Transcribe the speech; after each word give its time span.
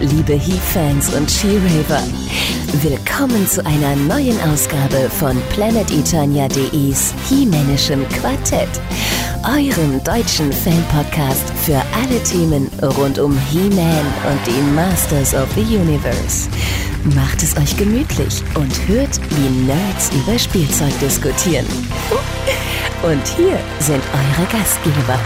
liebe 0.00 0.32
He-Fans 0.32 1.12
und 1.14 1.30
She-Raver. 1.30 2.02
Willkommen 2.82 3.46
zu 3.46 3.64
einer 3.66 3.94
neuen 3.96 4.40
Ausgabe 4.50 5.10
von 5.10 5.36
PlanetEternia.de's 5.52 7.12
He-Manischem 7.28 8.06
Quartett, 8.08 8.68
eurem 9.44 10.02
deutschen 10.02 10.52
Fan-Podcast 10.52 11.52
für 11.64 11.82
alle 11.94 12.22
Themen 12.24 12.70
rund 12.98 13.18
um 13.18 13.38
He-Man 13.50 14.06
und 14.30 14.40
die 14.46 14.72
Masters 14.74 15.34
of 15.34 15.48
the 15.54 15.76
Universe. 15.76 16.48
Macht 17.14 17.42
es 17.42 17.56
euch 17.56 17.76
gemütlich 17.76 18.42
und 18.54 18.88
hört, 18.88 19.20
wie 19.30 19.66
Nerds 19.66 20.10
über 20.14 20.38
Spielzeug 20.38 20.98
diskutieren. 21.00 21.66
Und 23.02 23.26
hier 23.36 23.58
sind 23.80 24.02
eure 24.12 24.46
Gastgeber. 24.50 25.18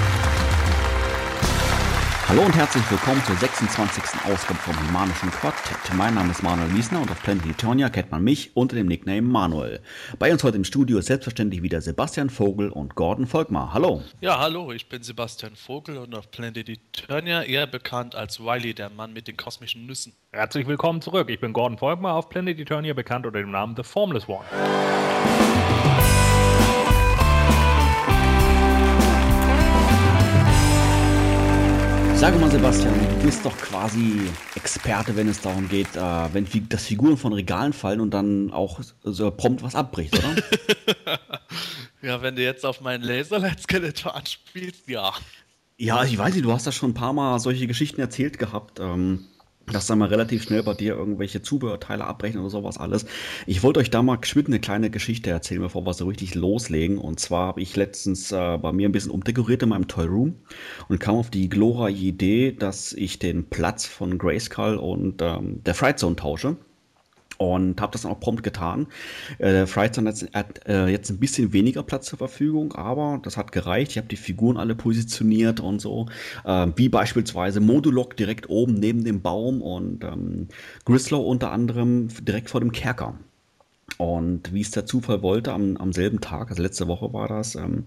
Hallo 2.27 2.41
und 2.41 2.57
herzlich 2.57 2.91
willkommen 2.91 3.23
zur 3.25 3.37
26. 3.37 4.03
Ausgabe 4.25 4.59
vom 4.59 4.89
Humanischen 4.89 5.31
Quartett. 5.31 5.77
Mein 5.95 6.15
Name 6.15 6.31
ist 6.31 6.43
Manuel 6.43 6.75
Wiesner 6.75 7.03
und 7.03 7.11
auf 7.11 7.23
Planet 7.23 7.45
Eternia 7.45 7.91
kennt 7.91 8.11
man 8.11 8.25
mich 8.25 8.57
unter 8.57 8.77
dem 8.77 8.87
Nickname 8.87 9.21
Manuel. 9.21 9.83
Bei 10.19 10.33
uns 10.33 10.43
heute 10.43 10.57
im 10.57 10.65
Studio 10.65 10.99
ist 10.99 11.07
selbstverständlich 11.07 11.63
wieder 11.63 11.83
Sebastian 11.83 12.31
Vogel 12.31 12.71
und 12.71 12.95
Gordon 12.95 13.27
Volkmar. 13.27 13.75
Hallo. 13.75 14.03
Ja, 14.23 14.39
hallo, 14.39 14.73
ich 14.73 14.89
bin 14.89 15.03
Sebastian 15.03 15.55
Vogel 15.55 15.99
und 15.99 16.15
auf 16.15 16.31
Planet 16.31 16.67
Eternia 16.67 17.43
eher 17.43 17.67
bekannt 17.67 18.15
als 18.15 18.41
Wiley, 18.41 18.73
der 18.73 18.89
Mann 18.89 19.13
mit 19.13 19.29
den 19.29 19.37
kosmischen 19.37 19.85
Nüssen. 19.85 20.15
Herzlich 20.33 20.67
willkommen 20.67 21.03
zurück. 21.03 21.29
Ich 21.29 21.41
bin 21.41 21.53
Gordon 21.53 21.77
Volkmar 21.77 22.15
auf 22.15 22.31
Planet 22.31 22.59
Eternia 22.59 22.95
bekannt 22.95 23.27
unter 23.27 23.39
dem 23.39 23.51
Namen 23.51 23.77
The 23.77 23.83
Formless 23.83 24.27
One. 24.27 24.45
Sage 32.25 32.39
mal, 32.39 32.51
Sebastian, 32.51 32.95
du 33.19 33.27
bist 33.27 33.45
doch 33.45 33.55
quasi 33.55 34.31
Experte, 34.55 35.15
wenn 35.15 35.29
es 35.29 35.43
darum 35.43 35.69
geht, 35.69 35.95
äh, 35.95 36.01
wenn 36.33 36.49
das 36.71 36.87
Figuren 36.87 37.19
von 37.19 37.35
Regalen 37.35 37.75
fallen 37.75 38.01
und 38.01 38.13
dann 38.13 38.51
auch 38.51 38.81
so 39.03 39.31
prompt 39.31 39.63
was 39.63 39.75
abbricht, 39.75 40.19
oder? 40.19 40.35
ja, 42.03 42.23
wenn 42.23 42.35
du 42.35 42.43
jetzt 42.43 42.65
auf 42.65 42.81
meinen 42.81 43.05
Laserlight-Skeletor 43.05 44.17
anspielst, 44.17 44.89
ja. 44.89 45.13
Ja, 45.77 46.03
ich 46.03 46.17
weiß 46.17 46.33
nicht, 46.33 46.47
du 46.47 46.53
hast 46.55 46.67
da 46.67 46.73
schon 46.73 46.93
ein 46.93 46.95
paar 46.95 47.13
Mal 47.13 47.39
solche 47.41 47.67
Geschichten 47.67 48.01
erzählt 48.01 48.39
gehabt. 48.39 48.81
Ähm, 48.81 49.27
dass 49.73 49.87
da 49.87 49.97
mal 49.97 50.09
relativ 50.09 50.43
schnell 50.43 50.63
bei 50.63 50.75
dir 50.75 50.95
irgendwelche 50.95 51.43
Zubehörteile 51.43 52.05
abbrechen 52.05 52.41
oder 52.41 52.51
sowas 52.51 52.79
alles. 52.79 53.07
Ich 53.47 53.63
wollte 53.63 53.81
euch 53.81 53.91
da 53.91 54.03
mal 54.03 54.17
geschwind 54.17 54.49
eine 54.49 54.61
kleine 54.61 54.91
Geschichte 54.91 55.31
erzählen, 55.31 55.63
bevor 55.63 55.87
wir 55.87 55.95
so 55.95 56.07
richtig 56.07 56.35
loslegen. 56.35 56.99
Und 56.99 57.21
zwar 57.21 57.49
habe 57.49 57.63
ich 57.63 57.77
letztens 57.77 58.33
äh, 58.33 58.59
bei 58.59 58.73
mir 58.73 58.89
ein 58.89 58.93
bisschen 58.93 59.11
umdekoriert 59.11 59.63
in 59.63 59.71
meinem 59.71 59.89
Toy 59.89 60.07
Room 60.07 60.35
und 60.89 61.01
kam 61.01 61.17
auf 61.17 61.31
die 61.31 61.49
glorreiche 61.49 62.05
Idee, 62.05 62.53
dass 62.53 62.93
ich 62.93 63.19
den 63.19 63.49
Platz 63.49 63.87
von 63.87 64.19
Grayskull 64.19 64.77
und 64.77 65.23
ähm, 65.23 65.63
der 65.65 65.75
Fright 65.75 65.99
Zone 65.99 66.17
tausche 66.17 66.57
und 67.39 67.81
habe 67.81 67.93
das 67.93 68.03
dann 68.03 68.13
auch 68.13 68.21
prompt 68.21 68.43
getan. 68.43 68.87
Äh, 69.39 69.53
der 69.53 69.67
Freizone 69.67 70.15
hat 70.33 70.67
äh, 70.67 70.87
jetzt 70.89 71.11
ein 71.11 71.19
bisschen 71.19 71.53
weniger 71.53 71.83
Platz 71.83 72.07
zur 72.07 72.19
Verfügung, 72.19 72.73
aber 72.75 73.21
das 73.23 73.37
hat 73.37 73.53
gereicht. 73.53 73.93
Ich 73.93 73.99
habe 73.99 74.09
die 74.09 74.17
Figuren 74.17 74.57
alle 74.57 74.75
positioniert 74.75 75.61
und 75.61 75.81
so, 75.81 76.07
äh, 76.45 76.67
wie 76.77 76.89
beispielsweise 76.89 77.61
Modulok 77.61 78.17
direkt 78.17 78.49
oben 78.49 78.75
neben 78.75 79.05
dem 79.05 79.23
Baum 79.23 79.63
und 79.63 80.05
ähm, 80.05 80.49
Grislow 80.85 81.23
unter 81.23 81.51
anderem 81.51 82.09
direkt 82.25 82.51
vor 82.51 82.61
dem 82.61 82.73
Kerker. 82.73 83.19
Und 83.97 84.53
wie 84.53 84.61
es 84.61 84.73
der 84.73 84.87
Zufall 84.87 85.23
wollte, 85.23 85.53
am, 85.53 85.77
am 85.77 85.93
selben 85.93 86.21
Tag, 86.21 86.51
also 86.51 86.63
letzte 86.63 86.89
Woche 86.89 87.13
war 87.13 87.29
das, 87.29 87.55
ähm, 87.55 87.85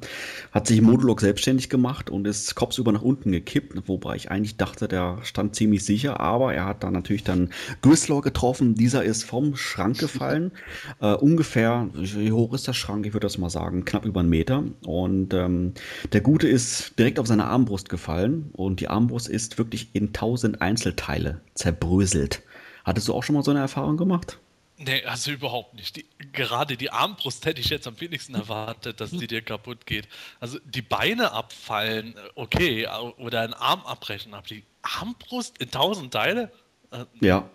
hat 0.52 0.68
sich 0.68 0.82
Modulok 0.82 1.20
selbstständig 1.20 1.70
gemacht 1.70 2.10
und 2.10 2.26
ist 2.26 2.56
kopfsüber 2.56 2.94
nach 2.94 3.02
unten 3.02 3.32
gekippt, 3.32 3.88
wobei 3.88 4.16
ich 4.16 4.32
eigentlich 4.32 4.56
dachte, 4.56 4.88
der 4.88 5.20
stand 5.24 5.56
ziemlich 5.56 5.84
sicher, 5.84 6.20
aber 6.20 6.54
er 6.54 6.66
hat 6.66 6.84
dann 6.84 6.94
natürlich 6.94 7.26
dann 7.26 7.50
Grislow 7.82 8.22
getroffen. 8.22 8.76
Dieser 8.76 9.04
ist 9.04 9.24
vom 9.24 9.56
Schrank 9.56 9.98
gefallen. 10.00 10.52
Äh, 11.02 11.14
ungefähr, 11.14 11.90
wie 11.94 12.32
hoch 12.32 12.54
ist 12.54 12.68
der 12.68 12.74
Schrank? 12.74 13.06
Ich 13.06 13.14
würde 13.14 13.26
das 13.26 13.38
mal 13.38 13.50
sagen, 13.50 13.84
knapp 13.84 14.06
über 14.06 14.22
einen 14.22 14.30
Meter. 14.30 14.64
Und 14.86 15.34
ähm, 15.34 15.74
der 16.14 16.22
Gute 16.22 16.48
ist 16.48 16.98
direkt 16.98 17.20
auf 17.20 17.28
seine 17.28 17.46
Armbrust 17.46 17.90
gefallen 17.90 18.50
und 18.54 18.80
die 18.80 18.88
Armbrust 18.88 19.28
ist 19.28 19.58
wirklich 19.58 19.90
in 19.94 20.14
tausend 20.14 20.62
Einzelteile 20.62 21.42
zerbröselt. 21.54 22.44
Hattest 22.86 23.10
du 23.10 23.14
auch 23.14 23.24
schon 23.24 23.36
mal 23.36 23.44
so 23.44 23.52
eine 23.52 23.60
Erfahrung 23.60 23.98
gemacht? 23.98 24.40
Nee, 24.80 25.04
also 25.06 25.32
überhaupt 25.32 25.74
nicht. 25.74 25.96
Die, 25.96 26.06
gerade 26.32 26.78
die 26.78 26.92
Armbrust 26.92 27.46
hätte 27.46 27.60
ich 27.60 27.70
jetzt 27.70 27.88
am 27.88 28.00
wenigsten 28.00 28.36
erwartet, 28.36 29.02
dass 29.02 29.10
die 29.10 29.26
dir 29.26 29.42
kaputt 29.42 29.88
geht. 29.88 30.08
Also 30.40 30.60
die 30.66 30.84
Beine 30.84 31.32
abfallen, 31.32 32.14
okay, 32.36 32.88
oder 33.18 33.42
ein 33.42 33.54
Arm 33.54 33.82
abbrechen, 33.82 34.36
aber 34.36 34.46
die 34.46 34.64
Armbrust 34.84 35.58
in 35.58 35.72
tausend 35.72 36.14
Teile? 36.14 36.52
Äh, 36.92 37.06
ja. 37.22 37.50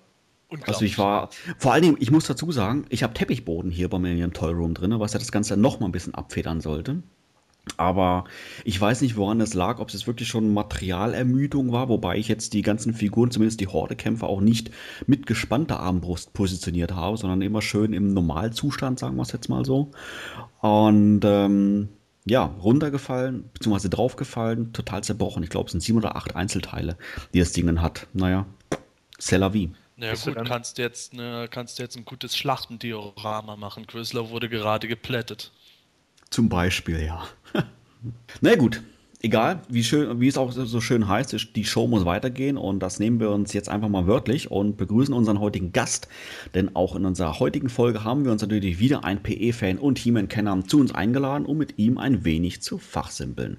Also 0.66 0.84
ich 0.84 0.98
war, 0.98 1.30
vor 1.58 1.72
allen 1.72 1.82
Dingen, 1.82 1.96
ich 2.00 2.10
muss 2.10 2.26
dazu 2.26 2.52
sagen, 2.52 2.84
ich 2.90 3.02
habe 3.02 3.14
Teppichboden 3.14 3.70
hier 3.70 3.88
bei 3.88 3.98
mir 3.98 4.12
im 4.22 4.32
Toy 4.34 4.52
Room 4.52 4.74
drin, 4.74 4.98
was 5.00 5.14
ja 5.14 5.18
das 5.18 5.32
Ganze 5.32 5.56
noch 5.56 5.80
mal 5.80 5.86
ein 5.86 5.92
bisschen 5.92 6.14
abfedern 6.14 6.60
sollte. 6.60 7.02
Aber 7.76 8.24
ich 8.64 8.80
weiß 8.80 9.02
nicht, 9.02 9.16
woran 9.16 9.38
das 9.38 9.54
lag, 9.54 9.78
ob 9.78 9.88
es 9.94 10.06
wirklich 10.06 10.28
schon 10.28 10.52
Materialermüdung 10.52 11.70
war, 11.72 11.88
wobei 11.88 12.16
ich 12.16 12.26
jetzt 12.26 12.54
die 12.54 12.62
ganzen 12.62 12.92
Figuren, 12.92 13.30
zumindest 13.30 13.60
die 13.60 13.68
Horde-Kämpfer, 13.68 14.28
auch 14.28 14.40
nicht 14.40 14.70
mit 15.06 15.26
gespannter 15.26 15.78
Armbrust 15.78 16.32
positioniert 16.32 16.92
habe, 16.92 17.16
sondern 17.16 17.40
immer 17.40 17.62
schön 17.62 17.92
im 17.92 18.14
Normalzustand, 18.14 18.98
sagen 18.98 19.16
wir 19.16 19.22
es 19.22 19.32
jetzt 19.32 19.48
mal 19.48 19.64
so. 19.64 19.92
Und 20.60 21.20
ähm, 21.24 21.88
ja, 22.24 22.44
runtergefallen, 22.62 23.50
beziehungsweise 23.52 23.90
draufgefallen, 23.90 24.72
total 24.72 25.02
zerbrochen. 25.04 25.42
Ich 25.42 25.50
glaube, 25.50 25.66
es 25.66 25.72
sind 25.72 25.82
sieben 25.82 25.98
oder 25.98 26.16
acht 26.16 26.36
Einzelteile, 26.36 26.96
die 27.32 27.40
das 27.40 27.52
Ding 27.52 27.66
dann 27.66 27.80
hat. 27.80 28.06
Naja, 28.12 28.46
c'est 29.18 29.38
la 29.38 29.52
vie. 29.52 29.70
Naja 29.96 30.14
gut, 30.14 30.34
kannst 30.46 30.78
jetzt, 30.78 31.14
ne, 31.14 31.46
kannst 31.50 31.78
jetzt 31.78 31.96
ein 31.96 32.04
gutes 32.04 32.36
Schlachtendiorama 32.36 33.56
machen. 33.56 33.86
Quizler 33.86 34.30
wurde 34.30 34.48
gerade 34.48 34.88
geplättet. 34.88 35.52
Zum 36.32 36.48
Beispiel, 36.48 37.02
ja. 37.02 37.24
Na 38.40 38.54
gut, 38.56 38.82
egal, 39.20 39.60
wie, 39.68 39.84
schön, 39.84 40.18
wie 40.18 40.28
es 40.28 40.38
auch 40.38 40.50
so 40.50 40.80
schön 40.80 41.06
heißt, 41.06 41.36
die 41.54 41.64
Show 41.66 41.86
muss 41.86 42.06
weitergehen 42.06 42.56
und 42.56 42.80
das 42.80 42.98
nehmen 42.98 43.20
wir 43.20 43.30
uns 43.30 43.52
jetzt 43.52 43.68
einfach 43.68 43.90
mal 43.90 44.06
wörtlich 44.06 44.50
und 44.50 44.78
begrüßen 44.78 45.12
unseren 45.12 45.40
heutigen 45.40 45.72
Gast. 45.72 46.08
Denn 46.54 46.74
auch 46.74 46.96
in 46.96 47.04
unserer 47.04 47.38
heutigen 47.38 47.68
Folge 47.68 48.02
haben 48.02 48.24
wir 48.24 48.32
uns 48.32 48.40
natürlich 48.40 48.78
wieder 48.78 49.04
ein 49.04 49.22
PE-Fan 49.22 49.76
und 49.76 49.98
He-Man-Kenner 49.98 50.64
zu 50.66 50.80
uns 50.80 50.94
eingeladen, 50.94 51.44
um 51.44 51.58
mit 51.58 51.78
ihm 51.78 51.98
ein 51.98 52.24
wenig 52.24 52.62
zu 52.62 52.78
fachsimpeln. 52.78 53.58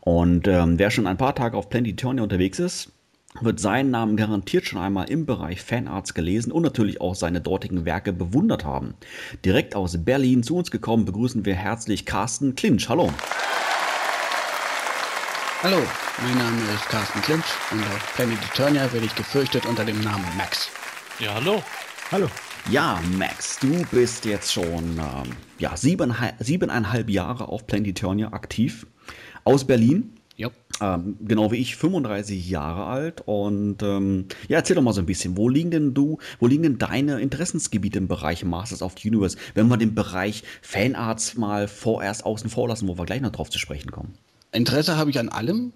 Und 0.00 0.48
ähm, 0.48 0.78
wer 0.78 0.90
schon 0.90 1.06
ein 1.06 1.18
paar 1.18 1.34
Tage 1.34 1.54
auf 1.54 1.68
Plenty 1.68 1.96
Turnier 1.96 2.22
unterwegs 2.22 2.58
ist, 2.58 2.95
wird 3.40 3.60
seinen 3.60 3.90
Namen 3.90 4.16
garantiert 4.16 4.66
schon 4.66 4.80
einmal 4.80 5.10
im 5.10 5.26
Bereich 5.26 5.62
Fanarts 5.62 6.14
gelesen 6.14 6.52
und 6.52 6.62
natürlich 6.62 7.00
auch 7.00 7.14
seine 7.14 7.40
dortigen 7.40 7.84
Werke 7.84 8.12
bewundert 8.12 8.64
haben. 8.64 8.94
Direkt 9.44 9.74
aus 9.74 10.04
Berlin 10.04 10.42
zu 10.42 10.56
uns 10.56 10.70
gekommen 10.70 11.04
begrüßen 11.04 11.44
wir 11.44 11.54
herzlich 11.54 12.06
Carsten 12.06 12.54
Klinsch. 12.54 12.88
Hallo. 12.88 13.12
Hallo, 15.62 15.82
mein 16.22 16.38
Name 16.38 16.60
ist 16.74 16.88
Carsten 16.88 17.20
Klinsch 17.22 17.46
und 17.72 17.80
auf 17.80 18.14
Planet 18.14 18.38
Eternia 18.52 18.92
werde 18.92 19.06
ich 19.06 19.14
gefürchtet 19.14 19.66
unter 19.66 19.84
dem 19.84 20.00
Namen 20.00 20.24
Max. 20.36 20.68
Ja, 21.18 21.34
hallo. 21.34 21.62
Hallo. 22.12 22.28
Ja, 22.70 23.00
Max, 23.16 23.58
du 23.60 23.84
bist 23.90 24.24
jetzt 24.24 24.52
schon 24.52 24.98
ähm, 24.98 25.32
ja, 25.58 25.76
siebeneinhalb, 25.76 26.34
siebeneinhalb 26.40 27.08
Jahre 27.10 27.48
auf 27.48 27.66
Planet 27.66 27.88
Eternia 27.88 28.32
aktiv. 28.32 28.86
Aus 29.44 29.66
Berlin. 29.66 30.12
Ja. 30.36 30.50
Ähm, 30.80 31.16
genau 31.22 31.50
wie 31.50 31.56
ich, 31.56 31.76
35 31.76 32.48
Jahre 32.48 32.84
alt. 32.84 33.22
Und 33.24 33.82
ähm, 33.82 34.26
ja, 34.48 34.58
erzähl 34.58 34.76
doch 34.76 34.82
mal 34.82 34.92
so 34.92 35.00
ein 35.00 35.06
bisschen, 35.06 35.36
wo 35.36 35.48
liegen 35.48 35.70
denn 35.70 35.94
du, 35.94 36.18
wo 36.38 36.46
liegen 36.46 36.62
denn 36.62 36.78
deine 36.78 37.20
Interessensgebiete 37.20 37.98
im 37.98 38.08
Bereich 38.08 38.44
Masters 38.44 38.82
of 38.82 38.94
the 39.00 39.08
Universe, 39.08 39.38
wenn 39.54 39.68
wir 39.68 39.78
den 39.78 39.94
Bereich 39.94 40.42
Fanarts 40.60 41.36
mal 41.36 41.68
vorerst 41.68 42.24
außen 42.24 42.50
vor 42.50 42.68
lassen, 42.68 42.86
wo 42.86 42.98
wir 42.98 43.06
gleich 43.06 43.22
noch 43.22 43.32
drauf 43.32 43.48
zu 43.48 43.58
sprechen 43.58 43.90
kommen? 43.90 44.14
Interesse 44.52 44.96
habe 44.96 45.10
ich 45.10 45.18
an 45.18 45.30
allem, 45.30 45.72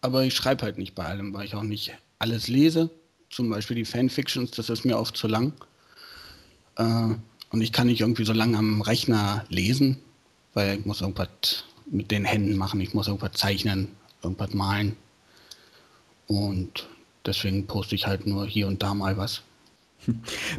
aber 0.00 0.24
ich 0.24 0.34
schreibe 0.34 0.62
halt 0.62 0.78
nicht 0.78 0.94
bei 0.94 1.04
allem, 1.04 1.34
weil 1.34 1.44
ich 1.44 1.54
auch 1.54 1.62
nicht 1.62 1.92
alles 2.20 2.46
lese. 2.48 2.90
Zum 3.30 3.50
Beispiel 3.50 3.76
die 3.76 3.84
Fanfictions, 3.84 4.52
das 4.52 4.70
ist 4.70 4.84
mir 4.84 4.98
oft 4.98 5.16
zu 5.16 5.26
lang. 5.26 5.52
Äh, 6.76 7.14
und 7.50 7.60
ich 7.60 7.72
kann 7.72 7.88
nicht 7.88 8.00
irgendwie 8.00 8.24
so 8.24 8.32
lange 8.32 8.56
am 8.58 8.80
Rechner 8.80 9.44
lesen, 9.48 9.98
weil 10.54 10.78
ich 10.78 10.86
muss 10.86 11.00
irgendwas 11.00 11.64
mit 11.90 12.10
den 12.10 12.24
Händen 12.24 12.56
machen. 12.56 12.80
Ich 12.80 12.94
muss 12.94 13.08
irgendwas 13.08 13.32
zeichnen, 13.32 13.88
irgendwas 14.22 14.54
malen. 14.54 14.96
Und 16.26 16.86
deswegen 17.24 17.66
poste 17.66 17.94
ich 17.94 18.06
halt 18.06 18.26
nur 18.26 18.46
hier 18.46 18.66
und 18.66 18.82
da 18.82 18.94
mal 18.94 19.16
was. 19.16 19.42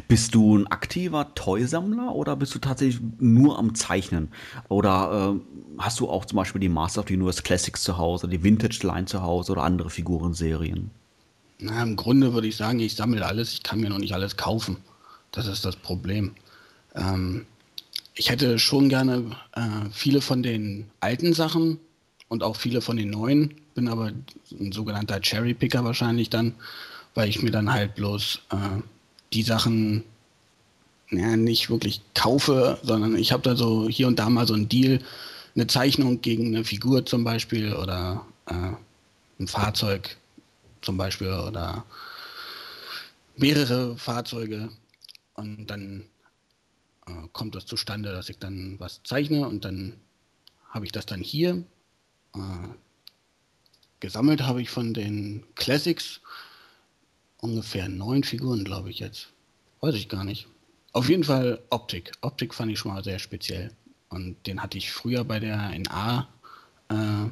Bist 0.08 0.34
du 0.34 0.58
ein 0.58 0.66
aktiver 0.66 1.34
Toy-Sammler 1.34 2.14
oder 2.14 2.36
bist 2.36 2.54
du 2.54 2.58
tatsächlich 2.58 3.00
nur 3.18 3.58
am 3.58 3.74
Zeichnen? 3.74 4.28
Oder 4.68 5.34
äh, 5.34 5.78
hast 5.78 6.00
du 6.00 6.08
auch 6.08 6.24
zum 6.24 6.36
Beispiel 6.36 6.60
die 6.60 6.68
Master 6.68 7.00
of 7.00 7.08
the 7.08 7.14
Universe 7.14 7.42
Classics 7.42 7.82
zu 7.82 7.96
Hause, 7.96 8.28
die 8.28 8.42
Vintage 8.42 8.80
Line 8.82 9.06
zu 9.06 9.22
Hause 9.22 9.52
oder 9.52 9.62
andere 9.62 9.88
Figurenserien? 9.88 10.90
Na, 11.58 11.82
im 11.82 11.96
Grunde 11.96 12.32
würde 12.32 12.48
ich 12.48 12.56
sagen, 12.56 12.80
ich 12.80 12.96
sammle 12.96 13.24
alles, 13.24 13.52
ich 13.52 13.62
kann 13.62 13.80
mir 13.80 13.90
noch 13.90 13.98
nicht 13.98 14.14
alles 14.14 14.36
kaufen. 14.36 14.78
Das 15.32 15.46
ist 15.46 15.64
das 15.64 15.76
Problem. 15.76 16.32
Ähm, 16.94 17.46
ich 18.20 18.30
hätte 18.30 18.58
schon 18.58 18.88
gerne 18.88 19.36
äh, 19.52 19.90
viele 19.92 20.20
von 20.20 20.42
den 20.42 20.90
alten 21.00 21.32
Sachen 21.32 21.78
und 22.28 22.42
auch 22.42 22.56
viele 22.56 22.80
von 22.80 22.96
den 22.96 23.10
neuen, 23.10 23.54
bin 23.74 23.88
aber 23.88 24.12
ein 24.52 24.72
sogenannter 24.72 25.20
Cherry-Picker 25.20 25.84
wahrscheinlich 25.84 26.30
dann 26.30 26.54
weil 27.14 27.28
ich 27.28 27.42
mir 27.42 27.50
dann 27.50 27.72
halt 27.72 27.94
bloß 27.94 28.40
äh, 28.50 28.82
die 29.32 29.42
Sachen 29.42 30.04
ja, 31.10 31.36
nicht 31.36 31.70
wirklich 31.70 32.02
kaufe, 32.14 32.78
sondern 32.82 33.16
ich 33.16 33.32
habe 33.32 33.42
da 33.42 33.56
so 33.56 33.88
hier 33.88 34.06
und 34.06 34.18
da 34.18 34.30
mal 34.30 34.46
so 34.46 34.54
einen 34.54 34.68
Deal, 34.68 35.00
eine 35.54 35.66
Zeichnung 35.66 36.20
gegen 36.22 36.54
eine 36.54 36.64
Figur 36.64 37.04
zum 37.04 37.24
Beispiel 37.24 37.74
oder 37.74 38.24
äh, 38.46 38.72
ein 39.40 39.48
Fahrzeug 39.48 40.16
zum 40.82 40.96
Beispiel 40.96 41.32
oder 41.32 41.84
mehrere 43.36 43.96
Fahrzeuge. 43.96 44.70
Und 45.34 45.66
dann 45.66 46.04
äh, 47.10 47.28
kommt 47.32 47.54
das 47.54 47.66
zustande, 47.66 48.12
dass 48.12 48.28
ich 48.28 48.38
dann 48.38 48.78
was 48.78 49.02
zeichne 49.04 49.48
und 49.48 49.64
dann 49.64 49.94
habe 50.68 50.86
ich 50.86 50.92
das 50.92 51.06
dann 51.06 51.20
hier. 51.20 51.64
Äh, 52.34 52.68
gesammelt 54.00 54.42
habe 54.42 54.62
ich 54.62 54.70
von 54.70 54.94
den 54.94 55.44
Classics 55.54 56.20
ungefähr 57.38 57.88
neun 57.88 58.24
Figuren, 58.24 58.64
glaube 58.64 58.90
ich 58.90 58.98
jetzt. 58.98 59.28
Weiß 59.80 59.94
ich 59.94 60.08
gar 60.08 60.24
nicht. 60.24 60.46
Auf 60.92 61.08
jeden 61.08 61.24
Fall 61.24 61.60
Optik. 61.70 62.12
Optik 62.20 62.54
fand 62.54 62.72
ich 62.72 62.78
schon 62.78 62.92
mal 62.92 63.04
sehr 63.04 63.18
speziell. 63.18 63.70
Und 64.08 64.46
den 64.46 64.62
hatte 64.62 64.78
ich 64.78 64.90
früher 64.92 65.24
bei 65.24 65.38
der 65.38 65.78
NA. 65.78 66.28
Äh, 66.88 67.30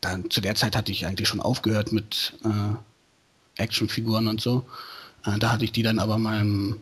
dann, 0.00 0.30
zu 0.30 0.40
der 0.40 0.54
Zeit 0.54 0.76
hatte 0.76 0.92
ich 0.92 1.06
eigentlich 1.06 1.28
schon 1.28 1.40
aufgehört 1.40 1.92
mit 1.92 2.34
äh, 2.44 3.60
Actionfiguren 3.60 4.28
und 4.28 4.40
so. 4.40 4.66
Äh, 5.24 5.38
da 5.38 5.52
hatte 5.52 5.64
ich 5.64 5.72
die 5.72 5.82
dann 5.82 5.98
aber 5.98 6.16
äh, 6.16 6.74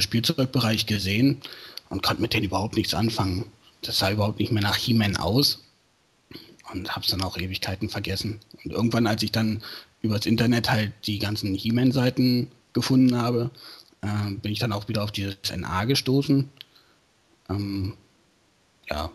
Spielzeugbereich 0.00 0.86
gesehen 0.86 1.40
und 1.88 2.02
konnte 2.02 2.22
mit 2.22 2.32
denen 2.32 2.44
überhaupt 2.44 2.76
nichts 2.76 2.94
anfangen. 2.94 3.46
Das 3.82 3.98
sah 3.98 4.10
überhaupt 4.10 4.38
nicht 4.38 4.52
mehr 4.52 4.62
nach 4.62 4.76
He-Man 4.76 5.16
aus 5.16 5.62
und 6.72 6.90
habe 6.90 7.04
es 7.04 7.10
dann 7.10 7.22
auch 7.22 7.36
Ewigkeiten 7.36 7.88
vergessen. 7.88 8.40
Und 8.64 8.72
irgendwann, 8.72 9.06
als 9.06 9.22
ich 9.22 9.32
dann 9.32 9.62
übers 10.02 10.26
Internet 10.26 10.70
halt 10.70 10.92
die 11.06 11.18
ganzen 11.18 11.54
He-Man-Seiten 11.54 12.50
gefunden 12.72 13.16
habe, 13.16 13.50
äh, 14.02 14.30
bin 14.30 14.52
ich 14.52 14.58
dann 14.58 14.72
auch 14.72 14.88
wieder 14.88 15.02
auf 15.02 15.12
dieses 15.12 15.36
NA 15.54 15.84
gestoßen. 15.84 16.48
Ähm, 17.48 17.94
ja, 18.90 19.10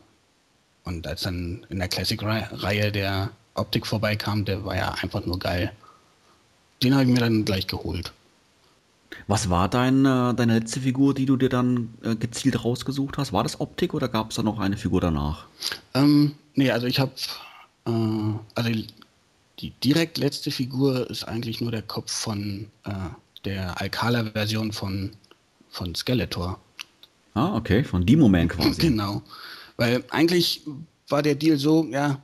und 0.83 1.07
als 1.07 1.21
dann 1.21 1.65
in 1.69 1.79
der 1.79 1.87
Classic-Reihe 1.87 2.91
der 2.91 3.31
Optik 3.53 3.87
vorbeikam, 3.87 4.45
der 4.45 4.65
war 4.65 4.75
ja 4.75 4.91
einfach 5.01 5.25
nur 5.25 5.39
geil. 5.39 5.71
Den 6.81 6.93
habe 6.93 7.03
ich 7.03 7.09
mir 7.09 7.19
dann 7.19 7.45
gleich 7.45 7.67
geholt. 7.67 8.11
Was 9.27 9.49
war 9.49 9.69
dein, 9.69 10.05
äh, 10.05 10.33
deine 10.33 10.59
letzte 10.59 10.81
Figur, 10.81 11.13
die 11.13 11.25
du 11.25 11.37
dir 11.37 11.49
dann 11.49 11.93
äh, 12.03 12.15
gezielt 12.15 12.63
rausgesucht 12.63 13.17
hast? 13.17 13.33
War 13.33 13.43
das 13.43 13.59
Optik 13.59 13.93
oder 13.93 14.07
gab 14.07 14.29
es 14.29 14.35
da 14.35 14.43
noch 14.43 14.59
eine 14.59 14.77
Figur 14.77 15.01
danach? 15.01 15.45
Ähm, 15.93 16.33
nee, 16.55 16.71
also 16.71 16.87
ich 16.87 16.99
habe, 16.99 17.11
äh, 17.85 17.91
also 18.55 18.71
die 19.59 19.69
direkt 19.83 20.17
letzte 20.17 20.51
Figur 20.51 21.09
ist 21.09 21.23
eigentlich 21.23 21.61
nur 21.61 21.71
der 21.71 21.83
Kopf 21.83 22.11
von 22.11 22.67
äh, 22.83 22.91
der 23.45 23.79
Alcala-Version 23.79 24.71
von, 24.71 25.11
von 25.69 25.95
Skeletor. 25.95 26.59
Ah, 27.33 27.55
okay, 27.55 27.83
von 27.83 28.05
Demo 28.05 28.27
Man 28.27 28.47
quasi. 28.47 28.73
Genau. 28.81 29.21
Weil 29.77 30.03
eigentlich 30.09 30.61
war 31.09 31.21
der 31.21 31.35
Deal 31.35 31.57
so, 31.57 31.85
ja, 31.89 32.21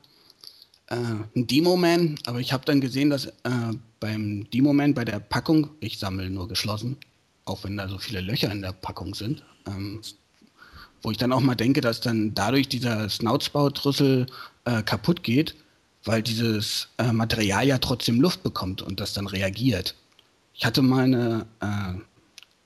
äh, 0.88 0.96
ein 0.96 1.48
Demo-Man, 1.48 2.16
aber 2.26 2.40
ich 2.40 2.54
habe 2.54 2.66
dann 2.66 2.82
gesehen, 2.82 3.10
dass 3.10 3.32
beim 4.00 4.50
Demo-Man 4.52 4.94
bei 4.94 5.06
der 5.06 5.20
Packung, 5.20 5.70
ich 5.80 6.00
sammle 6.00 6.30
nur 6.30 6.48
geschlossen, 6.48 6.98
auch 7.46 7.64
wenn 7.64 7.78
da 7.78 7.88
so 7.88 7.98
viele 7.98 8.22
Löcher 8.22 8.52
in 8.52 8.62
der 8.62 8.72
Packung 8.72 9.16
sind, 9.16 9.44
ähm, 9.68 10.02
wo 11.02 11.12
ich 11.12 11.18
dann 11.18 11.32
auch 11.32 11.42
mal 11.42 11.56
denke, 11.56 11.82
dass 11.82 12.02
dann 12.02 12.34
dadurch 12.34 12.68
dieser 12.68 13.10
Snoutsbautrüssel 13.10 14.28
äh, 14.66 14.84
kaputt 14.84 15.24
geht, 15.24 15.56
weil 16.04 16.22
dieses 16.22 16.90
äh, 16.98 17.12
Material 17.12 17.68
ja 17.68 17.78
trotzdem 17.78 18.22
Luft 18.22 18.44
bekommt 18.44 18.82
und 18.82 19.00
das 19.00 19.14
dann 19.14 19.28
reagiert. 19.28 19.96
Ich 20.54 20.66
hatte 20.66 20.82
mal 20.82 21.06
eine 21.06 21.46
äh, 21.62 22.00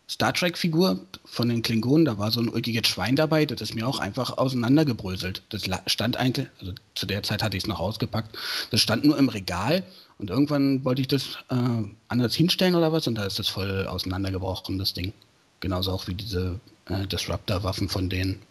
Star 0.10 0.34
Trek-Figur 0.34 1.00
von 1.26 1.50
den 1.50 1.62
Klingonen, 1.62 2.06
da 2.06 2.18
war 2.18 2.32
so 2.32 2.40
ein 2.40 2.50
ulkiges 2.50 2.88
Schwein 2.88 3.16
dabei, 3.16 3.46
das 3.46 3.62
ist 3.62 3.74
mir 3.74 3.88
auch 3.88 4.00
einfach 4.00 4.38
auseinandergebröselt. 4.38 5.44
Das 5.50 5.64
stand 5.88 6.18
eigentlich, 6.18 6.48
also 6.60 6.74
zu 6.96 7.06
der 7.06 7.24
Zeit 7.24 7.42
hatte 7.42 7.58
ich 7.58 7.64
es 7.64 7.68
noch 7.68 7.80
ausgepackt, 7.80 8.38
das 8.72 8.82
stand 8.82 9.06
nur 9.06 9.18
im 9.18 9.30
Regal 9.30 9.84
und 10.18 10.30
irgendwann 10.30 10.84
wollte 10.86 11.02
ich 11.02 11.08
das 11.08 11.38
äh, 11.50 11.84
anders 12.08 12.36
hinstellen 12.36 12.76
oder 12.76 12.92
was 12.92 13.08
und 13.08 13.16
da 13.16 13.26
ist 13.26 13.40
das 13.40 13.48
voll 13.48 13.88
auseinandergebrochen, 13.88 14.78
das 14.78 14.94
Ding. 14.94 15.14
Genauso 15.60 15.92
auch 15.92 16.08
wie 16.08 16.14
diese 16.14 16.60
äh, 16.86 17.08
Disruptor-Waffen 17.08 17.90
von 17.90 18.10
denen. 18.10 18.42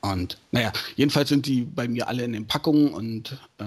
Und 0.00 0.38
naja, 0.50 0.72
jedenfalls 0.96 1.28
sind 1.28 1.46
die 1.46 1.62
bei 1.62 1.86
mir 1.86 2.08
alle 2.08 2.24
in 2.24 2.32
den 2.32 2.46
Packungen 2.46 2.92
und 2.92 3.38
äh, 3.58 3.64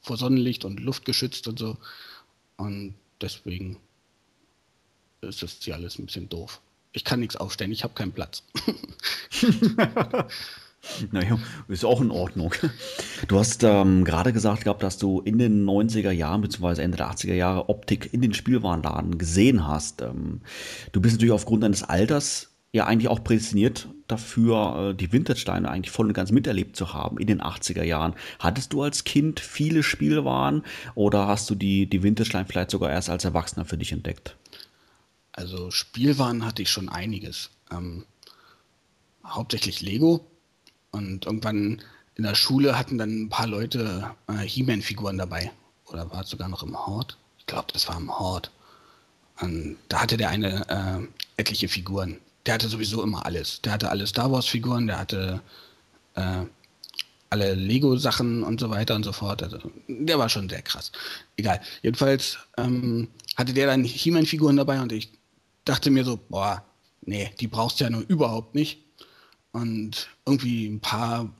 vor 0.00 0.16
Sonnenlicht 0.16 0.64
und 0.64 0.80
Luft 0.80 1.04
geschützt 1.04 1.46
und 1.46 1.58
so. 1.58 1.76
Und 2.56 2.94
deswegen 3.20 3.76
ist 5.20 5.42
das 5.42 5.58
hier 5.60 5.74
alles 5.74 5.98
ein 5.98 6.06
bisschen 6.06 6.28
doof. 6.28 6.60
Ich 6.92 7.04
kann 7.04 7.20
nichts 7.20 7.36
aufstellen, 7.36 7.72
ich 7.72 7.84
habe 7.84 7.94
keinen 7.94 8.12
Platz. 8.12 8.42
naja, 11.12 11.38
ist 11.68 11.84
auch 11.84 12.00
in 12.00 12.10
Ordnung. 12.10 12.54
Du 13.26 13.38
hast 13.38 13.62
ähm, 13.64 14.04
gerade 14.04 14.32
gesagt 14.32 14.64
gehabt, 14.64 14.82
dass 14.82 14.98
du 14.98 15.20
in 15.20 15.38
den 15.38 15.64
90er 15.64 16.10
Jahren 16.10 16.40
bzw. 16.40 16.82
Ende 16.82 16.96
der 16.96 17.10
80er 17.10 17.34
Jahre 17.34 17.68
Optik 17.68 18.12
in 18.12 18.22
den 18.22 18.34
Spielwarenladen 18.34 19.18
gesehen 19.18 19.66
hast. 19.66 20.02
Ähm, 20.02 20.40
du 20.92 21.00
bist 21.00 21.16
natürlich 21.16 21.32
aufgrund 21.32 21.62
deines 21.62 21.82
Alters 21.82 22.50
ja 22.72 22.86
eigentlich 22.86 23.08
auch 23.08 23.24
prädestiniert 23.24 23.88
dafür, 24.08 24.90
äh, 24.90 24.94
die 24.94 25.12
Vintage-Steine 25.12 25.70
eigentlich 25.70 25.90
voll 25.90 26.06
und 26.06 26.12
ganz 26.12 26.30
miterlebt 26.30 26.76
zu 26.76 26.92
haben 26.92 27.18
in 27.18 27.26
den 27.26 27.40
80er 27.40 27.82
Jahren. 27.82 28.14
Hattest 28.38 28.72
du 28.72 28.82
als 28.82 29.04
Kind 29.04 29.40
viele 29.40 29.82
Spielwaren 29.82 30.62
oder 30.94 31.26
hast 31.26 31.48
du 31.50 31.54
die, 31.54 31.88
die 31.88 32.02
Vintage-Steine 32.02 32.46
vielleicht 32.46 32.70
sogar 32.70 32.90
erst 32.90 33.10
als 33.10 33.24
Erwachsener 33.24 33.64
für 33.64 33.78
dich 33.78 33.92
entdeckt? 33.92 34.36
Also 35.32 35.70
Spielwaren 35.70 36.44
hatte 36.44 36.62
ich 36.62 36.70
schon 36.70 36.88
einiges. 36.88 37.50
Ähm, 37.70 38.04
hauptsächlich 39.24 39.80
Lego. 39.82 40.26
Und 40.90 41.26
irgendwann 41.26 41.82
in 42.14 42.24
der 42.24 42.34
Schule 42.34 42.78
hatten 42.78 42.98
dann 42.98 43.22
ein 43.22 43.28
paar 43.28 43.46
Leute 43.46 44.10
äh, 44.28 44.38
He-Man-Figuren 44.38 45.18
dabei. 45.18 45.52
Oder 45.86 46.10
war 46.10 46.22
es 46.22 46.30
sogar 46.30 46.48
noch 46.48 46.62
im 46.62 46.76
Hort? 46.86 47.16
Ich 47.38 47.46
glaube, 47.46 47.68
das 47.72 47.88
war 47.88 47.96
im 47.96 48.18
Hort. 48.18 48.50
Und 49.40 49.76
da 49.88 50.02
hatte 50.02 50.16
der 50.16 50.30
eine 50.30 50.68
äh, 50.68 51.40
etliche 51.40 51.68
Figuren. 51.68 52.18
Der 52.46 52.54
hatte 52.54 52.68
sowieso 52.68 53.02
immer 53.02 53.24
alles. 53.24 53.60
Der 53.62 53.72
hatte 53.72 53.90
alle 53.90 54.06
Star 54.06 54.32
Wars-Figuren, 54.32 54.86
der 54.86 54.98
hatte 54.98 55.40
äh, 56.14 56.44
alle 57.30 57.54
Lego-Sachen 57.54 58.42
und 58.42 58.58
so 58.58 58.70
weiter 58.70 58.94
und 58.94 59.04
so 59.04 59.12
fort. 59.12 59.42
Also, 59.42 59.58
der 59.86 60.18
war 60.18 60.28
schon 60.28 60.48
sehr 60.48 60.62
krass. 60.62 60.90
Egal. 61.36 61.60
Jedenfalls 61.82 62.38
ähm, 62.56 63.08
hatte 63.36 63.52
der 63.52 63.66
dann 63.66 63.84
He-Man-Figuren 63.84 64.56
dabei 64.56 64.80
und 64.80 64.92
ich 64.92 65.10
dachte 65.64 65.90
mir 65.90 66.04
so, 66.04 66.18
boah, 66.28 66.64
nee, 67.02 67.30
die 67.38 67.46
brauchst 67.46 67.80
du 67.80 67.84
ja 67.84 67.90
nur 67.90 68.04
überhaupt 68.08 68.54
nicht. 68.54 68.82
Und 69.52 70.08
irgendwie 70.26 70.66
ein 70.66 70.80
paar 70.80 71.30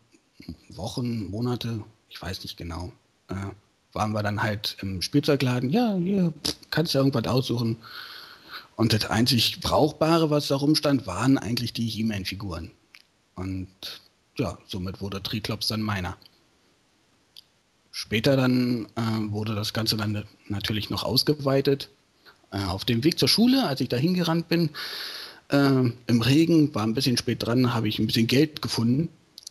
Wochen, 0.71 1.31
Monate, 1.31 1.83
ich 2.09 2.21
weiß 2.21 2.43
nicht 2.43 2.57
genau, 2.57 2.93
äh, 3.29 3.35
waren 3.93 4.13
wir 4.13 4.23
dann 4.23 4.43
halt 4.43 4.77
im 4.81 5.03
Spielzeugladen. 5.03 5.71
Ja, 5.71 5.95
hier 5.97 6.33
kannst 6.71 6.95
du 6.95 6.99
irgendwas 6.99 7.27
aussuchen. 7.27 7.77
Und 8.77 8.93
das 8.93 9.07
einzig 9.07 9.61
Brauchbare, 9.61 10.31
was 10.31 10.49
da 10.49 10.57
rumstand, 10.57 11.07
waren 11.07 11.37
eigentlich 11.37 11.73
die 11.73 11.89
He-Man-Figuren. 11.89 12.71
Und 13.35 13.69
ja, 14.37 14.59
somit 14.67 15.01
wurde 15.01 15.23
Triklops 15.23 15.69
dann 15.69 15.83
meiner. 15.83 16.17
Später 17.91 18.37
dann 18.37 18.87
äh, 18.95 19.33
wurde 19.33 19.57
das 19.57 19.73
Ganze 19.73 19.97
dann 19.97 20.25
natürlich 20.47 20.91
noch 20.91 21.03
ausgeweitet 21.03 21.91
äh, 22.53 22.63
auf 22.65 22.85
dem 22.85 23.03
Weg 23.03 23.19
zur 23.19 23.29
Schule, 23.29 23.67
als 23.67 23.81
ich 23.81 23.89
da 23.89 23.97
hingerannt 23.97 24.49
bin, 24.49 24.71
äh, 25.49 25.91
im 26.07 26.21
Regen, 26.21 26.75
war 26.75 26.85
ein 26.85 26.95
bisschen 26.95 27.17
spät 27.17 27.45
dran, 27.45 27.75
habe 27.75 27.89
ich 27.89 27.99
ein 27.99 28.07
bisschen 28.07 28.27
Geld 28.27 28.63
gefunden 28.63 29.09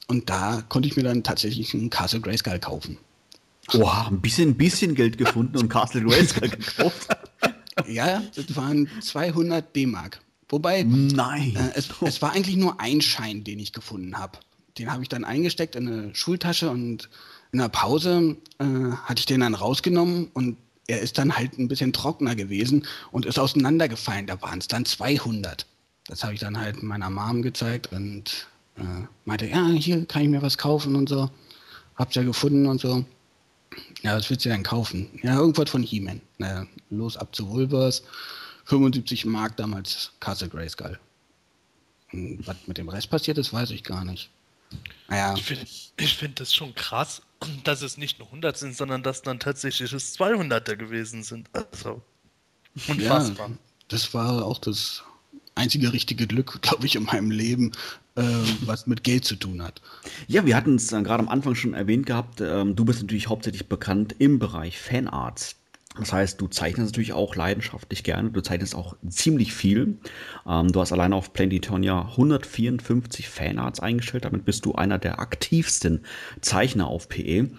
und 0.08 0.30
da 0.30 0.64
konnte 0.70 0.88
ich 0.88 0.96
mir 0.96 1.04
dann 1.04 1.24
tatsächlich 1.24 1.74
einen 1.74 1.90
Castle 1.90 2.22
Grayskull 2.22 2.60
kaufen. 2.60 2.98
Oha, 3.74 4.08
ein 4.08 4.22
bisschen, 4.22 4.56
bisschen 4.56 4.96
Geld 4.96 5.18
gefunden 5.18 5.58
und 5.58 5.70
Castle 5.70 6.04
Grayskull 6.04 6.50
gekauft. 6.50 7.08
ja, 7.88 8.24
das 8.36 8.56
waren 8.56 8.90
200 9.02 9.76
D-Mark. 9.76 10.22
Wobei, 10.50 10.84
Nein. 10.84 11.56
Äh, 11.56 11.78
es, 11.78 11.90
es, 12.02 12.22
war 12.22 12.32
eigentlich 12.32 12.56
nur 12.56 12.80
ein 12.80 13.02
Schein, 13.02 13.44
den 13.44 13.60
ich 13.60 13.74
gefunden 13.74 14.18
habe. 14.18 14.40
Den 14.78 14.92
habe 14.92 15.04
ich 15.04 15.10
dann 15.10 15.26
eingesteckt 15.26 15.76
in 15.76 15.88
eine 15.88 16.16
Schultasche 16.16 16.70
und 16.70 17.10
in 17.52 17.60
der 17.60 17.70
Pause 17.70 18.38
äh, 18.60 18.66
hatte 19.04 19.20
ich 19.20 19.26
den 19.26 19.42
dann 19.42 19.56
rausgenommen 19.56 20.30
und 20.34 20.58
er 20.88 21.02
ist 21.02 21.18
dann 21.18 21.36
halt 21.36 21.58
ein 21.60 21.68
bisschen 21.68 21.92
trockener 21.92 22.36
gewesen 22.36 22.86
und 23.12 23.26
ist 23.26 23.40
auseinandergefallen. 23.40 24.28
Da 24.28 24.42
waren 24.42 24.60
es 24.60 24.70
dann 24.70 24.86
200. 24.86 25.66
Das 26.08 26.24
habe 26.24 26.34
ich 26.34 26.40
dann 26.40 26.58
halt 26.58 26.82
meiner 26.84 27.10
Mom 27.10 27.42
gezeigt 27.42 27.92
und 27.92 28.48
äh, 28.78 29.06
meinte, 29.26 29.46
ja, 29.46 29.68
hier 29.68 30.06
kann 30.06 30.24
ich 30.24 30.30
mir 30.30 30.42
was 30.42 30.58
kaufen 30.58 30.96
und 30.96 31.10
so. 31.10 31.30
Hab's 31.96 32.16
ja 32.16 32.24
gefunden 32.24 32.66
und 32.68 32.80
so. 32.80 33.06
Ja, 34.02 34.16
was 34.16 34.30
willst 34.30 34.46
du 34.46 34.50
denn 34.50 34.64
kaufen? 34.64 35.20
Ja, 35.22 35.36
irgendwas 35.36 35.70
von 35.70 35.84
He-Man. 35.84 36.22
Naja, 36.38 36.66
los 36.90 37.18
ab 37.18 37.36
zu 37.36 37.50
Wolvers. 37.50 38.04
75 38.66 39.26
Mark 39.26 39.58
damals 39.58 40.12
Castle 40.20 40.50
Grayskull. 40.50 41.00
Und 42.14 42.46
was 42.48 42.56
mit 42.68 42.78
dem 42.78 42.90
Rest 42.90 43.10
passiert 43.10 43.38
ist, 43.38 43.52
weiß 43.52 43.72
ich 43.72 43.84
gar 43.84 44.06
nicht. 44.06 44.30
Naja. 45.10 45.34
Ich 45.36 45.44
finde 45.44 45.66
find 45.98 46.40
das 46.40 46.54
schon 46.54 46.74
krass, 46.76 47.22
dass 47.64 47.82
es 47.82 47.98
nicht 47.98 48.20
nur 48.20 48.28
100 48.28 48.58
sind, 48.58 48.76
sondern 48.76 49.04
dass 49.04 49.22
dann 49.22 49.40
tatsächlich 49.40 49.92
es 49.94 50.18
200er 50.18 50.76
gewesen 50.76 51.24
sind. 51.24 51.50
Also. 51.54 52.02
Unfassbar. 52.88 53.50
Ja, 53.50 53.58
das 53.88 54.14
war 54.14 54.46
auch 54.46 54.60
das 54.60 55.04
einzige 55.58 55.94
richtige 55.94 56.28
Glück, 56.28 56.60
glaube 56.62 56.86
ich, 56.86 56.96
in 56.96 57.04
meinem 57.04 57.32
Leben, 57.32 57.72
äh, 58.16 58.24
was 58.62 58.88
mit 58.88 59.04
Geld 59.04 59.26
zu 59.26 59.36
tun 59.36 59.62
hat. 59.62 59.82
Ja, 60.28 60.46
wir 60.46 60.56
hatten 60.56 60.76
es 60.76 60.90
gerade 60.90 61.20
am 61.20 61.30
Anfang 61.30 61.56
schon 61.56 61.74
erwähnt 61.74 62.06
gehabt. 62.06 62.42
Ähm, 62.42 62.76
du 62.76 62.86
bist 62.86 63.02
natürlich 63.02 63.28
hauptsächlich 63.28 63.68
bekannt 63.68 64.16
im 64.20 64.40
Bereich 64.40 64.80
Fanarts. 64.80 65.56
Das 66.00 66.14
heißt, 66.14 66.40
du 66.40 66.48
zeichnest 66.48 66.92
natürlich 66.94 67.14
auch 67.14 67.36
leidenschaftlich 67.36 68.04
gerne. 68.04 68.30
Du 68.30 68.42
zeichnest 68.42 68.76
auch 68.76 68.96
ziemlich 69.08 69.54
viel. 69.54 69.98
Ähm, 70.48 70.72
du 70.72 70.80
hast 70.80 70.92
alleine 70.92 71.16
auf 71.16 71.34
Planetonia 71.34 72.02
154 72.02 73.30
Fanarts 73.30 73.80
eingestellt. 73.80 74.26
Damit 74.26 74.46
bist 74.46 74.66
du 74.66 74.74
einer 74.74 75.00
der 75.00 75.20
aktivsten 75.20 76.02
Zeichner 76.42 76.88
auf 76.88 77.10
PE. 77.10 77.50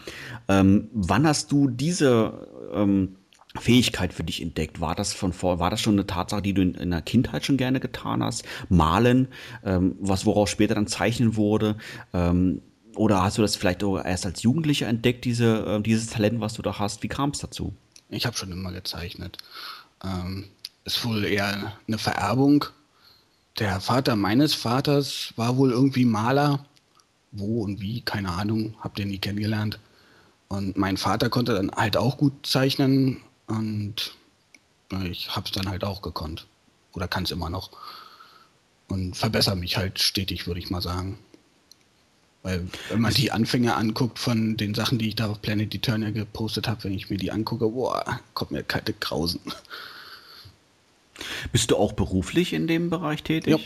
Ähm, 0.48 0.88
wann 0.92 1.26
hast 1.26 1.52
du 1.52 1.68
diese 1.68 2.46
ähm, 2.72 3.16
Fähigkeit 3.60 4.12
für 4.12 4.24
dich 4.24 4.42
entdeckt? 4.42 4.80
War 4.80 4.94
das 4.94 5.12
von 5.12 5.32
vor, 5.32 5.58
war 5.58 5.70
das 5.70 5.80
schon 5.80 5.94
eine 5.94 6.06
Tatsache, 6.06 6.42
die 6.42 6.54
du 6.54 6.62
in, 6.62 6.74
in 6.74 6.90
der 6.90 7.02
Kindheit 7.02 7.44
schon 7.44 7.56
gerne 7.56 7.80
getan 7.80 8.22
hast? 8.22 8.44
Malen, 8.68 9.28
ähm, 9.64 9.96
was 10.00 10.26
woraus 10.26 10.50
später 10.50 10.74
dann 10.74 10.86
Zeichnen 10.86 11.36
wurde? 11.36 11.76
Ähm, 12.12 12.62
oder 12.96 13.22
hast 13.22 13.38
du 13.38 13.42
das 13.42 13.56
vielleicht 13.56 13.82
erst 13.82 14.26
als 14.26 14.42
Jugendlicher 14.42 14.88
entdeckt, 14.88 15.24
diese, 15.24 15.64
äh, 15.66 15.80
dieses 15.80 16.08
Talent, 16.08 16.40
was 16.40 16.54
du 16.54 16.62
da 16.62 16.78
hast? 16.78 17.02
Wie 17.02 17.08
kam 17.08 17.30
es 17.30 17.38
dazu? 17.38 17.72
Ich 18.08 18.26
habe 18.26 18.36
schon 18.36 18.52
immer 18.52 18.72
gezeichnet. 18.72 19.38
Ähm, 20.02 20.46
ist 20.84 21.04
wohl 21.04 21.24
eher 21.24 21.74
eine 21.86 21.98
Vererbung. 21.98 22.64
Der 23.58 23.80
Vater 23.80 24.16
meines 24.16 24.54
Vaters 24.54 25.32
war 25.36 25.56
wohl 25.56 25.70
irgendwie 25.70 26.04
Maler. 26.04 26.64
Wo 27.30 27.62
und 27.62 27.80
wie, 27.80 28.00
keine 28.00 28.30
Ahnung, 28.30 28.74
hab 28.80 28.94
den 28.94 29.08
nie 29.08 29.18
kennengelernt. 29.18 29.78
Und 30.48 30.78
mein 30.78 30.96
Vater 30.96 31.28
konnte 31.28 31.54
dann 31.54 31.70
halt 31.70 31.96
auch 31.96 32.16
gut 32.16 32.46
zeichnen 32.46 33.18
und 33.48 34.14
ich 35.04 35.34
habe 35.34 35.46
es 35.46 35.52
dann 35.52 35.68
halt 35.68 35.84
auch 35.84 36.02
gekonnt. 36.02 36.46
Oder 36.94 37.08
kann 37.08 37.24
es 37.24 37.30
immer 37.30 37.50
noch. 37.50 37.70
Und 38.88 39.16
verbessere 39.16 39.56
mich 39.56 39.76
halt 39.76 39.98
stetig, 39.98 40.46
würde 40.46 40.60
ich 40.60 40.70
mal 40.70 40.80
sagen. 40.80 41.18
Weil 42.42 42.66
wenn 42.88 43.00
man 43.00 43.12
die 43.12 43.32
Anfänge 43.32 43.74
anguckt 43.74 44.18
von 44.18 44.56
den 44.56 44.74
Sachen, 44.74 44.98
die 44.98 45.08
ich 45.08 45.16
da 45.16 45.28
auf 45.28 45.42
Planet 45.42 45.74
Eternia 45.74 46.10
gepostet 46.10 46.68
habe, 46.68 46.84
wenn 46.84 46.94
ich 46.94 47.10
mir 47.10 47.18
die 47.18 47.32
angucke, 47.32 47.68
boah, 47.68 48.20
kommt 48.34 48.52
mir 48.52 48.62
kalte 48.62 48.94
Grausen. 48.94 49.40
Bist 51.52 51.70
du 51.70 51.76
auch 51.76 51.92
beruflich 51.92 52.52
in 52.52 52.66
dem 52.66 52.90
Bereich 52.90 53.22
tätig? 53.22 53.50
Ja, 53.50 53.58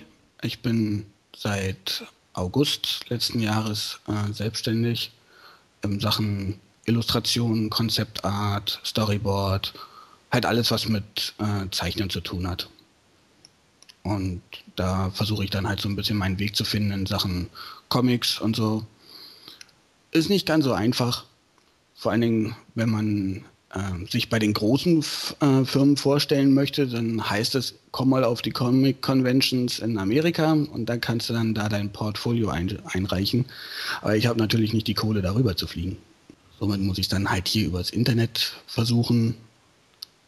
ich 0.43 0.61
bin 0.61 1.07
seit 1.37 2.05
August 2.33 3.05
letzten 3.09 3.41
Jahres 3.41 4.01
äh, 4.09 4.33
selbstständig 4.33 5.12
in 5.83 6.01
Sachen 6.01 6.59
Illustration, 6.87 7.71
Konzeptart, 7.71 8.81
Storyboard, 8.85 9.73
halt 10.31 10.47
alles, 10.47 10.71
was 10.71 10.89
mit 10.89 11.35
äh, 11.39 11.71
Zeichnen 11.71 12.11
zu 12.11 12.21
tun 12.21 12.49
hat. 12.49 12.69
Und 14.03 14.43
da 14.75 15.11
versuche 15.11 15.45
ich 15.45 15.51
dann 15.51 15.69
halt 15.69 15.81
so 15.81 15.89
ein 15.89 15.97
bisschen 15.97 16.17
meinen 16.17 16.39
Weg 16.39 16.57
zu 16.57 16.65
finden 16.65 16.93
in 16.93 17.07
Sachen 17.07 17.49
Comics 17.89 18.41
und 18.41 18.57
so. 18.57 18.85
Ist 20.11 20.29
nicht 20.29 20.47
ganz 20.47 20.65
so 20.65 20.73
einfach. 20.73 21.25
Vor 21.95 22.11
allen 22.11 22.21
Dingen, 22.21 22.57
wenn 22.75 22.91
man 22.91 23.45
äh, 23.73 24.11
sich 24.11 24.29
bei 24.29 24.39
den 24.39 24.55
großen 24.55 25.05
äh, 25.41 25.65
Firmen 25.65 25.97
vorstellen 25.97 26.53
möchte, 26.53 26.89
dann 26.89 27.31
heißt 27.31 27.55
es, 27.55 27.75
komm 27.93 28.09
mal 28.09 28.25
auf 28.25 28.43
die 28.43 28.51
Comic 28.51 29.03
Conventions 29.03 29.79
in 29.79 29.99
Amerika 29.99 30.53
und 30.53 30.87
dann 30.87 31.01
kannst 31.01 31.31
du 31.31 31.35
dann 31.35 31.55
da 31.55 31.69
dein 31.69 31.93
Portfolio 31.93 32.49
ein 32.49 32.79
einreichen. 32.87 33.45
Aber 34.01 34.17
ich 34.17 34.27
habe 34.27 34.39
natürlich 34.39 34.73
nicht 34.73 34.89
die 34.89 34.95
Kohle, 34.95 35.23
darüber 35.23 35.57
zu 35.57 35.67
fliegen. 35.69 35.97
Somit 36.62 36.81
muss 36.81 36.99
ich 36.99 37.09
dann 37.09 37.28
halt 37.28 37.49
hier 37.49 37.66
übers 37.66 37.90
Internet 37.90 38.54
versuchen. 38.69 39.35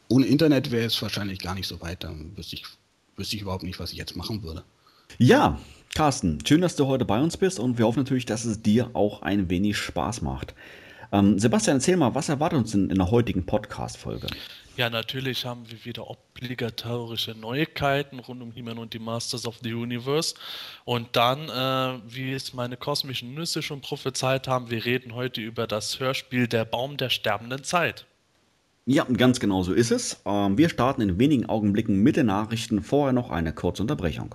Ohne 0.08 0.26
Internet 0.26 0.72
wäre 0.72 0.86
es 0.86 1.00
wahrscheinlich 1.00 1.38
gar 1.38 1.54
nicht 1.54 1.68
so 1.68 1.80
weit. 1.80 2.02
Dann 2.02 2.36
wüsste 2.36 2.56
ich, 2.56 2.64
wüsste 3.14 3.36
ich 3.36 3.42
überhaupt 3.42 3.62
nicht, 3.62 3.78
was 3.78 3.92
ich 3.92 3.98
jetzt 3.98 4.16
machen 4.16 4.42
würde. 4.42 4.64
Ja, 5.18 5.60
Carsten, 5.94 6.44
schön, 6.44 6.60
dass 6.60 6.74
du 6.74 6.88
heute 6.88 7.04
bei 7.04 7.20
uns 7.20 7.36
bist 7.36 7.60
und 7.60 7.78
wir 7.78 7.86
hoffen 7.86 8.00
natürlich, 8.00 8.26
dass 8.26 8.44
es 8.44 8.60
dir 8.60 8.90
auch 8.94 9.22
ein 9.22 9.48
wenig 9.48 9.78
Spaß 9.78 10.22
macht. 10.22 10.56
Ähm, 11.14 11.38
Sebastian, 11.38 11.76
erzähl 11.76 11.96
mal, 11.96 12.12
was 12.16 12.28
erwartet 12.28 12.58
uns 12.58 12.74
in, 12.74 12.90
in 12.90 12.96
der 12.96 13.08
heutigen 13.08 13.46
Podcast-Folge? 13.46 14.26
Ja, 14.76 14.90
natürlich 14.90 15.46
haben 15.46 15.70
wir 15.70 15.84
wieder 15.84 16.10
obligatorische 16.10 17.36
Neuigkeiten 17.36 18.18
rund 18.18 18.42
um 18.42 18.50
He-Man 18.50 18.78
und 18.78 18.92
die 18.92 18.98
Masters 18.98 19.46
of 19.46 19.58
the 19.62 19.72
Universe. 19.72 20.34
Und 20.84 21.06
dann, 21.12 21.48
äh, 21.48 22.00
wie 22.12 22.32
es 22.32 22.52
meine 22.52 22.76
kosmischen 22.76 23.32
Nüsse 23.32 23.62
schon 23.62 23.80
prophezeit 23.80 24.48
haben, 24.48 24.70
wir 24.70 24.84
reden 24.84 25.14
heute 25.14 25.40
über 25.40 25.68
das 25.68 26.00
Hörspiel 26.00 26.48
Der 26.48 26.64
Baum 26.64 26.96
der 26.96 27.10
sterbenden 27.10 27.62
Zeit. 27.62 28.06
Ja, 28.86 29.04
ganz 29.04 29.38
genau 29.38 29.62
so 29.62 29.72
ist 29.72 29.92
es. 29.92 30.20
Ähm, 30.26 30.58
wir 30.58 30.68
starten 30.68 31.00
in 31.00 31.16
wenigen 31.20 31.46
Augenblicken 31.46 32.02
mit 32.02 32.16
den 32.16 32.26
Nachrichten. 32.26 32.82
Vorher 32.82 33.12
noch 33.12 33.30
eine 33.30 33.52
kurze 33.52 33.82
Unterbrechung. 33.82 34.34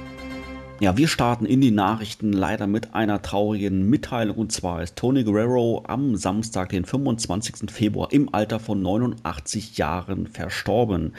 Ja, 0.81 0.97
wir 0.97 1.07
starten 1.07 1.45
in 1.45 1.61
die 1.61 1.69
Nachrichten 1.69 2.33
leider 2.33 2.65
mit 2.65 2.95
einer 2.95 3.21
traurigen 3.21 3.87
Mitteilung. 3.87 4.35
Und 4.37 4.51
zwar 4.51 4.81
ist 4.81 4.95
Tony 4.95 5.23
Guerrero 5.23 5.83
am 5.85 6.15
Samstag, 6.15 6.69
den 6.69 6.85
25. 6.85 7.69
Februar, 7.69 8.11
im 8.11 8.33
Alter 8.33 8.59
von 8.59 8.81
89 8.81 9.77
Jahren 9.77 10.25
verstorben. 10.25 11.13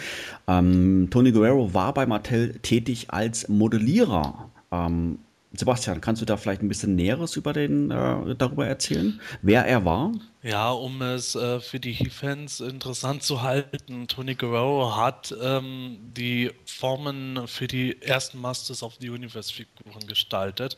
Ähm, 0.48 1.06
Tony 1.12 1.30
Guerrero 1.30 1.72
war 1.74 1.94
bei 1.94 2.06
Mattel 2.06 2.58
tätig 2.62 3.10
als 3.10 3.46
Modellierer. 3.46 4.50
Ähm, 4.72 5.20
Sebastian, 5.52 6.00
kannst 6.00 6.20
du 6.20 6.26
da 6.26 6.36
vielleicht 6.36 6.62
ein 6.62 6.68
bisschen 6.68 6.96
Näheres 6.96 7.36
über 7.36 7.52
den, 7.52 7.92
äh, 7.92 8.34
darüber 8.36 8.66
erzählen, 8.66 9.20
wer 9.42 9.64
er 9.64 9.84
war? 9.84 10.10
Ja, 10.44 10.72
um 10.72 11.00
es 11.02 11.36
äh, 11.36 11.60
für 11.60 11.78
die 11.78 11.92
He-Fans 11.92 12.58
interessant 12.58 13.22
zu 13.22 13.42
halten, 13.42 14.08
Tony 14.08 14.34
Guerrero 14.34 14.96
hat 14.96 15.32
ähm, 15.40 15.98
die 16.16 16.50
Formen 16.66 17.46
für 17.46 17.68
die 17.68 18.02
ersten 18.02 18.40
Masters 18.40 18.82
of 18.82 18.96
the 18.98 19.10
Universe-Figuren 19.10 20.04
gestaltet. 20.08 20.76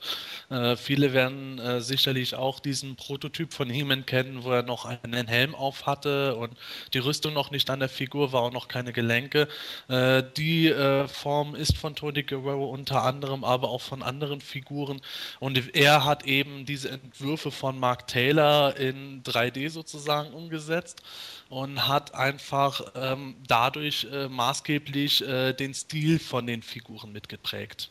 Äh, 0.51 0.77
viele 0.77 1.15
werden 1.15 1.59
äh, 1.59 1.81
sicherlich 1.81 2.35
auch 2.35 2.61
diesen 2.61 2.97
Prototyp 2.97 3.55
von 3.55 3.71
He-Man 3.71 4.05
kennen, 4.05 4.45
wo 4.45 4.51
er 4.51 4.65
noch 4.65 4.85
einen 4.85 5.29
Helm 5.29 5.55
auf 5.55 5.87
hatte 5.87 6.37
und 6.37 6.53
die 6.93 6.99
Rüstung 6.99 7.33
noch 7.33 7.51
nicht 7.51 7.71
an 7.71 7.81
der 7.81 7.89
Figur 7.89 8.33
war 8.33 8.45
und 8.45 8.53
noch 8.53 8.69
keine 8.69 8.93
Gelenke. 8.93 9.49
Äh, 9.89 10.25
die 10.37 10.69
äh, 10.69 11.09
Form 11.09 11.55
ist 11.55 11.79
von 11.79 11.95
Tony 11.95 12.23
Guerrero 12.23 12.67
unter 12.67 13.03
anderem, 13.03 13.45
aber 13.45 13.71
auch 13.71 13.81
von 13.81 14.03
anderen 14.03 14.43
Figuren 14.43 15.01
und 15.41 15.75
er 15.75 16.05
hat 16.05 16.27
eben 16.27 16.67
diese 16.67 16.91
Entwürfe 16.91 17.51
von 17.51 17.81
Mark 17.81 18.09
Taylor 18.09 18.77
in 18.77 19.23
3 19.23 19.54
3D 19.55 19.71
sozusagen 19.71 20.33
umgesetzt 20.33 21.03
und 21.49 21.89
hat 21.89 22.15
einfach 22.15 22.81
ähm, 22.95 23.37
dadurch 23.47 24.07
äh, 24.13 24.29
maßgeblich 24.29 25.27
äh, 25.27 25.53
den 25.53 25.75
Stil 25.75 26.19
von 26.19 26.47
den 26.47 26.63
Figuren 26.63 27.13
mitgeprägt. 27.13 27.91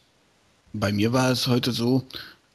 Bei 0.73 0.91
mir 0.91 1.13
war 1.13 1.31
es 1.31 1.47
heute 1.47 1.71
so, 1.71 2.03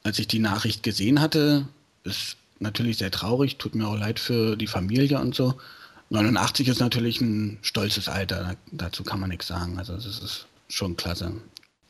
als 0.03 0.19
ich 0.19 0.27
die 0.27 0.39
Nachricht 0.39 0.83
gesehen 0.83 1.21
hatte, 1.21 1.67
ist 2.03 2.37
natürlich 2.59 2.97
sehr 2.97 3.11
traurig, 3.11 3.57
tut 3.57 3.75
mir 3.75 3.87
auch 3.87 3.97
leid 3.97 4.19
für 4.19 4.55
die 4.55 4.67
Familie 4.67 5.19
und 5.19 5.35
so. 5.35 5.55
89 6.09 6.67
ist 6.67 6.79
natürlich 6.79 7.21
ein 7.21 7.59
stolzes 7.61 8.09
Alter, 8.09 8.55
dazu 8.71 9.03
kann 9.03 9.19
man 9.19 9.29
nichts 9.29 9.47
sagen. 9.47 9.77
Also 9.77 9.93
das 9.93 10.05
ist 10.05 10.47
schon 10.67 10.97
klasse. 10.97 11.33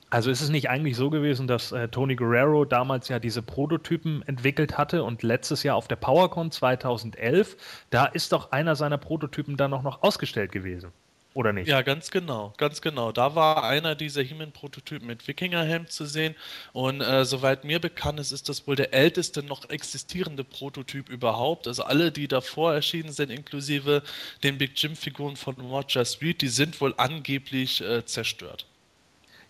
Also 0.09 0.31
ist 0.31 0.41
es 0.41 0.49
nicht 0.49 0.69
eigentlich 0.69 0.95
so 0.95 1.09
gewesen, 1.09 1.47
dass 1.47 1.71
äh, 1.71 1.87
Tony 1.87 2.15
Guerrero 2.15 2.65
damals 2.65 3.09
ja 3.09 3.19
diese 3.19 3.43
Prototypen 3.43 4.23
entwickelt 4.27 4.77
hatte 4.77 5.03
und 5.03 5.21
letztes 5.21 5.61
Jahr 5.63 5.75
auf 5.75 5.87
der 5.87 5.97
PowerCon 5.97 6.51
2011, 6.51 7.55
da 7.91 8.05
ist 8.05 8.31
doch 8.31 8.51
einer 8.51 8.75
seiner 8.75 8.97
Prototypen 8.97 9.55
dann 9.55 9.71
noch, 9.71 9.83
noch 9.83 10.01
ausgestellt 10.01 10.51
gewesen. 10.51 10.91
Oder 11.35 11.53
nicht? 11.53 11.67
Ja, 11.67 11.83
ganz 11.83 12.09
genau, 12.09 12.53
ganz 12.57 12.81
genau. 12.81 13.11
Da 13.11 13.35
war 13.35 13.63
einer 13.63 13.93
dieser 13.93 14.23
He-Man-Prototypen 14.23 15.07
mit 15.07 15.27
Wikingerhelm 15.27 15.87
zu 15.87 16.05
sehen. 16.05 16.35
Und 16.73 17.01
äh, 17.01 17.23
soweit 17.23 17.63
mir 17.63 17.79
bekannt 17.79 18.19
ist, 18.19 18.31
ist 18.31 18.49
das 18.49 18.65
wohl 18.65 18.75
der 18.75 18.95
älteste 18.95 19.43
noch 19.43 19.69
existierende 19.69 20.43
Prototyp 20.43 21.07
überhaupt. 21.07 21.67
Also 21.67 21.83
alle, 21.83 22.11
die 22.11 22.27
davor 22.27 22.73
erschienen 22.73 23.11
sind, 23.11 23.29
inklusive 23.29 24.01
den 24.43 24.57
Big 24.57 24.71
Jim-Figuren 24.75 25.35
von 25.35 25.55
Roger 25.55 26.03
Street, 26.03 26.41
die 26.41 26.47
sind 26.47 26.81
wohl 26.81 26.95
angeblich 26.97 27.79
äh, 27.81 28.03
zerstört. 28.05 28.65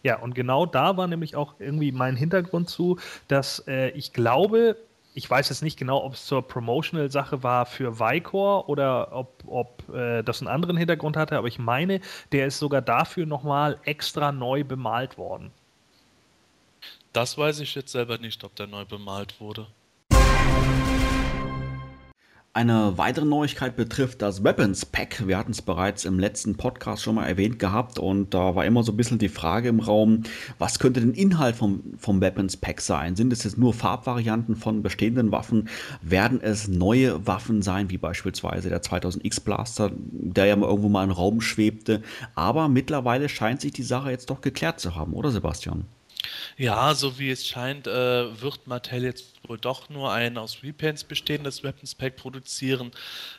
Ja, 0.03 0.19
und 0.19 0.33
genau 0.33 0.65
da 0.65 0.97
war 0.97 1.07
nämlich 1.07 1.35
auch 1.35 1.55
irgendwie 1.59 1.91
mein 1.91 2.15
Hintergrund 2.15 2.69
zu, 2.69 2.99
dass 3.27 3.63
äh, 3.67 3.89
ich 3.89 4.13
glaube, 4.13 4.77
ich 5.13 5.29
weiß 5.29 5.49
jetzt 5.49 5.61
nicht 5.61 5.77
genau, 5.77 6.03
ob 6.03 6.13
es 6.13 6.25
zur 6.25 6.47
Promotional-Sache 6.47 7.43
war 7.43 7.65
für 7.65 7.99
Vicor 7.99 8.69
oder 8.69 9.11
ob, 9.11 9.43
ob 9.45 9.89
äh, 9.93 10.23
das 10.23 10.41
einen 10.41 10.47
anderen 10.47 10.77
Hintergrund 10.77 11.17
hatte, 11.17 11.37
aber 11.37 11.47
ich 11.47 11.59
meine, 11.59 11.99
der 12.31 12.47
ist 12.47 12.59
sogar 12.59 12.81
dafür 12.81 13.25
nochmal 13.25 13.79
extra 13.83 14.31
neu 14.31 14.63
bemalt 14.63 15.17
worden. 15.17 15.51
Das 17.11 17.37
weiß 17.37 17.59
ich 17.59 17.75
jetzt 17.75 17.91
selber 17.91 18.17
nicht, 18.17 18.43
ob 18.43 18.55
der 18.55 18.67
neu 18.67 18.85
bemalt 18.85 19.41
wurde. 19.41 19.67
Eine 22.59 22.97
weitere 22.97 23.23
Neuigkeit 23.23 23.77
betrifft 23.77 24.21
das 24.21 24.43
Weapons 24.43 24.85
Pack. 24.85 25.25
Wir 25.25 25.37
hatten 25.37 25.51
es 25.51 25.61
bereits 25.61 26.03
im 26.03 26.19
letzten 26.19 26.57
Podcast 26.57 27.01
schon 27.01 27.15
mal 27.15 27.25
erwähnt 27.25 27.57
gehabt 27.57 27.99
und 27.99 28.33
da 28.33 28.53
war 28.53 28.65
immer 28.65 28.83
so 28.83 28.91
ein 28.91 28.97
bisschen 28.97 29.17
die 29.17 29.29
Frage 29.29 29.69
im 29.69 29.79
Raum, 29.79 30.23
was 30.57 30.77
könnte 30.77 30.99
den 30.99 31.13
Inhalt 31.13 31.55
vom, 31.55 31.93
vom 31.97 32.19
Weapons 32.19 32.57
Pack 32.57 32.81
sein? 32.81 33.15
Sind 33.15 33.31
es 33.31 33.45
jetzt 33.45 33.57
nur 33.57 33.73
Farbvarianten 33.73 34.57
von 34.57 34.83
bestehenden 34.83 35.31
Waffen? 35.31 35.69
Werden 36.01 36.41
es 36.41 36.67
neue 36.67 37.25
Waffen 37.25 37.61
sein, 37.61 37.89
wie 37.91 37.97
beispielsweise 37.97 38.67
der 38.67 38.81
2000X 38.81 39.41
Blaster, 39.41 39.91
der 39.95 40.47
ja 40.47 40.57
mal 40.57 40.67
irgendwo 40.67 40.89
mal 40.89 41.05
im 41.05 41.11
Raum 41.11 41.39
schwebte? 41.39 42.01
Aber 42.35 42.67
mittlerweile 42.67 43.29
scheint 43.29 43.61
sich 43.61 43.71
die 43.71 43.83
Sache 43.83 44.11
jetzt 44.11 44.29
doch 44.29 44.41
geklärt 44.41 44.81
zu 44.81 44.95
haben, 44.95 45.13
oder 45.13 45.31
Sebastian? 45.31 45.85
Ja, 46.57 46.93
so 46.93 47.17
wie 47.17 47.31
es 47.31 47.47
scheint, 47.47 47.87
äh, 47.87 48.41
wird 48.41 48.67
Mattel 48.67 49.03
jetzt 49.03 49.39
wohl 49.47 49.57
doch 49.57 49.89
nur 49.89 50.11
ein 50.11 50.37
aus 50.37 50.61
Repaints 50.63 51.03
bestehendes 51.03 51.63
Weapons 51.63 51.95
Pack 51.95 52.17
produzieren. 52.17 52.91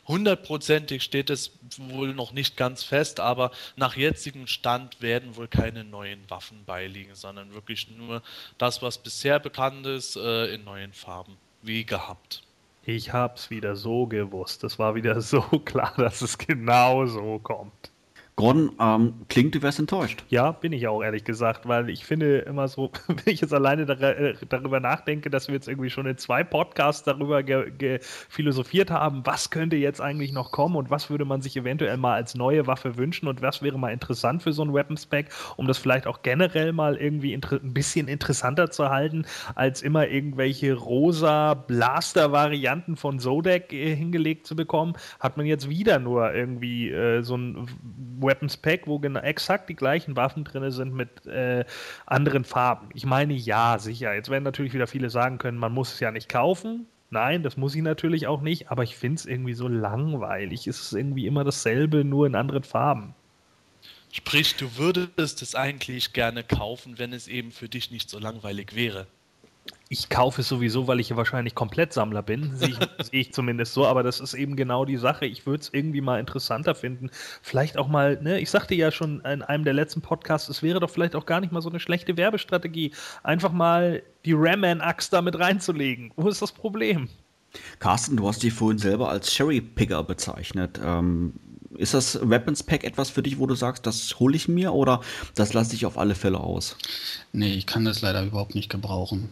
Hundertprozentig 0.09 1.03
steht 1.03 1.31
es 1.31 1.53
wohl 1.77 2.15
noch 2.15 2.33
nicht 2.33 2.57
ganz 2.57 2.83
fest, 2.83 3.21
aber 3.21 3.51
nach 3.77 3.97
jetzigem 3.97 4.47
Stand 4.47 5.03
werden 5.03 5.37
wohl 5.37 5.49
keine 5.49 5.85
neuen 5.85 6.29
Waffen 6.29 6.65
beiliegen, 6.65 7.15
sondern 7.15 7.53
wirklich 7.53 7.89
nur 7.91 8.23
das, 8.59 8.81
was 8.81 8.99
bisher 8.99 9.39
bekannt 9.39 9.87
ist, 9.87 10.17
äh, 10.17 10.55
in 10.55 10.65
neuen 10.65 10.93
Farben, 10.93 11.37
wie 11.63 11.85
gehabt. 11.85 12.43
Ich 12.85 13.13
hab's 13.13 13.51
wieder 13.51 13.77
so 13.77 14.07
gewusst. 14.07 14.65
Es 14.65 14.79
war 14.79 14.95
wieder 14.95 15.21
so 15.21 15.43
klar, 15.43 15.93
dass 15.97 16.23
es 16.23 16.39
genau 16.39 17.05
so 17.07 17.39
kommt. 17.39 17.93
Gordon, 18.41 18.73
ähm, 18.81 19.15
klingt, 19.29 19.55
du 19.55 19.61
wärst 19.61 19.79
enttäuscht. 19.79 20.25
Ja, 20.31 20.53
bin 20.53 20.73
ich 20.73 20.89
auch, 20.89 21.03
ehrlich 21.03 21.25
gesagt, 21.25 21.69
weil 21.69 21.91
ich 21.91 22.07
finde 22.07 22.39
immer 22.39 22.69
so, 22.69 22.91
wenn 23.07 23.35
ich 23.35 23.43
jetzt 23.43 23.53
alleine 23.53 23.83
äh, 23.83 24.35
darüber 24.49 24.81
nachdenke, 24.81 25.29
dass 25.29 25.49
wir 25.49 25.55
jetzt 25.55 25.69
irgendwie 25.69 25.91
schon 25.91 26.07
in 26.07 26.17
zwei 26.17 26.43
Podcasts 26.43 27.03
darüber 27.03 27.43
philosophiert 28.31 28.91
haben, 28.91 29.27
was 29.27 29.51
könnte 29.51 29.77
jetzt 29.77 30.01
eigentlich 30.01 30.33
noch 30.33 30.53
kommen 30.53 30.77
und 30.77 30.91
was 30.91 31.11
würde 31.11 31.27
man 31.27 31.43
sich 31.43 31.55
eventuell 31.57 31.99
mal 31.99 32.15
als 32.15 32.35
neue 32.35 32.67
Waffe 32.67 32.97
wünschen 32.97 33.29
und 33.29 33.43
was 33.43 33.61
wäre 33.61 33.79
mal 33.79 33.93
interessant 33.93 34.43
für 34.43 34.53
so 34.53 34.63
ein 34.63 34.73
Weapons 34.73 35.05
Pack, 35.05 35.27
um 35.57 35.67
das 35.67 35.77
vielleicht 35.77 36.07
auch 36.07 36.23
generell 36.23 36.73
mal 36.73 36.97
irgendwie 36.97 37.35
ein 37.35 37.75
bisschen 37.75 38.09
interessanter 38.09 38.71
zu 38.71 38.89
halten, 38.89 39.27
als 39.55 39.83
immer 39.83 40.09
irgendwelche 40.09 40.73
rosa 40.75 41.53
Blaster-Varianten 41.53 42.97
von 42.97 43.19
Zodek 43.19 43.73
äh, 43.75 43.95
hingelegt 43.95 44.47
zu 44.47 44.57
bekommen, 44.57 44.95
hat 45.19 45.37
man 45.37 45.45
jetzt 45.45 45.69
wieder 45.69 45.99
nur 45.99 46.33
irgendwie 46.33 46.91
äh, 46.91 47.23
so 47.23 47.37
ein 47.37 47.69
Weapons 48.31 48.57
Pack, 48.57 48.87
wo 48.87 48.99
genau 48.99 49.21
exakt 49.21 49.69
die 49.69 49.75
gleichen 49.75 50.17
Waffen 50.17 50.45
drin 50.45 50.71
sind 50.71 50.95
mit 50.95 51.27
äh, 51.27 51.65
anderen 52.07 52.45
Farben. 52.45 52.89
Ich 52.95 53.05
meine, 53.05 53.35
ja, 53.35 53.79
sicher. 53.79 54.15
Jetzt 54.15 54.31
werden 54.31 54.45
natürlich 54.45 54.73
wieder 54.73 54.87
viele 54.87 55.11
sagen 55.11 55.39
können, 55.39 55.59
man 55.59 55.73
muss 55.73 55.93
es 55.95 56.01
ja 56.01 56.13
nicht 56.13 56.29
kaufen. 56.29 56.87
Nein, 57.11 57.43
das 57.43 57.57
muss 57.57 57.75
ich 57.75 57.83
natürlich 57.83 58.29
auch 58.29 58.41
nicht, 58.41 58.71
aber 58.71 58.85
ich 58.85 58.97
finde 58.97 59.17
es 59.17 59.27
irgendwie 59.27 59.55
so 59.55 59.67
langweilig. 59.67 60.69
Es 60.69 60.81
ist 60.81 60.93
irgendwie 60.93 61.27
immer 61.27 61.43
dasselbe, 61.43 62.05
nur 62.05 62.27
in 62.27 62.37
anderen 62.37 62.63
Farben. 62.63 63.15
Sprich, 64.13 64.57
du 64.57 64.77
würdest 64.77 65.43
es 65.43 65.57
eigentlich 65.57 66.13
gerne 66.13 66.45
kaufen, 66.45 66.99
wenn 66.99 67.13
es 67.13 67.27
eben 67.27 67.51
für 67.51 67.69
dich 67.69 67.91
nicht 67.91 68.09
so 68.09 68.19
langweilig 68.21 68.77
wäre 68.77 69.07
ich 69.93 70.09
kaufe 70.09 70.43
es 70.43 70.49
sowieso, 70.49 70.87
weil 70.87 71.01
ich 71.01 71.09
ja 71.09 71.17
wahrscheinlich 71.17 71.57
Komplettsammler 71.57 72.23
bin, 72.23 72.57
sehe 72.57 72.69
ich, 72.69 72.79
seh 73.11 73.21
ich, 73.21 73.33
zumindest 73.33 73.75
so, 73.75 73.87
aber 73.87 74.05
das 74.05 74.21
ist 74.21 74.35
eben 74.35 74.55
genau 74.55 74.85
die 74.85 74.97
Sache. 74.97 75.27
Ich 75.27 75.47
würde 75.47 75.63
es 75.63 75.75
irgendwie 75.75 76.01
mal 76.01 76.21
interessanter 76.21 76.77
finden. 76.77 77.11
Vielleicht 77.43 77.77
auch 77.77 77.89
mal, 77.89 78.23
ne, 78.23 78.39
ich 78.39 78.51
sagte 78.51 78.77
ja 78.77 78.93
schon 78.93 79.21
in 79.23 79.43
einem 79.43 79.65
der 79.65 79.75
letzten 79.75 80.01
Podcasts, 80.01 80.49
es 80.49 80.63
wäre 80.63 80.79
doch 80.79 80.91
vielleicht 80.91 81.17
auch 81.17 81.27
gar 81.27 81.41
nicht 81.41 81.53
mal 81.53 81.61
so 81.61 81.69
eine 81.69 81.81
schlechte 81.81 82.17
Werbestrategie, 82.17 82.93
einfach 83.25 83.51
mal 83.51 84.05
die 84.25 84.35
Ramman-Axt 84.35 85.13
damit 85.13 85.37
reinzulegen. 85.41 86.13
Wo 86.15 86.29
ist 86.29 86.41
das 86.41 86.53
Problem? 86.53 87.09
Carsten, 87.81 88.17
du 88.17 88.29
hast 88.29 88.45
dich 88.45 88.53
vorhin 88.53 88.79
selber 88.79 89.09
als 89.09 89.33
Cherry-Picker 89.33 90.05
bezeichnet. 90.05 90.81
Ähm, 90.85 91.33
ist 91.77 91.95
das 91.95 92.21
Weapons 92.23 92.63
Pack 92.63 92.85
etwas 92.85 93.11
für 93.11 93.25
dich, 93.25 93.41
wo 93.41 93.47
du 93.47 93.57
sagst, 93.57 93.87
das 93.87 94.21
hole 94.21 94.37
ich 94.37 94.47
mir 94.47 94.73
oder 94.73 95.01
das 95.35 95.53
lasse 95.53 95.75
ich 95.75 95.85
auf 95.85 95.99
alle 95.99 96.15
Fälle 96.15 96.39
aus? 96.39 96.77
Nee, 97.33 97.55
ich 97.55 97.67
kann 97.67 97.85
das 97.85 98.03
leider 98.03 98.23
überhaupt 98.23 98.55
nicht 98.55 98.71
gebrauchen. 98.71 99.31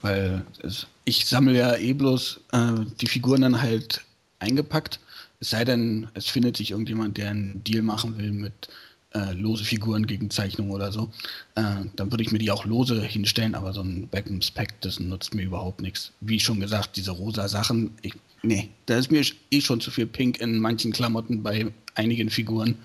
Weil 0.00 0.44
es, 0.62 0.86
ich 1.04 1.26
sammle 1.26 1.58
ja 1.58 1.76
eh 1.76 1.92
bloß 1.92 2.40
äh, 2.52 2.72
die 3.00 3.06
Figuren 3.06 3.42
dann 3.42 3.62
halt 3.62 4.04
eingepackt. 4.38 5.00
Es 5.40 5.50
sei 5.50 5.64
denn, 5.64 6.08
es 6.14 6.26
findet 6.26 6.56
sich 6.56 6.72
irgendjemand, 6.72 7.16
der 7.16 7.30
einen 7.30 7.62
Deal 7.64 7.82
machen 7.82 8.18
will 8.18 8.32
mit 8.32 8.68
äh, 9.14 9.32
lose 9.32 9.64
Figuren 9.64 10.06
gegen 10.06 10.30
Zeichnung 10.30 10.70
oder 10.70 10.92
so. 10.92 11.10
Äh, 11.54 11.86
dann 11.96 12.10
würde 12.10 12.22
ich 12.22 12.32
mir 12.32 12.38
die 12.38 12.50
auch 12.50 12.64
lose 12.64 13.02
hinstellen, 13.02 13.54
aber 13.54 13.72
so 13.72 13.80
ein 13.80 14.08
Beckhams 14.08 14.50
Pack, 14.50 14.80
das 14.80 15.00
nutzt 15.00 15.34
mir 15.34 15.42
überhaupt 15.42 15.80
nichts. 15.80 16.12
Wie 16.20 16.40
schon 16.40 16.60
gesagt, 16.60 16.96
diese 16.96 17.12
rosa 17.12 17.48
Sachen, 17.48 17.92
ich, 18.02 18.14
nee, 18.42 18.68
da 18.86 18.98
ist 18.98 19.10
mir 19.10 19.22
eh 19.50 19.60
schon 19.60 19.80
zu 19.80 19.90
viel 19.90 20.06
Pink 20.06 20.40
in 20.40 20.58
manchen 20.58 20.92
Klamotten 20.92 21.42
bei 21.42 21.72
einigen 21.94 22.30
Figuren. 22.30 22.76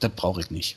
Das 0.00 0.12
brauche 0.14 0.40
ich 0.40 0.50
nicht. 0.50 0.76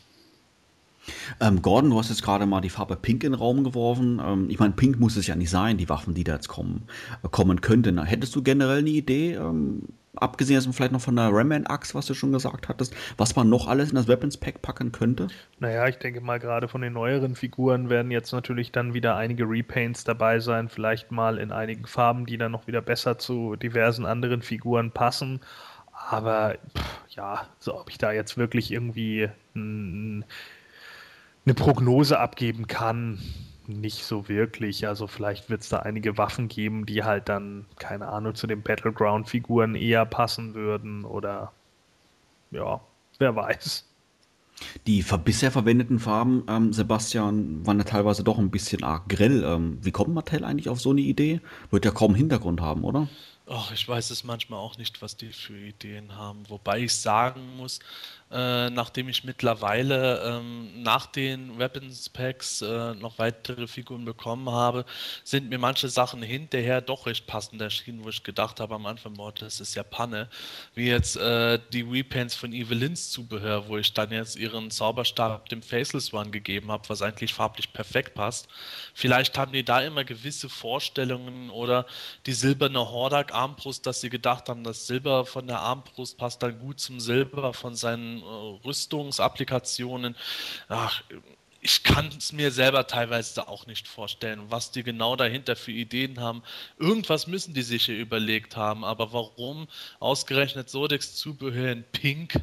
Ähm, 1.39 1.61
Gordon, 1.61 1.91
du 1.91 1.99
hast 1.99 2.09
jetzt 2.09 2.23
gerade 2.23 2.45
mal 2.45 2.61
die 2.61 2.69
Farbe 2.69 2.95
Pink 2.95 3.23
in 3.23 3.31
den 3.31 3.39
Raum 3.39 3.63
geworfen. 3.63 4.21
Ähm, 4.23 4.49
ich 4.49 4.59
meine, 4.59 4.73
Pink 4.73 4.99
muss 4.99 5.15
es 5.15 5.27
ja 5.27 5.35
nicht 5.35 5.49
sein, 5.49 5.77
die 5.77 5.89
Waffen, 5.89 6.13
die 6.13 6.23
da 6.23 6.33
jetzt 6.33 6.47
kommen, 6.47 6.87
äh, 7.23 7.27
kommen 7.29 7.61
könnten. 7.61 8.01
Hättest 8.03 8.35
du 8.35 8.43
generell 8.43 8.79
eine 8.79 8.89
Idee, 8.89 9.33
ähm, 9.35 9.83
abgesehen 10.21 10.59
jetzt 10.59 10.73
vielleicht 10.75 10.91
noch 10.91 11.01
von 11.01 11.15
der 11.15 11.29
Ramman-Axt, 11.31 11.95
was 11.95 12.05
du 12.07 12.13
schon 12.13 12.31
gesagt 12.31 12.69
hattest, 12.69 12.95
was 13.17 13.35
man 13.35 13.49
noch 13.49 13.67
alles 13.67 13.89
in 13.89 13.95
das 13.95 14.07
Weapons-Pack 14.07 14.61
packen 14.61 14.91
könnte? 14.91 15.27
Naja, 15.59 15.87
ich 15.87 15.97
denke 15.97 16.21
mal, 16.21 16.39
gerade 16.39 16.67
von 16.67 16.81
den 16.81 16.93
neueren 16.93 17.35
Figuren 17.35 17.89
werden 17.89 18.11
jetzt 18.11 18.31
natürlich 18.31 18.71
dann 18.71 18.93
wieder 18.93 19.15
einige 19.15 19.43
Repaints 19.43 20.03
dabei 20.03 20.39
sein, 20.39 20.69
vielleicht 20.69 21.11
mal 21.11 21.37
in 21.37 21.51
einigen 21.51 21.85
Farben, 21.85 22.25
die 22.25 22.37
dann 22.37 22.51
noch 22.51 22.67
wieder 22.67 22.81
besser 22.81 23.17
zu 23.17 23.55
diversen 23.55 24.05
anderen 24.05 24.41
Figuren 24.41 24.91
passen. 24.91 25.39
Aber 26.09 26.55
pff, 26.75 27.15
ja, 27.15 27.47
so 27.59 27.79
ob 27.79 27.89
ich 27.89 27.97
da 27.97 28.11
jetzt 28.11 28.37
wirklich 28.37 28.71
irgendwie 28.71 29.29
ein 29.55 30.23
eine 31.47 31.53
Prognose 31.53 32.19
abgeben 32.19 32.67
kann, 32.67 33.19
nicht 33.67 34.03
so 34.03 34.27
wirklich. 34.27 34.85
Also 34.85 35.07
vielleicht 35.07 35.49
wird 35.49 35.61
es 35.61 35.69
da 35.69 35.79
einige 35.79 36.17
Waffen 36.17 36.49
geben, 36.49 36.85
die 36.85 37.05
halt 37.05 37.29
dann, 37.29 37.65
keine 37.79 38.09
Ahnung, 38.09 38.35
zu 38.35 38.47
den 38.47 38.61
Battleground-Figuren 38.61 39.75
eher 39.75 40.05
passen 40.05 40.55
würden 40.55 41.05
oder 41.05 41.53
ja, 42.51 42.81
wer 43.17 43.35
weiß. 43.35 43.85
Die 44.87 45.05
bisher 45.23 45.51
verwendeten 45.51 45.99
Farben, 45.99 46.43
ähm, 46.49 46.73
Sebastian, 46.73 47.65
waren 47.65 47.77
ja 47.77 47.85
teilweise 47.85 48.25
doch 48.25 48.39
ein 48.39 48.51
bisschen 48.51 48.83
arg 48.83 49.07
grell. 49.07 49.43
Ähm, 49.45 49.77
wie 49.81 49.91
kommt 49.91 50.13
Mattel 50.13 50.43
eigentlich 50.43 50.67
auf 50.67 50.81
so 50.81 50.89
eine 50.89 51.01
Idee? 51.01 51.39
Wird 51.71 51.85
ja 51.85 51.91
kaum 51.91 52.13
Hintergrund 52.13 52.59
haben, 52.59 52.83
oder? 52.83 53.07
Ach, 53.49 53.71
ich 53.71 53.87
weiß 53.87 54.09
es 54.09 54.25
manchmal 54.25 54.59
auch 54.59 54.77
nicht, 54.77 55.01
was 55.01 55.15
die 55.15 55.29
für 55.29 55.57
Ideen 55.57 56.17
haben. 56.17 56.43
Wobei 56.49 56.81
ich 56.81 56.93
sagen 56.93 57.55
muss, 57.55 57.79
äh, 58.29 58.69
nachdem 58.69 59.07
ich 59.07 59.23
mittlerweile 59.23 60.21
ähm, 60.25 60.83
nach 60.83 61.05
den 61.05 61.57
Weapons 61.57 62.09
Packs 62.09 62.61
äh, 62.61 62.93
noch 62.95 63.17
weitere 63.19 63.67
Figuren 63.67 64.03
bekommen 64.03 64.49
habe, 64.49 64.83
sind 65.23 65.49
mir 65.49 65.57
manche 65.57 65.87
Sachen 65.87 66.21
hinterher 66.21 66.81
doch 66.81 67.05
recht 67.05 67.25
passend 67.25 67.61
erschienen, 67.61 68.03
wo 68.03 68.09
ich 68.09 68.23
gedacht 68.23 68.59
habe 68.59 68.75
am 68.75 68.85
Anfang, 68.85 69.13
boah, 69.13 69.31
das 69.31 69.61
ist 69.61 69.75
ja 69.75 69.83
Panne. 69.83 70.27
Wie 70.75 70.87
jetzt 70.87 71.15
äh, 71.15 71.57
die 71.71 71.83
Repaints 71.83 72.35
von 72.35 72.51
Evelyns 72.51 73.11
Zubehör, 73.11 73.69
wo 73.69 73.77
ich 73.77 73.93
dann 73.93 74.11
jetzt 74.11 74.35
ihren 74.35 74.71
Zauberstab 74.71 75.47
dem 75.47 75.61
Faceless 75.61 76.13
One 76.13 76.29
gegeben 76.29 76.69
habe, 76.69 76.89
was 76.89 77.01
eigentlich 77.01 77.33
farblich 77.33 77.71
perfekt 77.71 78.13
passt. 78.13 78.49
Vielleicht 78.93 79.37
haben 79.37 79.53
die 79.53 79.63
da 79.63 79.81
immer 79.81 80.03
gewisse 80.03 80.49
Vorstellungen 80.49 81.49
oder 81.49 81.85
die 82.25 82.33
silberne 82.33 82.79
Hordak 82.79 83.33
Armbrust, 83.33 83.85
dass 83.85 84.01
sie 84.01 84.09
gedacht 84.09 84.49
haben, 84.49 84.65
das 84.65 84.85
Silber 84.85 85.25
von 85.25 85.47
der 85.47 85.59
Armbrust 85.59 86.17
passt 86.17 86.43
dann 86.43 86.59
gut 86.59 86.81
zum 86.81 86.99
Silber 86.99 87.53
von 87.53 87.75
seinen 87.75 88.16
äh, 88.21 88.65
Rüstungsapplikationen. 88.65 90.15
Ach, 90.69 91.03
ich 91.61 91.83
kann 91.83 92.09
es 92.17 92.31
mir 92.31 92.51
selber 92.51 92.87
teilweise 92.87 93.47
auch 93.47 93.67
nicht 93.67 93.87
vorstellen, 93.87 94.41
was 94.49 94.71
die 94.71 94.83
genau 94.83 95.15
dahinter 95.15 95.55
für 95.55 95.71
Ideen 95.71 96.19
haben. 96.19 96.43
Irgendwas 96.79 97.27
müssen 97.27 97.53
die 97.53 97.61
sich 97.61 97.85
hier 97.85 97.97
überlegt 97.97 98.55
haben, 98.55 98.85
aber 98.85 99.11
warum 99.11 99.67
ausgerechnet 99.99 100.69
Sodex 100.69 101.15
Zubehör 101.15 101.71
in 101.71 101.83
Pink? 101.91 102.39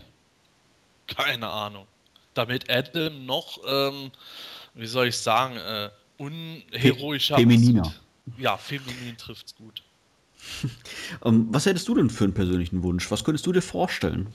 Keine 1.06 1.48
Ahnung. 1.48 1.86
Damit 2.34 2.70
Adam 2.70 3.24
noch, 3.24 3.60
ähm, 3.66 4.10
wie 4.74 4.86
soll 4.86 5.08
ich 5.08 5.16
sagen, 5.16 5.56
äh, 5.56 5.90
unheroischer 6.18 7.36
Femininer. 7.36 7.94
Ja, 8.38 8.56
feminin 8.56 9.16
trifft's 9.16 9.54
gut. 9.54 9.82
Ähm, 11.24 11.46
was 11.50 11.64
hättest 11.64 11.88
du 11.88 11.94
denn 11.94 12.10
für 12.10 12.24
einen 12.24 12.34
persönlichen 12.34 12.82
Wunsch? 12.82 13.10
Was 13.10 13.24
könntest 13.24 13.46
du 13.46 13.52
dir 13.52 13.62
vorstellen? 13.62 14.28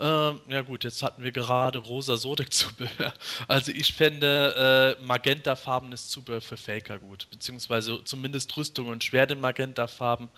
Ähm, 0.00 0.40
ja 0.48 0.62
gut, 0.62 0.84
jetzt 0.84 1.02
hatten 1.02 1.22
wir 1.22 1.32
gerade 1.32 1.78
rosa 1.78 2.16
Sodec-Zubehör. 2.16 3.12
Also 3.48 3.72
ich 3.72 3.92
fände 3.92 4.96
äh, 4.98 5.04
magentafarbenes 5.04 6.08
Zubehör 6.08 6.40
für 6.40 6.56
Faker 6.56 6.98
gut, 6.98 7.28
beziehungsweise 7.30 8.02
zumindest 8.04 8.56
Rüstung 8.56 8.88
und 8.88 9.04
Schwert 9.04 9.30
in 9.30 9.40
magentafarben, 9.40 10.28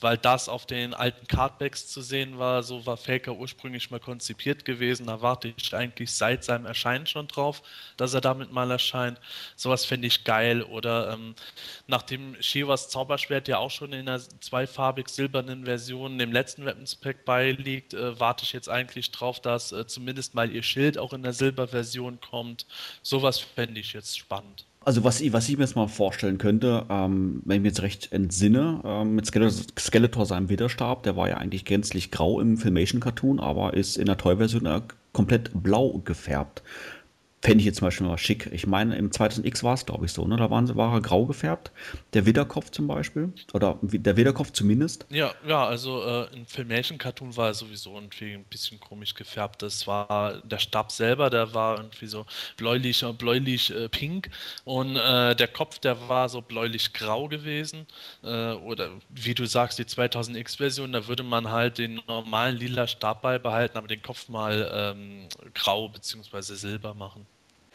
weil 0.00 0.16
das 0.18 0.48
auf 0.48 0.66
den 0.66 0.94
alten 0.94 1.26
Cardbacks 1.26 1.86
zu 1.88 2.02
sehen 2.02 2.38
war. 2.38 2.62
So 2.62 2.86
war 2.86 2.96
Faker 2.96 3.32
ursprünglich 3.32 3.90
mal 3.90 4.00
konzipiert 4.00 4.64
gewesen. 4.64 5.06
Da 5.06 5.22
warte 5.22 5.52
ich 5.56 5.74
eigentlich 5.74 6.12
seit 6.12 6.44
seinem 6.44 6.66
Erscheinen 6.66 7.06
schon 7.06 7.28
drauf, 7.28 7.62
dass 7.96 8.14
er 8.14 8.20
damit 8.20 8.52
mal 8.52 8.70
erscheint. 8.70 9.20
Sowas 9.56 9.84
fände 9.84 10.06
ich 10.06 10.24
geil. 10.24 10.62
Oder 10.62 11.12
ähm, 11.12 11.34
nachdem 11.86 12.36
Shivas 12.42 12.88
Zauberschwert 12.88 13.48
ja 13.48 13.58
auch 13.58 13.70
schon 13.70 13.92
in 13.92 14.08
einer 14.08 14.20
zweifarbig 14.40 15.08
silbernen 15.08 15.64
Version 15.64 16.18
dem 16.18 16.32
letzten 16.32 16.64
Weapons 16.64 16.96
Pack 16.96 17.24
beiliegt, 17.24 17.94
äh, 17.94 18.18
warte 18.18 18.44
ich 18.44 18.52
jetzt 18.52 18.68
eigentlich 18.68 19.03
drauf, 19.10 19.40
dass 19.40 19.72
äh, 19.72 19.86
zumindest 19.86 20.34
mal 20.34 20.50
ihr 20.50 20.62
Schild 20.62 20.98
auch 20.98 21.12
in 21.12 21.22
der 21.22 21.32
Silberversion 21.32 22.18
kommt. 22.20 22.66
Sowas 23.02 23.38
fände 23.38 23.80
ich 23.80 23.92
jetzt 23.92 24.18
spannend. 24.18 24.66
Also 24.84 25.02
was 25.02 25.20
ich, 25.20 25.32
was 25.32 25.48
ich 25.48 25.56
mir 25.56 25.64
jetzt 25.64 25.76
mal 25.76 25.88
vorstellen 25.88 26.36
könnte, 26.36 26.84
ähm, 26.90 27.40
wenn 27.44 27.56
ich 27.56 27.62
mir 27.62 27.68
jetzt 27.68 27.82
recht 27.82 28.12
entsinne, 28.12 28.82
ähm, 28.84 29.14
mit 29.14 29.26
Skeletor, 29.26 29.64
Skeletor 29.78 30.26
seinem 30.26 30.50
Widerstab, 30.50 31.04
der 31.04 31.16
war 31.16 31.28
ja 31.28 31.38
eigentlich 31.38 31.64
gänzlich 31.64 32.10
grau 32.10 32.38
im 32.38 32.58
Filmation-Cartoon, 32.58 33.40
aber 33.40 33.72
ist 33.74 33.96
in 33.96 34.06
der 34.06 34.18
Toy-Version 34.18 34.66
äh, 34.66 34.82
komplett 35.12 35.50
blau 35.54 36.02
gefärbt. 36.04 36.62
Fände 37.44 37.60
ich 37.60 37.66
jetzt 37.66 37.76
zum 37.78 37.86
Beispiel 37.86 38.06
mal 38.06 38.16
schick. 38.18 38.48
Ich 38.52 38.66
meine, 38.66 38.96
im 38.96 39.12
2000X 39.12 39.62
war 39.62 39.74
es, 39.74 39.84
glaube 39.84 40.06
ich, 40.06 40.12
so, 40.12 40.26
ne? 40.26 40.36
Da 40.36 40.50
waren, 40.50 40.66
sie- 40.66 40.76
war 40.76 40.94
er 40.94 41.02
grau 41.02 41.26
gefärbt. 41.26 41.72
Der 42.14 42.24
Widderkopf 42.24 42.70
zum 42.70 42.86
Beispiel. 42.86 43.32
Oder 43.52 43.78
der 43.82 44.16
Widderkopf 44.16 44.52
zumindest. 44.52 45.06
Ja, 45.10 45.34
ja, 45.46 45.66
also 45.66 46.02
äh, 46.04 46.34
im 46.34 46.46
Filmation-Cartoon 46.46 47.36
war 47.36 47.48
er 47.48 47.54
sowieso 47.54 47.94
irgendwie 47.94 48.32
ein 48.32 48.44
bisschen 48.44 48.80
komisch 48.80 49.14
gefärbt. 49.14 49.60
Das 49.62 49.86
war 49.86 50.40
der 50.42 50.58
Stab 50.58 50.90
selber, 50.90 51.28
der 51.28 51.52
war 51.52 51.76
irgendwie 51.76 52.06
so 52.06 52.24
bläulich, 52.56 53.04
bläulich 53.18 53.70
äh, 53.74 53.88
pink 53.90 54.30
und 54.64 54.96
äh, 54.96 55.36
der 55.36 55.48
Kopf, 55.48 55.78
der 55.78 56.08
war 56.08 56.28
so 56.30 56.40
bläulich 56.40 56.92
grau 56.94 57.28
gewesen. 57.28 57.86
Äh, 58.22 58.52
oder 58.54 58.90
wie 59.10 59.34
du 59.34 59.46
sagst, 59.46 59.78
die 59.78 59.84
2000X-Version, 59.84 60.92
da 60.92 61.06
würde 61.06 61.22
man 61.22 61.50
halt 61.50 61.78
den 61.78 62.00
normalen 62.08 62.56
lila 62.56 62.86
Stab 62.86 63.22
beibehalten, 63.22 63.76
aber 63.76 63.88
den 63.88 64.02
Kopf 64.02 64.28
mal 64.28 64.70
ähm, 64.74 65.28
grau 65.54 65.88
bzw. 65.90 66.40
silber 66.54 66.94
machen. 66.94 67.26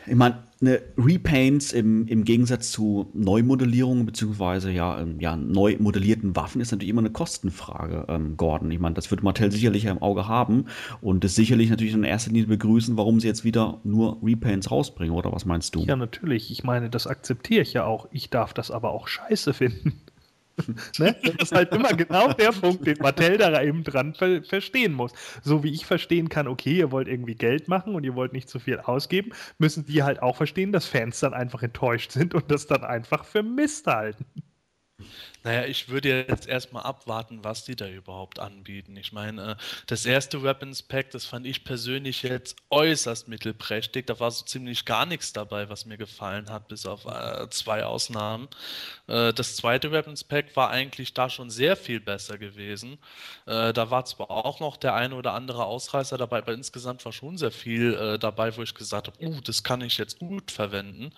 Ich 0.08 0.16
meine, 0.16 0.44
eine 0.62 0.82
Repaints 0.98 1.72
im, 1.72 2.06
im 2.08 2.26
Gegensatz 2.26 2.72
zu 2.72 3.10
Neumodellierungen 3.14 4.06
beziehungsweise 4.06 4.72
ja, 4.72 5.00
ähm, 5.00 5.20
ja, 5.20 5.36
neu 5.36 5.78
modellierten 5.80 6.36
Waffen 6.36 6.60
ist 6.60 6.72
natürlich 6.72 6.90
immer 6.90 7.02
eine 7.02 7.12
Kostenfrage, 7.12 8.06
ähm, 8.10 8.36
Gordon. 8.36 8.70
Ich 8.72 8.80
meine, 8.80 8.96
das 8.96 9.10
wird 9.10 9.24
Mattel 9.24 9.52
sicherlich 9.52 9.86
im 9.86 10.02
Auge 10.02 10.28
haben 10.28 10.66
und 11.02 11.24
es 11.24 11.36
sicherlich 11.36 11.70
natürlich 11.70 11.94
in 11.94 12.04
erster 12.04 12.32
Linie 12.32 12.48
begrüßen, 12.48 12.98
warum 12.98 13.20
sie 13.20 13.28
jetzt 13.28 13.44
wieder 13.44 13.80
nur 13.84 14.20
Repaints 14.22 14.70
rausbringen, 14.70 15.16
oder 15.16 15.32
was 15.32 15.46
meinst 15.46 15.76
du? 15.76 15.82
Ja, 15.82 15.96
natürlich. 15.96 16.52
Ich 16.52 16.64
meine, 16.64 16.90
das 16.90 17.08
akzeptiere 17.08 17.62
ich 17.62 17.74
ja 17.74 17.86
auch. 17.86 18.08
Ich 18.12 18.30
darf 18.30 18.54
das 18.54 18.72
aber 18.72 18.92
auch 18.92 19.08
scheiße 19.08 19.54
finden. 19.54 19.94
Ne? 20.98 21.16
Das 21.24 21.36
ist 21.36 21.52
halt 21.52 21.74
immer 21.74 21.94
genau 21.94 22.34
der 22.34 22.52
Punkt, 22.52 22.86
den 22.86 22.98
Mattel 23.00 23.38
da 23.38 23.62
eben 23.62 23.84
dran 23.84 24.14
ver 24.14 24.44
verstehen 24.44 24.94
muss. 24.94 25.12
So 25.44 25.64
wie 25.64 25.72
ich 25.72 25.86
verstehen 25.86 26.30
kann, 26.30 26.48
okay, 26.48 26.78
ihr 26.78 26.92
wollt 26.92 27.08
irgendwie 27.08 27.36
Geld 27.36 27.68
machen 27.68 27.96
und 27.96 28.04
ihr 28.04 28.16
wollt 28.16 28.34
nicht 28.34 28.50
zu 28.50 28.60
viel 28.60 28.80
ausgeben, 28.80 29.32
müssen 29.58 29.86
die 29.86 30.04
halt 30.04 30.22
auch 30.22 30.38
verstehen, 30.38 30.72
dass 30.72 30.86
Fans 30.86 31.20
dann 31.20 31.34
einfach 31.34 31.64
enttäuscht 31.64 32.12
sind 32.12 32.34
und 32.34 32.50
das 32.52 32.68
dann 32.68 32.84
einfach 32.84 33.26
für 33.26 33.44
Mist 33.44 33.88
halten. 33.88 34.26
Naja, 35.44 35.66
ich 35.66 35.88
würde 35.88 36.26
jetzt 36.28 36.48
erstmal 36.48 36.84
abwarten, 36.84 37.44
was 37.44 37.64
die 37.64 37.76
da 37.76 37.88
überhaupt 37.88 38.40
anbieten. 38.40 38.98
Ich 38.98 39.14
meine, 39.14 39.52
äh, 39.52 39.56
das 39.88 40.06
erste 40.06 40.44
Weapons 40.44 40.84
Pack, 40.84 41.12
das 41.12 41.26
fand 41.26 41.46
ich 41.46 41.64
persönlich 41.64 42.24
jetzt 42.24 42.58
äußerst 42.70 43.30
mittelprächtig. 43.30 44.06
Da 44.08 44.20
war 44.20 44.32
so 44.32 44.44
ziemlich 44.44 44.84
gar 44.84 45.06
nichts 45.06 45.32
dabei, 45.32 45.70
was 45.70 45.86
mir 45.86 45.98
gefallen 45.98 46.50
hat, 46.50 46.68
bis 46.68 46.86
auf 46.86 47.06
äh, 47.06 47.50
zwei 47.50 47.86
Ausnahmen. 47.86 48.50
Äh, 49.08 49.34
das 49.34 49.56
zweite 49.56 49.92
Weapons 49.94 50.26
Pack 50.26 50.56
war 50.58 50.72
eigentlich 50.72 51.14
da 51.14 51.30
schon 51.30 51.50
sehr 51.50 51.78
viel 51.78 52.00
besser 52.00 52.38
gewesen. 52.38 52.98
Da 53.46 53.90
war 53.90 54.06
zwar 54.06 54.30
auch 54.30 54.60
noch 54.60 54.78
der 54.78 54.94
eine 54.94 55.16
oder 55.16 55.34
andere 55.34 55.66
Ausreißer 55.66 56.18
dabei, 56.18 56.40
aber 56.40 56.54
insgesamt 56.54 57.04
war 57.06 57.12
schon 57.12 57.38
sehr 57.38 57.52
viel 57.52 58.18
dabei, 58.20 58.56
wo 58.56 58.62
ich 58.62 58.76
gesagt 58.76 59.08
habe, 59.08 59.26
uh, 59.26 59.42
das 59.42 59.64
kann 59.64 59.82
ich 59.82 59.98
jetzt 59.98 60.20
gut 60.20 60.52
verwenden. 60.52 61.12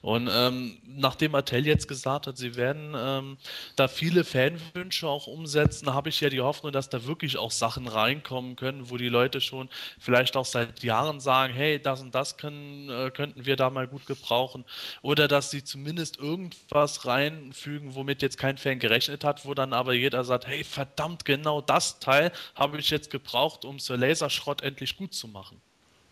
Und 0.00 0.28
ähm, 0.32 0.78
nachdem 0.84 1.32
Mattel 1.32 1.66
jetzt 1.66 1.88
gesagt 1.88 2.26
hat, 2.26 2.36
sie 2.36 2.56
werden 2.56 2.94
ähm, 2.96 3.36
da 3.74 3.88
viele 3.88 4.24
Fanwünsche 4.24 5.08
auch 5.08 5.26
umsetzen, 5.26 5.92
habe 5.92 6.08
ich 6.10 6.20
ja 6.20 6.30
die 6.30 6.40
Hoffnung, 6.40 6.72
dass 6.72 6.88
da 6.88 7.04
wirklich 7.06 7.36
auch 7.38 7.50
Sachen 7.50 7.88
reinkommen 7.88 8.56
können, 8.56 8.90
wo 8.90 8.96
die 8.96 9.08
Leute 9.08 9.40
schon 9.40 9.68
vielleicht 9.98 10.36
auch 10.36 10.44
seit 10.44 10.82
Jahren 10.82 11.20
sagen, 11.20 11.52
hey, 11.54 11.80
das 11.80 12.00
und 12.00 12.14
das 12.14 12.36
können, 12.36 12.88
äh, 12.90 13.10
könnten 13.10 13.46
wir 13.46 13.56
da 13.56 13.70
mal 13.70 13.88
gut 13.88 14.06
gebrauchen. 14.06 14.64
Oder 15.02 15.28
dass 15.28 15.50
sie 15.50 15.64
zumindest 15.64 16.18
irgendwas 16.18 17.06
reinfügen, 17.06 17.94
womit 17.94 18.22
jetzt 18.22 18.38
kein 18.38 18.58
Fan 18.58 18.78
gerechnet 18.78 19.24
hat, 19.24 19.44
wo 19.44 19.54
dann 19.54 19.72
aber 19.72 19.94
jeder 19.94 20.24
sagt, 20.24 20.46
hey, 20.46 20.64
verdammt, 20.64 21.24
genau 21.24 21.60
das 21.60 21.98
Teil 21.98 22.32
habe 22.54 22.78
ich 22.78 22.90
jetzt 22.90 23.10
gebraucht, 23.10 23.64
um 23.64 23.78
Sir 23.78 23.96
Laserschrott 23.96 24.62
endlich 24.62 24.96
gut 24.96 25.14
zu 25.14 25.28
machen. 25.28 25.60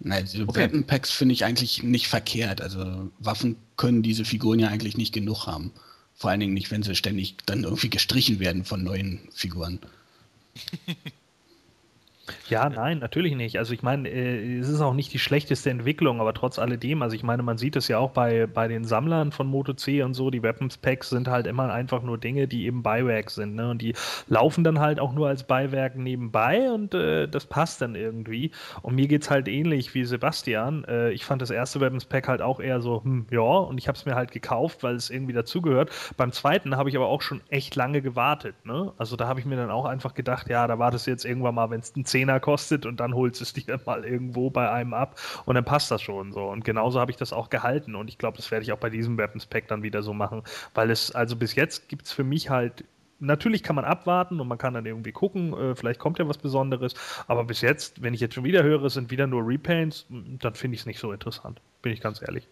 Nein, 0.00 0.24
diese 0.24 0.46
Okay. 0.48 0.64
Weapon 0.64 0.86
Packs 0.86 1.10
finde 1.10 1.32
ich 1.34 1.44
eigentlich 1.44 1.82
nicht 1.82 2.08
verkehrt. 2.08 2.60
Also 2.60 3.10
Waffen 3.18 3.56
können 3.76 4.02
diese 4.02 4.24
Figuren 4.24 4.58
ja 4.58 4.68
eigentlich 4.68 4.96
nicht 4.96 5.14
genug 5.14 5.46
haben. 5.46 5.72
Vor 6.16 6.30
allen 6.30 6.40
Dingen 6.40 6.54
nicht, 6.54 6.70
wenn 6.70 6.82
sie 6.82 6.94
ständig 6.94 7.36
dann 7.46 7.64
irgendwie 7.64 7.90
gestrichen 7.90 8.38
werden 8.38 8.64
von 8.64 8.82
neuen 8.82 9.20
Figuren. 9.32 9.80
Ja, 12.48 12.70
nein, 12.70 13.00
natürlich 13.00 13.34
nicht. 13.36 13.58
Also 13.58 13.74
ich 13.74 13.82
meine, 13.82 14.08
äh, 14.08 14.58
es 14.58 14.68
ist 14.68 14.80
auch 14.80 14.94
nicht 14.94 15.12
die 15.12 15.18
schlechteste 15.18 15.68
Entwicklung, 15.68 16.20
aber 16.20 16.32
trotz 16.32 16.58
alledem, 16.58 17.02
also 17.02 17.14
ich 17.14 17.22
meine, 17.22 17.42
man 17.42 17.58
sieht 17.58 17.76
es 17.76 17.88
ja 17.88 17.98
auch 17.98 18.12
bei, 18.12 18.46
bei 18.46 18.66
den 18.66 18.84
Sammlern 18.84 19.30
von 19.30 19.46
Moto 19.46 19.74
C 19.74 20.02
und 20.02 20.14
so, 20.14 20.30
die 20.30 20.42
Weapons 20.42 20.78
Packs 20.78 21.10
sind 21.10 21.28
halt 21.28 21.46
immer 21.46 21.70
einfach 21.70 22.02
nur 22.02 22.16
Dinge, 22.16 22.48
die 22.48 22.64
eben 22.64 22.82
Beiwerk 22.82 23.30
sind, 23.30 23.54
ne? 23.54 23.68
Und 23.68 23.82
die 23.82 23.94
laufen 24.26 24.64
dann 24.64 24.80
halt 24.80 25.00
auch 25.00 25.12
nur 25.12 25.28
als 25.28 25.44
Beiwerk 25.44 25.96
nebenbei 25.96 26.70
und 26.72 26.94
äh, 26.94 27.28
das 27.28 27.44
passt 27.44 27.82
dann 27.82 27.94
irgendwie. 27.94 28.52
Und 28.80 28.94
mir 28.94 29.06
geht's 29.08 29.30
halt 29.30 29.46
ähnlich 29.46 29.94
wie 29.94 30.04
Sebastian. 30.04 30.84
Äh, 30.84 31.10
ich 31.10 31.26
fand 31.26 31.42
das 31.42 31.50
erste 31.50 31.80
Weapons 31.82 32.06
Pack 32.06 32.28
halt 32.28 32.40
auch 32.40 32.58
eher 32.60 32.80
so, 32.80 33.04
hm, 33.04 33.26
ja, 33.30 33.40
und 33.40 33.76
ich 33.76 33.86
habe 33.86 33.96
es 33.96 34.06
mir 34.06 34.14
halt 34.14 34.32
gekauft, 34.32 34.82
weil 34.82 34.94
es 34.94 35.10
irgendwie 35.10 35.34
dazugehört. 35.34 35.90
Beim 36.16 36.32
zweiten 36.32 36.76
habe 36.76 36.88
ich 36.88 36.96
aber 36.96 37.08
auch 37.08 37.20
schon 37.20 37.42
echt 37.50 37.76
lange 37.76 38.00
gewartet, 38.00 38.54
ne? 38.64 38.92
Also 38.96 39.16
da 39.16 39.28
habe 39.28 39.40
ich 39.40 39.46
mir 39.46 39.56
dann 39.56 39.70
auch 39.70 39.84
einfach 39.84 40.14
gedacht, 40.14 40.48
ja, 40.48 40.66
da 40.66 40.78
wartest 40.78 41.06
du 41.06 41.10
jetzt 41.10 41.24
irgendwann 41.26 41.54
mal, 41.54 41.70
wenn 41.70 41.80
es 41.80 41.94
einen 41.94 42.04
Zehner 42.14 42.38
kostet 42.38 42.86
und 42.86 43.00
dann 43.00 43.12
holst 43.14 43.40
du 43.40 43.44
es 43.44 43.52
dir 43.54 43.80
mal 43.84 44.04
irgendwo 44.04 44.50
bei 44.50 44.70
einem 44.70 44.94
ab 44.94 45.20
und 45.46 45.56
dann 45.56 45.64
passt 45.64 45.90
das 45.90 46.00
schon 46.00 46.32
so. 46.32 46.44
Und 46.44 46.64
genauso 46.64 47.00
habe 47.00 47.10
ich 47.10 47.16
das 47.16 47.32
auch 47.32 47.50
gehalten 47.50 47.96
und 47.96 48.08
ich 48.08 48.18
glaube, 48.18 48.36
das 48.36 48.52
werde 48.52 48.62
ich 48.62 48.72
auch 48.72 48.78
bei 48.78 48.90
diesem 48.90 49.18
Weapons 49.18 49.46
Pack 49.46 49.66
dann 49.66 49.82
wieder 49.82 50.02
so 50.02 50.14
machen, 50.14 50.42
weil 50.74 50.90
es, 50.90 51.10
also 51.10 51.34
bis 51.34 51.56
jetzt 51.56 51.88
gibt 51.88 52.06
es 52.06 52.12
für 52.12 52.24
mich 52.24 52.50
halt 52.50 52.84
Natürlich 53.20 53.62
kann 53.62 53.76
man 53.76 53.84
abwarten 53.84 54.40
und 54.40 54.48
man 54.48 54.58
kann 54.58 54.74
dann 54.74 54.84
irgendwie 54.84 55.12
gucken, 55.12 55.54
äh, 55.54 55.74
vielleicht 55.76 56.00
kommt 56.00 56.18
ja 56.18 56.28
was 56.28 56.36
Besonderes. 56.36 56.94
Aber 57.26 57.44
bis 57.44 57.60
jetzt, 57.60 58.02
wenn 58.02 58.12
ich 58.12 58.20
jetzt 58.20 58.34
schon 58.34 58.44
wieder 58.44 58.62
höre, 58.64 58.90
sind 58.90 59.10
wieder 59.10 59.26
nur 59.26 59.46
Repaints, 59.46 60.06
dann 60.10 60.54
finde 60.54 60.74
ich 60.74 60.80
es 60.80 60.86
nicht 60.86 60.98
so 60.98 61.12
interessant. 61.12 61.60
Bin 61.80 61.92
ich 61.92 62.00
ganz 62.00 62.20
ehrlich. 62.20 62.48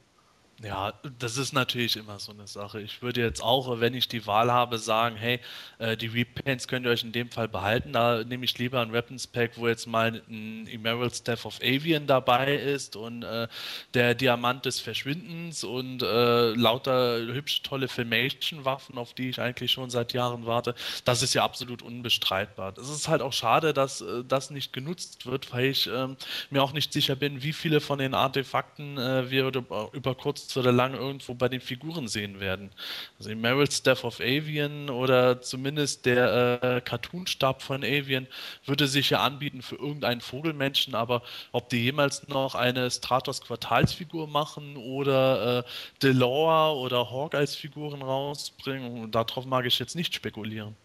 Ja, 0.64 0.92
das 1.18 1.38
ist 1.38 1.52
natürlich 1.52 1.96
immer 1.96 2.20
so 2.20 2.30
eine 2.30 2.46
Sache. 2.46 2.80
Ich 2.80 3.02
würde 3.02 3.20
jetzt 3.20 3.42
auch, 3.42 3.80
wenn 3.80 3.94
ich 3.94 4.06
die 4.06 4.28
Wahl 4.28 4.52
habe, 4.52 4.78
sagen, 4.78 5.16
hey, 5.16 5.40
äh, 5.78 5.96
die 5.96 6.06
Repaints 6.06 6.68
könnt 6.68 6.86
ihr 6.86 6.92
euch 6.92 7.02
in 7.02 7.10
dem 7.10 7.30
Fall 7.30 7.48
behalten. 7.48 7.92
Da 7.92 8.22
nehme 8.22 8.44
ich 8.44 8.56
lieber 8.58 8.80
ein 8.80 8.92
Weapons 8.92 9.26
Pack, 9.26 9.52
wo 9.56 9.66
jetzt 9.66 9.88
mal 9.88 10.22
ein 10.28 10.68
Emerald 10.68 11.16
Staff 11.16 11.46
of 11.46 11.58
Avian 11.62 12.06
dabei 12.06 12.54
ist 12.54 12.94
und 12.94 13.24
äh, 13.24 13.48
der 13.94 14.14
Diamant 14.14 14.64
des 14.64 14.78
Verschwindens 14.78 15.64
und 15.64 16.02
äh, 16.02 16.52
lauter 16.52 17.18
hübsche, 17.18 17.64
tolle 17.64 17.88
Filmation-Waffen, 17.88 18.98
auf 18.98 19.14
die 19.14 19.30
ich 19.30 19.40
eigentlich 19.40 19.72
schon 19.72 19.90
seit 19.90 20.12
Jahren 20.12 20.46
warte. 20.46 20.76
Das 21.04 21.22
ist 21.22 21.34
ja 21.34 21.42
absolut 21.42 21.82
unbestreitbar. 21.82 22.74
Es 22.78 22.88
ist 22.88 23.08
halt 23.08 23.20
auch 23.20 23.32
schade, 23.32 23.74
dass 23.74 24.04
das 24.28 24.50
nicht 24.50 24.72
genutzt 24.72 25.26
wird, 25.26 25.52
weil 25.52 25.66
ich 25.66 25.88
ähm, 25.88 26.16
mir 26.50 26.62
auch 26.62 26.72
nicht 26.72 26.92
sicher 26.92 27.16
bin, 27.16 27.42
wie 27.42 27.52
viele 27.52 27.80
von 27.80 27.98
den 27.98 28.14
Artefakten 28.14 28.96
wir 28.96 29.46
über, 29.46 29.90
über 29.92 30.14
kurz 30.52 30.56
oder 30.56 30.72
lang 30.72 30.94
irgendwo 30.94 31.34
bei 31.34 31.48
den 31.48 31.60
Figuren 31.60 32.08
sehen 32.08 32.40
werden. 32.40 32.70
Also 33.18 33.30
Emerald 33.30 33.72
Staff 33.72 34.04
of 34.04 34.20
Avian 34.20 34.90
oder 34.90 35.40
zumindest 35.40 36.06
der 36.06 36.62
äh, 36.62 36.80
Cartoon-Stab 36.80 37.62
von 37.62 37.82
Avian 37.84 38.26
würde 38.66 38.86
sich 38.86 39.10
ja 39.10 39.20
anbieten 39.20 39.62
für 39.62 39.76
irgendeinen 39.76 40.20
Vogelmenschen, 40.20 40.94
aber 40.94 41.22
ob 41.52 41.68
die 41.68 41.82
jemals 41.82 42.28
noch 42.28 42.54
eine 42.54 42.90
Stratos 42.90 43.40
Quartalsfigur 43.40 44.28
machen 44.28 44.76
oder 44.76 45.60
äh, 45.60 45.62
Delore 46.02 46.76
oder 46.78 47.10
Hawk 47.10 47.34
als 47.34 47.54
Figuren 47.56 48.02
rausbringen, 48.02 49.10
darauf 49.10 49.46
mag 49.46 49.66
ich 49.66 49.78
jetzt 49.78 49.96
nicht 49.96 50.14
spekulieren. 50.14 50.76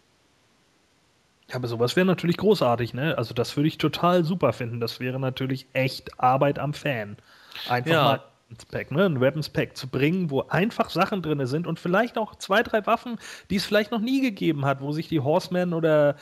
Ja, 1.48 1.56
aber 1.56 1.68
sowas 1.68 1.96
wäre 1.96 2.06
natürlich 2.06 2.36
großartig, 2.36 2.92
ne? 2.94 3.16
Also 3.16 3.32
das 3.34 3.56
würde 3.56 3.68
ich 3.68 3.78
total 3.78 4.24
super 4.24 4.52
finden. 4.52 4.80
Das 4.80 5.00
wäre 5.00 5.18
natürlich 5.18 5.66
echt 5.72 6.20
Arbeit 6.20 6.58
am 6.58 6.74
Fan. 6.74 7.16
Einfach 7.64 7.90
Ja. 7.92 8.02
mal 8.02 8.27
ein 8.50 8.56
Pack, 8.70 8.90
ne? 8.90 9.04
ein 9.04 9.20
Weapons 9.20 9.48
Pack 9.48 9.76
zu 9.76 9.88
bringen, 9.88 10.30
wo 10.30 10.42
einfach 10.42 10.90
Sachen 10.90 11.22
drin 11.22 11.44
sind 11.46 11.66
und 11.66 11.78
vielleicht 11.78 12.16
auch 12.16 12.34
zwei, 12.36 12.62
drei 12.62 12.86
Waffen, 12.86 13.18
die 13.50 13.56
es 13.56 13.64
vielleicht 13.64 13.90
noch 13.90 14.00
nie 14.00 14.20
gegeben 14.20 14.64
hat, 14.64 14.80
wo 14.80 14.92
sich 14.92 15.08
die 15.08 15.20
Horsemen 15.20 15.74
oder 15.74 16.16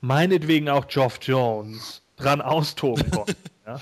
meinetwegen 0.00 0.68
auch 0.68 0.86
Geoff 0.86 1.18
Jones 1.22 2.02
dran 2.16 2.40
austoben 2.40 3.10
konnten. 3.10 3.36
ja? 3.66 3.80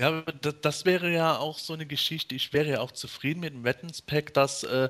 Ja, 0.00 0.22
das 0.62 0.84
wäre 0.84 1.10
ja 1.12 1.38
auch 1.38 1.58
so 1.58 1.72
eine 1.72 1.84
Geschichte. 1.84 2.32
Ich 2.36 2.52
wäre 2.52 2.68
ja 2.70 2.80
auch 2.80 2.92
zufrieden 2.92 3.40
mit 3.40 3.52
dem 3.52 3.64
Weapons 3.64 4.00
Pack, 4.00 4.32
das 4.32 4.62
äh, 4.62 4.88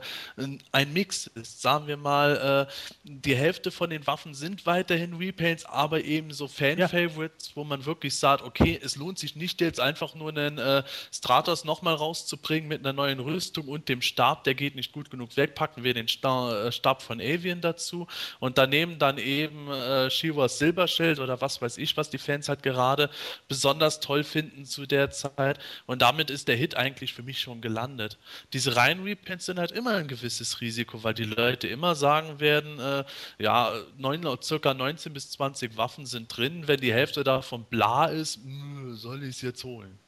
ein- 0.70 0.92
Mix 0.92 1.28
ist. 1.28 1.62
Sagen 1.62 1.86
wir 1.86 1.96
mal, 1.96 2.68
äh, 2.68 2.72
die 3.04 3.34
Hälfte 3.34 3.70
von 3.70 3.88
den 3.88 4.06
Waffen 4.06 4.34
sind 4.34 4.66
weiterhin 4.66 5.14
Repaints, 5.14 5.64
aber 5.64 6.04
eben 6.04 6.30
so 6.34 6.46
Fan-Favorites, 6.46 7.52
wo 7.54 7.64
man 7.64 7.86
wirklich 7.86 8.16
sagt, 8.18 8.42
okay, 8.44 8.78
es 8.82 8.96
lohnt 8.96 9.18
sich 9.18 9.34
nicht 9.34 9.62
jetzt 9.62 9.80
einfach 9.80 10.14
nur 10.14 10.28
einen 10.28 10.58
äh, 10.58 10.82
Stratos 11.10 11.64
nochmal 11.64 11.94
rauszubringen 11.94 12.68
mit 12.68 12.80
einer 12.80 12.92
neuen 12.92 13.18
Rüstung 13.20 13.66
und 13.68 13.88
dem 13.88 14.02
Stab, 14.02 14.44
der 14.44 14.54
geht 14.54 14.74
nicht 14.76 14.92
gut 14.92 15.10
genug 15.10 15.38
weg. 15.38 15.54
Packen 15.54 15.84
wir 15.84 15.94
den 15.94 16.08
Sta 16.08 16.66
äh, 16.66 16.72
Stab 16.72 17.00
von 17.00 17.18
Avian 17.18 17.62
dazu 17.62 18.06
und 18.40 18.58
daneben 18.58 18.98
dann 18.98 19.16
eben 19.16 19.70
äh, 19.70 20.10
Shivas 20.10 20.58
Silberschild 20.58 21.18
oder 21.18 21.40
was 21.40 21.62
weiß 21.62 21.78
ich, 21.78 21.96
was 21.96 22.10
die 22.10 22.18
Fans 22.18 22.50
halt 22.50 22.62
gerade 22.62 23.08
besonders 23.48 24.00
toll 24.00 24.22
finden 24.22 24.66
zu 24.66 24.84
der 24.84 24.97
Zeit. 25.10 25.58
Und 25.86 26.02
damit 26.02 26.30
ist 26.30 26.48
der 26.48 26.56
Hit 26.56 26.76
eigentlich 26.76 27.14
für 27.14 27.22
mich 27.22 27.40
schon 27.40 27.60
gelandet. 27.60 28.18
Diese 28.52 28.76
reinen 28.76 29.04
Repents 29.04 29.46
sind 29.46 29.58
halt 29.58 29.72
immer 29.72 29.94
ein 29.94 30.08
gewisses 30.08 30.60
Risiko, 30.60 31.02
weil 31.04 31.14
die 31.14 31.24
Leute 31.24 31.68
immer 31.68 31.94
sagen 31.94 32.40
werden, 32.40 32.78
äh, 32.78 33.04
ja, 33.38 33.72
neun, 33.96 34.26
circa 34.42 34.74
19 34.74 35.12
bis 35.12 35.30
20 35.30 35.76
Waffen 35.76 36.06
sind 36.06 36.36
drin. 36.36 36.66
Wenn 36.66 36.80
die 36.80 36.92
Hälfte 36.92 37.24
davon 37.24 37.64
bla 37.64 38.06
ist, 38.06 38.40
mh, 38.44 38.94
soll 38.96 39.22
ich 39.22 39.36
es 39.36 39.42
jetzt 39.42 39.64
holen? 39.64 39.98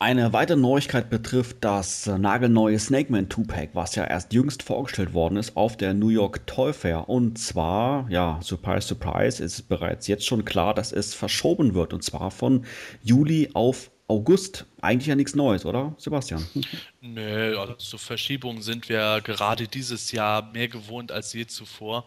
Eine 0.00 0.32
weitere 0.32 0.56
Neuigkeit 0.56 1.10
betrifft 1.10 1.56
das 1.62 2.06
nagelneue 2.06 2.78
Snake 2.78 3.10
Man 3.10 3.28
2-Pack, 3.28 3.70
was 3.72 3.96
ja 3.96 4.04
erst 4.04 4.32
jüngst 4.32 4.62
vorgestellt 4.62 5.12
worden 5.12 5.36
ist 5.36 5.56
auf 5.56 5.76
der 5.76 5.92
New 5.92 6.10
York 6.10 6.46
Toy 6.46 6.72
Fair. 6.72 7.08
Und 7.08 7.36
zwar, 7.36 8.08
ja, 8.08 8.38
surprise, 8.40 8.86
surprise, 8.86 9.42
ist 9.42 9.68
bereits 9.68 10.06
jetzt 10.06 10.24
schon 10.24 10.44
klar, 10.44 10.72
dass 10.72 10.92
es 10.92 11.14
verschoben 11.14 11.74
wird. 11.74 11.92
Und 11.92 12.04
zwar 12.04 12.30
von 12.30 12.64
Juli 13.02 13.50
auf 13.54 13.90
August. 14.06 14.66
Eigentlich 14.80 15.08
ja 15.08 15.16
nichts 15.16 15.34
Neues, 15.34 15.66
oder, 15.66 15.96
Sebastian? 15.98 16.46
Nö, 17.00 17.58
also 17.58 17.74
so 17.78 17.98
Verschiebungen 17.98 18.62
sind 18.62 18.88
wir 18.88 19.20
gerade 19.24 19.66
dieses 19.66 20.12
Jahr 20.12 20.52
mehr 20.52 20.68
gewohnt 20.68 21.10
als 21.10 21.32
je 21.32 21.48
zuvor. 21.48 22.06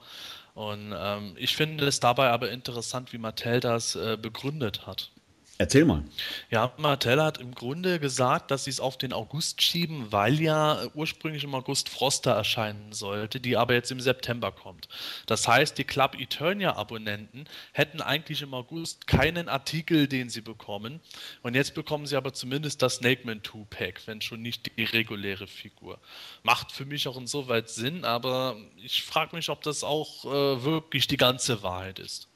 Und 0.54 0.93
ähm, 0.97 1.34
ich 1.36 1.58
finde 1.58 1.86
es 1.88 1.99
dabei 1.99 2.30
aber 2.30 2.51
interessant, 2.51 3.12
wie 3.12 3.17
Mattel 3.17 3.60
das 3.60 3.97
äh, 3.97 4.17
begründet 4.17 4.88
hat. 4.88 5.12
Erzähl 5.62 5.86
mal. 5.86 6.04
Ja, 6.50 6.74
Mattel 6.78 7.21
hat 7.21 7.38
im 7.38 7.54
Grunde 7.54 8.00
gesagt, 8.00 8.50
dass 8.50 8.63
sie 8.63 8.71
es 8.71 8.80
auf 8.80 8.97
den 8.97 9.13
August 9.13 9.62
schieben, 9.62 10.12
weil 10.12 10.41
ja 10.41 10.88
ursprünglich 10.95 11.43
im 11.43 11.54
August 11.54 11.88
Froster 11.88 12.32
erscheinen 12.32 12.93
sollte, 12.93 13.39
die 13.39 13.58
aber 13.58 13.76
jetzt 13.76 13.91
im 13.91 14.00
September 14.00 14.52
kommt. 14.52 14.89
Das 15.28 15.47
heißt, 15.47 15.78
die 15.78 15.84
Club 15.84 16.19
Eternia-Abonnenten 16.19 17.45
hätten 17.74 18.02
eigentlich 18.02 18.41
im 18.41 18.56
August 18.56 19.06
keinen 19.06 19.50
Artikel, 19.50 20.08
den 20.08 20.30
sie 20.32 20.41
bekommen. 20.41 21.00
Und 21.43 21.54
jetzt 21.54 21.76
bekommen 21.76 22.08
sie 22.08 22.15
aber 22.15 22.34
zumindest 22.34 22.82
das 22.82 22.95
Snake 22.95 23.21
Man 23.24 23.41
2-Pack, 23.41 24.08
wenn 24.08 24.19
schon 24.19 24.41
nicht 24.41 24.76
die 24.80 24.84
reguläre 24.84 25.45
Figur. 25.45 26.00
Macht 26.41 26.71
für 26.71 26.86
mich 26.86 27.08
auch 27.08 27.17
insoweit 27.17 27.69
Sinn, 27.69 28.04
aber 28.04 28.58
ich 28.78 29.04
frage 29.04 29.36
mich, 29.36 29.50
ob 29.50 29.62
das 29.62 29.84
auch 29.84 30.26
äh, 30.26 30.63
wirklich 30.63 31.06
die 31.06 31.17
ganze 31.17 31.62
Wahrheit 31.62 32.00
ist. 32.00 32.31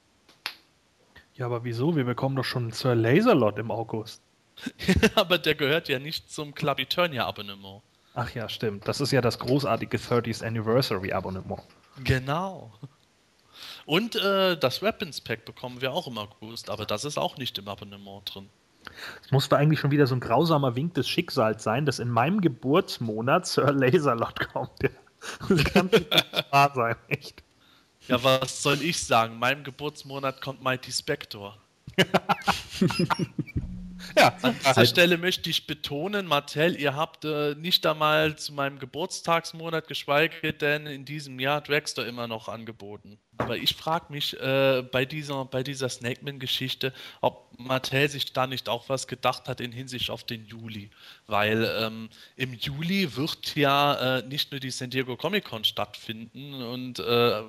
Ja, 1.36 1.46
aber 1.46 1.64
wieso? 1.64 1.96
Wir 1.96 2.06
bekommen 2.06 2.36
doch 2.36 2.46
schon 2.46 2.72
Sir 2.72 2.96
Laserlot 2.96 3.60
im 3.60 3.72
August. 3.72 4.22
aber 5.16 5.38
der 5.38 5.56
gehört 5.56 5.90
ja 5.90 6.00
nicht 6.00 6.32
zum 6.32 6.56
Club 6.56 6.80
Eternia-Abonnement. 6.80 7.82
Ach 8.14 8.34
ja, 8.34 8.48
stimmt. 8.48 8.88
Das 8.88 9.02
ist 9.02 9.12
ja 9.12 9.20
das 9.20 9.40
großartige 9.40 9.98
30th 9.98 10.44
Anniversary 10.46 11.12
Abonnement. 11.12 11.62
Genau. 12.04 12.72
Und 13.86 14.16
äh, 14.16 14.58
das 14.58 14.82
Weapons 14.82 15.22
Pack 15.22 15.46
bekommen 15.46 15.82
wir 15.82 15.92
auch 15.92 16.08
im 16.08 16.18
August, 16.18 16.70
aber 16.70 16.86
das 16.86 17.04
ist 17.04 17.18
auch 17.18 17.38
nicht 17.38 17.58
im 17.58 17.68
Abonnement 17.68 18.34
drin. 18.34 18.50
Es 19.24 19.32
muss 19.32 19.50
da 19.50 19.58
eigentlich 19.58 19.80
schon 19.80 19.92
wieder 19.92 20.08
so 20.08 20.16
ein 20.16 20.22
grausamer 20.22 20.76
Wink 20.76 20.94
des 20.94 21.08
Schicksals 21.10 21.64
sein, 21.64 21.86
dass 21.86 22.00
in 22.00 22.10
meinem 22.10 22.40
Geburtsmonat 22.40 23.46
Sir 23.48 23.72
Laserlot 23.72 24.48
kommt. 24.54 24.82
Ja. 24.82 24.90
Das 25.50 25.64
kann 25.66 25.88
nicht 25.88 26.12
wahr 26.52 26.72
sein, 26.76 26.96
echt. 27.08 27.44
Ja, 28.08 28.24
was 28.24 28.62
soll 28.62 28.82
ich 28.82 29.04
sagen? 29.04 29.34
In 29.34 29.40
meinem 29.40 29.64
Geburtsmonat 29.64 30.42
kommt 30.42 30.62
Mighty 30.62 30.92
Spector. 30.92 31.58
Ja, 34.18 34.36
An 34.42 34.56
dieser 34.66 34.86
Stelle 34.86 35.18
möchte 35.18 35.50
ich 35.50 35.68
betonen, 35.68 36.28
Martell, 36.28 36.80
ihr 36.80 36.96
habt 36.96 37.26
äh, 37.26 37.56
nicht 37.56 37.86
einmal 37.86 38.38
zu 38.38 38.54
meinem 38.54 38.80
Geburtstagsmonat, 38.80 39.88
geschweige 39.88 40.54
denn 40.54 40.86
in 40.86 41.06
diesem 41.06 41.40
Jahr 41.40 41.62
Dragster 41.62 42.06
immer 42.06 42.28
noch 42.28 42.48
angeboten. 42.48 43.18
Aber 43.38 43.58
ich 43.58 43.76
frage 43.76 44.06
mich 44.10 44.40
äh, 44.40 44.84
bei 44.92 45.06
dieser, 45.06 45.46
bei 45.46 45.64
dieser 45.64 45.90
Snakeman-Geschichte, 45.90 46.94
ob 47.22 47.50
Mattel 47.58 48.10
sich 48.10 48.32
da 48.32 48.48
nicht 48.48 48.70
auch 48.70 48.90
was 48.90 49.08
gedacht 49.08 49.50
hat 49.50 49.60
in 49.60 49.72
Hinsicht 49.72 50.10
auf 50.10 50.24
den 50.24 50.46
Juli. 50.46 50.90
Weil 51.28 51.70
ähm, 51.80 52.10
im 52.36 52.54
Juli 52.54 53.16
wird 53.16 53.56
ja 53.56 54.20
äh, 54.20 54.28
nicht 54.28 54.52
nur 54.52 54.60
die 54.60 54.72
San 54.72 54.90
Diego 54.90 55.18
Comic 55.18 55.46
Con 55.46 55.64
stattfinden 55.64 56.62
und 56.64 57.00
äh, 57.00 57.42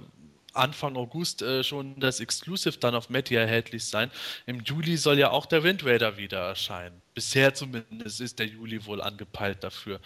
Anfang 0.56 0.96
August 0.96 1.42
äh, 1.42 1.62
schon 1.64 1.98
das 2.00 2.20
Exclusive 2.20 2.78
dann 2.78 2.94
auf 2.94 3.10
Media 3.10 3.40
erhältlich 3.40 3.84
sein. 3.84 4.10
Im 4.46 4.60
Juli 4.60 4.96
soll 4.96 5.18
ja 5.18 5.30
auch 5.30 5.46
der 5.46 5.62
Wind 5.62 5.84
Raider 5.84 6.16
wieder 6.16 6.40
erscheinen. 6.40 7.00
Bisher 7.14 7.54
zumindest 7.54 8.20
ist 8.20 8.38
der 8.38 8.46
Juli 8.46 8.84
wohl 8.86 9.00
angepeilt 9.00 9.62
dafür. 9.64 10.00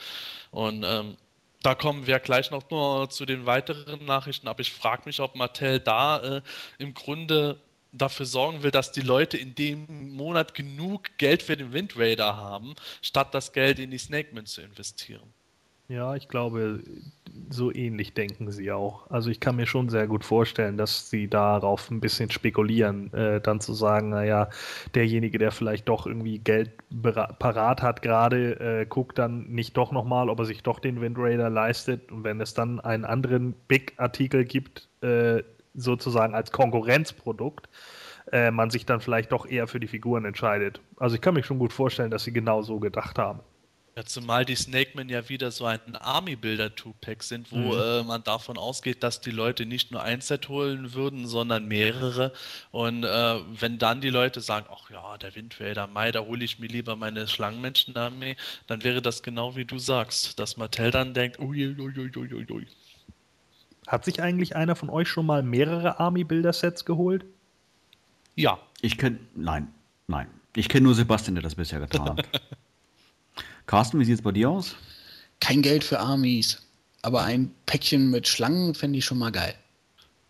Und 0.50 0.84
ähm, 0.84 1.16
da 1.62 1.74
kommen 1.74 2.06
wir 2.06 2.18
gleich 2.18 2.50
noch 2.50 2.70
nur 2.70 3.10
zu 3.10 3.26
den 3.26 3.46
weiteren 3.46 4.04
Nachrichten, 4.04 4.48
aber 4.48 4.60
ich 4.60 4.72
frage 4.72 5.02
mich, 5.04 5.20
ob 5.20 5.36
Mattel 5.36 5.78
da 5.78 6.36
äh, 6.38 6.42
im 6.78 6.94
Grunde 6.94 7.60
dafür 7.92 8.26
sorgen 8.26 8.62
will, 8.62 8.70
dass 8.70 8.92
die 8.92 9.00
Leute 9.00 9.36
in 9.36 9.54
dem 9.54 10.14
Monat 10.14 10.54
genug 10.54 11.18
Geld 11.18 11.42
für 11.42 11.56
den 11.56 11.72
Wind 11.72 11.98
Raider 11.98 12.36
haben, 12.36 12.74
statt 13.02 13.34
das 13.34 13.52
Geld 13.52 13.78
in 13.78 13.90
die 13.90 13.98
Snakeman 13.98 14.46
zu 14.46 14.62
investieren. 14.62 15.34
Ja, 15.90 16.14
ich 16.14 16.28
glaube, 16.28 16.84
so 17.48 17.74
ähnlich 17.74 18.14
denken 18.14 18.52
sie 18.52 18.70
auch. 18.70 19.10
Also 19.10 19.28
ich 19.28 19.40
kann 19.40 19.56
mir 19.56 19.66
schon 19.66 19.88
sehr 19.88 20.06
gut 20.06 20.24
vorstellen, 20.24 20.76
dass 20.76 21.10
sie 21.10 21.26
darauf 21.26 21.90
ein 21.90 21.98
bisschen 21.98 22.30
spekulieren, 22.30 23.12
äh, 23.12 23.40
dann 23.40 23.60
zu 23.60 23.74
sagen, 23.74 24.10
naja, 24.10 24.50
derjenige, 24.94 25.38
der 25.38 25.50
vielleicht 25.50 25.88
doch 25.88 26.06
irgendwie 26.06 26.38
Geld 26.38 26.70
parat 27.40 27.82
hat 27.82 28.02
gerade, 28.02 28.60
äh, 28.60 28.86
guckt 28.86 29.18
dann 29.18 29.48
nicht 29.48 29.76
doch 29.76 29.90
nochmal, 29.90 30.30
ob 30.30 30.38
er 30.38 30.44
sich 30.44 30.62
doch 30.62 30.78
den 30.78 31.00
Wind 31.00 31.18
Raider 31.18 31.50
leistet. 31.50 32.12
Und 32.12 32.22
wenn 32.22 32.40
es 32.40 32.54
dann 32.54 32.78
einen 32.78 33.04
anderen 33.04 33.54
Big-Artikel 33.66 34.44
gibt, 34.44 34.86
äh, 35.00 35.42
sozusagen 35.74 36.36
als 36.36 36.52
Konkurrenzprodukt, 36.52 37.68
äh, 38.30 38.52
man 38.52 38.70
sich 38.70 38.86
dann 38.86 39.00
vielleicht 39.00 39.32
doch 39.32 39.44
eher 39.44 39.66
für 39.66 39.80
die 39.80 39.88
Figuren 39.88 40.24
entscheidet. 40.24 40.80
Also 40.98 41.16
ich 41.16 41.20
kann 41.20 41.34
mir 41.34 41.42
schon 41.42 41.58
gut 41.58 41.72
vorstellen, 41.72 42.12
dass 42.12 42.22
sie 42.22 42.32
genau 42.32 42.62
so 42.62 42.78
gedacht 42.78 43.18
haben. 43.18 43.40
Ja, 44.00 44.06
zumal 44.06 44.46
die 44.46 44.56
Snakemen 44.56 45.10
ja 45.10 45.28
wieder 45.28 45.50
so 45.50 45.66
ein 45.66 45.94
Army-Builder-Two-Pack 45.94 47.22
sind, 47.22 47.52
wo 47.52 47.74
Mhm. 47.74 47.78
äh, 47.78 48.02
man 48.02 48.24
davon 48.24 48.56
ausgeht, 48.56 49.02
dass 49.02 49.20
die 49.20 49.30
Leute 49.30 49.66
nicht 49.66 49.90
nur 49.92 50.02
ein 50.02 50.22
Set 50.22 50.48
holen 50.48 50.94
würden, 50.94 51.26
sondern 51.26 51.66
mehrere. 51.68 52.32
Und 52.70 53.04
äh, 53.04 53.40
wenn 53.60 53.76
dann 53.78 54.00
die 54.00 54.08
Leute 54.08 54.40
sagen, 54.40 54.64
ach 54.72 54.88
ja, 54.88 55.18
der 55.18 55.34
Wind 55.34 55.60
Raider, 55.60 55.86
Mai, 55.86 56.12
da 56.12 56.20
hole 56.20 56.42
ich 56.42 56.58
mir 56.58 56.68
lieber 56.68 56.96
meine 56.96 57.28
Schlangenmenschen-Armee, 57.28 58.36
dann 58.66 58.82
wäre 58.84 59.02
das 59.02 59.22
genau 59.22 59.54
wie 59.54 59.66
du 59.66 59.78
sagst, 59.78 60.38
dass 60.38 60.56
Mattel 60.56 60.90
dann 60.90 61.12
denkt, 61.12 61.38
uiuiuiuiui. 61.38 62.68
Hat 63.86 64.06
sich 64.06 64.22
eigentlich 64.22 64.56
einer 64.56 64.76
von 64.76 64.88
euch 64.88 65.08
schon 65.08 65.26
mal 65.26 65.42
mehrere 65.42 66.00
Army-Builder-Sets 66.00 66.86
geholt? 66.86 67.26
Ja, 68.34 68.58
Ich 68.80 68.96
kenne, 68.96 69.18
nein, 69.34 69.68
nein. 70.06 70.26
Ich 70.56 70.70
kenne 70.70 70.84
nur 70.84 70.94
Sebastian, 70.94 71.34
der 71.34 71.42
das 71.42 71.54
bisher 71.54 71.80
getan 71.80 72.16
hat. 72.16 72.26
Carsten, 73.70 74.00
wie 74.00 74.04
sieht 74.04 74.16
es 74.16 74.22
bei 74.22 74.32
dir 74.32 74.50
aus? 74.50 74.74
Kein 75.38 75.62
Geld 75.62 75.84
für 75.84 76.00
Armies, 76.00 76.60
aber 77.02 77.22
ein 77.22 77.54
Päckchen 77.66 78.10
mit 78.10 78.26
Schlangen 78.26 78.74
fände 78.74 78.98
ich 78.98 79.04
schon 79.04 79.18
mal 79.18 79.30
geil. 79.30 79.54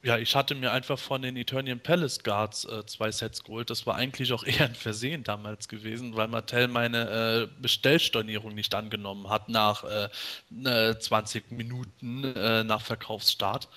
Ja, 0.03 0.19
ich 0.19 0.37
hatte 0.37 0.55
mir 0.55 0.73
einfach 0.73 0.99
von 0.99 1.23
den 1.23 1.39
Eternian 1.39 1.81
Palace 1.81 2.23
Guards 2.23 2.67
äh, 2.67 2.85
zwei 2.85 3.11
Sets 3.11 3.43
geholt. 3.43 3.71
Das 3.71 3.87
war 3.87 3.95
eigentlich 3.95 4.35
auch 4.35 4.45
eher 4.47 4.67
ein 4.67 4.75
Versehen 4.75 5.25
damals 5.25 5.69
gewesen, 5.69 6.17
weil 6.17 6.29
Mattel 6.29 6.69
meine 6.69 7.49
äh, 7.49 7.63
Bestellstornierung 7.63 8.55
nicht 8.55 8.75
angenommen 8.75 9.31
hat 9.31 9.49
nach 9.49 9.85
äh, 9.85 10.91
äh, 10.91 10.99
20 10.99 11.51
Minuten 11.51 12.25
äh, 12.25 12.63
nach 12.63 12.83
Verkaufsstart. 12.83 13.69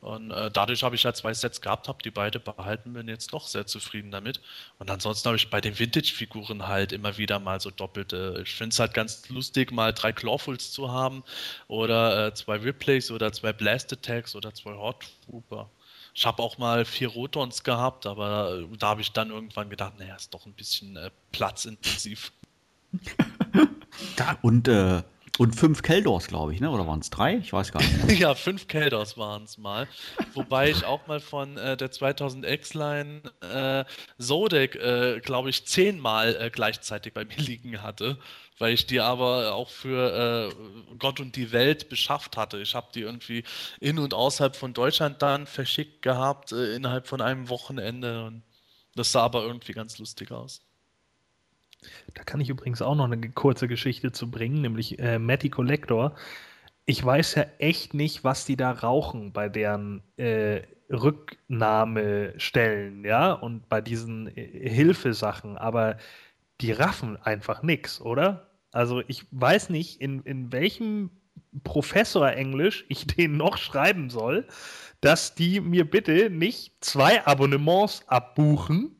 Und 0.00 0.30
äh, 0.30 0.50
dadurch 0.50 0.82
habe 0.82 0.94
ich 0.94 1.04
halt 1.04 1.16
zwei 1.16 1.34
Sets 1.34 1.60
gehabt, 1.60 1.88
habe 1.88 2.02
die 2.02 2.10
beide 2.10 2.38
behalten, 2.38 2.92
bin 2.92 3.08
jetzt 3.08 3.32
doch 3.32 3.46
sehr 3.46 3.66
zufrieden 3.66 4.10
damit. 4.10 4.40
Und 4.78 4.90
ansonsten 4.90 5.26
habe 5.26 5.36
ich 5.36 5.50
bei 5.50 5.60
den 5.60 5.78
Vintage-Figuren 5.78 6.66
halt 6.66 6.92
immer 6.92 7.18
wieder 7.18 7.38
mal 7.38 7.60
so 7.60 7.70
doppelte. 7.70 8.40
Ich 8.42 8.54
finde 8.54 8.72
es 8.74 8.78
halt 8.78 8.94
ganz 8.94 9.28
lustig, 9.28 9.72
mal 9.72 9.92
drei 9.92 10.12
Clawfuls 10.12 10.72
zu 10.72 10.90
haben 10.92 11.24
oder 11.68 12.28
äh, 12.28 12.34
zwei 12.34 12.56
Replays 12.56 13.10
oder 13.10 13.32
zwei 13.32 13.52
Blast 13.52 13.92
Attacks 13.92 14.34
oder 14.36 14.54
zwei 14.54 14.74
Hot 14.74 15.06
Trooper. 15.26 15.70
Ich 16.14 16.24
habe 16.24 16.42
auch 16.42 16.56
mal 16.56 16.86
vier 16.86 17.08
Rotons 17.08 17.62
gehabt, 17.62 18.06
aber 18.06 18.64
da 18.78 18.88
habe 18.88 19.02
ich 19.02 19.12
dann 19.12 19.30
irgendwann 19.30 19.68
gedacht, 19.68 19.98
naja, 19.98 20.16
ist 20.16 20.32
doch 20.32 20.46
ein 20.46 20.54
bisschen 20.54 20.96
äh, 20.96 21.10
platzintensiv. 21.30 22.32
und, 24.42 24.66
äh, 24.66 25.02
und 25.38 25.54
fünf 25.54 25.82
Keldors, 25.82 26.28
glaube 26.28 26.54
ich, 26.54 26.60
ne? 26.60 26.70
oder 26.70 26.86
waren 26.86 27.00
es 27.00 27.10
drei? 27.10 27.36
Ich 27.36 27.52
weiß 27.52 27.72
gar 27.72 27.82
nicht. 27.82 28.18
ja, 28.20 28.34
fünf 28.34 28.68
Keldors 28.68 29.18
waren 29.18 29.44
es 29.44 29.58
mal. 29.58 29.86
Wobei 30.34 30.70
ich 30.70 30.84
auch 30.84 31.06
mal 31.06 31.20
von 31.20 31.56
äh, 31.56 31.76
der 31.76 31.90
2000X-Line 31.90 33.22
äh, 33.40 33.84
Zodek, 34.18 34.76
äh, 34.76 35.20
glaube 35.20 35.50
ich, 35.50 35.66
zehnmal 35.66 36.36
äh, 36.36 36.50
gleichzeitig 36.50 37.12
bei 37.12 37.24
mir 37.24 37.36
liegen 37.36 37.82
hatte 37.82 38.18
weil 38.58 38.72
ich 38.72 38.86
die 38.86 39.00
aber 39.00 39.54
auch 39.54 39.68
für 39.68 40.50
äh, 40.50 40.94
Gott 40.98 41.20
und 41.20 41.36
die 41.36 41.52
Welt 41.52 41.88
beschafft 41.88 42.36
hatte. 42.36 42.58
Ich 42.58 42.74
habe 42.74 42.88
die 42.94 43.02
irgendwie 43.02 43.44
in 43.80 43.98
und 43.98 44.14
außerhalb 44.14 44.56
von 44.56 44.72
Deutschland 44.72 45.22
dann 45.22 45.46
verschickt 45.46 46.02
gehabt, 46.02 46.52
äh, 46.52 46.74
innerhalb 46.74 47.06
von 47.06 47.20
einem 47.20 47.48
Wochenende. 47.48 48.24
Und 48.24 48.42
das 48.94 49.12
sah 49.12 49.22
aber 49.22 49.42
irgendwie 49.42 49.72
ganz 49.72 49.98
lustig 49.98 50.32
aus. 50.32 50.65
Da 52.14 52.24
kann 52.24 52.40
ich 52.40 52.48
übrigens 52.48 52.82
auch 52.82 52.94
noch 52.94 53.10
eine 53.10 53.30
kurze 53.30 53.68
Geschichte 53.68 54.12
zu 54.12 54.30
bringen, 54.30 54.60
nämlich 54.60 54.98
äh, 54.98 55.18
Matty 55.18 55.50
Collector. 55.50 56.14
Ich 56.84 57.04
weiß 57.04 57.34
ja 57.34 57.46
echt 57.58 57.94
nicht, 57.94 58.24
was 58.24 58.44
die 58.44 58.56
da 58.56 58.70
rauchen 58.70 59.32
bei 59.32 59.48
deren 59.48 60.02
äh, 60.16 60.62
Rücknahmestellen, 60.90 63.04
ja, 63.04 63.32
und 63.32 63.68
bei 63.68 63.80
diesen 63.80 64.28
äh, 64.36 64.68
Hilfesachen, 64.68 65.56
aber 65.56 65.98
die 66.60 66.72
raffen 66.72 67.16
einfach 67.16 67.62
nichts, 67.62 68.00
oder? 68.00 68.50
Also 68.72 69.02
ich 69.08 69.24
weiß 69.30 69.70
nicht, 69.70 70.00
in, 70.00 70.22
in 70.22 70.52
welchem 70.52 71.10
Professor 71.64 72.30
Englisch 72.30 72.84
ich 72.88 73.06
den 73.16 73.36
noch 73.36 73.58
schreiben 73.58 74.10
soll, 74.10 74.46
dass 75.00 75.34
die 75.34 75.60
mir 75.60 75.88
bitte 75.88 76.30
nicht 76.30 76.72
zwei 76.80 77.26
Abonnements 77.26 78.02
abbuchen. 78.08 78.95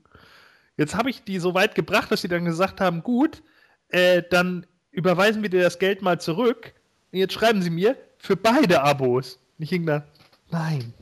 Jetzt 0.76 0.94
habe 0.94 1.10
ich 1.10 1.24
die 1.24 1.38
so 1.38 1.54
weit 1.54 1.74
gebracht, 1.74 2.10
dass 2.10 2.22
sie 2.22 2.28
dann 2.28 2.44
gesagt 2.44 2.80
haben, 2.80 3.02
gut, 3.02 3.42
äh, 3.88 4.22
dann 4.30 4.66
überweisen 4.90 5.42
wir 5.42 5.50
dir 5.50 5.62
das 5.62 5.78
Geld 5.78 6.02
mal 6.02 6.20
zurück. 6.20 6.74
Und 7.12 7.18
jetzt 7.18 7.34
schreiben 7.34 7.62
sie 7.62 7.70
mir 7.70 7.96
für 8.18 8.36
beide 8.36 8.82
Abos. 8.82 9.38
Und 9.58 9.62
ich 9.64 9.70
ging 9.70 9.86
da, 9.86 10.06
nein, 10.50 10.92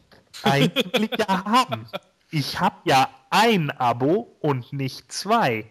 eigentlich 0.42 1.10
ja 1.18 1.44
haben. 1.44 1.86
Ich 2.30 2.60
habe 2.60 2.76
ja 2.84 3.08
ein 3.30 3.70
Abo 3.70 4.36
und 4.40 4.72
nicht 4.72 5.12
zwei 5.12 5.70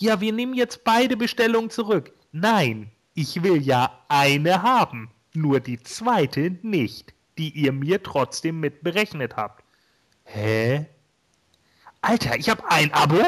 ja, 0.00 0.20
wir 0.20 0.32
nehmen 0.32 0.54
jetzt 0.54 0.82
beide 0.82 1.16
Bestellungen 1.16 1.70
zurück. 1.70 2.12
Nein, 2.32 2.90
ich 3.14 3.42
will 3.42 3.62
ja 3.62 4.02
eine 4.08 4.62
haben, 4.62 5.10
nur 5.34 5.60
die 5.60 5.78
zweite 5.82 6.56
nicht, 6.62 7.12
die 7.36 7.50
ihr 7.50 7.72
mir 7.72 8.02
trotzdem 8.02 8.60
mit 8.60 8.82
berechnet 8.82 9.36
habt. 9.36 9.62
Hä? 10.24 10.86
Alter, 12.00 12.38
ich 12.38 12.48
habe 12.48 12.68
ein 12.70 12.92
Abo 12.94 13.22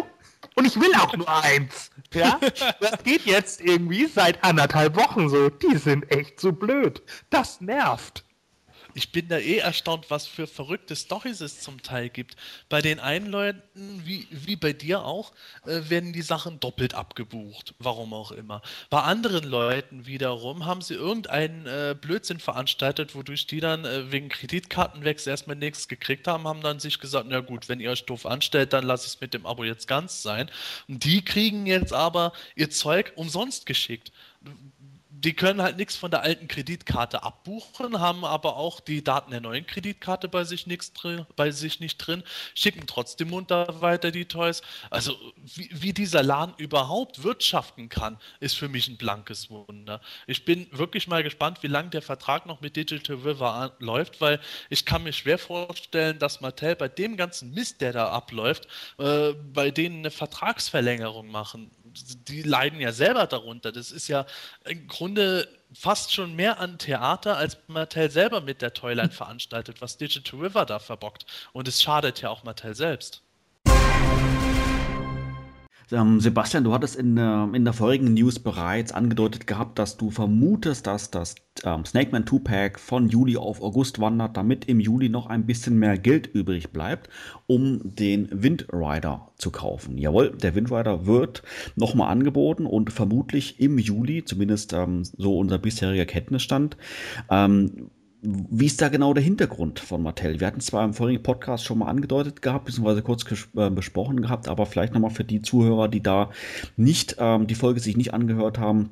und 0.55 0.67
ich 0.67 0.79
will 0.81 0.95
auch 0.97 1.17
nur 1.17 1.29
eins. 1.29 1.91
Ja? 2.13 2.39
Das 2.81 3.03
geht 3.05 3.25
jetzt 3.27 3.61
irgendwie 3.61 4.07
seit 4.07 4.43
anderthalb 4.45 4.97
Wochen 4.97 5.29
so. 5.29 5.49
Die 5.49 5.77
sind 5.77 6.11
echt 6.11 6.41
so 6.41 6.53
blöd. 6.53 7.03
Das 7.31 7.61
nervt 7.61 8.25
ich 8.95 9.13
bin 9.13 9.29
da 9.29 9.39
eh 9.39 9.59
erstaunt, 9.59 10.11
was 10.11 10.27
für 10.27 10.47
verrückte 10.47 10.97
Storys 10.97 11.41
es 11.41 11.61
zum 11.61 11.83
Teil 11.83 12.09
gibt. 12.09 12.37
Bei 12.69 12.83
den 12.83 13.01
einen 13.01 13.27
Leuten, 13.27 14.03
wie, 14.05 14.27
wie 14.31 14.57
bei 14.57 14.73
dir 14.73 15.05
auch, 15.05 15.33
äh, 15.67 15.89
werden 15.89 16.13
die 16.13 16.23
Sachen 16.23 16.61
doppelt 16.61 16.95
abgebucht. 16.95 17.75
Warum 17.79 18.13
auch 18.15 18.33
immer. 18.33 18.63
Bei 18.91 19.03
anderen 19.03 19.45
Leuten 19.45 20.07
wiederum 20.07 20.67
haben 20.67 20.83
sie 20.83 20.95
irgendeinen 20.95 21.67
äh, 21.67 21.97
Blödsinn 21.99 22.41
veranstaltet, 22.41 23.15
wodurch 23.15 23.47
die 23.47 23.61
dann 23.61 23.85
äh, 23.85 24.13
wegen 24.13 24.29
Kreditkartenwechsel 24.29 25.31
erstmal 25.31 25.57
nichts 25.57 25.89
gekriegt 25.89 26.27
haben, 26.27 26.47
haben 26.47 26.61
dann 26.61 26.81
sich 26.81 26.99
gesagt, 26.99 27.27
na 27.29 27.41
gut, 27.41 27.69
wenn 27.69 27.81
ihr 27.81 27.91
euch 27.91 28.05
doof 28.05 28.27
anstellt, 28.27 28.73
dann 28.73 28.85
lasse 28.85 29.07
ich 29.07 29.15
es 29.15 29.21
mit 29.21 29.35
dem 29.35 29.47
Abo 29.47 29.65
jetzt 29.65 29.89
ganz 29.89 30.23
sein. 30.23 30.51
Und 30.89 31.05
die 31.05 31.25
kriegen 31.25 31.67
jetzt 31.67 31.93
aber 31.93 32.33
ihr 32.57 32.71
Zeug 32.71 33.13
umsonst 33.17 33.67
geschickt 33.67 34.13
die 35.25 35.35
können 35.35 35.63
halt 35.63 35.77
nichts 35.77 35.97
von 35.97 36.11
der 36.11 36.23
alten 36.23 36.49
Kreditkarte 36.49 37.23
abbuchen, 37.23 38.01
haben 38.01 38.25
aber 38.25 38.57
auch 38.57 38.81
die 38.81 39.05
Daten 39.05 39.31
der 39.31 39.41
neuen 39.41 39.67
Kreditkarte 39.67 40.29
bei 40.29 40.45
sich, 40.45 40.65
drin, 40.95 41.27
bei 41.37 41.51
sich 41.53 41.79
nicht 41.79 41.99
drin, 41.99 42.25
schicken 42.55 42.87
trotzdem 42.87 43.31
munter 43.31 43.81
weiter 43.81 44.11
die 44.11 44.25
Toys. 44.25 44.63
Also 44.91 45.17
wie, 45.37 45.71
wie, 45.73 45.93
dieser 45.93 46.23
Laden 46.23 46.55
überhaupt 46.57 47.23
wirtschaften 47.23 47.89
kann, 47.89 48.19
ist 48.41 48.57
für 48.57 48.69
mich 48.69 48.89
ein 48.89 48.97
blankes 48.97 49.49
Wunder. 49.49 50.01
Ich 50.27 50.45
bin 50.45 50.67
wirklich 50.73 51.07
mal 51.07 51.23
gespannt, 51.23 51.63
wie 51.63 51.69
lange 51.69 51.91
der 51.91 52.03
Vertrag 52.03 52.47
noch 52.47 52.61
mit 52.61 52.77
Digital 52.77 53.17
River 53.17 53.77
läuft, 53.79 54.21
weil 54.21 54.41
ich 54.71 54.85
kann 54.85 55.05
mir 55.05 55.13
schwer 55.13 55.39
vorstellen, 55.39 56.19
dass 56.19 56.41
Mattel 56.41 56.75
bei 56.75 56.89
dem 56.89 57.17
ganzen 57.17 57.53
Mist, 57.53 57.81
der 57.81 57.93
da 57.93 58.09
abläuft, 58.09 58.67
äh, 58.99 59.33
bei 59.33 59.71
denen 59.71 60.01
eine 60.01 60.11
Vertragsverlängerung 60.11 61.29
machen 61.29 61.71
die 62.29 62.43
leiden 62.43 62.81
ja 62.81 62.93
selber 62.93 63.27
darunter. 63.27 63.73
Das 63.73 63.91
ist 63.91 64.09
ja 64.09 64.27
im 64.65 64.87
Grunde 64.87 65.49
fast 65.75 66.13
schon 66.13 66.35
mehr 66.35 66.61
an 66.61 66.79
Theater, 66.79 67.37
als 67.37 67.57
Mattel 67.67 68.11
selber 68.11 68.41
mit 68.41 68.63
der 68.63 68.75
Toyline 68.75 69.11
veranstaltet, 69.13 69.81
was 69.81 69.97
Digital 69.97 70.41
River 70.41 70.67
da 70.67 70.79
verbockt. 70.79 71.27
Und 71.53 71.69
es 71.69 71.83
schadet 71.83 72.21
ja 72.21 72.31
auch 72.31 72.45
Mattel 72.45 72.75
selbst. 72.75 73.23
Ähm, 75.93 76.21
Sebastian, 76.21 76.65
du 76.65 76.73
hattest 76.73 76.97
in, 76.97 77.17
äh, 77.17 77.45
in 77.55 77.65
der 77.65 77.73
vorigen 77.73 78.15
News 78.15 78.39
bereits 78.39 78.93
angedeutet 78.93 79.47
gehabt, 79.47 79.79
dass 79.79 79.97
du 79.97 80.11
vermutest, 80.11 80.87
dass 80.87 81.11
das 81.11 81.35
ähm, 81.65 81.85
Snake 81.85 82.11
Man 82.13 82.25
2-Pack 82.25 82.81
von 82.81 83.09
Juli 83.09 83.37
auf 83.37 83.61
August 83.61 84.01
wandert, 84.01 84.37
damit 84.37 84.65
im 84.65 84.81
Juli 84.81 85.09
noch 85.09 85.27
ein 85.27 85.47
bisschen 85.47 85.79
mehr 85.79 85.99
Geld 85.99 86.27
übrig 86.27 86.71
bleibt, 86.71 87.11
um 87.47 87.81
den 87.85 88.29
Windrider 88.31 89.29
zu 89.37 89.51
kaufen. 89.51 89.99
Jawohl, 89.99 90.31
der 90.31 90.55
Windrider 90.55 91.07
wird 91.07 91.43
nochmal 91.77 92.11
angeboten 92.11 92.67
und 92.67 92.93
vermutlich 92.93 93.61
im 93.61 93.79
Juli, 93.79 94.25
zumindest 94.25 94.73
ähm, 94.73 95.05
so 95.05 95.39
unser 95.39 95.59
bisheriger 95.59 96.07
Kenntnisstand, 96.07 96.77
ähm, 97.31 97.91
wie 98.25 98.67
ist 98.67 98.81
da 98.81 98.89
genau 98.89 99.15
der 99.15 99.23
Hintergrund 99.25 99.81
von 99.81 100.01
Mattel? 100.01 100.39
Wir 100.39 100.47
hatten 100.47 100.61
zwar 100.61 100.85
im 100.85 100.95
vorigen 100.95 101.25
Podcast 101.25 101.65
schon 101.65 101.79
mal 101.79 101.89
angedeutet 101.89 102.41
gehabt, 102.41 102.67
beziehungsweise 102.67 103.03
kurz 103.03 103.25
äh, 103.57 103.69
besprochen 103.69 104.23
gehabt, 104.23 104.47
aber 104.47 104.67
vielleicht 104.67 104.95
nochmal 104.95 105.11
für 105.11 105.25
die 105.25 105.43
Zuhörer, 105.43 105.89
die 105.89 106.03
da 106.03 106.31
nicht 106.77 107.17
ähm, 107.19 107.49
die 107.49 107.57
Folge 107.57 107.81
sich 107.81 107.97
nicht 107.97 108.15
angehört 108.15 108.59
haben. 108.59 108.91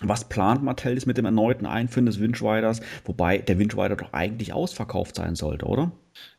Was 0.00 0.28
plant 0.28 0.64
Mattel 0.64 0.94
jetzt 0.94 1.06
mit 1.06 1.16
dem 1.16 1.26
erneuten 1.26 1.64
Einführen 1.64 2.06
des 2.06 2.18
Windriders? 2.18 2.80
Wobei 3.04 3.38
der 3.38 3.58
Windrider 3.58 3.94
doch 3.94 4.12
eigentlich 4.12 4.52
ausverkauft 4.52 5.14
sein 5.14 5.36
sollte, 5.36 5.66
oder? 5.66 5.92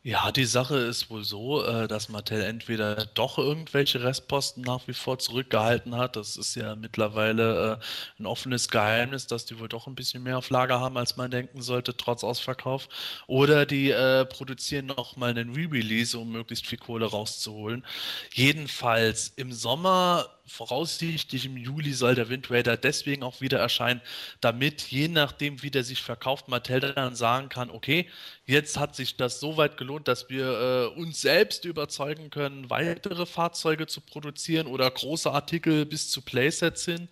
Ja, 0.06 0.32
die 0.34 0.46
Sache 0.46 0.78
ist 0.78 1.10
wohl 1.10 1.24
so, 1.24 1.64
äh, 1.64 1.88
dass 1.88 2.10
Mattel 2.10 2.42
entweder 2.42 3.06
doch 3.06 3.38
irgendwelche 3.38 4.04
Restposten 4.04 4.62
nach 4.62 4.88
wie 4.88 4.94
vor 4.94 5.18
zurückgehalten 5.18 5.96
hat. 5.96 6.18
Das 6.18 6.36
ist 6.36 6.56
ja 6.56 6.76
mittlerweile 6.76 7.80
äh, 7.80 8.22
ein 8.22 8.26
offenes 8.26 8.68
Geheimnis, 8.68 9.28
dass 9.28 9.46
die 9.46 9.60
wohl 9.60 9.70
doch 9.70 9.88
ein 9.88 9.96
bisschen 9.96 10.22
mehr 10.24 10.38
auf 10.38 10.50
Lager 10.50 10.82
haben, 10.82 10.98
als 10.98 11.16
man 11.16 11.32
denken 11.32 11.62
sollte, 11.62 11.96
trotz 11.96 12.24
Ausverkauf. 12.24 12.90
Oder 13.28 13.66
die 13.66 13.92
äh, 13.92 14.26
produzieren 14.26 14.88
nochmal 14.88 15.30
einen 15.30 15.54
Re-Release, 15.56 16.18
um 16.18 16.32
möglichst 16.32 16.68
viel 16.68 16.80
Kohle 16.80 17.06
rauszuholen. 17.06 17.86
Jedenfalls 18.34 19.30
im 19.38 19.54
Sommer 19.54 20.28
voraussichtlich 20.46 21.46
im 21.46 21.56
Juli 21.56 21.94
soll 21.94 22.16
der 22.16 22.30
Wind 22.30 22.52
Raider 22.52 22.76
deswegen 22.76 23.24
auch 23.24 23.40
wieder 23.40 23.60
erscheinen, 23.60 24.02
damit 24.42 24.82
je 24.82 25.08
nachdem, 25.08 25.62
wie 25.64 25.72
der 25.72 25.84
sich 25.84 26.02
verkauft, 26.02 26.50
Mattel 26.50 26.82
dann 26.82 27.16
sagen 27.16 27.50
kann, 27.50 27.70
okay, 27.70 28.10
jetzt 28.46 28.78
hat 28.78 28.96
sich 28.96 29.16
das 29.16 29.40
so 29.40 29.56
weit 29.56 29.78
gelohnt, 29.78 30.08
dass 30.08 30.30
wir 30.30 30.92
äh, 30.96 31.00
uns 31.00 31.22
selbst 31.22 31.64
überzeugen 31.66 32.30
können, 32.30 32.70
weitere 32.70 33.26
Fahrzeuge 33.26 33.88
zu 33.88 34.02
produzieren 34.02 34.68
oder 34.68 34.90
große 34.92 35.32
Artikel 35.32 35.86
bis 35.86 36.12
zu 36.12 36.22
Playsets 36.22 36.86
hin. 36.86 37.08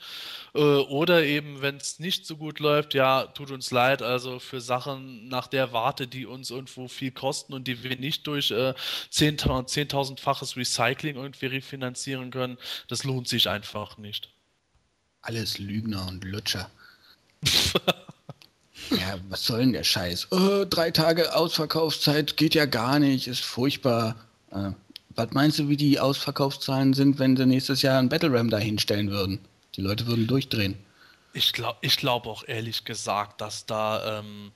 Äh, 0.54 0.60
oder 0.60 1.24
eben, 1.24 1.62
wenn 1.62 1.78
es 1.78 2.00
nicht 2.00 2.26
so 2.26 2.38
gut 2.38 2.60
läuft, 2.60 2.94
ja, 2.94 3.26
tut 3.28 3.52
uns 3.52 3.72
leid, 3.72 4.02
also 4.02 4.40
für 4.40 4.62
Sachen 4.62 5.28
nach 5.28 5.48
der 5.48 5.74
Warte, 5.74 6.08
die 6.08 6.26
uns 6.26 6.50
irgendwo 6.50 6.88
viel 6.88 7.12
kosten 7.12 7.54
und 7.54 7.68
die 7.68 7.84
wir 7.84 7.98
nicht 7.98 8.28
durch 8.28 8.52
äh, 8.52 8.74
10.000-faches 9.12 10.58
Recycling 10.58 11.16
irgendwie 11.16 11.48
refinanzieren 11.48 12.32
können, 12.32 12.58
das 12.88 13.04
lohnt 13.04 13.28
sich 13.28 13.50
einfach 13.50 13.98
nicht. 13.98 14.30
Alles 15.22 15.58
Lügner 15.60 16.08
und 16.08 16.24
Lutscher. 16.24 16.70
Ja, 18.90 19.18
was 19.30 19.46
soll 19.46 19.60
denn 19.60 19.74
der 19.74 19.84
Scheiß? 19.84 20.28
Oh, 20.32 20.66
drei 20.70 20.92
Tage 20.92 21.34
Ausverkaufszeit 21.34 22.36
geht 22.36 22.56
ja 22.56 22.66
gar 22.66 23.00
nicht, 23.00 23.28
ist 23.28 23.42
furchtbar. 23.42 24.16
Äh, 24.52 24.72
was 25.16 25.32
meinst 25.32 25.60
du, 25.60 25.70
wie 25.70 25.78
die 25.78 26.00
Ausverkaufszahlen 26.00 26.94
sind, 26.94 27.20
wenn 27.20 27.38
sie 27.38 27.46
nächstes 27.46 27.82
Jahr 27.84 28.00
ein 28.00 28.10
Battle 28.10 28.34
Ram 28.34 28.50
da 28.50 28.58
hinstellen 28.58 29.10
würden? 29.10 29.40
Die 29.76 29.82
Leute 29.82 30.08
würden 30.08 30.28
durchdrehen. 30.28 30.78
Ich 31.34 31.54
glaube 31.54 31.78
ich 31.82 31.98
glaub 31.98 32.28
auch 32.28 32.44
ehrlich 32.46 32.84
gesagt, 32.84 33.40
dass 33.40 33.66
da 33.66 34.20
ähm, 34.20 34.52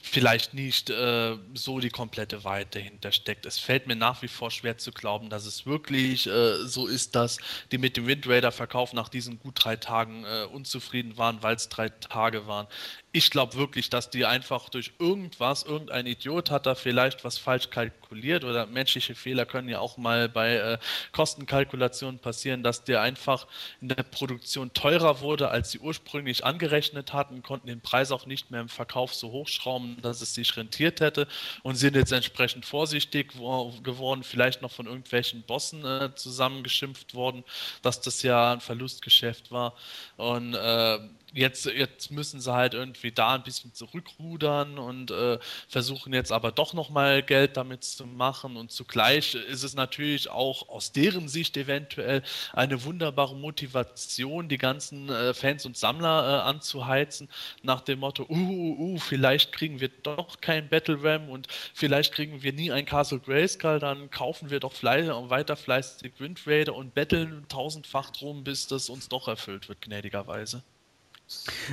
vielleicht 0.00 0.54
nicht 0.54 0.90
äh, 0.90 1.36
so 1.54 1.80
die 1.80 1.90
komplette 1.90 2.44
Wahrheit 2.44 2.74
dahinter 2.74 3.12
steckt. 3.12 3.46
Es 3.46 3.58
fällt 3.58 3.86
mir 3.86 3.96
nach 3.96 4.22
wie 4.22 4.28
vor 4.28 4.50
schwer 4.50 4.78
zu 4.78 4.92
glauben, 4.92 5.28
dass 5.28 5.44
es 5.44 5.66
wirklich 5.66 6.26
äh, 6.26 6.64
so 6.66 6.86
ist, 6.86 7.14
dass 7.14 7.38
die 7.72 7.78
mit 7.78 7.96
dem 7.96 8.06
Wind 8.06 8.26
Raider 8.28 8.52
Verkauf 8.52 8.92
nach 8.92 9.08
diesen 9.08 9.38
gut 9.38 9.54
drei 9.62 9.76
Tagen 9.76 10.24
äh, 10.24 10.44
unzufrieden 10.44 11.18
waren, 11.18 11.42
weil 11.42 11.56
es 11.56 11.68
drei 11.68 11.88
Tage 11.88 12.46
waren. 12.46 12.66
Ich 13.10 13.30
glaube 13.30 13.54
wirklich, 13.54 13.88
dass 13.88 14.10
die 14.10 14.26
einfach 14.26 14.68
durch 14.68 14.92
irgendwas, 14.98 15.62
irgendein 15.62 16.06
Idiot 16.06 16.50
hat 16.50 16.66
da 16.66 16.74
vielleicht 16.74 17.24
was 17.24 17.38
falsch 17.38 17.70
kalkuliert 17.70 18.44
oder 18.44 18.66
menschliche 18.66 19.14
Fehler 19.14 19.46
können 19.46 19.70
ja 19.70 19.78
auch 19.80 19.96
mal 19.96 20.28
bei 20.28 20.56
äh, 20.56 20.78
Kostenkalkulationen 21.12 22.20
passieren, 22.20 22.62
dass 22.62 22.84
der 22.84 23.00
einfach 23.00 23.46
in 23.80 23.88
der 23.88 24.02
Produktion 24.02 24.74
teurer 24.74 25.20
wurde, 25.20 25.48
als 25.48 25.70
sie 25.70 25.78
ursprünglich 25.78 26.44
angerechnet 26.44 27.14
hatten, 27.14 27.42
konnten 27.42 27.68
den 27.68 27.80
Preis 27.80 28.12
auch 28.12 28.26
nicht 28.26 28.50
mehr 28.50 28.60
im 28.60 28.68
Verkauf 28.68 29.14
so 29.14 29.30
hochschrauben, 29.32 29.96
dass 30.02 30.20
es 30.20 30.34
sich 30.34 30.54
rentiert 30.58 31.00
hätte 31.00 31.26
und 31.62 31.76
sind 31.76 31.96
jetzt 31.96 32.12
entsprechend 32.12 32.66
vorsichtig 32.66 33.32
geworden, 33.32 34.22
vielleicht 34.22 34.60
noch 34.60 34.70
von 34.70 34.86
irgendwelchen 34.86 35.42
Bossen 35.44 35.82
äh, 35.82 36.14
zusammengeschimpft 36.14 37.14
worden, 37.14 37.42
dass 37.80 38.02
das 38.02 38.22
ja 38.22 38.52
ein 38.52 38.60
Verlustgeschäft 38.60 39.50
war. 39.50 39.74
Und 40.18 40.54
äh, 40.54 40.98
jetzt, 41.34 41.66
jetzt 41.66 42.10
müssen 42.10 42.40
sie 42.40 42.52
halt 42.52 42.74
irgendwie 42.74 43.12
da 43.12 43.34
ein 43.34 43.42
bisschen 43.42 43.74
zurückrudern 43.74 44.78
und 44.78 45.10
äh, 45.10 45.38
versuchen 45.68 46.12
jetzt 46.12 46.32
aber 46.32 46.52
doch 46.52 46.72
nochmal 46.72 47.22
Geld 47.22 47.56
damit 47.56 47.84
zu 47.84 48.06
machen. 48.06 48.56
Und 48.56 48.72
zugleich 48.72 49.34
ist 49.34 49.62
es 49.62 49.74
natürlich 49.74 50.30
auch 50.30 50.68
aus 50.68 50.92
deren 50.92 51.28
Sicht 51.28 51.56
eventuell 51.56 52.22
eine 52.52 52.82
wunderbare 52.84 53.36
Motivation, 53.36 54.48
die 54.48 54.58
ganzen 54.58 55.08
äh, 55.08 55.34
Fans 55.34 55.66
und 55.66 55.76
Sammler 55.76 56.44
äh, 56.44 56.48
anzuheizen, 56.48 57.28
nach 57.62 57.80
dem 57.82 58.00
Motto, 58.00 58.24
uh, 58.28 58.34
uh, 58.34 58.94
uh, 58.94 58.98
vielleicht 58.98 59.52
kriegen 59.52 59.80
wir 59.80 59.90
doch 60.02 60.40
kein 60.40 60.68
Battle 60.68 60.98
Ram 61.02 61.28
und 61.28 61.48
vielleicht 61.74 62.14
kriegen 62.14 62.42
wir 62.42 62.52
nie 62.52 62.72
ein 62.72 62.86
Castle 62.86 63.20
Grayskull, 63.20 63.78
dann 63.78 64.10
kaufen 64.10 64.50
wir 64.50 64.60
doch 64.60 64.72
fleißig, 64.72 64.88
weiter 65.28 65.56
fleißig 65.56 66.12
Wind 66.18 66.40
Raider 66.46 66.74
und 66.74 66.94
betteln 66.94 67.44
tausendfach 67.48 68.10
drum, 68.10 68.44
bis 68.44 68.66
das 68.66 68.88
uns 68.88 69.08
doch 69.08 69.28
erfüllt 69.28 69.68
wird, 69.68 69.82
gnädigerweise. 69.82 70.62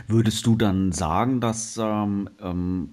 Würdest 0.08 0.46
du 0.46 0.56
dann 0.56 0.92
sagen, 0.92 1.42
dass 1.42 1.78
ähm, 1.78 2.30
ähm, 2.42 2.90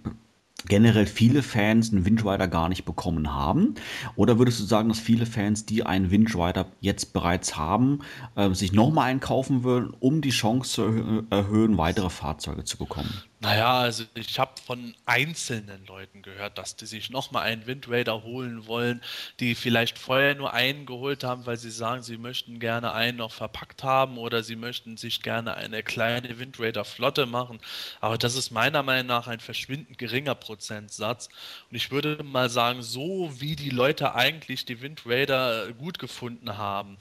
generell 0.69 1.07
viele 1.07 1.43
Fans 1.43 1.93
einen 1.93 2.05
Wind 2.05 2.25
Rider 2.25 2.49
gar 2.49 2.69
nicht 2.69 2.85
bekommen 2.85 3.35
haben? 3.35 3.75
Oder 4.17 4.39
würdest 4.39 4.61
du 4.61 4.65
sagen, 4.65 4.89
dass 4.89 4.99
viele 4.99 5.27
Fans, 5.27 5.67
die 5.67 5.85
einen 5.85 6.11
Wind 6.11 6.35
Rider 6.35 6.67
jetzt 6.81 7.13
bereits 7.13 7.57
haben, 7.57 8.01
äh, 8.37 8.51
sich 8.55 8.73
nochmal 8.73 9.11
einkaufen 9.11 9.65
würden, 9.65 9.95
um 9.99 10.21
die 10.21 10.31
Chance 10.31 10.71
zu 10.71 11.25
erhöhen, 11.31 11.79
weitere 11.79 12.11
Fahrzeuge 12.11 12.65
zu 12.65 12.79
bekommen? 12.79 13.13
Naja, 13.45 13.81
also 13.81 14.05
ich 14.15 14.39
habe 14.39 14.53
von 14.65 14.95
einzelnen 15.05 15.85
Leuten 15.87 16.23
gehört, 16.23 16.59
dass 16.59 16.77
die 16.77 16.87
sich 16.87 17.11
nochmal 17.11 17.43
einen 17.43 17.67
Wind 17.67 17.89
Raider 17.91 18.23
holen 18.23 18.69
wollen, 18.69 19.03
die 19.41 19.57
vielleicht 19.57 19.99
vorher 19.99 20.37
nur 20.37 20.53
einen 20.53 20.87
geholt 20.87 21.25
haben, 21.25 21.45
weil 21.45 21.57
sie 21.57 21.73
sagen, 21.73 22.03
sie 22.05 22.19
möchten 22.19 22.61
gerne 22.61 22.93
einen 22.93 23.19
noch 23.19 23.33
verpackt 23.33 23.83
haben 23.83 24.17
oder 24.17 24.45
sie 24.45 24.55
möchten 24.55 24.97
sich 24.97 25.23
gerne 25.23 25.55
eine 25.55 25.83
kleine 25.83 26.39
Wind 26.39 26.61
Raider 26.61 26.85
Flotte 26.85 27.27
machen. 27.27 27.59
Aber 28.01 28.17
das 28.17 28.37
ist 28.37 28.53
meiner 28.53 28.85
Meinung 28.85 29.09
nach 29.09 29.27
ein 29.27 29.41
verschwindend 29.41 29.99
geringer 29.99 30.37
Prozentsatz. 30.37 31.29
Und 31.69 31.75
ich 31.75 31.91
würde 31.91 32.23
mal 32.23 32.49
sagen, 32.49 32.81
so 32.81 33.33
wie 33.41 33.57
die 33.57 33.71
Leute 33.71 34.15
eigentlich 34.15 34.67
die 34.67 34.81
Wind 34.83 35.03
Raider 35.05 35.73
gut 35.73 35.99
gefunden 35.99 36.59
haben, 36.59 36.97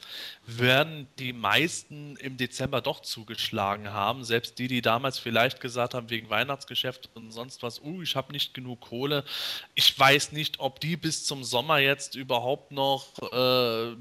werden 0.47 1.07
die 1.19 1.33
meisten 1.33 2.15
im 2.15 2.37
Dezember 2.37 2.81
doch 2.81 3.01
zugeschlagen 3.01 3.89
haben. 3.93 4.23
Selbst 4.23 4.57
die, 4.57 4.67
die 4.67 4.81
damals 4.81 5.19
vielleicht 5.19 5.61
gesagt 5.61 5.93
haben, 5.93 6.09
wegen 6.09 6.30
Weihnachtsgeschäft 6.31 7.09
und 7.13 7.31
sonst 7.31 7.61
was, 7.61 7.79
uh, 7.81 8.01
ich 8.01 8.15
habe 8.15 8.31
nicht 8.31 8.55
genug 8.55 8.81
Kohle. 8.81 9.23
Ich 9.75 9.97
weiß 9.97 10.31
nicht, 10.31 10.59
ob 10.59 10.79
die 10.79 10.97
bis 10.97 11.25
zum 11.25 11.43
Sommer 11.43 11.77
jetzt 11.77 12.15
überhaupt 12.15 12.71
noch 12.71 13.05
äh, 13.19 13.31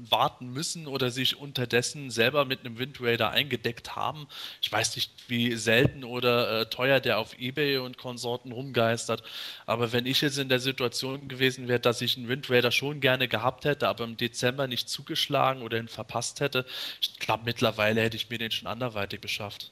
warten 0.09 0.47
müssen 0.47 0.87
oder 0.87 1.11
sich 1.11 1.37
unterdessen 1.37 2.09
selber 2.09 2.45
mit 2.45 2.61
einem 2.61 2.79
Wind 2.79 2.99
Raider 2.99 3.29
eingedeckt 3.29 3.95
haben. 3.95 4.27
Ich 4.61 4.71
weiß 4.71 4.95
nicht, 4.95 5.11
wie 5.27 5.55
selten 5.55 6.03
oder 6.03 6.61
äh, 6.61 6.65
teuer 6.69 6.99
der 6.99 7.19
auf 7.19 7.37
Ebay 7.39 7.77
und 7.77 7.97
Konsorten 7.97 8.51
rumgeistert. 8.51 9.21
Aber 9.65 9.91
wenn 9.91 10.05
ich 10.05 10.21
jetzt 10.21 10.37
in 10.37 10.49
der 10.49 10.59
Situation 10.59 11.27
gewesen 11.27 11.67
wäre, 11.67 11.79
dass 11.79 12.01
ich 12.01 12.17
einen 12.17 12.27
Wind 12.27 12.49
Raider 12.49 12.71
schon 12.71 13.01
gerne 13.01 13.27
gehabt 13.27 13.65
hätte, 13.65 13.87
aber 13.87 14.05
im 14.05 14.17
Dezember 14.17 14.67
nicht 14.67 14.89
zugeschlagen 14.89 15.61
oder 15.61 15.77
ihn 15.77 15.87
verpasst 15.87 16.39
hätte, 16.39 16.65
ich 17.01 17.19
glaube, 17.19 17.43
mittlerweile 17.45 18.01
hätte 18.01 18.17
ich 18.17 18.29
mir 18.29 18.37
den 18.37 18.51
schon 18.51 18.67
anderweitig 18.67 19.21
beschafft. 19.21 19.71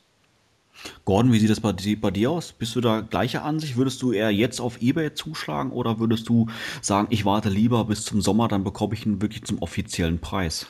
Gordon, 1.06 1.32
wie 1.34 1.40
sieht 1.40 1.50
das 1.50 1.60
bei, 1.60 1.74
bei, 1.74 2.12
dir 2.12 2.32
aus? 2.32 2.52
Bist 2.52 2.76
du 2.76 2.82
da 2.82 3.02
gleicher 3.02 3.44
Ansicht? 3.44 3.78
Würdest 3.78 4.02
du 4.02 4.12
eher 4.12 4.32
jetzt 4.32 4.60
auf 4.60 4.82
Ebay 4.82 5.14
zuschlagen 5.14 5.72
oder 5.72 6.00
würdest 6.00 6.30
du 6.30 6.48
sagen, 6.82 7.08
ich 7.10 7.26
warte 7.26 7.50
lieber 7.50 7.86
bis 7.86 8.06
zum 8.06 8.22
Sommer, 8.22 8.48
dann 8.48 8.64
bekomme 8.64 8.94
ich 8.94 9.06
ihn 9.06 9.22
wirklich 9.22 9.44
zum 9.44 9.62
offiziellen 9.62 10.20
Preis? 10.20 10.68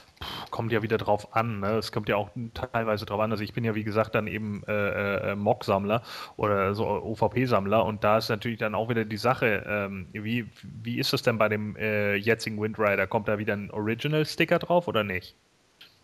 Kommt 0.52 0.74
ja 0.74 0.82
wieder 0.82 0.98
drauf 0.98 1.36
an. 1.36 1.62
Ne? 1.62 1.78
Es 1.78 1.92
kommt 1.92 2.10
ja 2.10 2.18
auch 2.18 2.30
teilweise 2.54 3.06
drauf 3.06 3.22
an. 3.22 3.32
Also 3.32 3.44
ich 3.44 3.54
bin 3.54 3.64
ja 3.64 3.74
wie 3.76 3.86
gesagt 3.86 4.16
dann 4.16 4.28
eben 4.28 4.64
äh, 4.68 5.32
äh, 5.32 5.36
Mock-Sammler 5.36 6.04
oder 6.36 6.74
so 6.74 6.86
OVP-Sammler 6.86 7.86
und 7.86 8.04
da 8.04 8.18
ist 8.18 8.30
natürlich 8.30 8.60
dann 8.60 8.76
auch 8.76 8.90
wieder 8.90 9.06
die 9.06 9.18
Sache, 9.18 9.64
ähm, 9.66 10.08
wie, 10.12 10.50
wie 10.64 11.00
ist 11.00 11.14
das 11.14 11.22
denn 11.22 11.38
bei 11.38 11.48
dem 11.48 11.76
äh, 11.78 12.16
jetzigen 12.16 12.62
Windrider? 12.62 13.08
Kommt 13.08 13.28
da 13.30 13.38
wieder 13.38 13.54
ein 13.54 13.72
Original-Sticker 13.72 14.60
drauf 14.60 14.88
oder 14.88 15.04
nicht? 15.04 15.36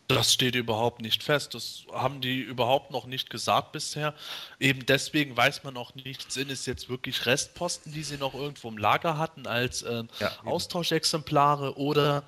Das 0.08 0.34
steht 0.34 0.56
überhaupt 0.56 1.02
nicht 1.02 1.24
fest. 1.24 1.56
Das 1.56 1.86
haben 1.92 2.22
die 2.22 2.40
überhaupt 2.40 2.92
noch 2.92 3.08
nicht 3.08 3.30
gesagt 3.30 3.72
bisher. 3.72 4.14
Eben 4.60 4.86
deswegen 4.86 5.36
weiß 5.36 5.64
man 5.64 5.78
auch 5.78 5.96
nicht, 5.96 6.32
sind 6.32 6.52
es 6.52 6.66
jetzt 6.68 6.90
wirklich 6.90 7.26
Restposten, 7.26 7.92
die 7.92 8.04
sie 8.04 8.18
noch 8.18 8.36
irgendwo 8.36 8.70
im 8.70 8.78
Lager 8.78 9.18
hatten 9.18 9.48
als 9.48 9.82
äh, 9.82 10.04
ja, 10.20 10.32
Austauschexemplare 10.44 11.78
oder 11.78 12.24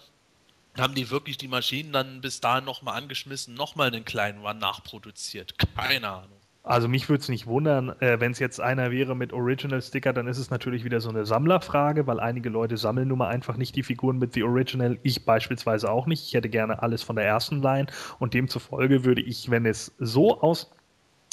haben 0.77 0.95
die 0.95 1.09
wirklich 1.09 1.37
die 1.37 1.47
Maschinen 1.47 1.91
dann 1.91 2.21
bis 2.21 2.39
dahin 2.39 2.65
nochmal 2.65 2.95
angeschmissen, 2.97 3.53
nochmal 3.53 3.87
einen 3.87 4.05
kleinen 4.05 4.43
One 4.43 4.59
nachproduziert? 4.59 5.55
Keine 5.75 6.09
Ahnung. 6.09 6.36
Also 6.67 6.89
mich 6.89 7.07
würde 7.07 7.21
es 7.21 7.29
nicht 7.29 7.47
wundern, 7.47 7.95
äh, 8.01 8.19
wenn 8.19 8.33
es 8.33 8.39
jetzt 8.39 8.59
einer 8.59 8.91
wäre 8.91 9.15
mit 9.15 9.31
Original 9.31 9.81
Sticker, 9.81 10.11
dann 10.11 10.27
ist 10.27 10.37
es 10.37 10.49
natürlich 10.49 10.83
wieder 10.83 10.99
so 10.99 11.07
eine 11.09 11.25
Sammlerfrage, 11.25 12.07
weil 12.07 12.19
einige 12.19 12.49
Leute 12.49 12.75
sammeln 12.75 13.07
nun 13.07 13.19
mal 13.19 13.29
einfach 13.29 13.55
nicht 13.55 13.75
die 13.77 13.83
Figuren 13.83 14.17
mit 14.17 14.33
The 14.33 14.43
Original. 14.43 14.99
Ich 15.01 15.23
beispielsweise 15.23 15.89
auch 15.89 16.07
nicht. 16.07 16.27
Ich 16.27 16.33
hätte 16.33 16.49
gerne 16.49 16.83
alles 16.83 17.03
von 17.03 17.15
der 17.15 17.25
ersten 17.25 17.61
Line 17.61 17.87
und 18.19 18.33
demzufolge 18.33 19.05
würde 19.05 19.21
ich, 19.21 19.49
wenn 19.49 19.65
es 19.65 19.95
so 19.97 20.41
aus 20.41 20.69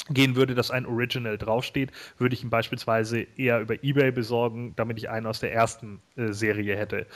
gehen 0.09 0.35
würde, 0.35 0.53
dass 0.53 0.69
ein 0.71 0.85
Original 0.85 1.37
draufsteht, 1.37 1.91
würde 2.17 2.35
ich 2.35 2.43
ihn 2.43 2.49
beispielsweise 2.49 3.21
eher 3.37 3.59
über 3.59 3.83
eBay 3.83 4.11
besorgen, 4.11 4.73
damit 4.75 4.97
ich 4.97 5.09
einen 5.09 5.25
aus 5.25 5.39
der 5.39 5.53
ersten 5.53 6.01
äh, 6.15 6.31
Serie 6.31 6.77
hätte. 6.77 7.07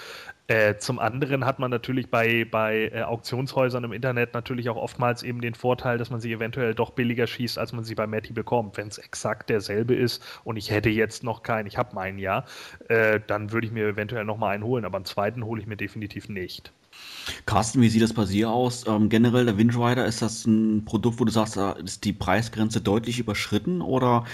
Äh, 0.48 0.78
zum 0.78 0.98
anderen 0.98 1.46
hat 1.46 1.60
man 1.60 1.70
natürlich 1.70 2.10
bei, 2.10 2.46
bei 2.50 2.90
äh, 2.92 3.04
Auktionshäusern 3.04 3.84
im 3.84 3.94
Internet 3.94 4.34
natürlich 4.34 4.70
auch 4.70 4.78
oftmals 4.78 5.22
eben 5.22 5.42
den 5.42 5.54
Vorteil, 5.54 6.00
dass 6.00 6.10
man 6.10 6.20
sie 6.20 6.34
eventuell 6.34 6.74
doch 6.74 6.90
billiger 6.92 7.28
schießt, 7.28 7.60
als 7.60 7.74
man 7.74 7.84
sie 7.84 7.94
bei 7.94 8.08
Matty 8.08 8.34
bekommt. 8.34 8.78
Wenn 8.78 8.88
es 8.88 8.98
exakt 8.98 9.52
derselbe 9.52 9.94
ist 9.94 10.26
und 10.44 10.58
ich 10.58 10.72
hätte 10.72 10.90
jetzt 10.90 11.24
noch 11.24 11.44
keinen, 11.44 11.68
ich 11.68 11.78
habe 11.78 11.94
meinen 11.94 12.18
ja, 12.18 12.46
äh, 12.88 13.20
dann 13.28 13.52
würde 13.52 13.68
ich 13.68 13.74
mir 13.74 13.88
eventuell 13.88 14.26
noch 14.26 14.38
mal 14.38 14.50
einen 14.50 14.64
holen, 14.64 14.86
aber 14.86 14.98
einen 14.98 15.06
zweiten 15.06 15.46
hole 15.46 15.62
ich 15.62 15.68
mir 15.68 15.78
definitiv 15.78 16.30
nicht. 16.30 16.74
Carsten, 17.46 17.82
wie 17.82 17.90
sieht 17.90 18.02
das 18.02 18.14
bei 18.14 18.26
dir 18.26 18.50
aus? 18.50 18.86
Ähm, 18.88 19.10
generell, 19.10 19.46
der 19.46 19.58
Windrider, 19.58 20.06
ist 20.06 20.22
das 20.22 20.46
ein 20.46 20.86
Produkt, 20.86 21.20
wo 21.20 21.26
du 21.26 21.32
sagst, 21.32 21.58
da 21.58 21.74
ist 21.74 22.04
die 22.04 22.14
Preisgrenze 22.14 22.82
deutlich 22.82 23.20
überschritten 23.20 23.82
oder 23.82 24.26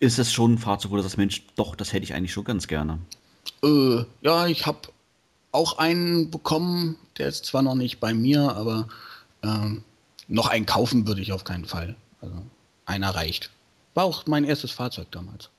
ist 0.00 0.18
es 0.18 0.32
schon 0.32 0.54
ein 0.54 0.58
Fahrzeug, 0.58 0.90
wo 0.90 0.96
du 0.96 1.02
sagst, 1.02 1.18
Mensch, 1.18 1.44
doch, 1.56 1.74
das 1.74 1.92
hätte 1.92 2.04
ich 2.04 2.14
eigentlich 2.14 2.32
schon 2.32 2.44
ganz 2.44 2.66
gerne? 2.66 2.98
Äh, 3.62 4.04
ja, 4.22 4.46
ich 4.46 4.66
habe 4.66 4.78
auch 5.52 5.78
einen 5.78 6.30
bekommen, 6.30 6.96
der 7.18 7.28
ist 7.28 7.46
zwar 7.46 7.62
noch 7.62 7.76
nicht 7.76 8.00
bei 8.00 8.12
mir, 8.12 8.54
aber 8.56 8.88
ähm, 9.42 9.84
noch 10.28 10.48
einen 10.48 10.66
kaufen 10.66 11.06
würde 11.06 11.20
ich 11.20 11.32
auf 11.32 11.44
keinen 11.44 11.64
Fall. 11.64 11.96
Also 12.20 12.36
einer 12.86 13.14
reicht. 13.14 13.50
War 13.94 14.04
auch 14.04 14.26
mein 14.26 14.44
erstes 14.44 14.72
Fahrzeug 14.72 15.06
damals. 15.12 15.50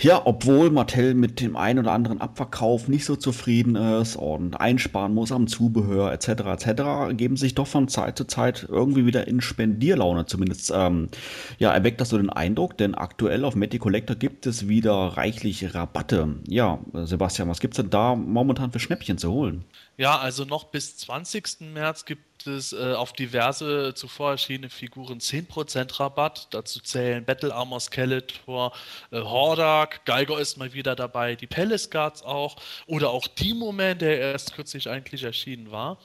Ja, 0.00 0.22
obwohl 0.24 0.70
Mattel 0.70 1.14
mit 1.14 1.40
dem 1.40 1.56
einen 1.56 1.80
oder 1.80 1.92
anderen 1.92 2.20
Abverkauf 2.20 2.88
nicht 2.88 3.04
so 3.04 3.16
zufrieden 3.16 3.76
ist 3.76 4.16
und 4.16 4.60
einsparen 4.60 5.14
muss 5.14 5.32
am 5.32 5.46
Zubehör 5.46 6.12
etc. 6.12 6.28
etc., 6.28 7.16
geben 7.16 7.36
sich 7.36 7.54
doch 7.54 7.66
von 7.66 7.88
Zeit 7.88 8.18
zu 8.18 8.24
Zeit 8.24 8.66
irgendwie 8.68 9.06
wieder 9.06 9.26
in 9.26 9.40
Spendierlaune. 9.40 10.26
Zumindest 10.26 10.72
ähm, 10.74 11.08
ja, 11.58 11.72
erweckt 11.72 12.00
das 12.00 12.10
so 12.10 12.16
den 12.16 12.30
Eindruck, 12.30 12.76
denn 12.78 12.94
aktuell 12.94 13.44
auf 13.44 13.54
Matty 13.54 13.78
Collector 13.78 14.16
gibt 14.16 14.46
es 14.46 14.68
wieder 14.68 14.92
reichlich 14.92 15.74
Rabatte. 15.74 16.36
Ja, 16.48 16.78
Sebastian, 16.92 17.48
was 17.48 17.60
gibt 17.60 17.74
es 17.74 17.82
denn 17.82 17.90
da 17.90 18.14
momentan 18.14 18.72
für 18.72 18.80
Schnäppchen 18.80 19.18
zu 19.18 19.32
holen? 19.32 19.64
Ja, 19.96 20.18
also 20.18 20.44
noch 20.44 20.64
bis 20.64 20.96
20. 20.98 21.72
März 21.72 22.04
gibt 22.04 22.25
es 22.46 22.72
äh, 22.72 22.94
auf 22.94 23.12
diverse 23.12 23.94
zuvor 23.94 24.32
erschienene 24.32 24.70
Figuren 24.70 25.18
10% 25.18 26.00
Rabatt. 26.00 26.48
Dazu 26.50 26.80
zählen 26.80 27.24
Battle 27.24 27.54
Armor 27.54 27.80
Skeletor, 27.80 28.72
äh, 29.10 29.20
Hordak, 29.20 30.04
Geiger 30.04 30.38
ist 30.38 30.56
mal 30.56 30.72
wieder 30.72 30.96
dabei, 30.96 31.36
die 31.36 31.46
Palace 31.46 31.90
Guards 31.90 32.22
auch 32.22 32.56
oder 32.86 33.10
auch 33.10 33.26
Timo 33.28 33.72
Man, 33.72 33.98
der 33.98 34.18
erst 34.18 34.54
kürzlich 34.54 34.88
eigentlich 34.88 35.22
erschienen 35.24 35.70
war. 35.70 35.98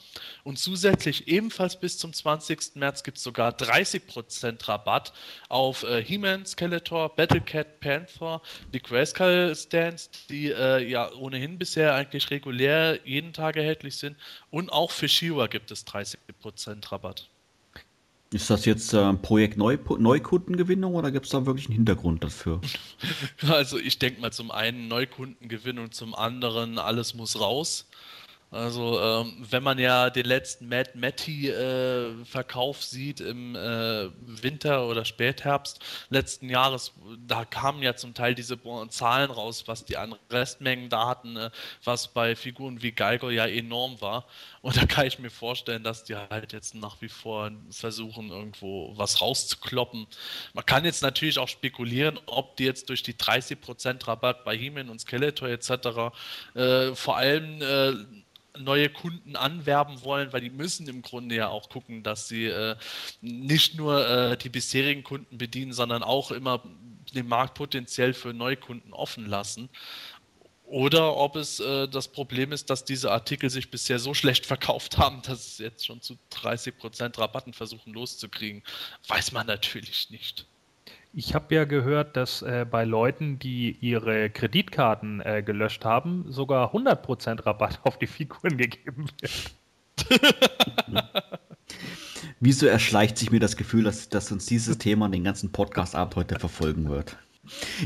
Und 0.43 0.59
zusätzlich 0.59 1.27
ebenfalls 1.27 1.79
bis 1.79 1.97
zum 1.97 2.13
20. 2.13 2.75
März 2.75 3.03
gibt 3.03 3.17
es 3.17 3.23
sogar 3.23 3.51
30% 3.51 4.67
Rabatt 4.67 5.13
auf 5.49 5.83
äh, 5.83 6.03
He-Man, 6.03 6.45
Skeletor, 6.45 7.15
Battlecat, 7.15 7.79
Panther, 7.79 8.41
die 8.73 8.81
Grayskull 8.81 9.55
Stands, 9.55 10.09
die 10.29 10.51
äh, 10.51 10.87
ja 10.87 11.11
ohnehin 11.13 11.57
bisher 11.57 11.93
eigentlich 11.95 12.29
regulär 12.31 12.99
jeden 13.05 13.33
Tag 13.33 13.55
erhältlich 13.55 13.97
sind. 13.97 14.17
Und 14.52 14.72
auch 14.72 14.91
für 14.91 15.08
Shiwa 15.08 15.47
gibt 15.47 15.72
es 15.72 15.88
30% 15.88 16.91
Rabatt. 16.91 17.30
Ist 18.34 18.49
das 18.49 18.64
jetzt 18.64 18.93
äh, 18.93 19.14
Projekt 19.14 19.58
Neu 19.58 19.78
Neukundengewinnung 19.97 20.95
oder 20.95 21.12
gibt 21.12 21.26
es 21.26 21.32
da 21.34 21.45
wirklich 21.45 21.68
einen 21.68 21.76
Hintergrund 21.76 22.24
dafür? 22.24 22.62
Also 23.47 23.78
ich 23.78 23.99
denke 23.99 24.22
mal 24.22 24.32
zum 24.32 24.52
einen 24.52 24.88
Neukundengewinnung, 24.88 25.91
zum 25.91 26.16
anderen 26.16 26.78
alles 26.78 27.14
muss 27.14 27.39
raus. 27.39 27.89
Also, 28.52 28.99
ähm, 28.99 29.47
wenn 29.49 29.64
man 29.64 29.80
ja 29.80 30.10
den 30.10 30.26
letzten 30.26 30.68
Mad 30.68 30.91
Matty-Verkauf 30.95 32.80
äh, 32.80 32.84
sieht 32.84 33.22
im 33.22 33.56
äh, 33.56 34.10
Winter 34.26 34.88
oder 34.88 35.06
Spätherbst 35.06 35.80
letzten 36.10 36.49
Jahres, 36.49 36.91
da 37.26 37.45
kamen 37.45 37.82
ja 37.82 37.95
zum 37.95 38.14
Teil 38.14 38.36
diese 38.36 38.60
Zahlen 38.89 39.32
raus, 39.32 39.64
was 39.68 39.86
die 39.86 39.95
an 39.95 40.16
Restmengen 40.30 40.89
da 40.89 41.08
hatten, 41.08 41.38
äh, 41.38 41.49
was 41.86 42.10
bei 42.10 42.36
Figuren 42.36 42.82
wie 42.82 42.91
Geiger 42.91 43.32
ja 43.32 43.47
enorm 43.47 44.02
war. 44.02 44.26
Und 44.62 44.76
da 44.76 44.86
kann 44.86 45.08
ich 45.08 45.18
mir 45.18 45.30
vorstellen, 45.30 45.84
dass 45.84 46.04
die 46.04 46.18
halt 46.18 46.52
jetzt 46.52 46.76
nach 46.76 47.02
wie 47.02 47.08
vor 47.08 47.52
versuchen, 47.70 48.32
irgendwo 48.32 48.91
was 48.97 49.22
rauszukloppen. 49.22 50.08
Man 50.54 50.66
kann 50.66 50.84
jetzt 50.84 51.02
natürlich 51.04 51.39
auch 51.39 51.47
spekulieren, 51.47 52.20
ob 52.26 52.58
die 52.58 52.66
jetzt 52.66 52.89
durch 52.89 53.02
die 53.02 53.14
30% 53.14 54.06
Rabatt 54.06 54.43
bei 54.43 54.58
He-Man 54.58 54.89
und 54.89 54.99
Skeletor 54.99 55.47
etc. 55.47 56.14
Äh, 56.54 56.93
vor 56.95 57.16
allem 57.16 57.62
äh, 57.62 57.93
neue 58.58 58.89
Kunden 58.89 59.36
anwerben 59.36 60.04
wollen, 60.04 60.34
weil 60.34 60.41
die 60.41 60.49
müssen 60.49 60.88
im 60.88 61.02
Grunde 61.02 61.36
ja 61.36 61.49
auch 61.49 61.70
gucken, 61.70 62.04
dass 62.04 62.28
sie 62.28 62.45
äh, 62.45 62.76
nicht 63.22 63.76
nur 63.76 64.08
äh, 64.08 64.38
die 64.38 64.49
bisherigen 64.49 65.04
Kunden 65.04 65.38
bedienen, 65.38 65.74
sondern 65.74 66.04
auch 66.04 66.32
immer 66.32 66.64
den 67.14 67.28
Markt 67.28 67.56
potenziell 67.56 68.14
für 68.14 68.34
Neukunden 68.34 68.93
offen 68.93 69.26
lassen. 69.26 69.70
Oder 70.66 71.18
ob 71.18 71.36
es 71.36 71.60
äh, 71.60 71.88
das 71.89 72.08
Problem 72.08 72.54
ist, 72.54 72.70
dass 72.70 72.86
diese 72.86 73.12
Artikel 73.12 73.49
sich 73.49 73.70
bisher 73.72 73.99
so 73.99 74.14
schlecht 74.14 74.45
verkauft 74.54 74.97
haben, 74.97 75.22
dass 75.22 75.47
es 75.47 75.58
jetzt 75.58 75.86
schon 75.86 76.02
zu 76.02 76.18
30% 76.32 77.20
Rabatten 77.20 77.54
versuchen 77.54 77.93
loszukriegen, 77.93 78.64
weiß 79.08 79.34
man 79.34 79.47
natürlich 79.47 80.10
nicht. 80.12 80.45
Ich 81.14 81.36
habe 81.36 81.53
ja 81.53 81.66
gehört, 81.66 82.16
dass 82.16 82.41
äh, 82.41 82.66
bei 82.70 82.86
Leuten, 82.86 83.38
die 83.38 83.78
ihre 83.82 84.30
Kreditkarten 84.30 85.22
äh, 85.22 85.43
gelöscht 85.43 85.84
haben, 85.84 86.26
sogar 86.30 86.74
100% 86.74 87.45
Rabatt 87.45 87.82
auf 87.84 87.99
die 87.99 88.07
Figuren 88.07 88.57
gegeben 88.57 89.07
wird. 89.20 89.51
Wieso 92.39 92.66
erschleicht 92.66 93.18
sich 93.18 93.30
mir 93.30 93.39
das 93.39 93.57
Gefühl, 93.57 93.84
dass, 93.84 94.09
dass 94.09 94.32
uns 94.32 94.45
dieses 94.45 94.78
Thema 94.78 95.09
den 95.09 95.24
ganzen 95.24 95.51
Podcast-Abend 95.51 96.16
heute 96.16 96.39
verfolgen 96.39 96.89
wird? 96.89 97.18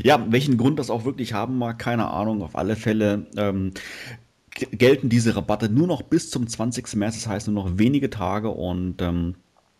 Ja, 0.02 0.24
welchen 0.30 0.56
Grund 0.56 0.78
das 0.78 0.88
auch 0.88 1.04
wirklich 1.04 1.32
haben 1.32 1.58
mag, 1.58 1.78
keine 1.78 2.08
Ahnung. 2.08 2.42
Auf 2.42 2.56
alle 2.56 2.76
Fälle 2.76 3.26
ähm, 3.36 3.72
gelten 4.50 5.08
diese 5.08 5.34
Rabatte 5.34 5.68
nur 5.68 5.86
noch 5.88 6.02
bis 6.02 6.30
zum 6.30 6.46
20. 6.46 6.94
März, 6.94 7.16
das 7.16 7.26
heißt 7.26 7.48
nur 7.48 7.64
noch 7.64 7.78
wenige 7.78 8.08
Tage 8.08 8.50
und 8.50 9.02
ähm, 9.02 9.34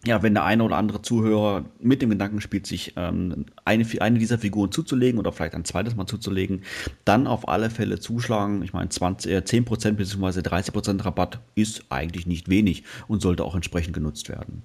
ja, 0.06 0.22
wenn 0.22 0.34
der 0.34 0.44
eine 0.44 0.62
oder 0.62 0.76
andere 0.76 1.02
Zuhörer 1.02 1.64
mit 1.80 2.02
dem 2.02 2.10
Gedanken 2.10 2.40
spielt, 2.40 2.66
sich 2.66 2.94
ähm, 2.96 3.46
eine, 3.64 3.86
eine 4.00 4.18
dieser 4.18 4.38
Figuren 4.38 4.72
zuzulegen 4.72 5.18
oder 5.18 5.32
vielleicht 5.32 5.54
ein 5.54 5.64
zweites 5.64 5.96
Mal 5.96 6.06
zuzulegen, 6.06 6.62
dann 7.04 7.26
auf 7.26 7.48
alle 7.48 7.70
Fälle 7.70 7.98
zuschlagen. 7.98 8.62
Ich 8.62 8.72
meine, 8.72 8.88
20, 8.88 9.32
äh, 9.32 9.38
10% 9.38 9.92
bzw. 9.92 10.40
30% 10.40 11.04
Rabatt 11.04 11.40
ist 11.54 11.84
eigentlich 11.90 12.26
nicht 12.26 12.48
wenig 12.48 12.84
und 13.08 13.20
sollte 13.20 13.44
auch 13.44 13.54
entsprechend 13.54 13.94
genutzt 13.94 14.28
werden. 14.28 14.62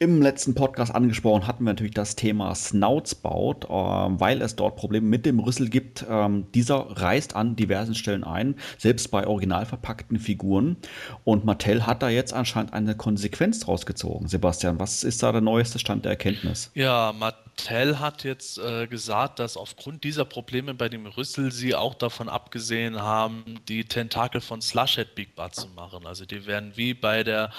Im 0.00 0.22
letzten 0.22 0.54
Podcast 0.54 0.94
angesprochen 0.94 1.48
hatten 1.48 1.64
wir 1.64 1.72
natürlich 1.72 1.94
das 1.94 2.14
Thema 2.14 2.54
Snoutsbout, 2.54 3.66
äh, 3.66 3.68
weil 3.68 4.42
es 4.42 4.54
dort 4.54 4.76
Probleme 4.76 5.08
mit 5.08 5.26
dem 5.26 5.40
Rüssel 5.40 5.68
gibt. 5.68 6.06
Ähm, 6.08 6.46
dieser 6.54 6.76
reißt 6.76 7.34
an 7.34 7.56
diversen 7.56 7.96
Stellen 7.96 8.22
ein, 8.22 8.54
selbst 8.76 9.10
bei 9.10 9.26
original 9.26 9.66
verpackten 9.66 10.20
Figuren. 10.20 10.76
Und 11.24 11.44
Mattel 11.44 11.84
hat 11.84 12.04
da 12.04 12.10
jetzt 12.10 12.32
anscheinend 12.32 12.74
eine 12.74 12.94
Konsequenz 12.94 13.58
draus 13.58 13.86
gezogen. 13.86 14.28
Sebastian, 14.28 14.78
was 14.78 15.02
ist 15.02 15.24
da 15.24 15.32
der 15.32 15.40
neueste 15.40 15.80
Stand 15.80 16.04
der 16.04 16.12
Erkenntnis? 16.12 16.70
Ja, 16.74 17.12
Mattel 17.12 17.48
Mattel 17.58 17.98
hat 17.98 18.22
jetzt 18.24 18.58
äh, 18.58 18.86
gesagt, 18.86 19.40
dass 19.40 19.56
aufgrund 19.56 20.04
dieser 20.04 20.24
Probleme 20.24 20.74
bei 20.74 20.88
dem 20.88 21.06
Rüssel 21.06 21.50
sie 21.50 21.74
auch 21.74 21.94
davon 21.94 22.28
abgesehen 22.28 23.02
haben, 23.02 23.58
die 23.68 23.84
Tentakel 23.84 24.40
von 24.40 24.62
Slushhead 24.62 25.14
Big 25.16 25.34
Bad 25.34 25.56
zu 25.56 25.66
machen. 25.68 26.06
Also 26.06 26.24
die 26.24 26.46
werden 26.46 26.72
wie 26.76 26.94
bei 26.94 27.24
der 27.24 27.50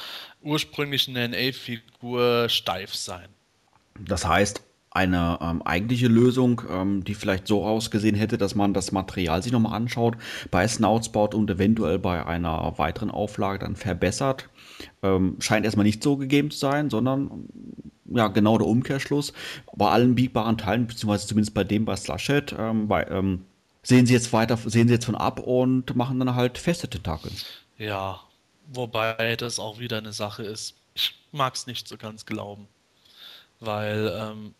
ursprünglichen 0.42 1.14
NA-Figur 1.14 2.50
steif 2.50 2.94
sein. 2.96 3.28
Das 4.00 4.26
heißt, 4.26 4.62
eine 4.92 5.38
ähm, 5.42 5.62
eigentliche 5.62 6.08
Lösung, 6.08 6.62
ähm, 6.70 7.04
die 7.04 7.14
vielleicht 7.14 7.48
so 7.48 7.64
ausgesehen 7.64 8.16
hätte, 8.16 8.38
dass 8.38 8.56
man 8.56 8.74
das 8.74 8.92
Material 8.92 9.44
sich 9.44 9.52
nochmal 9.52 9.74
anschaut, 9.74 10.18
bei 10.50 10.68
Snoutspout 10.68 11.36
und 11.36 11.50
eventuell 11.50 12.00
bei 12.00 12.26
einer 12.26 12.78
weiteren 12.78 13.12
Auflage 13.12 13.60
dann 13.60 13.76
verbessert, 13.76 14.50
ähm, 15.04 15.36
scheint 15.40 15.66
erstmal 15.66 15.86
nicht 15.86 16.02
so 16.02 16.18
gegeben 16.18 16.50
zu 16.50 16.58
sein, 16.58 16.90
sondern 16.90 17.46
ja, 18.06 18.28
genau 18.30 18.58
der 18.58 18.68
Umkehrschluss. 18.68 19.34
Bei 19.76 19.90
allen 19.90 20.16
biegbaren 20.16 20.58
Teilen, 20.58 20.88
beziehungsweise 20.88 21.28
zumindest 21.28 21.54
bei 21.54 21.64
dem 21.64 21.86
bei 21.86 21.96
Slushhead, 21.96 22.56
ähm, 22.58 22.88
bei, 22.88 23.06
ähm, 23.06 23.46
sehen 23.84 24.08
sie 24.08 24.14
jetzt 24.14 24.34
weiter, 24.34 24.58
sehen 24.58 24.88
sie 24.88 24.96
jetzt 24.96 25.06
von 25.06 25.16
ab 25.16 25.40
und 25.40 25.96
machen 25.96 26.20
dann 26.20 26.36
halt 26.36 26.58
feste 26.58 26.90
Tentakel. 26.90 27.32
Ja, 27.78 28.22
wobei 28.70 29.36
das 29.36 29.60
auch 29.60 29.80
wieder 29.80 29.98
eine 29.98 30.14
Sache 30.14 30.44
ist. 30.44 30.76
Ich 30.94 31.16
mag 31.32 31.56
es 31.56 31.68
nicht 31.68 31.88
so 31.88 31.98
ganz 31.98 32.26
glauben. 32.26 32.68
Weil, 33.60 34.16
ähm, 34.18 34.56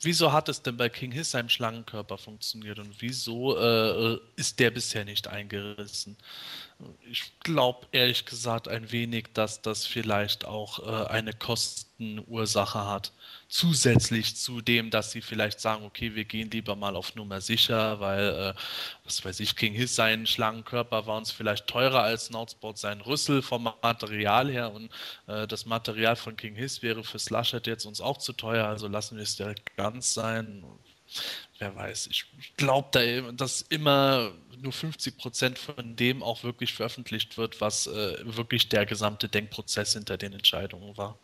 wieso 0.00 0.32
hat 0.32 0.48
es 0.48 0.62
denn 0.62 0.76
bei 0.76 0.88
King 0.88 1.12
Hiss 1.12 1.30
seinem 1.30 1.48
Schlangenkörper 1.48 2.18
funktioniert 2.18 2.78
und 2.78 3.00
wieso 3.00 3.56
äh, 3.56 4.18
ist 4.36 4.58
der 4.58 4.70
bisher 4.70 5.04
nicht 5.04 5.28
eingerissen? 5.28 6.16
Ich 7.10 7.32
glaube 7.40 7.86
ehrlich 7.92 8.24
gesagt 8.24 8.68
ein 8.68 8.90
wenig, 8.90 9.26
dass 9.34 9.62
das 9.62 9.86
vielleicht 9.86 10.44
auch 10.44 10.80
äh, 10.80 11.08
eine 11.08 11.32
Kostenursache 11.32 12.86
hat. 12.86 13.12
Zusätzlich 13.48 14.36
zu 14.36 14.60
dem, 14.60 14.90
dass 14.90 15.10
sie 15.10 15.22
vielleicht 15.22 15.58
sagen, 15.60 15.84
okay, 15.84 16.14
wir 16.14 16.26
gehen 16.26 16.50
lieber 16.50 16.76
mal 16.76 16.96
auf 16.96 17.14
Nummer 17.14 17.40
sicher, 17.40 17.98
weil, 17.98 18.28
äh, 18.28 18.54
was 19.04 19.24
weiß 19.24 19.40
ich, 19.40 19.56
King 19.56 19.72
Hiss, 19.72 19.94
sein 19.94 20.26
Schlangenkörper 20.26 21.06
war 21.06 21.16
uns 21.16 21.32
vielleicht 21.32 21.66
teurer 21.66 22.02
als 22.02 22.28
Nordsport 22.28 22.76
sein 22.76 23.00
Rüssel 23.00 23.40
vom 23.40 23.62
Material 23.82 24.50
her 24.50 24.72
und 24.72 24.90
äh, 25.28 25.46
das 25.46 25.64
Material 25.64 26.16
von 26.16 26.36
King 26.36 26.56
Hiss 26.56 26.82
wäre 26.82 27.02
für 27.02 27.18
Slushet 27.18 27.66
jetzt 27.66 27.86
uns 27.86 28.02
auch 28.02 28.18
zu 28.18 28.34
teuer, 28.34 28.66
also 28.66 28.86
lassen 28.86 29.16
wir 29.16 29.22
es 29.22 29.36
direkt 29.36 29.74
ganz 29.76 30.12
sein 30.12 30.64
wer 31.58 31.74
weiß, 31.74 32.08
ich 32.08 32.26
glaube, 32.56 32.88
da, 32.92 33.32
dass 33.32 33.62
immer 33.62 34.32
nur 34.60 34.72
50 34.72 35.16
Prozent 35.16 35.58
von 35.58 35.96
dem 35.96 36.22
auch 36.22 36.42
wirklich 36.42 36.74
veröffentlicht 36.74 37.38
wird, 37.38 37.60
was 37.60 37.86
äh, 37.86 38.16
wirklich 38.24 38.68
der 38.68 38.86
gesamte 38.86 39.28
Denkprozess 39.28 39.94
hinter 39.94 40.16
den 40.16 40.32
Entscheidungen 40.32 40.96
war. 40.96 41.18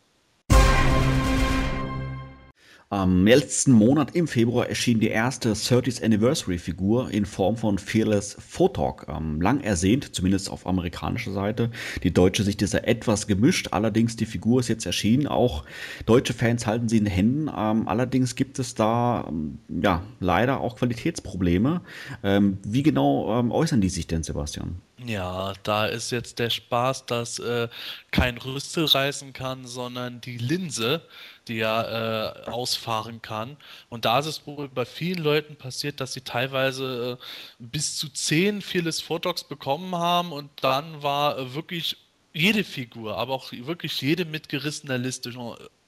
Am 2.90 3.26
letzten 3.26 3.72
Monat 3.72 4.14
im 4.14 4.28
Februar 4.28 4.68
erschien 4.68 5.00
die 5.00 5.08
erste 5.08 5.52
30th 5.52 6.04
Anniversary 6.04 6.58
Figur 6.58 7.10
in 7.10 7.24
Form 7.24 7.56
von 7.56 7.78
Fearless 7.78 8.36
Photog. 8.38 9.06
Ähm, 9.08 9.40
lang 9.40 9.60
ersehnt, 9.62 10.14
zumindest 10.14 10.50
auf 10.50 10.66
amerikanischer 10.66 11.32
Seite. 11.32 11.70
Die 12.02 12.12
deutsche 12.12 12.42
Sicht 12.42 12.60
ist 12.62 12.74
ja 12.74 12.80
etwas 12.80 13.26
gemischt, 13.26 13.68
allerdings 13.72 14.16
die 14.16 14.26
Figur 14.26 14.60
ist 14.60 14.68
jetzt 14.68 14.84
erschienen. 14.84 15.26
Auch 15.26 15.64
deutsche 16.04 16.34
Fans 16.34 16.66
halten 16.66 16.88
sie 16.88 16.98
in 16.98 17.04
den 17.04 17.12
Händen. 17.12 17.48
Ähm, 17.48 17.88
allerdings 17.88 18.36
gibt 18.36 18.58
es 18.58 18.74
da 18.74 19.26
ähm, 19.28 19.58
ja 19.68 20.02
leider 20.20 20.60
auch 20.60 20.76
Qualitätsprobleme. 20.76 21.80
Ähm, 22.22 22.58
wie 22.64 22.82
genau 22.82 23.40
ähm, 23.40 23.50
äußern 23.50 23.80
die 23.80 23.88
sich 23.88 24.06
denn, 24.06 24.22
Sebastian? 24.22 24.76
Ja, 25.04 25.52
da 25.64 25.86
ist 25.86 26.12
jetzt 26.12 26.38
der 26.38 26.50
Spaß, 26.50 27.06
dass 27.06 27.38
äh, 27.38 27.68
kein 28.10 28.38
Rüssel 28.38 28.84
reißen 28.84 29.32
kann, 29.32 29.66
sondern 29.66 30.20
die 30.20 30.38
Linse 30.38 31.02
die 31.48 31.60
er 31.60 32.46
äh, 32.46 32.50
ausfahren 32.50 33.22
kann. 33.22 33.56
Und 33.88 34.04
da 34.04 34.18
ist 34.18 34.26
es 34.26 34.46
wohl 34.46 34.68
bei 34.68 34.84
vielen 34.84 35.22
Leuten 35.22 35.56
passiert, 35.56 36.00
dass 36.00 36.12
sie 36.12 36.22
teilweise 36.22 37.18
äh, 37.20 37.24
bis 37.58 37.96
zu 37.96 38.08
zehn 38.08 38.62
Fearless 38.62 39.00
Photox 39.00 39.44
bekommen 39.44 39.94
haben 39.96 40.32
und 40.32 40.50
dann 40.62 41.02
war 41.02 41.38
äh, 41.38 41.54
wirklich 41.54 41.96
jede 42.32 42.64
Figur, 42.64 43.16
aber 43.16 43.32
auch 43.32 43.52
wirklich 43.52 44.00
jede 44.00 44.24
mit 44.24 44.48
gerissener 44.48 44.98
Liste, 44.98 45.32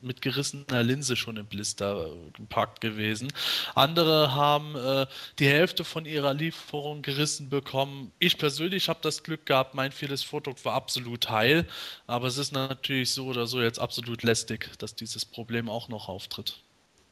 mit 0.00 0.22
gerissener 0.22 0.82
Linse 0.82 1.16
schon 1.16 1.36
im 1.36 1.46
Blister 1.46 2.06
äh, 2.06 2.30
gepackt 2.32 2.80
gewesen. 2.80 3.32
Andere 3.74 4.34
haben 4.34 4.76
äh, 4.76 5.06
die 5.38 5.46
Hälfte 5.46 5.84
von 5.84 6.04
ihrer 6.04 6.34
Lieferung 6.34 7.02
gerissen 7.02 7.48
bekommen. 7.48 8.12
Ich 8.18 8.38
persönlich 8.38 8.88
habe 8.88 9.00
das 9.02 9.22
Glück 9.22 9.46
gehabt, 9.46 9.74
mein 9.74 9.92
vieles 9.92 10.22
Foto 10.22 10.54
war 10.64 10.74
absolut 10.74 11.30
heil, 11.30 11.66
aber 12.06 12.26
es 12.26 12.38
ist 12.38 12.52
natürlich 12.52 13.10
so 13.10 13.26
oder 13.26 13.46
so 13.46 13.60
jetzt 13.60 13.78
absolut 13.78 14.22
lästig, 14.22 14.70
dass 14.78 14.94
dieses 14.94 15.24
Problem 15.24 15.68
auch 15.68 15.88
noch 15.88 16.08
auftritt. 16.08 16.62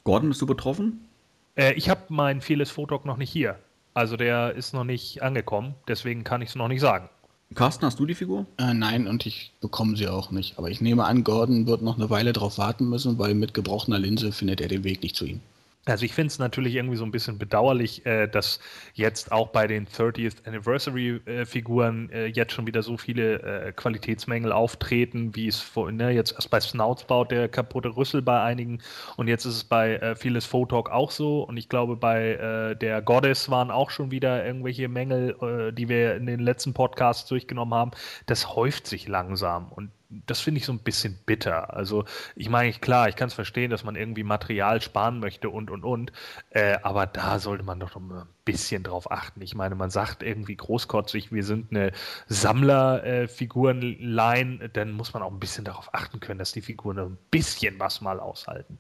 Gordon, 0.05 0.28
bist 0.28 0.43
du 0.43 0.47
betroffen? 0.47 1.09
Äh, 1.57 1.72
ich 1.74 1.89
habe 1.89 2.03
mein 2.09 2.41
vieles 2.41 2.70
Foto 2.70 3.01
noch 3.05 3.16
nicht 3.16 3.30
hier. 3.30 3.59
Also 3.95 4.16
der 4.16 4.55
ist 4.55 4.74
noch 4.74 4.85
nicht 4.85 5.22
angekommen, 5.22 5.74
deswegen 5.87 6.24
kann 6.24 6.43
ich 6.43 6.51
es 6.51 6.55
noch 6.57 6.68
nicht 6.68 6.80
sagen. 6.80 7.09
Carsten, 7.55 7.87
hast 7.87 8.01
du 8.01 8.07
die 8.07 8.15
Figur? 8.15 8.47
Äh, 8.59 8.75
nein, 8.75 9.07
und 9.07 9.27
ich 9.27 9.53
bekomme 9.61 9.97
sie 9.97 10.09
auch 10.09 10.31
nicht. 10.31 10.59
Aber 10.59 10.71
ich 10.71 10.81
nehme 10.81 11.05
an, 11.05 11.23
Gordon 11.23 11.67
wird 11.67 11.83
noch 11.83 11.97
eine 11.97 12.11
Weile 12.11 12.33
darauf 12.33 12.59
warten 12.59 12.89
müssen, 12.89 13.19
weil 13.19 13.35
mit 13.35 13.55
gebrochener 13.55 13.99
Linse 13.99 14.33
findet 14.33 14.61
er 14.61 14.69
den 14.69 14.83
Weg 14.83 15.03
nicht 15.03 15.15
zu 15.15 15.25
ihm. 15.25 15.41
Also 15.87 16.05
ich 16.07 16.14
finde 16.14 16.28
es 16.28 16.39
natürlich 16.39 16.74
irgendwie 16.74 16.97
so 16.97 17.05
ein 17.05 17.11
bisschen 17.11 17.39
bedauerlich, 17.39 18.07
äh, 18.07 18.26
dass 18.26 18.59
jetzt 18.95 19.32
auch 19.32 19.49
bei 19.49 19.66
den 19.66 19.87
30th 19.87 20.47
Anniversary 20.47 21.20
äh, 21.26 21.45
Figuren 21.45 22.09
äh, 22.11 22.26
jetzt 22.26 22.53
schon 22.53 22.66
wieder 22.66 22.82
so 22.82 22.97
viele 22.97 23.43
äh, 23.43 23.72
Qualitätsmängel 23.72 24.51
auftreten, 24.53 25.37
wie 25.37 25.47
es 25.47 25.61
vor, 25.61 25.93
ne, 25.93 26.11
jetzt 26.11 26.32
erst 26.32 26.51
bei 26.51 26.61
Snouts 26.61 27.05
baut 27.05 27.30
der 27.30 27.49
kaputte 27.49 27.95
Rüssel 27.97 28.22
bei 28.22 28.43
einigen 28.43 28.78
und 29.16 29.28
jetzt 29.28 29.45
ist 29.45 29.57
es 29.57 29.64
bei 29.64 29.97
äh, 29.97 30.16
vieles 30.16 30.47
Photalk 30.47 30.91
auch 30.91 31.11
so 31.11 31.43
und 31.43 31.59
ich 31.59 31.68
glaube 31.68 31.97
bei 31.97 32.32
äh, 32.32 32.76
der 32.76 33.03
Goddess 33.03 33.51
waren 33.51 33.70
auch 33.70 33.91
schon 33.91 34.11
wieder 34.11 34.45
irgendwelche 34.45 34.89
Mängel, 34.89 35.37
äh, 35.43 35.72
die 35.72 35.89
wir 35.91 36.14
in 36.14 36.24
den 36.26 36.41
letzten 36.41 36.72
Podcasts 36.72 37.28
durchgenommen 37.28 37.74
haben. 37.74 37.91
Das 38.26 38.57
häuft 38.57 38.87
sich 38.87 39.07
langsam 39.07 39.70
und 39.70 39.91
das 40.27 40.41
finde 40.41 40.59
ich 40.59 40.67
so 40.67 40.73
ein 40.73 40.79
bisschen 40.81 41.19
bitter. 41.27 41.75
Also, 41.75 42.05
ich 42.37 42.49
meine, 42.49 42.73
klar, 42.73 43.09
ich 43.09 43.17
kann 43.17 43.29
es 43.29 43.35
verstehen, 43.35 43.71
dass 43.71 43.85
man 43.85 43.97
irgendwie 43.97 44.23
Material 44.25 44.81
sparen 44.81 45.21
möchte 45.21 45.51
und 45.51 45.71
und 45.71 45.85
und, 45.85 46.12
äh, 46.51 46.79
aber 46.83 47.07
da 47.07 47.39
sollte 47.39 47.65
man 47.65 47.81
doch 47.81 47.97
ein 47.97 48.27
bisschen 48.45 48.83
drauf 48.83 49.11
achten. 49.11 49.41
Ich 49.43 49.55
meine, 49.55 49.75
man 49.75 49.91
sagt 49.91 50.23
irgendwie 50.23 50.57
großkotzig, 50.57 51.33
wir 51.33 51.45
sind 51.45 51.71
eine 51.71 51.93
Sammlerfigurenline, 52.29 54.65
äh, 54.65 54.69
dann 54.71 54.93
muss 54.93 55.12
man 55.15 55.23
auch 55.23 55.33
ein 55.33 55.41
bisschen 55.41 55.65
darauf 55.65 55.93
achten 55.95 56.21
können, 56.21 56.39
dass 56.39 56.53
die 56.53 56.62
Figuren 56.62 56.99
ein 56.99 57.19
bisschen 57.31 57.79
was 57.81 58.01
mal 58.01 58.21
aushalten. 58.21 58.79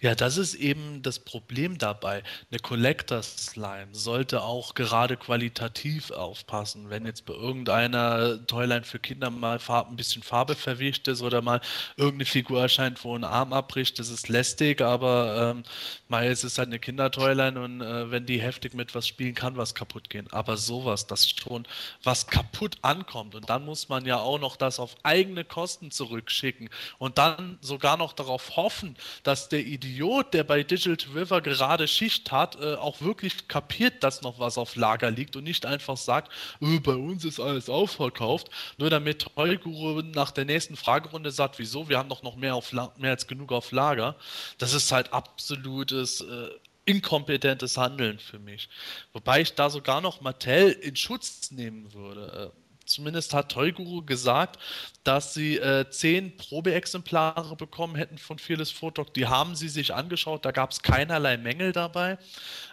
Ja, 0.00 0.16
das 0.16 0.36
ist 0.36 0.54
eben 0.54 1.02
das 1.02 1.20
Problem 1.20 1.78
dabei. 1.78 2.24
Eine 2.50 2.58
Collectors 2.58 3.54
Line 3.54 3.88
sollte 3.92 4.42
auch 4.42 4.74
gerade 4.74 5.16
qualitativ 5.16 6.10
aufpassen. 6.10 6.90
Wenn 6.90 7.06
jetzt 7.06 7.24
bei 7.26 7.34
irgendeiner 7.34 8.44
Toyline 8.46 8.82
für 8.82 8.98
Kinder 8.98 9.30
mal 9.30 9.60
Farb, 9.60 9.88
ein 9.88 9.96
bisschen 9.96 10.24
Farbe 10.24 10.56
verwischt 10.56 11.06
ist 11.06 11.22
oder 11.22 11.42
mal 11.42 11.60
irgendeine 11.96 12.24
Figur 12.24 12.62
erscheint, 12.62 13.04
wo 13.04 13.16
ein 13.16 13.22
Arm 13.22 13.52
abbricht, 13.52 14.00
das 14.00 14.08
ist 14.08 14.28
lästig, 14.28 14.80
aber 14.80 15.52
ähm, 15.54 15.62
mal 16.08 16.26
es 16.26 16.42
ist 16.42 16.58
halt 16.58 16.68
eine 16.68 16.80
Kindertoyline 16.80 17.60
und 17.60 17.80
äh, 17.80 18.10
wenn 18.10 18.26
die 18.26 18.40
heftig 18.40 18.74
mit 18.74 18.94
was 18.96 19.06
spielen, 19.06 19.34
kann 19.34 19.56
was 19.56 19.74
kaputt 19.74 20.10
gehen. 20.10 20.26
Aber 20.32 20.56
sowas, 20.56 21.06
das 21.06 21.30
schon 21.30 21.66
was 22.02 22.26
kaputt 22.26 22.78
ankommt 22.82 23.36
und 23.36 23.48
dann 23.48 23.64
muss 23.64 23.88
man 23.88 24.04
ja 24.06 24.18
auch 24.18 24.40
noch 24.40 24.56
das 24.56 24.80
auf 24.80 24.96
eigene 25.04 25.44
Kosten 25.44 25.92
zurückschicken 25.92 26.68
und 26.98 27.18
dann 27.18 27.58
sogar 27.60 27.96
noch 27.96 28.12
darauf 28.12 28.56
hoffen, 28.56 28.96
dass 29.22 29.51
der 29.52 29.64
Idiot, 29.64 30.34
der 30.34 30.44
bei 30.44 30.62
Digital 30.62 31.14
River 31.14 31.40
gerade 31.40 31.86
Schicht 31.86 32.32
hat, 32.32 32.60
äh, 32.60 32.74
auch 32.74 33.00
wirklich 33.00 33.48
kapiert, 33.48 34.02
dass 34.02 34.22
noch 34.22 34.38
was 34.38 34.58
auf 34.58 34.76
Lager 34.76 35.10
liegt 35.10 35.36
und 35.36 35.44
nicht 35.44 35.66
einfach 35.66 35.96
sagt, 35.96 36.32
äh, 36.60 36.80
bei 36.80 36.94
uns 36.94 37.24
ist 37.24 37.38
alles 37.38 37.68
aufverkauft, 37.68 38.50
nur 38.78 38.90
damit 38.90 39.26
Heuguru 39.36 40.02
nach 40.02 40.30
der 40.30 40.44
nächsten 40.44 40.76
Fragerunde 40.76 41.30
sagt, 41.30 41.58
wieso, 41.58 41.88
wir 41.88 41.98
haben 41.98 42.08
doch 42.08 42.22
noch 42.22 42.36
mehr, 42.36 42.54
auf 42.54 42.72
mehr 42.72 43.10
als 43.10 43.26
genug 43.26 43.52
auf 43.52 43.70
Lager. 43.72 44.16
Das 44.58 44.72
ist 44.72 44.90
halt 44.90 45.12
absolutes 45.12 46.22
äh, 46.22 46.50
inkompetentes 46.84 47.76
Handeln 47.76 48.18
für 48.18 48.38
mich. 48.38 48.68
Wobei 49.12 49.42
ich 49.42 49.54
da 49.54 49.70
sogar 49.70 50.00
noch 50.00 50.20
Mattel 50.20 50.72
in 50.72 50.96
Schutz 50.96 51.50
nehmen 51.50 51.92
würde. 51.92 52.52
Zumindest 52.92 53.34
hat 53.34 53.50
Toyguru 53.50 54.04
gesagt, 54.04 54.58
dass 55.04 55.34
sie 55.34 55.56
äh, 55.56 55.88
zehn 55.90 56.36
Probeexemplare 56.36 57.56
bekommen 57.56 57.96
hätten 57.96 58.18
von 58.18 58.38
Fearless 58.38 58.70
Photok. 58.70 59.14
Die 59.14 59.26
haben 59.26 59.56
sie 59.56 59.68
sich 59.68 59.94
angeschaut, 59.94 60.44
da 60.44 60.50
gab 60.50 60.72
es 60.72 60.82
keinerlei 60.82 61.36
Mängel 61.36 61.72
dabei. 61.72 62.18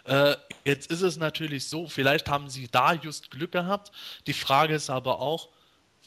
Äh, 0.04 0.36
jetzt 0.64 0.90
ist 0.90 1.02
es 1.02 1.16
natürlich 1.16 1.66
so, 1.66 1.88
vielleicht 1.88 2.28
haben 2.28 2.50
sie 2.50 2.68
da 2.68 2.92
just 2.92 3.30
Glück 3.30 3.52
gehabt. 3.52 3.92
Die 4.26 4.32
Frage 4.32 4.74
ist 4.74 4.90
aber 4.90 5.20
auch, 5.20 5.48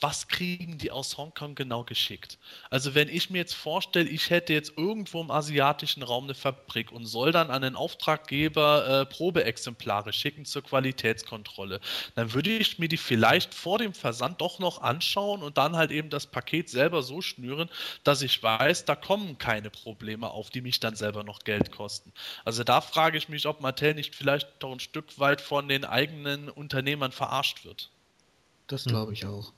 was 0.03 0.27
kriegen 0.27 0.77
die 0.77 0.91
aus 0.91 1.17
Hongkong 1.17 1.55
genau 1.55 1.85
geschickt? 1.85 2.37
Also 2.69 2.93
wenn 2.93 3.07
ich 3.07 3.29
mir 3.29 3.37
jetzt 3.37 3.53
vorstelle, 3.53 4.09
ich 4.09 4.29
hätte 4.29 4.51
jetzt 4.51 4.73
irgendwo 4.75 5.21
im 5.21 5.31
asiatischen 5.31 6.03
Raum 6.03 6.25
eine 6.25 6.35
Fabrik 6.35 6.91
und 6.91 7.05
soll 7.05 7.31
dann 7.31 7.49
an 7.49 7.61
den 7.61 7.77
Auftraggeber 7.77 9.01
äh, 9.01 9.05
Probeexemplare 9.05 10.11
schicken 10.11 10.43
zur 10.43 10.61
Qualitätskontrolle, 10.61 11.79
dann 12.15 12.33
würde 12.33 12.49
ich 12.49 12.79
mir 12.79 12.89
die 12.89 12.97
vielleicht 12.97 13.53
vor 13.53 13.79
dem 13.79 13.93
Versand 13.93 14.41
doch 14.41 14.59
noch 14.59 14.81
anschauen 14.81 15.41
und 15.41 15.57
dann 15.57 15.77
halt 15.77 15.91
eben 15.91 16.09
das 16.09 16.27
Paket 16.27 16.69
selber 16.69 17.01
so 17.01 17.21
schnüren, 17.21 17.69
dass 18.03 18.21
ich 18.21 18.43
weiß, 18.43 18.83
da 18.83 18.97
kommen 18.97 19.37
keine 19.37 19.69
Probleme 19.69 20.29
auf, 20.29 20.49
die 20.49 20.59
mich 20.59 20.81
dann 20.81 20.97
selber 20.97 21.23
noch 21.23 21.39
Geld 21.45 21.71
kosten. 21.71 22.11
Also 22.43 22.65
da 22.65 22.81
frage 22.81 23.17
ich 23.17 23.29
mich, 23.29 23.45
ob 23.45 23.61
Mattel 23.61 23.93
nicht 23.93 24.15
vielleicht 24.15 24.49
doch 24.59 24.73
ein 24.73 24.81
Stück 24.81 25.17
weit 25.17 25.39
von 25.39 25.69
den 25.69 25.85
eigenen 25.85 26.49
Unternehmern 26.49 27.13
verarscht 27.13 27.63
wird. 27.63 27.89
Das 28.67 28.83
glaube 28.83 29.13
ich 29.13 29.25
auch. 29.25 29.53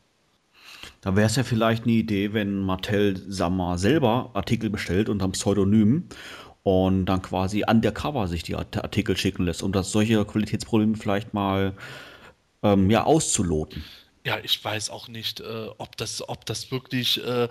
Da 1.01 1.15
wäre 1.15 1.27
es 1.27 1.35
ja 1.35 1.43
vielleicht 1.43 1.83
eine 1.83 1.93
Idee, 1.93 2.33
wenn 2.33 2.59
Mattel 2.59 3.21
Sammer 3.27 3.77
selber 3.77 4.31
Artikel 4.33 4.69
bestellt 4.69 5.09
unter 5.09 5.25
einem 5.25 5.33
Pseudonym 5.33 6.05
und 6.63 7.05
dann 7.05 7.21
quasi 7.21 7.63
undercover 7.67 8.27
sich 8.27 8.43
die 8.43 8.55
Artikel 8.55 9.15
schicken 9.17 9.45
lässt, 9.45 9.61
um 9.61 9.71
das 9.71 9.91
solche 9.91 10.23
Qualitätsprobleme 10.25 10.95
vielleicht 10.95 11.33
mal 11.33 11.73
ähm, 12.63 12.89
ja, 12.89 13.03
auszuloten. 13.03 13.83
Ja, 14.25 14.39
ich 14.41 14.63
weiß 14.63 14.89
auch 14.89 15.07
nicht, 15.07 15.41
äh, 15.41 15.67
ob, 15.77 15.95
das, 15.97 16.27
ob 16.27 16.45
das 16.47 16.71
wirklich 16.71 17.23
äh, 17.23 17.47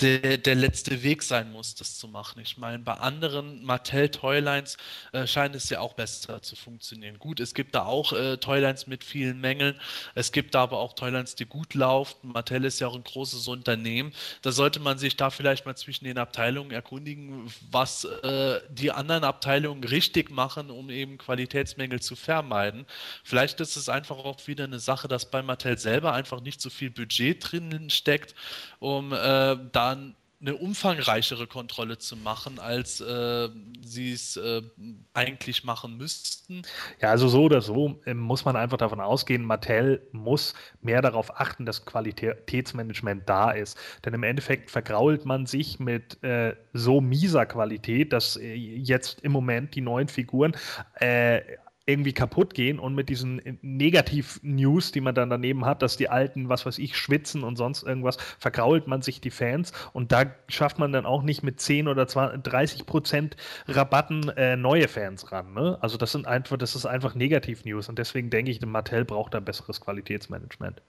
der, 0.00 0.38
der 0.38 0.54
letzte 0.54 1.02
Weg 1.02 1.22
sein 1.22 1.52
muss, 1.52 1.74
das 1.74 1.98
zu 1.98 2.08
machen. 2.08 2.40
Ich 2.40 2.56
meine, 2.58 2.78
bei 2.78 2.94
anderen 2.94 3.62
Mattel 3.64 4.08
Toylines 4.08 4.76
äh, 5.12 5.26
scheint 5.26 5.54
es 5.54 5.68
ja 5.68 5.80
auch 5.80 5.94
besser 5.94 6.40
zu 6.42 6.56
funktionieren. 6.56 7.18
Gut, 7.18 7.40
es 7.40 7.54
gibt 7.54 7.74
da 7.74 7.84
auch 7.84 8.12
äh, 8.12 8.36
Toylines 8.38 8.86
mit 8.86 9.04
vielen 9.04 9.40
Mängeln. 9.40 9.78
Es 10.14 10.32
gibt 10.32 10.54
da 10.54 10.62
aber 10.62 10.78
auch 10.78 10.94
Toylines, 10.94 11.34
die 11.34 11.46
gut 11.46 11.74
laufen. 11.74 12.32
Mattel 12.32 12.64
ist 12.64 12.80
ja 12.80 12.86
auch 12.86 12.94
ein 12.94 13.04
großes 13.04 13.48
Unternehmen. 13.48 14.12
Da 14.42 14.52
sollte 14.52 14.80
man 14.80 14.98
sich 14.98 15.16
da 15.16 15.30
vielleicht 15.30 15.66
mal 15.66 15.76
zwischen 15.76 16.04
den 16.04 16.18
Abteilungen 16.18 16.70
erkundigen, 16.70 17.52
was 17.70 18.04
äh, 18.04 18.60
die 18.70 18.92
anderen 18.92 19.24
Abteilungen 19.24 19.84
richtig 19.84 20.30
machen, 20.30 20.70
um 20.70 20.90
eben 20.90 21.18
Qualitätsmängel 21.18 22.00
zu 22.00 22.16
vermeiden. 22.16 22.86
Vielleicht 23.24 23.60
ist 23.60 23.76
es 23.76 23.88
einfach 23.88 24.16
auch 24.16 24.46
wieder 24.46 24.64
eine 24.64 24.78
Sache, 24.78 25.08
dass 25.08 25.30
bei 25.30 25.42
Mattel 25.42 25.78
selber 25.78 26.12
einfach 26.12 26.40
nicht 26.40 26.60
so 26.60 26.70
viel 26.70 26.90
Budget 26.90 27.52
drin 27.52 27.90
steckt, 27.90 28.34
um 28.78 29.12
äh, 29.12 29.56
da 29.72 29.89
eine 30.40 30.56
umfangreichere 30.56 31.46
Kontrolle 31.46 31.98
zu 31.98 32.16
machen, 32.16 32.58
als 32.58 33.00
äh, 33.00 33.48
sie 33.82 34.12
es 34.12 34.38
äh, 34.38 34.62
eigentlich 35.12 35.64
machen 35.64 35.98
müssten. 35.98 36.62
Ja, 37.00 37.10
also 37.10 37.28
so 37.28 37.42
oder 37.42 37.60
so 37.60 38.00
äh, 38.06 38.14
muss 38.14 38.46
man 38.46 38.56
einfach 38.56 38.78
davon 38.78 39.00
ausgehen, 39.00 39.44
Mattel 39.44 40.06
muss 40.12 40.54
mehr 40.80 41.02
darauf 41.02 41.38
achten, 41.38 41.66
dass 41.66 41.84
Qualitätsmanagement 41.84 43.28
da 43.28 43.50
ist. 43.50 43.78
Denn 44.04 44.14
im 44.14 44.22
Endeffekt 44.22 44.70
vergrault 44.70 45.26
man 45.26 45.44
sich 45.44 45.78
mit 45.78 46.22
äh, 46.24 46.56
so 46.72 47.02
mieser 47.02 47.44
Qualität, 47.44 48.12
dass 48.14 48.36
äh, 48.36 48.54
jetzt 48.54 49.20
im 49.20 49.32
Moment 49.32 49.74
die 49.74 49.82
neuen 49.82 50.08
Figuren 50.08 50.56
äh, 50.94 51.42
irgendwie 51.86 52.12
kaputt 52.12 52.54
gehen 52.54 52.78
und 52.78 52.94
mit 52.94 53.08
diesen 53.08 53.40
Negativ-News, 53.62 54.92
die 54.92 55.00
man 55.00 55.14
dann 55.14 55.30
daneben 55.30 55.64
hat, 55.64 55.82
dass 55.82 55.96
die 55.96 56.08
Alten, 56.08 56.48
was 56.48 56.66
weiß 56.66 56.78
ich, 56.78 56.96
schwitzen 56.96 57.42
und 57.42 57.56
sonst 57.56 57.82
irgendwas, 57.82 58.16
vergrault 58.38 58.86
man 58.86 59.02
sich 59.02 59.20
die 59.20 59.30
Fans 59.30 59.72
und 59.92 60.12
da 60.12 60.24
schafft 60.48 60.78
man 60.78 60.92
dann 60.92 61.06
auch 61.06 61.22
nicht 61.22 61.42
mit 61.42 61.60
10 61.60 61.88
oder 61.88 62.06
20, 62.06 62.42
30 62.42 62.86
Prozent 62.86 63.36
Rabatten 63.66 64.28
äh, 64.30 64.56
neue 64.56 64.88
Fans 64.88 65.32
ran. 65.32 65.54
Ne? 65.54 65.78
Also 65.80 65.96
das 65.96 66.12
sind 66.12 66.26
einfach, 66.26 66.56
das 66.56 66.74
ist 66.74 66.86
einfach 66.86 67.14
Negativ-News 67.14 67.88
und 67.88 67.98
deswegen 67.98 68.30
denke 68.30 68.50
ich, 68.50 68.60
Mattel 68.60 69.04
braucht 69.04 69.34
da 69.34 69.40
besseres 69.40 69.80
Qualitätsmanagement. 69.80 70.82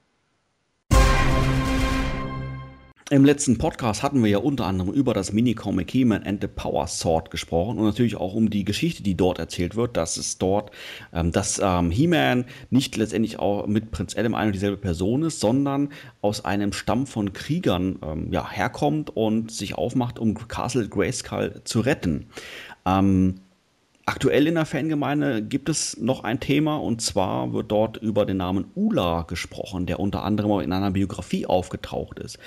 Im 3.11 3.25
letzten 3.25 3.57
Podcast 3.57 4.03
hatten 4.03 4.23
wir 4.23 4.29
ja 4.29 4.37
unter 4.37 4.65
anderem 4.65 4.93
über 4.93 5.13
das 5.13 5.33
Minicomic 5.33 5.91
He-Man 5.91 6.23
and 6.23 6.39
the 6.41 6.47
Power 6.47 6.87
Sword 6.87 7.29
gesprochen 7.29 7.77
und 7.77 7.83
natürlich 7.83 8.15
auch 8.15 8.33
um 8.33 8.49
die 8.49 8.63
Geschichte, 8.63 9.03
die 9.03 9.15
dort 9.15 9.37
erzählt 9.37 9.75
wird, 9.75 9.97
dass 9.97 10.15
es 10.15 10.37
dort, 10.37 10.71
ähm, 11.11 11.33
dass 11.33 11.59
ähm, 11.61 11.91
He-Man 11.91 12.45
nicht 12.69 12.95
letztendlich 12.95 13.37
auch 13.37 13.67
mit 13.67 13.91
Prinz 13.91 14.15
Adam 14.15 14.33
eine 14.33 14.47
und 14.47 14.53
dieselbe 14.53 14.77
Person 14.77 15.23
ist, 15.23 15.41
sondern 15.41 15.89
aus 16.21 16.45
einem 16.45 16.71
Stamm 16.71 17.05
von 17.05 17.33
Kriegern 17.33 17.99
ähm, 18.01 18.31
ja, 18.31 18.49
herkommt 18.49 19.09
und 19.09 19.51
sich 19.51 19.75
aufmacht, 19.75 20.17
um 20.17 20.47
Castle 20.47 20.87
Grayskull 20.87 21.59
zu 21.65 21.81
retten. 21.81 22.27
Ähm, 22.85 23.41
Aktuell 24.05 24.47
in 24.47 24.55
der 24.55 24.65
Fangemeinde 24.65 25.43
gibt 25.43 25.69
es 25.69 25.97
noch 25.97 26.23
ein 26.23 26.39
Thema 26.39 26.77
und 26.77 27.01
zwar 27.01 27.53
wird 27.53 27.71
dort 27.71 27.97
über 27.97 28.25
den 28.25 28.37
Namen 28.37 28.65
Ula 28.73 29.23
gesprochen, 29.23 29.85
der 29.85 29.99
unter 29.99 30.23
anderem 30.23 30.51
auch 30.51 30.59
in 30.59 30.73
einer 30.73 30.91
Biografie 30.91 31.45
aufgetaucht 31.45 32.19
ist. 32.19 32.39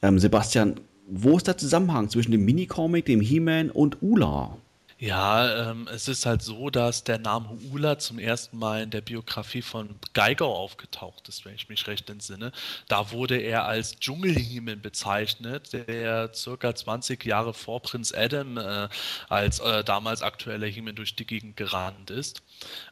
Ähm, 0.00 0.18
Sebastian, 0.18 0.76
wo 1.08 1.36
ist 1.36 1.48
der 1.48 1.58
Zusammenhang 1.58 2.08
zwischen 2.08 2.30
dem 2.30 2.44
Minicomic, 2.44 3.06
dem 3.06 3.20
He-Man 3.20 3.70
und 3.70 4.00
Ula? 4.00 4.56
Ja, 5.02 5.70
ähm, 5.72 5.88
es 5.92 6.06
ist 6.06 6.26
halt 6.26 6.42
so, 6.42 6.70
dass 6.70 7.02
der 7.02 7.18
Name 7.18 7.58
Ula 7.72 7.98
zum 7.98 8.20
ersten 8.20 8.56
Mal 8.56 8.84
in 8.84 8.90
der 8.90 9.00
Biografie 9.00 9.60
von 9.60 9.96
Geigau 10.12 10.54
aufgetaucht 10.54 11.28
ist, 11.28 11.44
wenn 11.44 11.56
ich 11.56 11.68
mich 11.68 11.88
recht 11.88 12.08
entsinne. 12.08 12.52
Da 12.86 13.10
wurde 13.10 13.36
er 13.38 13.64
als 13.64 13.98
Dschungelhimmel 13.98 14.76
bezeichnet, 14.76 15.72
der 15.72 16.32
circa 16.32 16.72
20 16.72 17.24
Jahre 17.24 17.52
vor 17.52 17.82
Prinz 17.82 18.14
Adam 18.14 18.56
äh, 18.56 18.88
als 19.28 19.58
äh, 19.58 19.82
damals 19.82 20.22
aktueller 20.22 20.68
Himmel 20.68 20.92
durch 20.92 21.16
die 21.16 21.26
Gegend 21.26 21.56
gerannt 21.56 22.10
ist. 22.10 22.40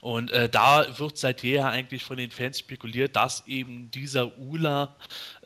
Und 0.00 0.32
äh, 0.32 0.48
da 0.48 0.98
wird 0.98 1.16
seit 1.16 1.44
jeher 1.44 1.68
eigentlich 1.68 2.02
von 2.02 2.16
den 2.16 2.32
Fans 2.32 2.58
spekuliert, 2.58 3.14
dass 3.14 3.46
eben 3.46 3.88
dieser 3.92 4.36
Ula 4.36 4.96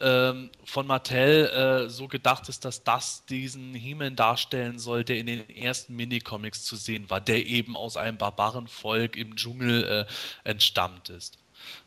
ähm, 0.01 0.49
von 0.65 0.87
Mattel 0.87 1.45
äh, 1.47 1.91
so 1.91 2.09
gedacht 2.09 2.49
ist, 2.49 2.65
dass 2.65 2.83
das 2.85 3.27
diesen 3.27 3.75
He-Man 3.75 4.17
darstellen 4.17 4.79
soll, 4.79 5.05
der 5.05 5.19
in 5.19 5.27
den 5.27 5.47
ersten 5.51 5.95
Minicomics 5.95 6.54
Comics 6.55 6.65
zu 6.65 6.77
sehen 6.77 7.11
war, 7.11 7.21
der 7.21 7.47
eben 7.47 7.77
aus 7.77 7.97
einem 7.97 8.17
Barbarenvolk 8.17 9.17
im 9.17 9.37
Dschungel 9.37 9.85
äh, 9.85 10.49
entstammt 10.49 11.09
ist. 11.09 11.39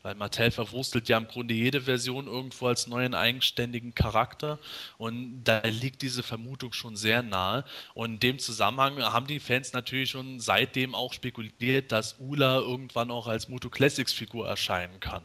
Weil 0.01 0.15
Mattel 0.15 0.49
verwurstelt 0.49 1.07
ja 1.07 1.18
im 1.18 1.28
Grunde 1.28 1.53
jede 1.53 1.82
Version 1.82 2.26
irgendwo 2.26 2.68
als 2.68 2.88
neuen 2.88 3.13
eigenständigen 3.13 3.93
Charakter 3.93 4.57
und 4.97 5.43
da 5.43 5.61
liegt 5.61 6.01
diese 6.01 6.24
Vermutung 6.24 6.74
schon 6.74 6.95
sehr 6.95 7.22
nahe. 7.22 7.63
Und 7.93 8.13
in 8.13 8.20
dem 8.20 8.39
Zusammenhang 8.39 8.99
haben 9.03 9.28
die 9.28 9.39
Fans 9.39 9.74
natürlich 9.74 10.09
schon 10.09 10.39
seitdem 10.39 10.95
auch 10.95 11.13
spekuliert, 11.13 11.91
dass 11.91 12.15
Ula 12.20 12.57
irgendwann 12.57 13.11
auch 13.11 13.28
als 13.28 13.49
Moto 13.49 13.70
Classics 13.70 14.13
Figur 14.13 14.47
erscheinen 14.47 14.99
kann. 14.99 15.22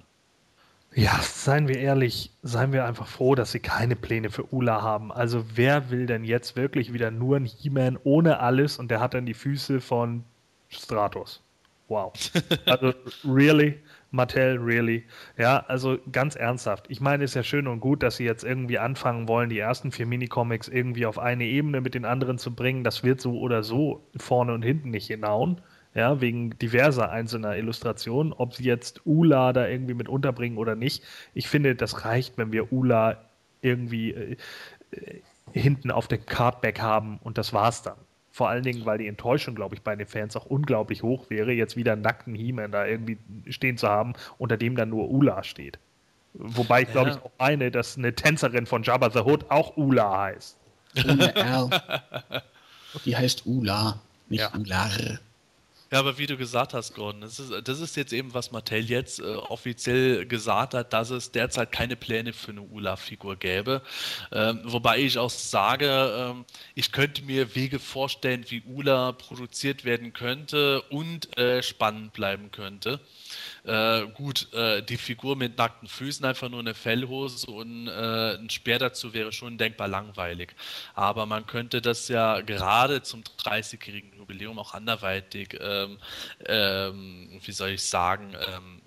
Ja, 0.95 1.19
seien 1.23 1.69
wir 1.69 1.79
ehrlich, 1.79 2.33
seien 2.43 2.73
wir 2.73 2.85
einfach 2.85 3.07
froh, 3.07 3.35
dass 3.35 3.53
sie 3.53 3.61
keine 3.61 3.97
Pläne 3.97 4.31
für 4.31 4.53
Ula 4.53 4.83
haben. 4.83 5.11
Also 5.11 5.45
wer 5.55 5.91
will 5.91 6.07
denn 6.07 6.25
jetzt 6.25 6.55
wirklich 6.55 6.93
wieder 6.93 7.11
nur 7.11 7.37
ein 7.37 7.47
He-Man 7.47 7.99
ohne 8.05 8.41
alles 8.41 8.79
und 8.79 8.91
der 8.91 9.01
hat 9.01 9.15
dann 9.15 9.25
die 9.25 9.35
Füße 9.35 9.81
von 9.81 10.25
Stratos? 10.69 11.43
Wow. 11.89 12.13
Also 12.67 12.93
really? 13.25 13.81
Mattel, 14.11 14.59
really? 14.59 15.05
Ja, 15.39 15.65
also 15.69 15.99
ganz 16.11 16.37
ernsthaft. 16.37 16.85
Ich 16.91 17.01
meine, 17.01 17.25
es 17.25 17.31
ist 17.31 17.35
ja 17.37 17.43
schön 17.43 17.67
und 17.67 17.81
gut, 17.81 18.03
dass 18.03 18.17
sie 18.17 18.25
jetzt 18.25 18.45
irgendwie 18.45 18.79
anfangen 18.79 19.27
wollen, 19.29 19.49
die 19.49 19.59
ersten 19.59 19.91
vier 19.93 20.07
Minicomics 20.07 20.69
irgendwie 20.69 21.07
auf 21.07 21.19
eine 21.19 21.45
Ebene 21.45 21.81
mit 21.81 21.95
den 21.95 22.05
anderen 22.05 22.37
zu 22.37 22.55
bringen. 22.55 22.85
Das 22.85 23.03
wird 23.03 23.23
so 23.23 23.39
oder 23.41 23.63
so 23.63 24.07
vorne 24.17 24.53
und 24.53 24.63
hinten 24.63 24.91
nicht 24.91 25.07
hinhauen. 25.07 25.63
Ja, 25.95 26.21
wegen 26.21 26.59
diverser 26.59 27.11
einzelner 27.11 27.57
Illustrationen. 27.57 28.33
Ob 28.33 28.55
sie 28.55 28.65
jetzt 28.65 29.03
Ula 29.05 29.53
da 29.53 29.69
irgendwie 29.69 29.95
mit 29.95 30.09
unterbringen 30.09 30.57
oder 30.57 30.75
nicht. 30.75 31.03
Ich 31.35 31.49
finde, 31.49 31.75
das 31.75 32.05
reicht, 32.05 32.39
wenn 32.39 32.51
wir 32.51 32.73
Ula 32.73 33.19
irgendwie 33.61 34.13
äh, 34.13 34.37
hinten 35.53 35.91
auf 35.91 36.09
dem 36.09 36.25
Cardback 36.25 36.81
haben 36.81 37.19
und 37.23 37.39
das 37.39 37.53
war's 37.53 37.83
dann. 37.83 37.97
Vor 38.31 38.49
allen 38.49 38.63
Dingen, 38.63 38.87
weil 38.87 38.97
die 38.97 39.09
Enttäuschung, 39.09 39.55
glaube 39.55 39.75
ich, 39.75 39.83
bei 39.83 39.95
den 39.95 40.07
Fans 40.07 40.35
auch 40.37 40.47
unglaublich 40.47 41.03
hoch 41.03 41.29
wäre, 41.29 41.53
jetzt 41.53 41.77
wieder 41.77 41.93
einen 41.93 42.01
nackten 42.01 42.35
He-Man 42.35 42.73
da 42.73 42.87
irgendwie 42.87 43.19
stehen 43.49 43.77
zu 43.77 43.89
haben, 43.89 44.15
unter 44.39 44.57
dem 44.57 44.75
dann 44.75 44.89
nur 44.89 45.11
Ula 45.11 45.45
steht. 45.45 45.79
Wobei 46.33 46.83
ich 46.83 46.91
glaube 46.91 47.11
ja. 47.11 47.17
ich 47.17 47.23
auch 47.23 47.31
meine, 47.39 47.71
dass 47.71 47.99
eine 47.99 48.15
Tänzerin 48.15 48.65
von 48.65 48.83
Jabba 48.83 49.11
the 49.11 49.19
Hood 49.19 49.51
auch 49.51 49.77
Ula 49.77 50.19
heißt. 50.19 50.57
Ohne 51.07 51.35
R. 51.37 51.71
Die 53.05 53.17
heißt 53.17 53.47
Ula, 53.47 54.01
nicht 54.29 54.41
ja. 54.41 54.55
Ular. 54.55 54.91
Ja, 55.93 55.99
aber 55.99 56.17
wie 56.17 56.27
du 56.27 56.39
gesagt 56.39 56.73
hast, 56.73 56.95
Gordon, 56.95 57.21
das 57.21 57.39
ist, 57.39 57.53
das 57.69 57.79
ist 57.81 57.97
jetzt 57.97 58.15
eben, 58.15 58.33
was 58.33 58.51
Mattel 58.51 58.83
jetzt 58.83 59.21
äh, 59.21 59.25
offiziell 59.25 60.25
gesagt 60.25 60.73
hat, 60.73 60.95
dass 60.95 61.11
es 61.11 61.33
derzeit 61.33 61.71
keine 61.71 61.97
Pläne 61.97 62.33
für 62.33 62.53
eine 62.53 62.63
Ula-Figur 62.63 63.37
gäbe. 63.37 63.83
Ähm, 64.33 64.63
wobei 64.65 65.01
ich 65.01 65.19
auch 65.19 65.29
sage, 65.29 65.87
ähm, 66.17 66.47
ich 66.75 66.93
könnte 66.93 67.21
mir 67.21 67.55
Wege 67.55 67.79
vorstellen, 67.79 68.47
wie 68.49 68.63
Ula 68.63 69.13
produziert 69.13 69.85
werden 69.85 70.15
könnte 70.15 70.81
und 70.89 71.37
äh, 71.37 71.63
spannend 71.63 72.15
bleiben 72.15 72.51
könnte. 72.53 72.99
Äh, 73.65 74.09
gut, 74.15 74.53
äh, 74.55 74.83
die 74.83 74.97
Figur 74.97 75.37
mit 75.37 75.57
nackten 75.57 75.87
Füßen, 75.87 76.25
einfach 76.27 76.49
nur 76.49 76.59
eine 76.59 76.75
Fellhose 76.75 77.49
und 77.49 77.87
äh, 77.87 78.35
ein 78.35 78.51
Speer 78.51 78.81
dazu 78.81 79.15
wäre 79.15 79.31
schon 79.31 79.57
denkbar 79.57 79.87
langweilig. 79.87 80.55
Aber 80.95 81.27
man 81.27 81.47
könnte 81.47 81.81
das 81.81 82.09
ja 82.09 82.41
gerade 82.41 83.03
zum 83.03 83.23
30-jährigen 83.23 84.17
Jubiläum 84.17 84.59
auch 84.59 84.75
anderweitig, 84.75 85.57
ähm, 85.61 85.99
ähm, 86.45 87.41
wie 87.41 87.53
soll 87.53 87.71
ich 87.71 87.85
sagen, 87.85 88.35
ähm, 88.35 88.83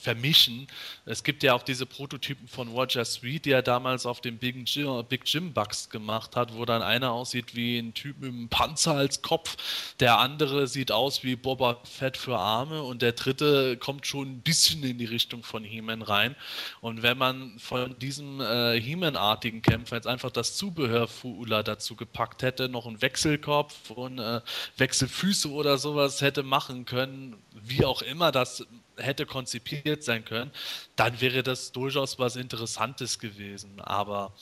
vermischen. 0.00 0.66
Es 1.04 1.22
gibt 1.22 1.42
ja 1.42 1.54
auch 1.54 1.62
diese 1.62 1.86
Prototypen 1.86 2.48
von 2.48 2.68
Roger 2.68 3.04
Sweet, 3.04 3.44
die 3.44 3.52
er 3.52 3.62
damals 3.62 4.06
auf 4.06 4.20
dem 4.20 4.38
Big 4.38 4.56
Jim, 4.66 5.04
Big 5.08 5.22
Jim 5.26 5.52
Bucks 5.52 5.90
gemacht 5.90 6.36
hat, 6.36 6.54
wo 6.54 6.64
dann 6.64 6.82
einer 6.82 7.12
aussieht 7.12 7.54
wie 7.54 7.78
ein 7.78 7.94
Typ 7.94 8.18
mit 8.20 8.30
einem 8.30 8.48
Panzer 8.48 8.94
als 8.94 9.22
Kopf, 9.22 9.56
der 10.00 10.18
andere 10.18 10.66
sieht 10.66 10.92
aus 10.92 11.22
wie 11.22 11.36
Boba 11.36 11.78
Fett 11.84 12.16
für 12.16 12.38
Arme 12.38 12.82
und 12.82 13.02
der 13.02 13.12
dritte 13.12 13.76
kommt 13.76 14.06
schon 14.06 14.28
ein 14.28 14.40
bisschen 14.40 14.82
in 14.82 14.98
die 14.98 15.04
Richtung 15.04 15.42
von 15.42 15.64
He-Man 15.64 16.02
rein. 16.02 16.36
Und 16.80 17.02
wenn 17.02 17.18
man 17.18 17.58
von 17.58 17.98
diesem 17.98 18.40
äh, 18.40 18.80
He-Man-artigen 18.80 19.62
Kämpfer 19.62 19.96
jetzt 19.96 20.06
einfach 20.06 20.30
das 20.30 20.56
Zubehör 20.56 21.08
für 21.08 21.28
Ula 21.28 21.62
dazu 21.62 21.96
gepackt 21.96 22.42
hätte, 22.42 22.68
noch 22.68 22.86
einen 22.86 23.02
Wechselkopf 23.02 23.90
und 23.90 24.18
äh, 24.18 24.40
Wechselfüße 24.76 25.50
oder 25.50 25.78
sowas 25.78 26.20
hätte 26.20 26.42
machen 26.42 26.84
können, 26.84 27.36
wie 27.52 27.84
auch 27.84 28.02
immer 28.02 28.32
das 28.32 28.66
hätte 29.00 29.26
konzipiert 29.26 30.04
sein 30.04 30.24
können, 30.24 30.50
dann 30.96 31.20
wäre 31.20 31.42
das 31.42 31.72
durchaus 31.72 32.18
was 32.18 32.36
Interessantes 32.36 33.18
gewesen. 33.18 33.80
Aber 33.80 34.32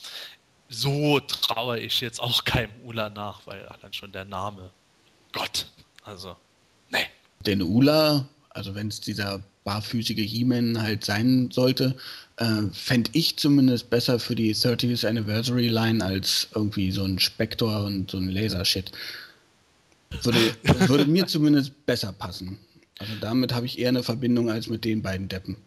so 0.69 1.19
traue 1.19 1.79
ich 1.79 1.99
jetzt 2.01 2.21
auch 2.21 2.43
keinem 2.43 2.71
Ula 2.83 3.09
nach, 3.09 3.45
weil 3.45 3.67
dann 3.81 3.93
schon 3.93 4.11
der 4.11 4.25
Name. 4.25 4.71
Gott. 5.31 5.67
Also, 6.03 6.35
nee. 6.89 7.05
Den 7.45 7.61
Ula, 7.61 8.27
also 8.49 8.75
wenn 8.75 8.87
es 8.87 9.01
dieser 9.01 9.41
barfüßige 9.63 10.25
He-Man 10.25 10.81
halt 10.81 11.05
sein 11.05 11.49
sollte, 11.51 11.95
äh, 12.37 12.63
fände 12.71 13.11
ich 13.13 13.37
zumindest 13.37 13.89
besser 13.89 14.19
für 14.19 14.35
die 14.35 14.53
30th 14.55 15.07
Anniversary 15.07 15.67
Line 15.67 16.03
als 16.03 16.47
irgendwie 16.55 16.91
so 16.91 17.03
ein 17.03 17.19
Spektor 17.19 17.83
und 17.83 18.11
so 18.11 18.17
ein 18.17 18.29
Lasershit. 18.29 18.91
Würde, 20.23 20.55
würde 20.87 21.05
mir 21.05 21.27
zumindest 21.27 21.85
besser 21.85 22.13
passen. 22.13 22.57
Also 22.99 23.13
damit 23.19 23.53
habe 23.53 23.65
ich 23.65 23.79
eher 23.79 23.89
eine 23.89 24.03
Verbindung 24.03 24.49
als 24.49 24.67
mit 24.67 24.85
den 24.85 25.01
beiden 25.01 25.29
Deppen. 25.29 25.57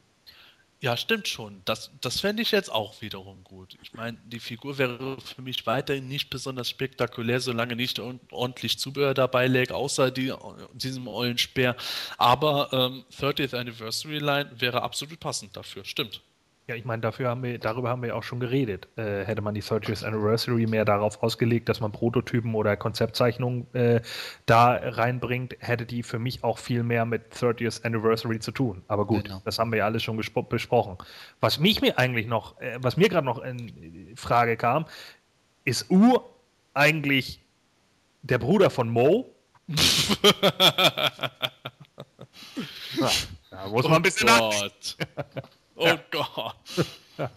Ja, 0.83 0.97
stimmt 0.97 1.29
schon. 1.29 1.63
Das, 1.65 1.93
das 2.01 2.19
fände 2.19 2.43
ich 2.43 2.51
jetzt 2.51 2.71
auch 2.71 3.01
wiederum 3.01 3.45
gut. 3.45 3.79
Ich 3.83 3.93
meine, 3.93 4.19
die 4.27 4.41
Figur 4.41 4.79
wäre 4.79 5.17
für 5.21 5.41
mich 5.41 5.65
weiterhin 5.65 6.09
nicht 6.09 6.29
besonders 6.29 6.69
spektakulär, 6.69 7.39
solange 7.39 7.77
nicht 7.77 8.01
ordentlich 8.01 8.81
Zubehör 8.81 9.15
dabei 9.15 9.47
läge, 9.47 9.77
außer 9.77 10.11
die, 10.11 10.35
diesem 10.73 11.07
Eulenspeer. 11.07 11.77
Aber 12.19 12.69
ähm, 12.73 13.05
30th 13.17 13.57
Anniversary 13.57 14.19
Line 14.19 14.51
wäre 14.59 14.83
absolut 14.83 15.21
passend 15.21 15.57
dafür. 15.57 15.85
Stimmt. 15.85 16.21
Ja, 16.69 16.77
ich 16.77 16.85
meine, 16.85 17.03
dafür 17.03 17.29
haben 17.29 17.43
wir, 17.43 17.59
darüber 17.59 17.89
haben 17.89 18.03
wir 18.03 18.15
auch 18.15 18.23
schon 18.23 18.39
geredet. 18.39 18.87
Äh, 18.97 19.25
hätte 19.25 19.43
man 19.43 19.53
die 19.53 19.63
30th 19.63 20.05
Anniversary 20.05 20.69
mehr 20.69 20.85
darauf 20.85 21.21
ausgelegt, 21.21 21.69
dass 21.69 21.81
man 21.81 21.91
Prototypen 21.91 22.55
oder 22.55 22.77
Konzeptzeichnungen 22.77 23.67
äh, 23.75 24.01
da 24.47 24.75
reinbringt, 24.75 25.57
hätte 25.59 25.87
die 25.87 26.05
für 26.05 26.21
mich 26.21 26.45
auch 26.45 26.59
viel 26.59 26.85
mehr 26.85 27.05
mit 27.05 27.35
30th 27.35 27.85
Anniversary 27.85 28.39
zu 28.39 28.53
tun. 28.53 28.83
Aber 28.87 29.07
gut, 29.07 29.25
genau. 29.25 29.43
das 29.45 29.59
haben 29.59 29.73
wir 29.73 29.79
ja 29.79 29.87
alles 29.87 30.05
schon 30.05 30.17
besprochen. 30.17 30.99
Was 31.41 31.59
mich 31.59 31.81
mir 31.81 31.99
eigentlich 31.99 32.29
noch, 32.29 32.61
äh, 32.61 32.79
was 32.81 32.97
mir 32.97 33.09
gerade 33.09 33.27
noch 33.27 33.43
in 33.43 34.13
Frage 34.15 34.57
kam, 34.57 34.87
ist 35.65 35.91
U 35.91 36.21
eigentlich 36.75 37.41
der 38.23 38.39
Bruder 38.39 38.71
von 38.71 38.89
Mo? 38.89 39.35
ja, 39.67 39.77
da 43.51 43.69
muss 43.69 43.85
man 43.85 43.95
ein 43.95 44.03
bisschen 44.03 44.29
Angst. 44.29 44.99
Oh 45.83 45.99
Gott. 46.11 46.55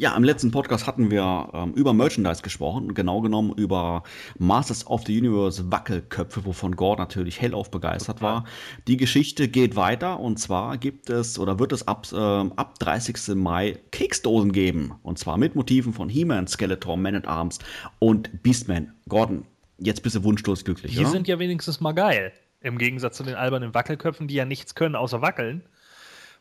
Ja, 0.00 0.16
im 0.16 0.22
letzten 0.22 0.52
Podcast 0.52 0.86
hatten 0.86 1.10
wir 1.10 1.48
ähm, 1.52 1.72
über 1.72 1.92
Merchandise 1.92 2.40
gesprochen, 2.42 2.94
genau 2.94 3.20
genommen 3.20 3.52
über 3.56 4.04
Masters 4.38 4.86
of 4.86 5.02
the 5.04 5.18
Universe 5.18 5.72
Wackelköpfe, 5.72 6.44
wovon 6.44 6.76
Gord 6.76 7.00
natürlich 7.00 7.40
hellauf 7.40 7.68
begeistert 7.72 8.22
war. 8.22 8.44
Die 8.86 8.96
Geschichte 8.96 9.48
geht 9.48 9.74
weiter 9.74 10.20
und 10.20 10.38
zwar 10.38 10.78
gibt 10.78 11.10
es 11.10 11.36
oder 11.36 11.58
wird 11.58 11.72
es 11.72 11.88
ab, 11.88 12.06
äh, 12.12 12.16
ab 12.16 12.78
30. 12.78 13.34
Mai 13.34 13.76
Keksdosen 13.90 14.52
geben 14.52 14.94
und 15.02 15.18
zwar 15.18 15.36
mit 15.36 15.56
Motiven 15.56 15.92
von 15.92 16.08
He-Man, 16.08 16.46
Skeletor, 16.46 16.96
Man 16.96 17.16
at 17.16 17.26
Arms 17.26 17.58
und 17.98 18.44
Beastman. 18.44 18.92
Gordon, 19.08 19.46
jetzt 19.78 20.04
bist 20.04 20.14
du 20.14 20.22
wunschlos 20.22 20.64
glücklich, 20.64 20.92
Die 20.92 21.00
oder? 21.00 21.10
sind 21.10 21.26
ja 21.26 21.40
wenigstens 21.40 21.80
mal 21.80 21.90
geil. 21.90 22.32
Im 22.60 22.78
Gegensatz 22.78 23.16
zu 23.16 23.24
den 23.24 23.34
albernen 23.34 23.74
Wackelköpfen, 23.74 24.28
die 24.28 24.34
ja 24.34 24.44
nichts 24.44 24.76
können 24.76 24.94
außer 24.94 25.22
wackeln. 25.22 25.64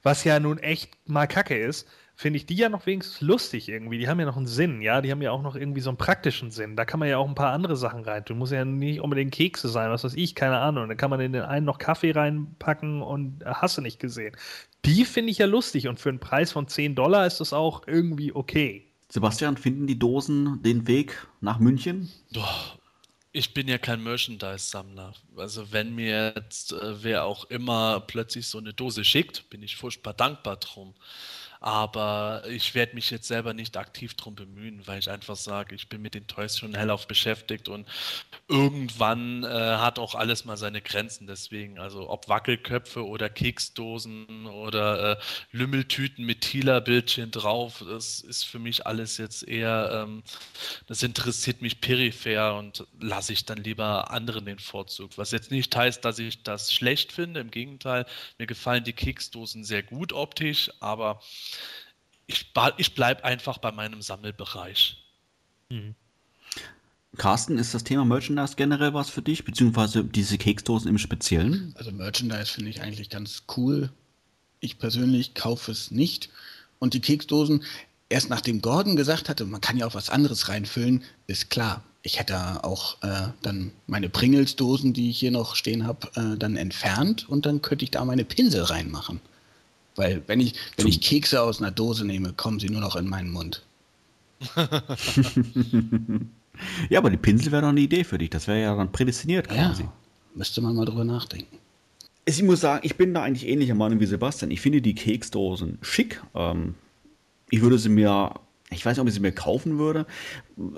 Was 0.08 0.24
ja 0.24 0.40
nun 0.40 0.58
echt 0.58 0.98
mal 1.06 1.28
kacke 1.28 1.58
ist, 1.58 1.86
finde 2.16 2.38
ich 2.38 2.46
die 2.46 2.56
ja 2.56 2.70
noch 2.70 2.86
wenigstens 2.86 3.20
lustig 3.20 3.68
irgendwie. 3.68 3.98
Die 3.98 4.08
haben 4.08 4.22
ja 4.22 4.26
noch 4.26 4.38
einen 4.38 4.48
Sinn, 4.48 4.82
ja. 4.82 5.02
Die 5.02 5.12
haben 5.12 5.22
ja 5.22 5.32
auch 5.32 5.42
noch 5.42 5.58
irgendwie 5.58 5.82
so 5.82 5.90
einen 5.90 5.98
praktischen 5.98 6.50
Sinn. 6.50 6.78
Da 6.78 6.86
kann 6.86 7.02
man 7.02 7.10
ja 7.10 7.18
auch 7.18 7.28
ein 7.28 7.36
paar 7.36 7.52
andere 7.52 7.76
Sachen 7.76 8.06
rein 8.06 8.24
tun. 8.24 8.38
Muss 8.38 8.52
ja 8.52 8.64
nicht 8.64 9.02
unbedingt 9.02 9.34
Kekse 9.34 9.68
sein, 9.68 9.92
was 9.92 10.06
weiß 10.06 10.14
ich, 10.14 10.34
keine 10.34 10.60
Ahnung. 10.60 10.88
Da 10.88 10.96
kann 10.96 11.10
man 11.10 11.20
in 11.20 11.34
den 11.34 11.42
einen 11.42 11.66
noch 11.66 11.78
Kaffee 11.78 12.12
reinpacken 12.12 13.02
und 13.02 13.44
hast 13.44 13.78
du 13.78 13.82
nicht 13.82 14.00
gesehen. 14.00 14.34
Die 14.86 15.04
finde 15.04 15.32
ich 15.32 15.40
ja 15.40 15.46
lustig 15.46 15.90
und 15.90 16.00
für 16.00 16.08
einen 16.08 16.20
Preis 16.20 16.54
von 16.54 16.70
10 16.70 16.96
Dollar 16.96 17.28
ist 17.28 17.42
das 17.42 17.52
auch 17.52 17.86
irgendwie 17.86 18.34
okay. 18.34 18.88
Sebastian, 19.10 19.58
finden 19.58 19.88
die 19.88 20.00
Dosen 20.00 20.64
den 20.64 20.88
Weg 20.88 21.28
nach 21.42 21.60
München? 21.60 22.10
Doch, 22.32 22.78
ich 23.32 23.54
bin 23.54 23.68
ja 23.68 23.78
kein 23.78 24.04
Merchandise-Sammler. 24.04 25.14
Also 25.36 25.72
wenn 25.72 25.94
mir 25.94 26.34
jetzt 26.36 26.72
äh, 26.74 27.04
wer 27.04 27.26
auch 27.26 27.46
immer 27.46 28.00
plötzlich 28.02 28.48
so 28.48 28.58
eine 28.58 28.74
Dose 28.74 29.04
schickt, 29.04 29.50
bin 29.50 29.62
ich 29.64 29.76
furchtbar 29.76 30.14
dankbar 30.14 30.58
drum. 30.58 30.94
Aber 31.60 32.44
ich 32.50 32.76
werde 32.76 32.96
mich 32.96 33.10
jetzt 33.10 33.28
selber 33.28 33.54
nicht 33.54 33.78
aktiv 33.78 34.14
drum 34.16 34.36
bemühen, 34.36 34.86
weil 34.86 35.00
ich 35.00 35.10
einfach 35.10 35.36
sage, 35.36 35.76
ich 35.76 35.90
bin 35.90 36.02
mit 36.02 36.14
den 36.14 36.28
Toys 36.28 36.58
schon 36.58 36.76
hellauf 36.76 37.08
beschäftigt 37.08 37.68
und 37.70 37.88
irgendwann 38.48 39.44
äh, 39.44 39.48
hat 39.48 40.00
auch 40.00 40.16
alles 40.16 40.46
mal 40.46 40.58
seine 40.58 40.82
Grenzen. 40.82 41.28
Deswegen, 41.28 41.80
also 41.80 42.10
ob 42.10 42.30
Wackelköpfe 42.30 43.06
oder 43.06 43.30
Keksdosen 43.30 44.46
oder 44.46 45.14
äh, 45.14 45.18
Lümmeltüten 45.52 46.26
mit 46.26 46.42
Tila-Bildchen 46.42 47.32
drauf, 47.32 47.84
das 47.88 48.22
ist 48.22 48.44
für 48.44 48.60
mich 48.60 48.86
alles 48.86 49.18
jetzt 49.18 49.48
eher, 49.48 50.04
ähm, 50.04 50.24
das 50.88 51.04
interessiert 51.04 51.62
mich 51.62 51.82
peripher 51.82 52.56
und 52.56 52.86
lasse 53.00 53.34
ich 53.34 53.46
dann 53.46 53.58
lieber 53.58 54.12
anderen 54.12 54.46
den 54.46 54.60
Vorzug. 54.60 55.18
Was 55.18 55.32
jetzt 55.32 55.52
nicht 55.52 55.76
heißt, 55.76 56.04
dass 56.06 56.20
ich 56.20 56.44
das 56.44 56.72
schlecht 56.72 57.12
finde, 57.12 57.40
im 57.40 57.52
Gegenteil, 57.52 58.06
mir 58.38 58.48
gefallen 58.48 58.84
die 58.84 58.94
Keksdosen 58.94 59.64
sehr 59.64 59.84
gut 59.84 60.14
optisch, 60.14 60.72
aber 60.80 61.22
ich, 62.28 62.52
ich 62.78 62.96
bleibe 62.96 63.24
einfach 63.24 63.58
bei 63.58 63.72
meinem 63.72 64.02
Sammelbereich. 64.02 64.98
Mhm. 65.70 65.96
Carsten, 67.18 67.58
ist 67.58 67.74
das 67.74 67.84
Thema 67.84 68.06
Merchandise 68.06 68.56
generell 68.56 68.94
was 68.94 69.10
für 69.10 69.22
dich, 69.22 69.44
beziehungsweise 69.44 70.04
diese 70.04 70.38
Keksdosen 70.38 70.90
im 70.90 70.98
Speziellen? 70.98 71.74
Also 71.78 71.92
Merchandise 71.92 72.52
finde 72.52 72.70
ich 72.70 72.82
eigentlich 72.82 73.10
ganz 73.10 73.44
cool. 73.56 73.90
Ich 74.60 74.78
persönlich 74.78 75.34
kaufe 75.34 75.72
es 75.72 75.90
nicht. 75.90 76.30
Und 76.80 76.94
die 76.94 77.00
Keksdosen, 77.00 77.64
erst 78.10 78.30
nachdem 78.30 78.62
Gordon 78.62 78.96
gesagt 78.96 79.30
hatte, 79.30 79.46
man 79.46 79.62
kann 79.62 79.78
ja 79.78 79.88
auch 79.88 79.96
was 79.96 80.10
anderes 80.12 80.50
reinfüllen, 80.50 81.04
ist 81.26 81.50
klar. 81.50 81.84
Ich 82.04 82.20
hätte 82.20 82.64
auch 82.64 83.02
äh, 83.02 83.30
dann 83.42 83.72
meine 83.88 84.10
Pringles-Dosen, 84.10 84.94
die 84.94 85.10
ich 85.10 85.20
hier 85.20 85.32
noch 85.32 85.56
stehen 85.56 85.88
habe, 85.88 86.08
äh, 86.16 86.38
dann 86.38 86.56
entfernt 86.56 87.28
und 87.28 87.46
dann 87.46 87.62
könnte 87.62 87.84
ich 87.84 87.92
da 87.92 88.06
meine 88.06 88.26
Pinsel 88.26 88.64
reinmachen. 88.64 89.20
Weil 89.98 90.22
wenn 90.28 90.40
ich, 90.40 90.54
wenn 90.78 90.88
ich 90.88 91.02
Kekse 91.02 91.42
aus 91.42 91.60
einer 91.60 91.72
Dose 91.72 92.06
nehme, 92.06 92.32
kommen 92.32 92.60
sie 92.60 92.70
nur 92.70 92.82
noch 92.82 92.96
in 92.96 93.10
meinen 93.10 93.32
Mund. 93.32 93.64
ja, 96.90 97.00
aber 97.00 97.10
die 97.10 97.18
Pinsel 97.18 97.52
wäre 97.52 97.64
doch 97.64 97.70
eine 97.70 97.82
Idee 97.82 98.04
für 98.04 98.20
dich. 98.20 98.30
Das 98.30 98.48
wäre 98.48 98.62
ja 98.62 98.76
dann 98.76 98.92
prädestiniert 98.92 99.50
quasi. 99.50 99.84
Ja, 99.84 99.94
müsste 100.36 100.62
man 100.62 100.76
mal 100.76 100.86
drüber 100.86 101.04
nachdenken. 101.04 101.58
Ich 102.26 102.44
muss 102.44 102.62
sagen, 102.62 102.82
ich 102.86 102.96
bin 102.96 103.14
da 103.14 103.24
eigentlich 103.24 103.48
ähnlicher 103.48 103.74
Meinung 103.74 104.00
wie 104.00 104.06
Sebastian. 104.06 104.52
Ich 104.52 104.62
finde 104.62 104.82
die 104.82 104.94
Keksdosen 104.94 105.80
schick. 105.82 106.22
Ähm, 106.36 106.76
ich 107.50 107.62
würde 107.62 107.80
sie 107.80 107.90
mir 107.90 108.36
ich 108.70 108.86
weiß 108.86 108.98
nicht, 108.98 109.02
ob 109.02 109.08
ich 109.08 109.14
sie 109.14 109.22
mir 109.22 109.32
kaufen 109.32 109.80
würde. 109.80 110.06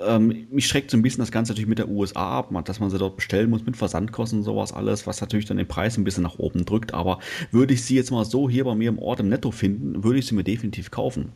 Ähm, 0.00 0.46
mich 0.50 0.68
schreckt 0.68 0.90
so 0.90 0.96
ein 0.96 1.02
bisschen 1.02 1.22
das 1.22 1.32
Ganze 1.32 1.52
natürlich 1.52 1.68
mit 1.68 1.78
der 1.78 1.88
USA 1.88 2.38
ab, 2.38 2.50
dass 2.64 2.78
man 2.78 2.90
sie 2.90 2.98
dort 2.98 3.16
bestellen 3.16 3.50
muss 3.50 3.66
mit 3.66 3.76
Versandkosten 3.76 4.40
und 4.40 4.44
sowas 4.44 4.72
alles, 4.72 5.06
was 5.06 5.20
natürlich 5.20 5.46
dann 5.46 5.56
den 5.56 5.66
Preis 5.66 5.96
ein 5.96 6.04
bisschen 6.04 6.22
nach 6.22 6.38
oben 6.38 6.64
drückt. 6.64 6.94
Aber 6.94 7.18
würde 7.50 7.74
ich 7.74 7.84
sie 7.84 7.96
jetzt 7.96 8.12
mal 8.12 8.24
so 8.24 8.48
hier 8.48 8.64
bei 8.64 8.74
mir 8.74 8.90
im 8.90 8.98
Ort 8.98 9.20
im 9.20 9.28
Netto 9.28 9.50
finden, 9.50 10.04
würde 10.04 10.20
ich 10.20 10.26
sie 10.26 10.34
mir 10.36 10.44
definitiv 10.44 10.90
kaufen. 10.90 11.32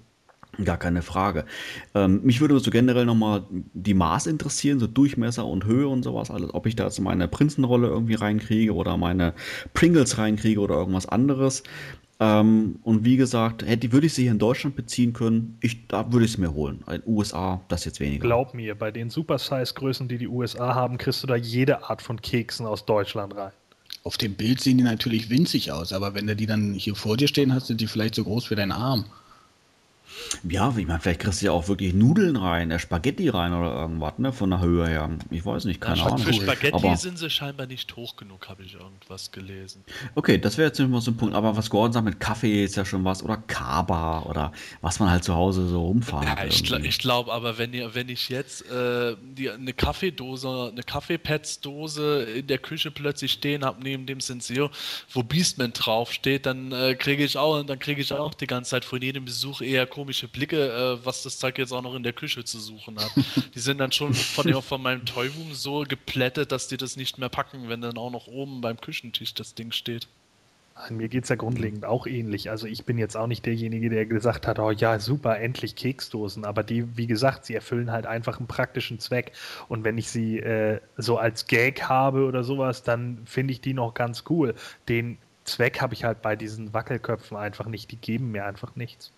Gar 0.63 0.77
keine 0.77 1.03
Frage. 1.03 1.47
Ähm, 1.95 2.21
mich 2.23 2.41
würde 2.41 2.59
so 2.61 2.71
generell 2.71 3.07
nochmal 3.07 3.45
die 3.51 3.95
Maße 3.95 4.31
interessieren, 4.31 4.79
so 4.79 4.87
Durchmesser 4.87 5.45
und 5.47 5.65
Höhe 5.65 5.89
und 5.89 6.05
sowas 6.05 6.31
alles. 6.31 6.55
Ob 6.55 6.67
ich 6.67 6.77
da 6.77 6.85
jetzt 6.85 7.01
meine 7.01 7.27
Prinzenrolle 7.27 7.89
irgendwie 7.89 8.15
reinkriege 8.15 8.73
oder 8.73 8.97
meine 8.97 9.35
Pringles 9.73 10.19
reinkriege 10.19 10.61
oder 10.61 10.77
irgendwas 10.77 11.07
anderes. 11.07 11.65
Ähm, 12.25 12.79
und 12.83 13.05
wie 13.05 13.17
gesagt, 13.17 13.67
hätte, 13.67 13.93
würde 13.93 14.07
ich 14.07 14.15
sie 14.15 14.23
hier 14.23 14.31
in 14.31 14.39
Deutschland 14.39 14.77
beziehen 14.77 15.13
können, 15.13 15.59
ich, 15.61 15.87
da 15.89 16.11
würde 16.11 16.25
ich 16.25 16.33
es 16.33 16.39
mir 16.39 16.55
holen. 16.55 16.83
In 16.87 17.03
den 17.03 17.03
USA, 17.07 17.61
das 17.69 17.85
jetzt 17.85 18.01
weniger. 18.01 18.23
Glaub 18.23 18.55
mir, 18.55 18.75
bei 18.75 18.91
den 18.91 19.11
Super-Size-Größen, 19.11 20.09
die 20.09 20.17
die 20.17 20.29
USA 20.29 20.75
haben, 20.75 20.97
kriegst 20.97 21.23
du 21.23 21.27
da 21.27 21.37
jede 21.37 21.85
Art 21.91 22.01
von 22.01 22.21
Keksen 22.21 22.65
aus 22.65 22.87
Deutschland 22.87 23.37
rein. 23.37 23.53
Auf 24.05 24.17
dem 24.17 24.35
Bild 24.35 24.61
sehen 24.61 24.79
die 24.79 24.85
natürlich 24.85 25.29
winzig 25.29 25.71
aus, 25.71 25.93
aber 25.93 26.15
wenn 26.15 26.27
du 26.27 26.35
die 26.35 26.47
dann 26.47 26.73
hier 26.73 26.95
vor 26.95 27.19
dir 27.19 27.29
stehen 27.29 27.55
hast, 27.55 27.67
sind 27.67 27.81
die 27.81 27.87
vielleicht 27.87 28.15
so 28.15 28.25
groß 28.25 28.51
wie 28.51 28.55
dein 28.55 28.73
Arm. 28.73 29.05
Ja, 30.49 30.75
ich 30.77 30.87
meine, 30.87 31.01
vielleicht 31.01 31.21
kriegst 31.21 31.43
du 31.43 31.47
ja 31.47 31.53
auch 31.53 31.69
wirklich 31.69 31.95
Nudeln 31.95 32.37
rein, 32.37 32.71
äh, 32.71 32.79
Spaghetti 32.79 33.29
rein 33.29 33.53
oder 33.53 33.75
irgendwas, 33.75 34.19
ne, 34.19 34.33
von 34.33 34.51
der 34.51 34.61
Höhe 34.61 34.87
her. 34.87 35.11
Ich 35.31 35.45
weiß 35.45 35.65
nicht, 35.65 35.81
keine 35.81 35.99
ja, 35.99 36.07
Ahnung. 36.07 36.19
Für 36.19 36.33
Spaghetti 36.33 36.75
aber, 36.75 36.97
sind 36.97 37.19
sie 37.19 37.31
scheinbar 37.31 37.67
nicht 37.67 37.95
hoch 37.97 38.17
genug, 38.17 38.49
habe 38.49 38.63
ich 38.63 38.75
irgendwas 38.75 39.31
gelesen. 39.31 39.85
Okay, 40.15 40.39
das 40.39 40.59
wäre 40.59 40.69
jetzt 40.69 40.79
nicht 40.79 40.91
mal 40.91 41.01
so 41.01 41.11
ein 41.11 41.17
Punkt. 41.17 41.35
Aber 41.35 41.57
was 41.57 41.71
Gordon 41.71 41.93
sagt 41.93 42.05
mit 42.05 42.21
Kaffee 42.21 42.65
ist 42.65 42.77
ja 42.77 42.85
schon 42.85 43.05
was 43.05 43.23
oder 43.23 43.37
Kaba 43.37 44.23
oder 44.23 44.53
was 44.81 45.01
man 45.01 45.11
halt 45.11 45.25
zu 45.25 45.35
Hause 45.35 45.67
so 45.69 45.87
rumfahren 45.87 46.27
ja, 46.27 46.45
Ich, 46.45 46.63
gl 46.65 46.85
ich 46.85 46.99
glaube 46.99 47.33
aber, 47.33 47.59
wenn, 47.59 47.73
ihr, 47.73 47.95
wenn 47.95 48.09
ich 48.09 48.29
jetzt 48.29 48.69
äh, 48.71 49.17
die, 49.23 49.51
eine 49.51 49.73
Kaffeedose, 49.73 50.71
eine 50.73 50.83
Kaffeepads-Dose 50.83 52.25
in 52.25 52.47
der 52.47 52.59
Küche 52.59 52.91
plötzlich 52.91 53.33
stehen 53.33 53.65
habe, 53.65 53.83
neben 53.83 54.07
dem 54.07 54.21
Senseo, 54.21 54.71
wo 55.13 55.23
Beastman 55.23 55.73
draufsteht, 55.73 56.47
dann 56.47 56.73
äh, 56.73 56.95
kriege 56.95 57.25
ich 57.25 57.37
auch, 57.37 57.63
dann 57.63 57.79
kriege 57.79 58.01
ich 58.01 58.13
auch 58.13 58.35
die 58.35 58.47
ganze 58.47 58.71
Zeit 58.71 58.85
von 58.85 59.01
jedem 59.01 59.25
Besuch 59.25 59.61
eher 59.61 59.87
komische 60.05 60.29
Blicke, 60.29 60.69
äh, 60.69 61.07
was 61.07 61.23
das 61.23 61.39
Zeug 61.39 61.57
jetzt 61.57 61.73
auch 61.73 61.81
noch 61.81 61.95
in 61.95 62.03
der 62.03 62.13
Küche 62.13 62.45
zu 62.45 62.59
suchen 62.59 62.99
hat. 62.99 63.11
die 63.55 63.59
sind 63.59 63.79
dann 63.79 63.91
schon 63.91 64.13
von, 64.13 64.63
von 64.63 64.83
meinem 64.83 65.07
Toyroom 65.07 65.55
so 65.55 65.85
geplättet, 65.89 66.53
dass 66.53 66.69
die 66.69 66.77
das 66.77 66.97
nicht 66.97 67.17
mehr 67.17 67.31
packen, 67.31 67.71
wenn 67.71 67.81
dann 67.81 67.97
auch 67.97 68.11
noch 68.11 68.27
oben 68.27 68.61
beim 68.61 68.79
Küchentisch 68.79 69.33
das 69.33 69.55
Ding 69.55 69.73
steht. 69.73 70.07
Mir 70.91 71.09
geht 71.09 71.23
es 71.23 71.31
ja 71.31 71.37
grundlegend 71.37 71.87
auch 71.87 72.07
ähnlich. 72.07 72.51
Also 72.51 72.67
ich 72.67 72.85
bin 72.85 72.99
jetzt 72.99 73.17
auch 73.17 73.29
nicht 73.29 73.47
derjenige, 73.47 73.89
der 73.89 74.05
gesagt 74.05 74.47
hat, 74.47 74.59
oh 74.59 74.73
ja, 74.73 74.99
super, 74.99 75.39
endlich 75.39 75.75
Keksdosen. 75.75 76.45
Aber 76.45 76.63
die, 76.63 76.99
wie 76.99 77.07
gesagt, 77.07 77.47
sie 77.47 77.55
erfüllen 77.55 77.91
halt 77.91 78.05
einfach 78.05 78.39
einen 78.39 78.49
praktischen 78.49 78.99
Zweck. 78.99 79.33
Und 79.69 79.85
wenn 79.85 79.97
ich 79.97 80.11
sie 80.11 80.39
äh, 80.41 80.81
so 80.99 81.17
als 81.17 81.47
Gag 81.47 81.85
habe 81.85 82.27
oder 82.27 82.45
sowas, 82.45 82.83
dann 82.83 83.23
finde 83.25 83.53
ich 83.53 83.63
die 83.63 83.73
noch 83.73 83.95
ganz 83.95 84.25
cool. 84.29 84.55
Den 84.89 85.17
Zweck 85.45 85.81
habe 85.81 85.95
ich 85.95 86.05
halt 86.05 86.21
bei 86.21 86.37
diesen 86.37 86.75
Wackelköpfen 86.75 87.39
einfach 87.39 87.67
nicht. 87.67 87.91
Die 87.91 87.97
geben 87.97 88.33
mir 88.33 88.45
einfach 88.45 88.77
nichts. 88.77 89.13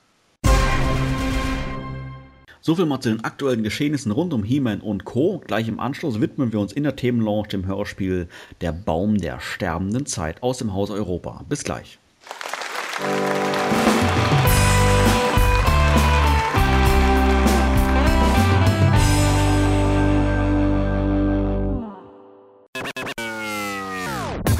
Soviel 2.67 2.87
mal 2.87 3.01
zu 3.01 3.11
den 3.11 3.23
aktuellen 3.23 3.63
Geschehnissen 3.63 4.11
rund 4.11 4.35
um 4.35 4.43
He-Man 4.43 4.81
und 4.81 5.05
Co. 5.05 5.41
Gleich 5.47 5.69
im 5.69 5.79
Anschluss 5.79 6.21
widmen 6.21 6.53
wir 6.53 6.59
uns 6.59 6.73
in 6.73 6.83
der 6.83 6.97
Themenlaunch 6.97 7.47
dem 7.47 7.65
Hörspiel 7.65 8.27
Der 8.61 8.73
Baum 8.73 9.19
der 9.19 9.39
sterbenden 9.39 10.05
Zeit 10.05 10.43
aus 10.43 10.59
dem 10.59 10.75
Haus 10.75 10.91
Europa. 10.91 11.45
Bis 11.49 11.63
gleich. 11.63 12.01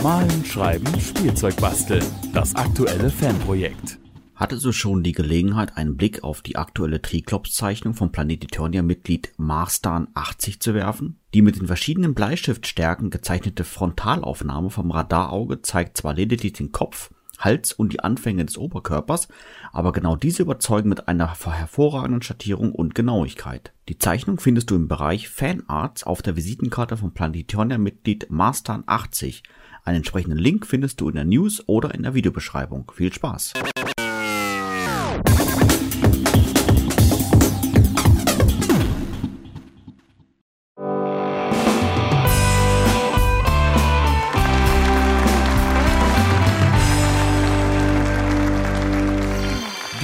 Malen, 0.01 0.45
Schreiben, 0.45 1.01
Spielzeug 1.01 1.57
basteln. 1.57 2.05
Das 2.33 2.55
aktuelle 2.55 3.11
Fanprojekt. 3.11 3.99
Hattest 4.37 4.67
du 4.67 4.73
schon 4.73 5.03
die 5.03 5.13
Gelegenheit, 5.13 5.79
einen 5.79 5.97
Blick 5.97 6.23
auf 6.23 6.43
die 6.43 6.57
aktuelle 6.57 7.01
Triklops-Zeichnung 7.01 7.95
vom 7.95 8.13
Planet 8.13 8.45
Eternia-Mitglied 8.45 9.33
Marstan 9.39 10.09
80 10.13 10.61
zu 10.61 10.75
werfen? 10.75 11.19
Die 11.33 11.41
mit 11.41 11.59
den 11.59 11.67
verschiedenen 11.67 12.13
Bleistiftstärken 12.13 13.09
gezeichnete 13.09 13.65
Frontalaufnahme 13.65 14.69
vom 14.69 14.91
Radarauge 14.91 15.63
zeigt 15.63 15.97
zwar 15.97 16.13
lediglich 16.13 16.53
den 16.53 16.71
Kopf, 16.71 17.11
Hals 17.39 17.73
und 17.73 17.95
die 17.95 18.01
Anfänge 18.01 18.45
des 18.45 18.59
Oberkörpers, 18.59 19.29
aber 19.73 19.93
genau 19.93 20.17
diese 20.17 20.43
überzeugen 20.43 20.91
mit 20.91 21.09
einer 21.09 21.35
hervorragenden 21.35 22.21
Schattierung 22.21 22.73
und 22.73 22.95
Genauigkeit. 22.95 23.73
Die 23.89 23.97
Zeichnung 23.97 24.39
findest 24.39 24.71
du 24.71 24.75
im 24.75 24.87
Bereich 24.87 25.31
Fanarts 25.31 26.05
auf 26.05 26.21
der 26.21 26.37
Visitenkarte 26.37 26.99
vom 26.99 27.15
Planetonia-Mitglied 27.15 28.27
Marstan 28.29 28.85
80. 28.85 29.45
Einen 29.83 29.99
entsprechenden 29.99 30.39
Link 30.39 30.67
findest 30.67 31.01
du 31.01 31.09
in 31.09 31.15
der 31.15 31.25
News 31.25 31.67
oder 31.67 31.95
in 31.95 32.03
der 32.03 32.13
Videobeschreibung. 32.13 32.93
Viel 32.95 33.15
Spaß! 33.15 33.55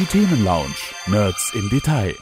Die 0.03 0.19
Themenlounge. 0.19 0.75
Nerds 1.07 1.53
im 1.55 1.71
Detail. 1.71 2.17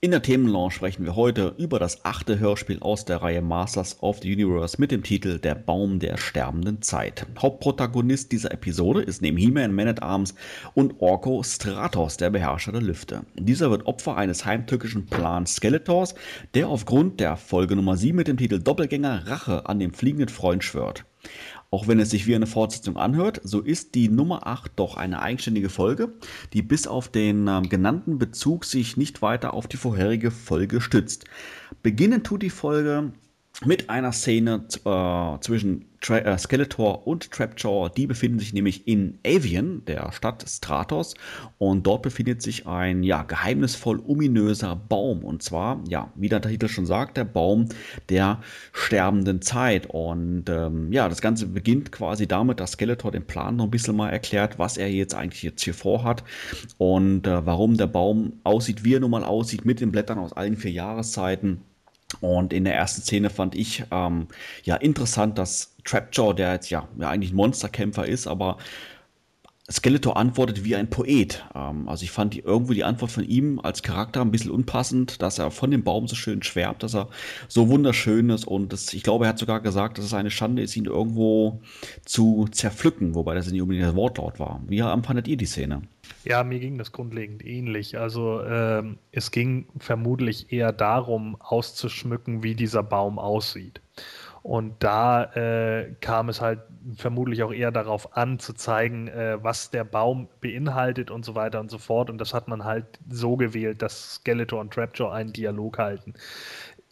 In 0.00 0.10
der 0.10 0.20
Themenlaunch 0.20 0.74
sprechen 0.74 1.04
wir 1.04 1.14
heute 1.14 1.54
über 1.56 1.78
das 1.78 2.04
achte 2.04 2.40
Hörspiel 2.40 2.80
aus 2.80 3.04
der 3.04 3.22
Reihe 3.22 3.40
Masters 3.40 4.02
of 4.02 4.18
the 4.20 4.34
Universe 4.34 4.80
mit 4.80 4.90
dem 4.90 5.04
Titel 5.04 5.38
Der 5.38 5.54
Baum 5.54 6.00
der 6.00 6.16
sterbenden 6.16 6.82
Zeit. 6.82 7.24
Hauptprotagonist 7.38 8.32
dieser 8.32 8.50
Episode 8.50 9.00
ist 9.00 9.22
neben 9.22 9.36
He-Man, 9.36 9.72
Man 9.72 9.86
at 9.86 10.02
Arms 10.02 10.34
und 10.74 11.00
Orko 11.00 11.44
Stratos, 11.44 12.16
der 12.16 12.30
Beherrscher 12.30 12.72
der 12.72 12.82
Lüfte. 12.82 13.22
Dieser 13.36 13.70
wird 13.70 13.86
Opfer 13.86 14.16
eines 14.16 14.44
heimtückischen 14.44 15.06
Plans 15.06 15.54
Skeletors, 15.54 16.16
der 16.54 16.66
aufgrund 16.66 17.20
der 17.20 17.36
Folge 17.36 17.76
Nummer 17.76 17.96
7 17.96 18.16
mit 18.16 18.26
dem 18.26 18.38
Titel 18.38 18.58
Doppelgänger 18.58 19.28
Rache 19.28 19.66
an 19.66 19.78
dem 19.78 19.94
fliegenden 19.94 20.30
Freund 20.30 20.64
schwört. 20.64 21.04
Auch 21.72 21.88
wenn 21.88 21.98
es 21.98 22.10
sich 22.10 22.26
wie 22.26 22.34
eine 22.34 22.46
Fortsetzung 22.46 22.98
anhört, 22.98 23.40
so 23.44 23.60
ist 23.62 23.94
die 23.94 24.10
Nummer 24.10 24.46
8 24.46 24.72
doch 24.76 24.98
eine 24.98 25.22
eigenständige 25.22 25.70
Folge, 25.70 26.12
die 26.52 26.60
bis 26.60 26.86
auf 26.86 27.08
den 27.08 27.48
äh, 27.48 27.62
genannten 27.62 28.18
Bezug 28.18 28.66
sich 28.66 28.98
nicht 28.98 29.22
weiter 29.22 29.54
auf 29.54 29.68
die 29.68 29.78
vorherige 29.78 30.30
Folge 30.30 30.82
stützt. 30.82 31.24
Beginnen 31.82 32.22
tut 32.22 32.42
die 32.42 32.50
Folge 32.50 33.12
mit 33.64 33.88
einer 33.88 34.12
Szene 34.12 34.66
äh, 34.84 35.40
zwischen 35.40 35.86
Tra 36.02 36.18
äh, 36.18 36.36
Skeletor 36.36 37.06
und 37.06 37.30
Trapjaw. 37.30 37.88
Die 37.88 38.08
befinden 38.08 38.40
sich 38.40 38.52
nämlich 38.52 38.88
in 38.88 39.18
Avian, 39.24 39.84
der 39.86 40.10
Stadt 40.12 40.44
Stratos. 40.46 41.14
Und 41.58 41.86
dort 41.86 42.02
befindet 42.02 42.42
sich 42.42 42.66
ein 42.66 43.04
ja, 43.04 43.22
geheimnisvoll 43.22 44.02
ominöser 44.04 44.74
Baum. 44.74 45.24
Und 45.24 45.44
zwar, 45.44 45.82
ja, 45.88 46.12
wie 46.16 46.28
der 46.28 46.42
Titel 46.42 46.68
schon 46.68 46.86
sagt, 46.86 47.16
der 47.16 47.24
Baum 47.24 47.68
der 48.08 48.40
sterbenden 48.72 49.42
Zeit. 49.42 49.86
Und 49.86 50.48
ähm, 50.48 50.92
ja, 50.92 51.08
das 51.08 51.22
Ganze 51.22 51.46
beginnt 51.46 51.92
quasi 51.92 52.26
damit, 52.26 52.58
dass 52.58 52.72
Skeletor 52.72 53.12
den 53.12 53.24
Plan 53.24 53.54
noch 53.54 53.66
ein 53.66 53.70
bisschen 53.70 53.94
mal 53.94 54.10
erklärt, 54.10 54.58
was 54.58 54.76
er 54.76 54.90
jetzt 54.90 55.14
eigentlich 55.14 55.44
jetzt 55.44 55.62
hier 55.62 55.74
vorhat 55.74 56.24
und 56.78 57.28
äh, 57.28 57.46
warum 57.46 57.76
der 57.76 57.86
Baum 57.86 58.40
aussieht, 58.42 58.82
wie 58.82 58.94
er 58.94 59.00
nun 59.00 59.12
mal 59.12 59.24
aussieht, 59.24 59.64
mit 59.64 59.80
den 59.80 59.92
Blättern 59.92 60.18
aus 60.18 60.32
allen 60.32 60.56
vier 60.56 60.72
Jahreszeiten. 60.72 61.62
Und 62.20 62.52
in 62.52 62.64
der 62.64 62.74
ersten 62.74 63.02
Szene 63.02 63.30
fand 63.30 63.54
ich 63.54 63.84
ähm, 63.90 64.28
ja 64.64 64.76
interessant, 64.76 65.38
dass 65.38 65.71
Trapjaw, 65.84 66.34
der 66.34 66.52
jetzt 66.54 66.70
ja, 66.70 66.88
ja 66.98 67.08
eigentlich 67.08 67.32
ein 67.32 67.36
Monsterkämpfer 67.36 68.06
ist, 68.06 68.26
aber 68.26 68.58
Skeletor 69.70 70.16
antwortet 70.16 70.64
wie 70.64 70.74
ein 70.76 70.90
Poet. 70.90 71.44
Ähm, 71.54 71.88
also 71.88 72.04
ich 72.04 72.10
fand 72.10 72.34
die, 72.34 72.40
irgendwo 72.40 72.72
die 72.72 72.84
Antwort 72.84 73.10
von 73.10 73.24
ihm 73.24 73.60
als 73.60 73.82
Charakter 73.82 74.20
ein 74.20 74.30
bisschen 74.30 74.50
unpassend, 74.50 75.22
dass 75.22 75.38
er 75.38 75.50
von 75.50 75.70
dem 75.70 75.84
Baum 75.84 76.08
so 76.08 76.16
schön 76.16 76.42
schwärmt, 76.42 76.82
dass 76.82 76.94
er 76.94 77.08
so 77.48 77.68
wunderschön 77.68 78.30
ist 78.30 78.46
und 78.46 78.72
das, 78.72 78.92
ich 78.92 79.02
glaube, 79.02 79.24
er 79.24 79.30
hat 79.30 79.38
sogar 79.38 79.60
gesagt, 79.60 79.98
dass 79.98 80.04
es 80.04 80.14
eine 80.14 80.30
Schande 80.30 80.62
ist, 80.62 80.76
ihn 80.76 80.86
irgendwo 80.86 81.60
zu 82.04 82.46
zerpflücken, 82.50 83.14
wobei 83.14 83.34
das 83.34 83.50
nicht 83.50 83.62
unbedingt 83.62 83.86
das 83.86 83.94
Wortlaut 83.94 84.40
war. 84.40 84.60
Wie 84.66 84.80
empfandet 84.80 85.28
ihr 85.28 85.36
die 85.36 85.46
Szene? 85.46 85.82
Ja, 86.24 86.44
mir 86.44 86.58
ging 86.58 86.78
das 86.78 86.92
grundlegend 86.92 87.44
ähnlich. 87.44 87.98
Also 87.98 88.42
ähm, 88.42 88.98
es 89.12 89.30
ging 89.30 89.66
vermutlich 89.78 90.52
eher 90.52 90.72
darum, 90.72 91.36
auszuschmücken, 91.40 92.42
wie 92.42 92.54
dieser 92.54 92.82
Baum 92.82 93.18
aussieht. 93.18 93.80
Und 94.42 94.82
da 94.82 95.24
äh, 95.34 95.94
kam 96.00 96.28
es 96.28 96.40
halt 96.40 96.60
vermutlich 96.96 97.44
auch 97.44 97.52
eher 97.52 97.70
darauf 97.70 98.16
an, 98.16 98.40
zu 98.40 98.52
zeigen, 98.54 99.06
äh, 99.06 99.38
was 99.42 99.70
der 99.70 99.84
Baum 99.84 100.28
beinhaltet 100.40 101.12
und 101.12 101.24
so 101.24 101.36
weiter 101.36 101.60
und 101.60 101.70
so 101.70 101.78
fort. 101.78 102.10
Und 102.10 102.18
das 102.18 102.34
hat 102.34 102.48
man 102.48 102.64
halt 102.64 102.98
so 103.08 103.36
gewählt, 103.36 103.82
dass 103.82 104.14
Skeletor 104.14 104.60
und 104.60 104.74
Trapjaw 104.74 105.12
einen 105.12 105.32
Dialog 105.32 105.78
halten. 105.78 106.14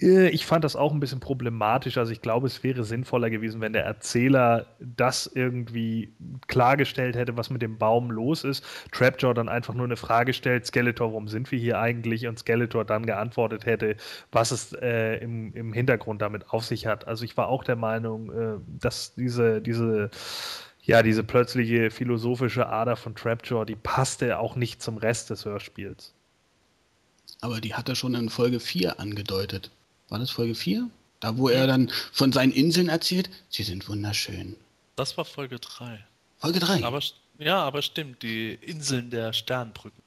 Äh, 0.00 0.28
ich 0.30 0.46
fand 0.46 0.64
das 0.64 0.76
auch 0.76 0.92
ein 0.92 1.00
bisschen 1.00 1.20
problematisch. 1.20 1.98
Also 1.98 2.12
ich 2.12 2.22
glaube, 2.22 2.46
es 2.46 2.62
wäre 2.62 2.84
sinnvoller 2.84 3.30
gewesen, 3.30 3.60
wenn 3.60 3.72
der 3.72 3.84
Erzähler 3.84 4.66
das 4.78 5.26
irgendwie 5.26 6.12
klargestellt 6.48 7.16
hätte, 7.16 7.36
was 7.36 7.50
mit 7.50 7.62
dem 7.62 7.78
Baum 7.78 8.10
los 8.10 8.44
ist. 8.44 8.64
Trapjaw 8.92 9.34
dann 9.34 9.48
einfach 9.48 9.74
nur 9.74 9.84
eine 9.84 9.96
Frage 9.96 10.32
stellt, 10.32 10.66
Skeletor, 10.66 11.10
warum 11.10 11.28
sind 11.28 11.50
wir 11.50 11.58
hier 11.58 11.78
eigentlich? 11.78 12.26
Und 12.26 12.38
Skeletor 12.38 12.84
dann 12.84 13.06
geantwortet 13.06 13.66
hätte, 13.66 13.96
was 14.32 14.50
es 14.50 14.72
äh, 14.72 15.16
im, 15.16 15.52
im 15.54 15.72
Hintergrund 15.72 16.22
damit 16.22 16.50
auf 16.50 16.64
sich 16.64 16.86
hat. 16.86 17.06
Also 17.06 17.24
ich 17.24 17.36
war 17.36 17.48
auch 17.48 17.64
der 17.64 17.76
Meinung, 17.76 18.30
äh, 18.32 18.56
dass 18.80 19.14
diese, 19.14 19.60
diese 19.60 20.10
ja, 20.82 21.02
diese 21.02 21.22
plötzliche 21.22 21.90
philosophische 21.90 22.66
Ader 22.66 22.96
von 22.96 23.14
Trapjaw, 23.14 23.64
die 23.66 23.76
passte 23.76 24.38
auch 24.38 24.56
nicht 24.56 24.82
zum 24.82 24.96
Rest 24.96 25.28
des 25.30 25.44
Hörspiels. 25.44 26.14
Aber 27.42 27.60
die 27.60 27.74
hat 27.74 27.88
er 27.88 27.94
schon 27.94 28.14
in 28.14 28.30
Folge 28.30 28.60
4 28.60 28.98
angedeutet 28.98 29.70
war 30.10 30.18
das 30.18 30.30
Folge 30.30 30.54
4? 30.54 30.90
Da, 31.20 31.36
wo 31.36 31.48
er 31.48 31.66
dann 31.66 31.90
von 32.12 32.32
seinen 32.32 32.52
Inseln 32.52 32.88
erzählt, 32.88 33.30
sie 33.48 33.62
sind 33.62 33.88
wunderschön. 33.88 34.56
Das 34.96 35.16
war 35.16 35.24
Folge 35.24 35.58
3. 35.58 36.04
Folge 36.38 36.58
3? 36.60 36.84
Aber, 36.84 37.00
ja, 37.38 37.62
aber 37.62 37.82
stimmt, 37.82 38.22
die 38.22 38.54
Inseln 38.54 39.10
der 39.10 39.32
Sternbrücken. 39.32 40.02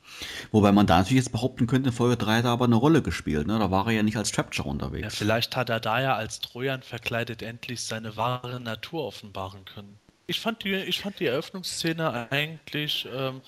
Wobei 0.51 0.71
man 0.71 0.87
da 0.87 0.97
natürlich 0.97 1.23
jetzt 1.23 1.31
behaupten 1.31 1.67
könnte, 1.67 1.91
Folge 1.91 2.17
3 2.17 2.37
hat 2.37 2.45
er 2.45 2.51
aber 2.51 2.65
eine 2.65 2.75
Rolle 2.75 3.01
gespielt. 3.01 3.47
Ne? 3.47 3.59
Da 3.59 3.71
war 3.71 3.87
er 3.87 3.93
ja 3.93 4.03
nicht 4.03 4.17
als 4.17 4.31
Trapjaw 4.31 4.67
unterwegs. 4.67 5.03
Ja, 5.03 5.09
vielleicht 5.09 5.55
hat 5.55 5.69
er 5.69 5.79
da 5.79 6.01
ja 6.01 6.15
als 6.15 6.39
Trojan 6.41 6.81
verkleidet 6.81 7.41
endlich 7.41 7.81
seine 7.81 8.17
wahre 8.17 8.59
Natur 8.59 9.05
offenbaren 9.05 9.65
können. 9.65 9.99
Ich 10.25 10.39
fand 10.39 10.63
die, 10.63 10.73
ich 10.73 10.99
fand 10.99 11.19
die 11.19 11.27
Eröffnungsszene 11.27 12.31
eigentlich 12.31 13.07
ähm, 13.13 13.41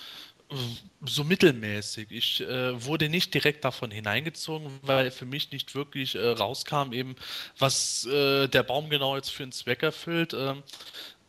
so 1.05 1.23
mittelmäßig. 1.23 2.11
Ich 2.11 2.41
äh, 2.41 2.83
wurde 2.83 3.09
nicht 3.09 3.33
direkt 3.33 3.65
davon 3.65 3.91
hineingezogen, 3.91 4.79
weil 4.81 5.11
für 5.11 5.25
mich 5.25 5.51
nicht 5.51 5.75
wirklich 5.75 6.15
äh, 6.15 6.27
rauskam, 6.29 6.91
eben 6.91 7.15
was 7.57 8.05
äh, 8.05 8.47
der 8.47 8.63
Baum 8.63 8.89
genau 8.89 9.15
jetzt 9.15 9.29
für 9.31 9.43
einen 9.43 9.51
Zweck 9.51 9.83
erfüllt. 9.83 10.33
Ähm, 10.33 10.63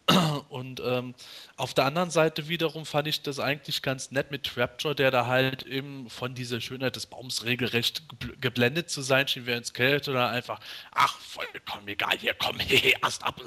und 0.50 0.80
ähm, 0.84 1.14
auf 1.56 1.74
der 1.74 1.86
anderen 1.86 2.10
Seite 2.10 2.48
wiederum 2.48 2.86
fand 2.86 3.08
ich 3.08 3.22
das 3.22 3.40
eigentlich 3.40 3.82
ganz 3.82 4.10
nett 4.12 4.30
mit 4.30 4.44
Trapjaw, 4.44 4.94
der 4.94 5.10
da 5.10 5.26
halt 5.26 5.64
eben 5.64 6.08
von 6.10 6.34
dieser 6.34 6.60
Schönheit 6.60 6.94
des 6.94 7.06
Baums 7.06 7.44
regelrecht 7.44 8.02
geblendet 8.40 8.88
zu 8.90 9.02
sein 9.02 9.26
schien, 9.26 9.46
während 9.46 9.66
Skeletor 9.66 10.14
da 10.14 10.28
einfach, 10.30 10.60
ach, 10.92 11.18
vollkommen 11.18 11.88
egal, 11.88 12.16
hier 12.18 12.34
komm, 12.34 12.58
hey, 12.60 12.94
Ast 13.00 13.24
ab. 13.24 13.40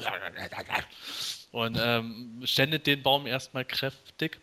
Und 1.51 1.79
ähm, 1.81 2.41
ständet 2.43 2.87
den 2.87 3.03
Baum 3.03 3.25
erstmal 3.25 3.65
kräftig 3.65 4.39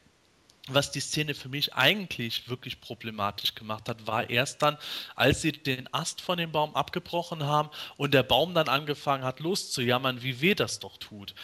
was 0.69 0.91
die 0.91 1.01
Szene 1.01 1.35
für 1.35 1.49
mich 1.49 1.75
eigentlich 1.75 2.49
wirklich 2.49 2.81
problematisch 2.81 3.55
gemacht 3.55 3.89
hat, 3.89 4.07
war 4.07 4.29
erst 4.29 4.63
dann, 4.63 4.79
als 5.15 5.43
sie 5.43 5.53
den 5.53 5.93
Ast 5.93 6.21
von 6.21 6.39
dem 6.39 6.53
Baum 6.53 6.75
abgebrochen 6.75 7.45
haben 7.45 7.71
und 7.97 8.15
der 8.15 8.23
Baum 8.23 8.55
dann 8.55 8.69
angefangen 8.69 9.25
hat 9.25 9.41
loszujammern, 9.41 10.23
wie 10.23 10.41
weh 10.41 10.55
das 10.55 10.81
doch 10.81 10.97
tut. 10.97 11.35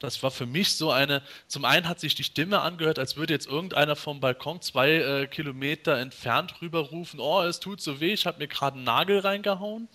Das 0.00 0.22
war 0.22 0.30
für 0.30 0.44
mich 0.44 0.74
so 0.74 0.90
eine, 0.90 1.22
zum 1.46 1.64
einen 1.64 1.88
hat 1.88 2.00
sich 2.00 2.14
die 2.14 2.24
Stimme 2.24 2.60
angehört, 2.60 2.98
als 2.98 3.16
würde 3.16 3.32
jetzt 3.32 3.46
irgendeiner 3.46 3.96
vom 3.96 4.20
Balkon 4.20 4.60
zwei 4.60 4.90
äh, 4.90 5.26
Kilometer 5.28 5.96
entfernt 5.98 6.60
rüberrufen, 6.60 7.20
oh, 7.20 7.42
es 7.42 7.60
tut 7.60 7.80
so 7.80 8.00
weh, 8.00 8.12
ich 8.12 8.26
habe 8.26 8.38
mir 8.38 8.48
gerade 8.48 8.76
einen 8.76 8.84
Nagel 8.84 9.20
reingehauen. 9.20 9.88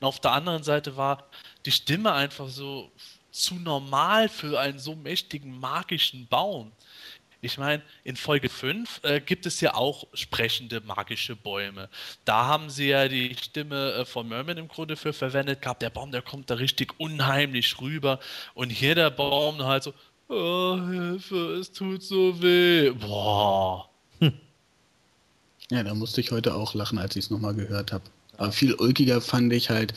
Und 0.00 0.06
auf 0.06 0.20
der 0.20 0.32
anderen 0.32 0.64
Seite 0.64 0.96
war 0.96 1.30
die 1.64 1.72
Stimme 1.72 2.12
einfach 2.12 2.48
so 2.48 2.92
zu 3.30 3.54
normal 3.54 4.28
für 4.28 4.60
einen 4.60 4.78
so 4.78 4.94
mächtigen 4.96 5.58
magischen 5.58 6.26
Baum. 6.28 6.72
Ich 7.44 7.58
meine, 7.58 7.82
in 8.04 8.16
Folge 8.16 8.48
5 8.48 9.00
äh, 9.02 9.20
gibt 9.20 9.44
es 9.44 9.60
ja 9.60 9.74
auch 9.74 10.06
sprechende 10.14 10.80
magische 10.80 11.36
Bäume. 11.36 11.90
Da 12.24 12.46
haben 12.46 12.70
sie 12.70 12.88
ja 12.88 13.06
die 13.06 13.34
Stimme 13.34 13.92
äh, 13.92 14.04
von 14.06 14.28
Merman 14.28 14.56
im 14.56 14.68
Grunde 14.68 14.96
für 14.96 15.12
verwendet 15.12 15.60
gehabt. 15.60 15.82
Der 15.82 15.90
Baum, 15.90 16.10
der 16.10 16.22
kommt 16.22 16.48
da 16.48 16.54
richtig 16.54 16.98
unheimlich 16.98 17.80
rüber. 17.80 18.18
Und 18.54 18.70
hier 18.70 18.94
der 18.94 19.10
Baum 19.10 19.62
halt 19.62 19.82
so, 19.82 19.92
oh, 20.28 20.78
Hilfe, 20.88 21.56
es 21.60 21.70
tut 21.70 22.02
so 22.02 22.40
weh. 22.42 22.90
Boah. 22.90 23.90
Hm. 24.20 24.32
Ja, 25.70 25.82
da 25.82 25.92
musste 25.94 26.22
ich 26.22 26.30
heute 26.30 26.54
auch 26.54 26.72
lachen, 26.74 26.98
als 26.98 27.14
ich 27.16 27.26
es 27.26 27.30
nochmal 27.30 27.54
gehört 27.54 27.92
habe. 27.92 28.04
Aber 28.38 28.52
viel 28.52 28.74
ulkiger 28.74 29.20
fand 29.20 29.52
ich 29.52 29.68
halt, 29.68 29.92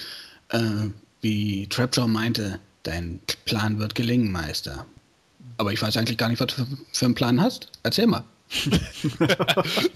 äh, 0.50 0.90
wie 1.22 1.68
Trapjaw 1.68 2.08
meinte, 2.08 2.60
dein 2.84 3.22
Plan 3.46 3.80
wird 3.80 3.96
gelingen, 3.96 4.32
Meister. 4.32 4.86
Aber 5.58 5.74
ich 5.74 5.82
weiß 5.82 5.98
eigentlich 5.98 6.18
gar 6.18 6.30
nicht, 6.30 6.40
was 6.40 6.56
du 6.56 6.66
für 6.92 7.06
einen 7.06 7.16
Plan 7.16 7.42
hast. 7.42 7.72
Erzähl 7.84 8.08
mal. 8.08 8.24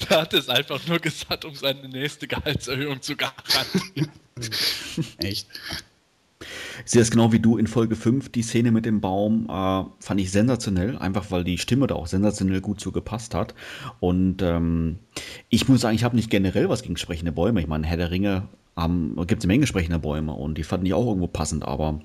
er 0.10 0.22
hat 0.22 0.34
es 0.34 0.50
einfach 0.50 0.86
nur 0.88 1.00
gesagt, 1.00 1.46
um 1.46 1.56
seine 1.56 1.88
nächste 1.88 2.28
Gehaltserhöhung 2.28 3.02
zu 3.02 3.16
garantieren. 3.16 4.12
Echt? 5.20 5.48
Ich 6.86 6.92
sehe 6.92 7.04
genau 7.06 7.32
wie 7.32 7.40
du 7.40 7.58
in 7.58 7.68
Folge 7.68 7.96
5. 7.96 8.30
Die 8.30 8.42
Szene 8.42 8.72
mit 8.72 8.86
dem 8.86 9.00
Baum 9.00 9.46
äh, 9.50 9.84
fand 10.00 10.20
ich 10.20 10.32
sensationell, 10.32 10.98
einfach 10.98 11.30
weil 11.30 11.44
die 11.44 11.58
Stimme 11.58 11.88
da 11.88 11.96
auch 11.96 12.08
sensationell 12.08 12.62
gut 12.62 12.82
so 12.82 12.92
gepasst 12.92 13.36
hat. 13.36 13.54
Und 14.00 14.42
ähm, 14.42 15.00
ich 15.50 15.68
muss 15.68 15.82
sagen, 15.82 15.96
ich 15.96 16.04
habe 16.04 16.16
nicht 16.16 16.30
generell 16.30 16.70
was 16.70 16.82
gegen 16.82 16.98
sprechende 16.98 17.32
Bäume. 17.32 17.62
Ich 17.62 17.68
meine, 17.68 17.86
Herr 17.86 17.98
der 17.98 18.12
Ringe 18.12 18.48
ähm, 18.78 19.16
gibt 19.28 19.44
es 19.44 19.46
eine 19.46 19.54
Menge 19.54 19.68
sprechende 19.68 20.00
Bäume 20.00 20.34
und 20.34 20.58
die 20.58 20.64
fanden 20.64 20.86
ich 20.86 20.94
auch 20.94 21.06
irgendwo 21.06 21.28
passend, 21.28 21.64
aber 21.64 22.02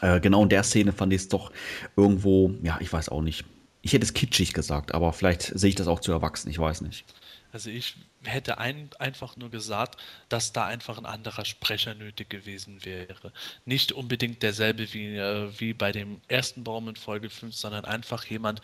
äh, 0.00 0.20
genau 0.20 0.42
in 0.42 0.48
der 0.48 0.62
Szene 0.62 0.92
fand 0.92 1.12
ich 1.12 1.22
es 1.22 1.28
doch 1.28 1.52
irgendwo, 1.96 2.54
ja, 2.62 2.78
ich 2.80 2.92
weiß 2.92 3.08
auch 3.08 3.22
nicht. 3.22 3.44
Ich 3.82 3.92
hätte 3.92 4.04
es 4.04 4.12
kitschig 4.12 4.52
gesagt, 4.52 4.92
aber 4.94 5.12
vielleicht 5.12 5.42
sehe 5.58 5.70
ich 5.70 5.74
das 5.74 5.88
auch 5.88 6.00
zu 6.00 6.12
erwachsen, 6.12 6.50
ich 6.50 6.58
weiß 6.58 6.82
nicht. 6.82 7.04
Also 7.52 7.70
ich 7.70 7.96
hätte 8.24 8.58
ein, 8.58 8.90
einfach 8.98 9.36
nur 9.36 9.50
gesagt, 9.50 10.00
dass 10.28 10.52
da 10.52 10.66
einfach 10.66 10.98
ein 10.98 11.06
anderer 11.06 11.44
Sprecher 11.44 11.94
nötig 11.94 12.28
gewesen 12.28 12.84
wäre. 12.84 13.32
Nicht 13.64 13.92
unbedingt 13.92 14.42
derselbe 14.42 14.92
wie, 14.92 15.16
äh, 15.16 15.48
wie 15.58 15.72
bei 15.72 15.90
dem 15.92 16.20
ersten 16.28 16.62
Baum 16.64 16.88
in 16.88 16.96
Folge 16.96 17.30
5, 17.30 17.54
sondern 17.54 17.84
einfach 17.84 18.24
jemand, 18.24 18.60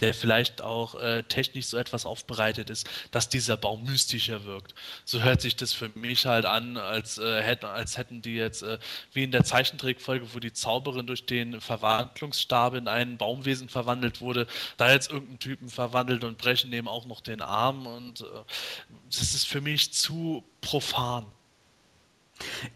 der 0.00 0.12
vielleicht 0.12 0.60
auch 0.62 0.94
äh, 1.00 1.22
technisch 1.22 1.66
so 1.66 1.78
etwas 1.78 2.04
aufbereitet 2.04 2.70
ist, 2.70 2.88
dass 3.10 3.28
dieser 3.28 3.56
Baum 3.56 3.84
mystischer 3.84 4.44
wirkt. 4.44 4.74
So 5.04 5.22
hört 5.22 5.40
sich 5.40 5.56
das 5.56 5.72
für 5.72 5.90
mich 5.94 6.26
halt 6.26 6.44
an, 6.44 6.76
als, 6.76 7.18
äh, 7.18 7.42
hätten, 7.42 7.66
als 7.66 7.96
hätten 7.96 8.20
die 8.20 8.34
jetzt, 8.34 8.62
äh, 8.62 8.78
wie 9.12 9.24
in 9.24 9.32
der 9.32 9.44
Zeichentrickfolge, 9.44 10.34
wo 10.34 10.38
die 10.38 10.52
Zauberin 10.52 11.06
durch 11.06 11.24
den 11.24 11.60
Verwandlungsstab 11.60 12.74
in 12.74 12.88
einen 12.88 13.16
Baumwesen 13.16 13.70
verwandelt 13.70 14.20
wurde, 14.20 14.46
da 14.76 14.92
jetzt 14.92 15.10
irgendeinen 15.10 15.38
Typen 15.38 15.68
verwandelt 15.70 16.24
und 16.24 16.36
brechen 16.36 16.70
dem 16.70 16.88
auch 16.88 17.06
noch 17.06 17.20
den 17.22 17.40
Arm 17.40 17.86
und 17.86 18.20
äh, 18.20 18.24
das 19.10 19.34
ist 19.34 19.46
für 19.46 19.60
mich 19.60 19.92
zu 19.92 20.44
profan. 20.60 21.26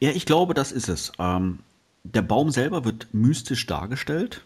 Ja, 0.01 0.11
ich 0.11 0.26
glaube, 0.26 0.55
das 0.55 0.72
ist 0.72 0.89
es. 0.89 1.12
Ähm, 1.18 1.61
der 2.05 2.22
Baum 2.22 2.51
selber 2.51 2.85
wird 2.85 3.09
mystisch 3.12 3.66
dargestellt, 3.66 4.43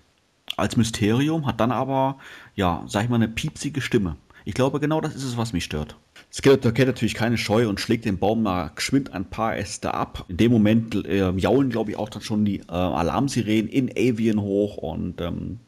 als 0.56 0.76
Mysterium, 0.76 1.46
hat 1.46 1.60
dann 1.60 1.72
aber, 1.72 2.18
ja, 2.54 2.84
sag 2.86 3.04
ich 3.04 3.08
mal, 3.08 3.16
eine 3.16 3.28
piepsige 3.28 3.80
Stimme. 3.80 4.16
Ich 4.44 4.54
glaube, 4.54 4.78
genau 4.78 5.00
das 5.00 5.14
ist 5.14 5.24
es, 5.24 5.36
was 5.36 5.52
mich 5.52 5.64
stört. 5.64 5.96
Skeletor 6.32 6.72
kennt 6.72 6.88
natürlich 6.88 7.14
keine 7.14 7.38
Scheu 7.38 7.68
und 7.68 7.80
schlägt 7.80 8.04
den 8.04 8.18
Baum 8.18 8.42
mal 8.42 8.70
geschwind 8.74 9.12
ein 9.12 9.24
paar 9.24 9.56
Äste 9.56 9.94
ab. 9.94 10.24
In 10.28 10.36
dem 10.36 10.52
Moment 10.52 10.94
äh, 11.06 11.30
jaulen, 11.30 11.70
glaube 11.70 11.90
ich, 11.90 11.96
auch 11.96 12.08
dann 12.08 12.22
schon 12.22 12.44
die 12.44 12.60
äh, 12.60 12.72
Alarmsirenen 12.72 13.68
in 13.68 13.90
Avian 13.90 14.40
hoch 14.40 14.76
und 14.76 15.20
ähm, 15.20 15.58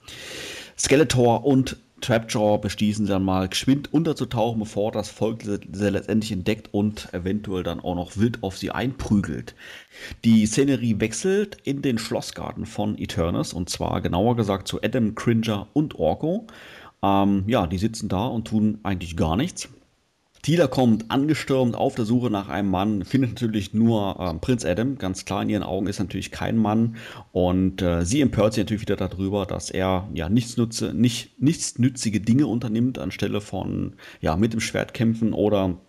Skeletor 0.78 1.44
und 1.44 1.76
Trapjaw 2.00 2.58
beschließen 2.58 3.06
dann 3.06 3.24
mal 3.24 3.48
geschwind 3.48 3.92
unterzutauchen, 3.92 4.60
bevor 4.60 4.92
das 4.92 5.10
Volk 5.10 5.42
sie 5.42 5.90
letztendlich 5.90 6.32
entdeckt 6.32 6.68
und 6.72 7.12
eventuell 7.12 7.62
dann 7.62 7.80
auch 7.80 7.94
noch 7.94 8.16
wild 8.16 8.42
auf 8.42 8.56
sie 8.56 8.70
einprügelt. 8.70 9.54
Die 10.24 10.46
Szenerie 10.46 11.00
wechselt 11.00 11.58
in 11.64 11.82
den 11.82 11.98
Schlossgarten 11.98 12.66
von 12.66 12.98
Eternus 12.98 13.52
und 13.52 13.68
zwar 13.68 14.00
genauer 14.00 14.36
gesagt 14.36 14.68
zu 14.68 14.82
Adam, 14.82 15.14
Cringer 15.14 15.68
und 15.72 15.96
Orko. 15.96 16.46
Ähm, 17.02 17.44
ja, 17.46 17.66
die 17.66 17.78
sitzen 17.78 18.08
da 18.08 18.26
und 18.26 18.48
tun 18.48 18.78
eigentlich 18.82 19.16
gar 19.16 19.36
nichts. 19.36 19.68
Tila 20.48 20.66
kommt 20.66 21.10
angestürmt 21.10 21.76
auf 21.76 21.94
der 21.94 22.06
Suche 22.06 22.30
nach 22.30 22.48
einem 22.48 22.70
Mann, 22.70 23.04
findet 23.04 23.32
natürlich 23.32 23.74
nur 23.74 24.16
äh, 24.18 24.32
Prinz 24.38 24.64
Adam. 24.64 24.96
Ganz 24.96 25.26
klar, 25.26 25.42
in 25.42 25.50
ihren 25.50 25.62
Augen 25.62 25.86
ist 25.88 25.98
natürlich 25.98 26.30
kein 26.30 26.56
Mann. 26.56 26.96
Und 27.32 27.82
äh, 27.82 28.02
sie 28.06 28.22
empört 28.22 28.54
sich 28.54 28.64
natürlich 28.64 28.80
wieder 28.80 28.96
darüber, 28.96 29.44
dass 29.44 29.68
er 29.68 30.08
ja 30.14 30.30
nichts 30.30 30.56
nutze, 30.56 30.94
nicht, 30.94 31.38
nichts 31.38 31.78
nützige 31.78 32.22
Dinge 32.22 32.46
unternimmt, 32.46 32.98
anstelle 32.98 33.42
von 33.42 33.96
ja, 34.22 34.38
mit 34.38 34.54
dem 34.54 34.60
Schwert 34.60 34.94
kämpfen 34.94 35.34
oder 35.34 35.82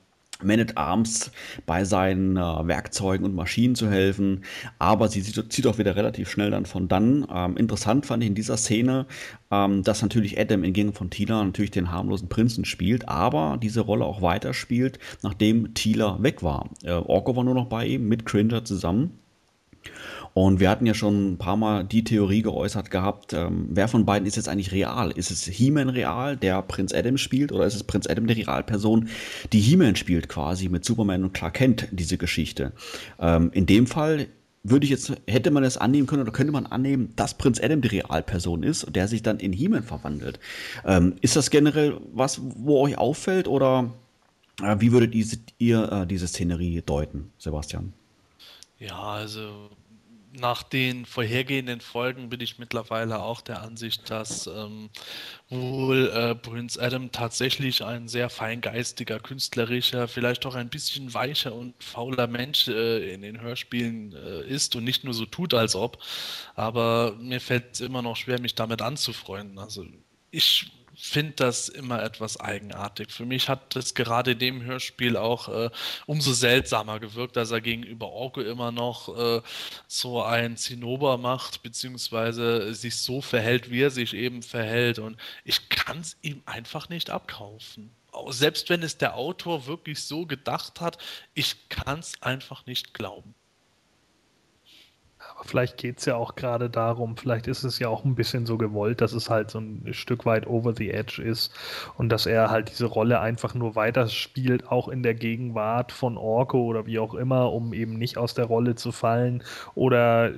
man 0.44 0.60
at 0.60 0.78
Arms 0.78 1.32
bei 1.66 1.84
seinen 1.84 2.38
äh, 2.38 2.40
Werkzeugen 2.40 3.26
und 3.26 3.36
Maschinen 3.36 3.76
zu 3.76 3.90
helfen. 3.90 4.44
Aber 4.78 5.10
sie 5.10 5.22
zieht 5.22 5.68
auch 5.68 5.78
wieder 5.78 5.96
relativ 5.96 6.30
schnell 6.30 6.52
dann 6.52 6.66
von 6.66 6.88
dann. 6.88 7.28
Ähm, 7.34 7.58
interessant 7.58 8.06
fand 8.06 8.24
ich 8.24 8.30
in 8.30 8.36
dieser 8.36 8.58
Szene, 8.58 9.06
ähm, 9.52 9.84
dass 9.84 10.02
natürlich 10.02 10.40
Adam 10.40 10.64
entgegen 10.64 10.94
von 10.94 11.10
Tila 11.10 11.44
natürlich 11.44 11.72
den 11.72 11.92
harmlosen 11.92 12.30
Prinzen 12.30 12.66
spielt, 12.66 13.08
aber 13.10 13.58
diese 13.62 13.82
Rolle 13.82 14.06
auch 14.06 14.22
weiterspielt, 14.22 15.00
nachdem 15.24 15.74
Tila 15.74 16.22
weg 16.22 16.42
war. 16.44 16.70
Äh, 16.84 16.92
Orko 16.92 17.36
war 17.36 17.44
nur 17.44 17.56
noch 17.56 17.68
bei 17.68 17.86
ihm 17.86 18.08
mit 18.08 18.26
Cringer 18.26 18.64
zusammen. 18.64 19.20
Und 20.34 20.60
wir 20.60 20.70
hatten 20.70 20.86
ja 20.86 20.94
schon 20.94 21.34
ein 21.34 21.38
paar 21.38 21.58
Mal 21.58 21.84
die 21.84 22.04
Theorie 22.04 22.42
geäußert 22.42 22.92
gehabt, 22.92 23.34
ähm, 23.34 23.68
wer 23.70 23.88
von 23.88 24.06
beiden 24.06 24.28
ist 24.28 24.36
jetzt 24.36 24.48
eigentlich 24.48 24.72
real? 24.72 25.12
Ist 25.12 25.32
es 25.32 25.46
He-Man 25.46 25.90
real, 25.90 26.38
der 26.38 26.62
Prinz 26.62 26.94
Adam 26.94 27.18
spielt, 27.18 27.52
oder 27.52 27.66
ist 27.66 27.76
es 27.76 27.84
Prinz 27.84 28.08
Adam, 28.08 28.28
die 28.28 28.42
Realperson, 28.42 29.10
die 29.52 29.60
He-Man 29.60 29.96
spielt 29.96 30.30
quasi 30.30 30.70
mit 30.70 30.86
Superman 30.86 31.24
und 31.24 31.34
Clark 31.34 31.56
Kent, 31.56 31.88
diese 31.92 32.18
Geschichte? 32.18 32.72
Ähm, 33.20 33.52
in 33.54 33.66
dem 33.66 33.88
Fall 33.88 34.28
würde 34.64 34.84
ich 34.84 34.90
jetzt, 34.92 35.14
hätte 35.28 35.52
man 35.52 35.64
es 35.64 35.78
annehmen 35.78 36.08
können 36.08 36.22
oder 36.22 36.32
könnte 36.32 36.52
man 36.52 36.66
annehmen, 36.66 37.14
dass 37.16 37.34
Prinz 37.34 37.62
Adam 37.62 37.82
die 37.82 37.88
Realperson 37.88 38.64
ist 38.64 38.84
und 38.84 38.96
der 38.96 39.08
sich 39.08 39.24
dann 39.24 39.40
in 39.40 39.54
He-Man 39.54 39.84
verwandelt. 39.84 40.40
Ähm, 40.86 41.16
ist 41.22 41.36
das 41.36 41.50
generell 41.50 41.98
was, 42.14 42.42
wo 42.42 42.82
euch 42.82 42.98
auffällt 42.98 43.48
oder 43.48 43.92
äh, 44.62 44.76
wie 44.80 44.92
würdet 44.92 45.16
ihr 45.58 45.92
äh, 45.92 46.08
diese 46.08 46.28
Szenerie 46.28 46.82
deuten, 46.82 47.32
Sebastian? 47.38 47.94
Ja, 48.80 48.98
also 49.00 49.70
nach 50.40 50.64
den 50.64 51.06
vorhergehenden 51.06 51.82
Folgen 51.82 52.30
bin 52.30 52.42
ich 52.42 52.60
mittlerweile 52.60 53.20
auch 53.20 53.42
der 53.42 53.62
Ansicht, 53.62 54.10
dass 54.10 54.48
ähm, 54.48 54.90
wohl 55.50 56.10
äh, 56.10 56.36
Prince 56.36 56.82
Adam 56.82 57.12
tatsächlich 57.12 57.84
ein 57.84 58.08
sehr 58.08 58.30
feingeistiger, 58.30 59.20
künstlerischer, 59.20 60.08
vielleicht 60.08 60.46
auch 60.46 60.56
ein 60.56 60.70
bisschen 60.70 61.14
weicher 61.14 61.54
und 61.54 61.74
fauler 61.84 62.28
Mensch 62.28 62.68
äh, 62.68 63.14
in 63.14 63.22
den 63.22 63.42
Hörspielen 63.42 64.14
äh, 64.14 64.48
ist 64.48 64.76
und 64.76 64.84
nicht 64.84 65.04
nur 65.04 65.14
so 65.14 65.26
tut, 65.26 65.54
als 65.54 65.76
ob. 65.76 66.02
Aber 66.56 67.16
mir 67.20 67.42
fällt 67.42 67.74
es 67.74 67.82
immer 67.82 68.02
noch 68.02 68.16
schwer, 68.16 68.40
mich 68.40 68.56
damit 68.56 68.82
anzufreunden. 68.82 69.60
Also 69.60 69.86
ich 70.32 70.72
finde 71.02 71.34
das 71.34 71.70
immer 71.70 72.04
etwas 72.04 72.40
eigenartig. 72.40 73.12
Für 73.12 73.26
mich 73.26 73.48
hat 73.48 73.76
es 73.76 73.96
gerade 73.96 74.32
in 74.32 74.40
dem 74.40 74.64
Hörspiel 74.64 75.16
auch 75.16 75.48
äh, 75.48 75.70
umso 76.06 76.34
seltsamer 76.34 77.00
gewirkt, 77.00 77.38
dass 77.38 77.52
er 77.52 77.62
gegenüber 77.62 78.10
Orko 78.10 78.42
immer 78.42 78.72
noch 78.72 79.18
äh, 79.18 79.42
so 79.88 80.22
ein 80.22 80.58
Zinnober 80.58 81.18
macht, 81.18 81.64
beziehungsweise 81.64 82.74
sich 82.74 82.98
so 82.98 83.22
verhält, 83.22 83.72
wie 83.72 83.82
er 83.82 83.92
sich 83.92 84.14
eben 84.14 84.44
verhält. 84.44 85.00
Und 85.00 85.18
ich 85.46 85.70
kann 85.70 86.00
es 86.00 86.18
ihm 86.22 86.44
einfach 86.46 86.90
nicht 86.90 87.10
abkaufen. 87.10 87.92
Selbst 88.30 88.70
wenn 88.70 88.84
es 88.84 88.98
der 88.98 89.16
Autor 89.16 89.68
wirklich 89.68 90.04
so 90.04 90.26
gedacht 90.26 90.82
hat, 90.82 90.98
ich 91.34 91.70
kann 91.70 92.00
es 92.00 92.22
einfach 92.22 92.66
nicht 92.66 92.94
glauben. 92.94 93.36
Vielleicht 95.44 95.78
geht 95.78 96.00
es 96.00 96.06
ja 96.06 96.16
auch 96.16 96.36
gerade 96.36 96.70
darum, 96.70 97.18
vielleicht 97.18 97.48
ist 97.48 97.64
es 97.64 97.80
ja 97.80 97.88
auch 97.88 98.04
ein 98.06 98.16
bisschen 98.16 98.46
so 98.46 98.58
gewollt, 98.58 99.02
dass 99.02 99.14
es 99.14 99.30
halt 99.30 99.52
so 99.52 99.60
ein 99.60 99.94
Stück 99.94 100.26
weit 100.26 100.48
over 100.48 100.74
the 100.76 100.92
edge 100.92 101.22
ist 101.22 101.54
und 101.98 102.10
dass 102.10 102.26
er 102.26 102.50
halt 102.50 102.70
diese 102.70 102.86
Rolle 102.86 103.20
einfach 103.20 103.54
nur 103.54 103.76
weiterspielt, 103.76 104.72
auch 104.72 104.88
in 104.88 105.04
der 105.04 105.16
Gegenwart 105.16 105.92
von 105.92 106.18
Orko 106.18 106.64
oder 106.66 106.86
wie 106.86 107.00
auch 107.00 107.14
immer, 107.14 107.52
um 107.52 107.74
eben 107.74 107.94
nicht 107.94 108.18
aus 108.18 108.34
der 108.34 108.46
Rolle 108.46 108.76
zu 108.76 108.92
fallen 108.92 109.44
oder 109.76 110.32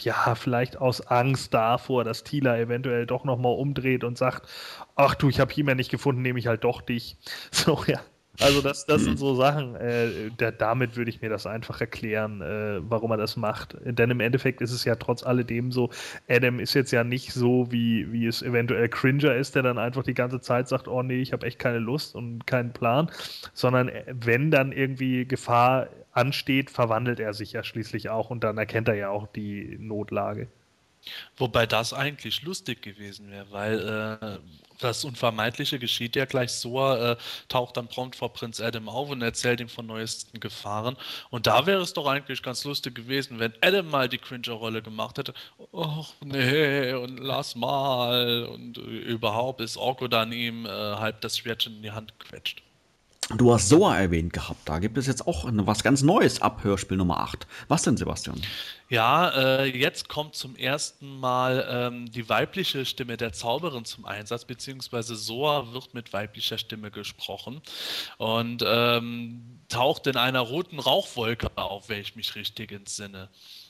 ja, 0.00 0.34
vielleicht 0.34 0.78
aus 0.78 1.00
Angst 1.06 1.54
davor, 1.54 2.04
dass 2.04 2.24
Tila 2.24 2.58
eventuell 2.58 3.06
doch 3.06 3.24
nochmal 3.24 3.52
umdreht 3.52 4.04
und 4.04 4.18
sagt, 4.18 4.48
ach 4.96 5.14
du, 5.14 5.28
ich 5.28 5.40
habe 5.40 5.52
He-Man 5.52 5.76
nicht 5.76 5.90
gefunden, 5.90 6.22
nehme 6.22 6.38
ich 6.38 6.46
halt 6.46 6.64
doch 6.64 6.80
dich. 6.80 7.16
So, 7.50 7.82
ja. 7.86 8.00
Also 8.40 8.62
das, 8.62 8.86
das 8.86 9.02
sind 9.02 9.18
so 9.18 9.34
Sachen, 9.34 9.74
äh, 9.74 10.30
der, 10.38 10.52
damit 10.52 10.96
würde 10.96 11.10
ich 11.10 11.20
mir 11.20 11.28
das 11.28 11.46
einfach 11.46 11.80
erklären, 11.80 12.40
äh, 12.40 12.78
warum 12.88 13.10
er 13.10 13.16
das 13.16 13.36
macht. 13.36 13.76
Denn 13.84 14.10
im 14.10 14.20
Endeffekt 14.20 14.60
ist 14.60 14.70
es 14.70 14.84
ja 14.84 14.94
trotz 14.94 15.24
alledem 15.24 15.72
so, 15.72 15.90
Adam 16.28 16.60
ist 16.60 16.74
jetzt 16.74 16.92
ja 16.92 17.02
nicht 17.02 17.32
so, 17.32 17.72
wie, 17.72 18.12
wie 18.12 18.26
es 18.26 18.42
eventuell 18.42 18.88
Cringer 18.88 19.34
ist, 19.34 19.56
der 19.56 19.62
dann 19.64 19.78
einfach 19.78 20.04
die 20.04 20.14
ganze 20.14 20.40
Zeit 20.40 20.68
sagt, 20.68 20.86
oh 20.86 21.02
nee, 21.02 21.20
ich 21.20 21.32
habe 21.32 21.46
echt 21.46 21.58
keine 21.58 21.78
Lust 21.78 22.14
und 22.14 22.46
keinen 22.46 22.72
Plan, 22.72 23.10
sondern 23.54 23.88
äh, 23.88 24.04
wenn 24.08 24.52
dann 24.52 24.70
irgendwie 24.70 25.24
Gefahr 25.24 25.88
ansteht, 26.12 26.70
verwandelt 26.70 27.18
er 27.20 27.34
sich 27.34 27.52
ja 27.52 27.64
schließlich 27.64 28.08
auch 28.08 28.30
und 28.30 28.44
dann 28.44 28.56
erkennt 28.56 28.88
er 28.88 28.94
ja 28.94 29.08
auch 29.10 29.26
die 29.26 29.76
Notlage. 29.80 30.48
Wobei 31.36 31.66
das 31.66 31.92
eigentlich 31.92 32.42
lustig 32.42 32.82
gewesen 32.82 33.30
wäre, 33.30 33.46
weil 33.50 34.18
äh, 34.20 34.38
das 34.78 35.04
Unvermeidliche 35.04 35.78
geschieht 35.78 36.16
ja 36.16 36.24
gleich. 36.24 36.52
Soa 36.52 37.12
äh, 37.12 37.16
taucht 37.48 37.76
dann 37.76 37.88
prompt 37.88 38.16
vor 38.16 38.32
Prinz 38.32 38.60
Adam 38.60 38.88
auf 38.88 39.10
und 39.10 39.22
erzählt 39.22 39.60
ihm 39.60 39.68
von 39.68 39.86
neuesten 39.86 40.40
Gefahren. 40.40 40.96
Und 41.30 41.46
da 41.46 41.66
wäre 41.66 41.82
es 41.82 41.92
doch 41.92 42.06
eigentlich 42.06 42.42
ganz 42.42 42.64
lustig 42.64 42.94
gewesen, 42.94 43.38
wenn 43.38 43.52
Adam 43.60 43.88
mal 43.90 44.08
die 44.08 44.18
Cringer-Rolle 44.18 44.82
gemacht 44.82 45.18
hätte. 45.18 45.34
Och, 45.72 46.14
nee, 46.24 46.92
und 46.92 47.18
lass 47.18 47.54
mal. 47.54 48.44
Und 48.46 48.78
äh, 48.78 48.80
überhaupt 48.80 49.60
ist 49.60 49.76
Orko 49.76 50.08
dann 50.08 50.32
ihm 50.32 50.66
äh, 50.66 50.68
halb 50.68 51.20
das 51.20 51.38
Schwertchen 51.38 51.76
in 51.76 51.82
die 51.82 51.92
Hand 51.92 52.18
quetscht. 52.18 52.62
Du 53.36 53.52
hast 53.52 53.68
Soa 53.68 53.98
erwähnt 53.98 54.32
gehabt. 54.32 54.66
Da 54.66 54.78
gibt 54.78 54.96
es 54.96 55.06
jetzt 55.06 55.26
auch 55.26 55.44
was 55.46 55.82
ganz 55.82 56.00
Neues 56.00 56.40
ab 56.40 56.64
Hörspiel 56.64 56.96
Nummer 56.96 57.20
8. 57.20 57.46
Was 57.68 57.82
denn, 57.82 57.98
Sebastian? 57.98 58.40
Ja, 58.88 59.28
äh, 59.28 59.66
jetzt 59.66 60.08
kommt 60.08 60.34
zum 60.34 60.56
ersten 60.56 61.20
Mal 61.20 61.66
ähm, 61.70 62.10
die 62.10 62.26
weibliche 62.30 62.86
Stimme 62.86 63.18
der 63.18 63.34
Zauberin 63.34 63.84
zum 63.84 64.06
Einsatz, 64.06 64.46
beziehungsweise 64.46 65.14
Soa 65.14 65.74
wird 65.74 65.92
mit 65.92 66.14
weiblicher 66.14 66.56
Stimme 66.56 66.90
gesprochen 66.90 67.60
und 68.16 68.64
ähm, 68.66 69.60
taucht 69.68 70.06
in 70.06 70.16
einer 70.16 70.40
roten 70.40 70.78
Rauchwolke 70.78 71.50
auf, 71.56 71.90
wenn 71.90 72.00
ich 72.00 72.16
mich 72.16 72.34
richtig 72.34 72.72
entsinne. 72.72 73.28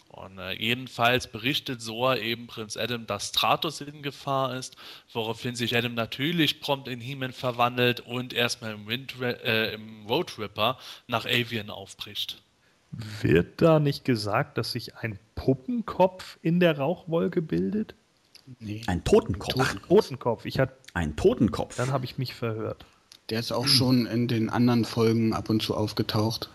Und 0.08 0.38
äh, 0.38 0.52
jedenfalls 0.52 1.26
berichtet 1.26 1.82
Soa 1.82 2.16
eben 2.16 2.46
Prinz 2.46 2.76
Adam, 2.76 3.06
dass 3.06 3.28
Stratos 3.28 3.80
in 3.80 4.02
Gefahr 4.02 4.56
ist, 4.56 4.76
woraufhin 5.12 5.54
sich 5.54 5.76
Adam 5.76 5.94
natürlich 5.94 6.60
prompt 6.60 6.88
in 6.88 7.00
He-Man 7.00 7.32
verwandelt 7.32 8.00
und 8.00 8.32
erstmal 8.32 8.72
im, 8.72 8.88
äh, 8.88 9.74
im 9.74 10.06
Road 10.06 10.38
Ripper 10.38 10.78
nach 11.06 11.26
Avian 11.26 11.70
aufbricht. 11.70 12.42
Wird 12.90 13.60
da 13.60 13.80
nicht 13.80 14.04
gesagt, 14.04 14.56
dass 14.56 14.72
sich 14.72 14.96
ein 14.96 15.18
Puppenkopf 15.34 16.38
in 16.40 16.58
der 16.58 16.78
Rauchwolke 16.78 17.42
bildet? 17.42 17.94
Nee. 18.60 18.82
Ein 18.86 19.04
Totenkopf. 19.04 19.58
Ein 19.58 19.82
Totenkopf. 19.82 20.46
Ich 20.46 20.58
hatte 20.58 20.74
ein 20.94 21.16
Totenkopf. 21.16 21.76
Dann 21.76 21.92
habe 21.92 22.06
ich 22.06 22.16
mich 22.16 22.34
verhört. 22.34 22.86
Der 23.30 23.40
ist 23.40 23.52
auch 23.52 23.66
schon 23.66 24.06
in 24.06 24.26
den 24.26 24.48
anderen 24.48 24.86
Folgen 24.86 25.34
ab 25.34 25.50
und 25.50 25.60
zu 25.60 25.74
aufgetaucht. 25.74 26.48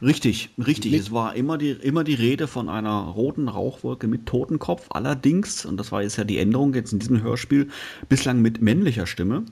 Richtig, 0.00 0.48
richtig. 0.56 0.92
Mit 0.92 1.00
es 1.00 1.12
war 1.12 1.36
immer 1.36 1.58
die, 1.58 1.72
immer 1.72 2.04
die 2.04 2.14
Rede 2.14 2.46
von 2.46 2.70
einer 2.70 3.02
roten 3.02 3.48
Rauchwolke 3.48 4.08
mit 4.08 4.24
Totenkopf. 4.24 4.86
Allerdings, 4.90 5.66
und 5.66 5.76
das 5.76 5.92
war 5.92 6.02
jetzt 6.02 6.16
ja 6.16 6.24
die 6.24 6.38
Änderung 6.38 6.72
jetzt 6.72 6.94
in 6.94 7.00
diesem 7.00 7.22
Hörspiel, 7.22 7.68
bislang 8.08 8.40
mit 8.40 8.62
männlicher 8.62 9.06
Stimme. 9.06 9.44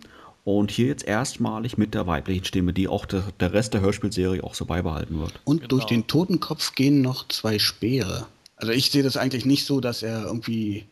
Und 0.45 0.71
hier 0.71 0.87
jetzt 0.87 1.05
erstmalig 1.05 1.77
mit 1.77 1.93
der 1.93 2.07
weiblichen 2.07 2.47
Stimme, 2.47 2.73
die 2.73 2.89
auch 2.89 3.05
der, 3.05 3.25
der 3.39 3.53
Rest 3.53 3.75
der 3.75 3.83
Hörspielserie 3.83 4.43
auch 4.43 4.55
so 4.55 4.65
beibehalten 4.65 5.19
wird. 5.19 5.39
Und 5.45 5.59
genau. 5.59 5.69
durch 5.69 5.85
den 5.85 6.07
Totenkopf 6.07 6.75
gehen 6.75 7.03
noch 7.03 7.29
zwei 7.29 7.59
Speere. 7.59 8.27
Also 8.57 8.73
ich 8.73 8.91
sehe 8.91 9.03
das 9.03 9.19
eigentlich 9.19 9.45
nicht 9.45 9.67
so, 9.67 9.81
dass 9.81 10.03
er 10.03 10.25
irgendwie 10.25 10.87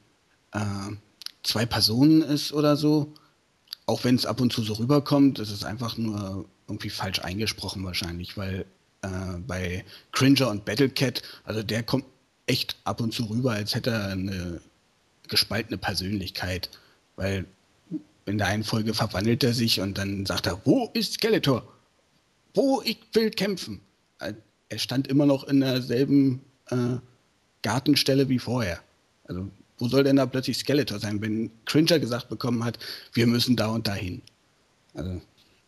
äh, 0.53 0.61
zwei 1.43 1.65
Personen 1.65 2.20
ist 2.20 2.53
oder 2.53 2.77
so 2.77 3.15
auch 3.87 4.05
wenn 4.05 4.17
es 4.17 4.27
ab 4.27 4.41
und 4.41 4.53
zu 4.53 4.63
so 4.63 4.75
rüberkommt, 4.75 5.39
ist 5.39 5.51
es 5.51 5.65
einfach 5.65 5.97
nur 5.97 6.45
irgendwie 6.69 6.91
falsch 6.91 7.21
eingesprochen 7.21 7.85
wahrscheinlich, 7.85 8.37
weil 8.37 8.67
äh, 9.03 9.39
bei 9.47 9.85
Cringer 10.13 10.51
und 10.51 10.65
Battlecat, 10.65 11.23
also 11.45 11.63
der 11.63 11.83
kommt 11.83 12.05
echt 12.47 12.77
ab 12.85 13.01
und 13.01 13.13
zu 13.13 13.25
rüber, 13.25 13.53
als 13.53 13.75
hätte 13.75 13.91
er 13.91 14.09
eine 14.09 14.61
gespaltene 15.29 15.79
Persönlichkeit, 15.79 16.71
weil 17.17 17.45
in 18.27 18.39
der 18.39 18.49
einen 18.49 18.65
Folge 18.65 18.95
verwandelt 18.95 19.45
er 19.45 19.55
sich 19.55 19.81
und 19.81 19.99
dann 19.99 20.27
sagt 20.27 20.47
er, 20.47 20.61
wo 20.65 20.91
ist 20.95 21.15
Skeletor? 21.15 21.63
wo 22.57 22.83
ich 22.85 22.99
will 23.13 23.31
kämpfen. 23.31 23.81
Äh, 24.19 24.33
er 24.69 24.79
stand 24.79 25.07
immer 25.07 25.27
noch 25.27 25.45
in 25.45 25.61
derselben 25.61 26.41
äh, 26.71 26.97
Gartenstelle 27.63 28.29
wie 28.29 28.41
vorher. 28.41 28.81
Also 29.29 29.49
wo 29.78 29.89
soll 29.89 30.05
denn 30.05 30.16
da 30.16 30.27
plötzlich 30.27 30.57
Skeletor 30.57 30.98
sein, 30.98 31.20
wenn 31.20 31.51
Cringer 31.65 31.98
gesagt 31.98 32.28
bekommen 32.28 32.65
hat, 32.65 32.78
wir 33.12 33.27
müssen 33.27 33.57
da 33.57 33.69
und 33.69 33.86
dahin? 33.86 34.23
Also 34.94 35.20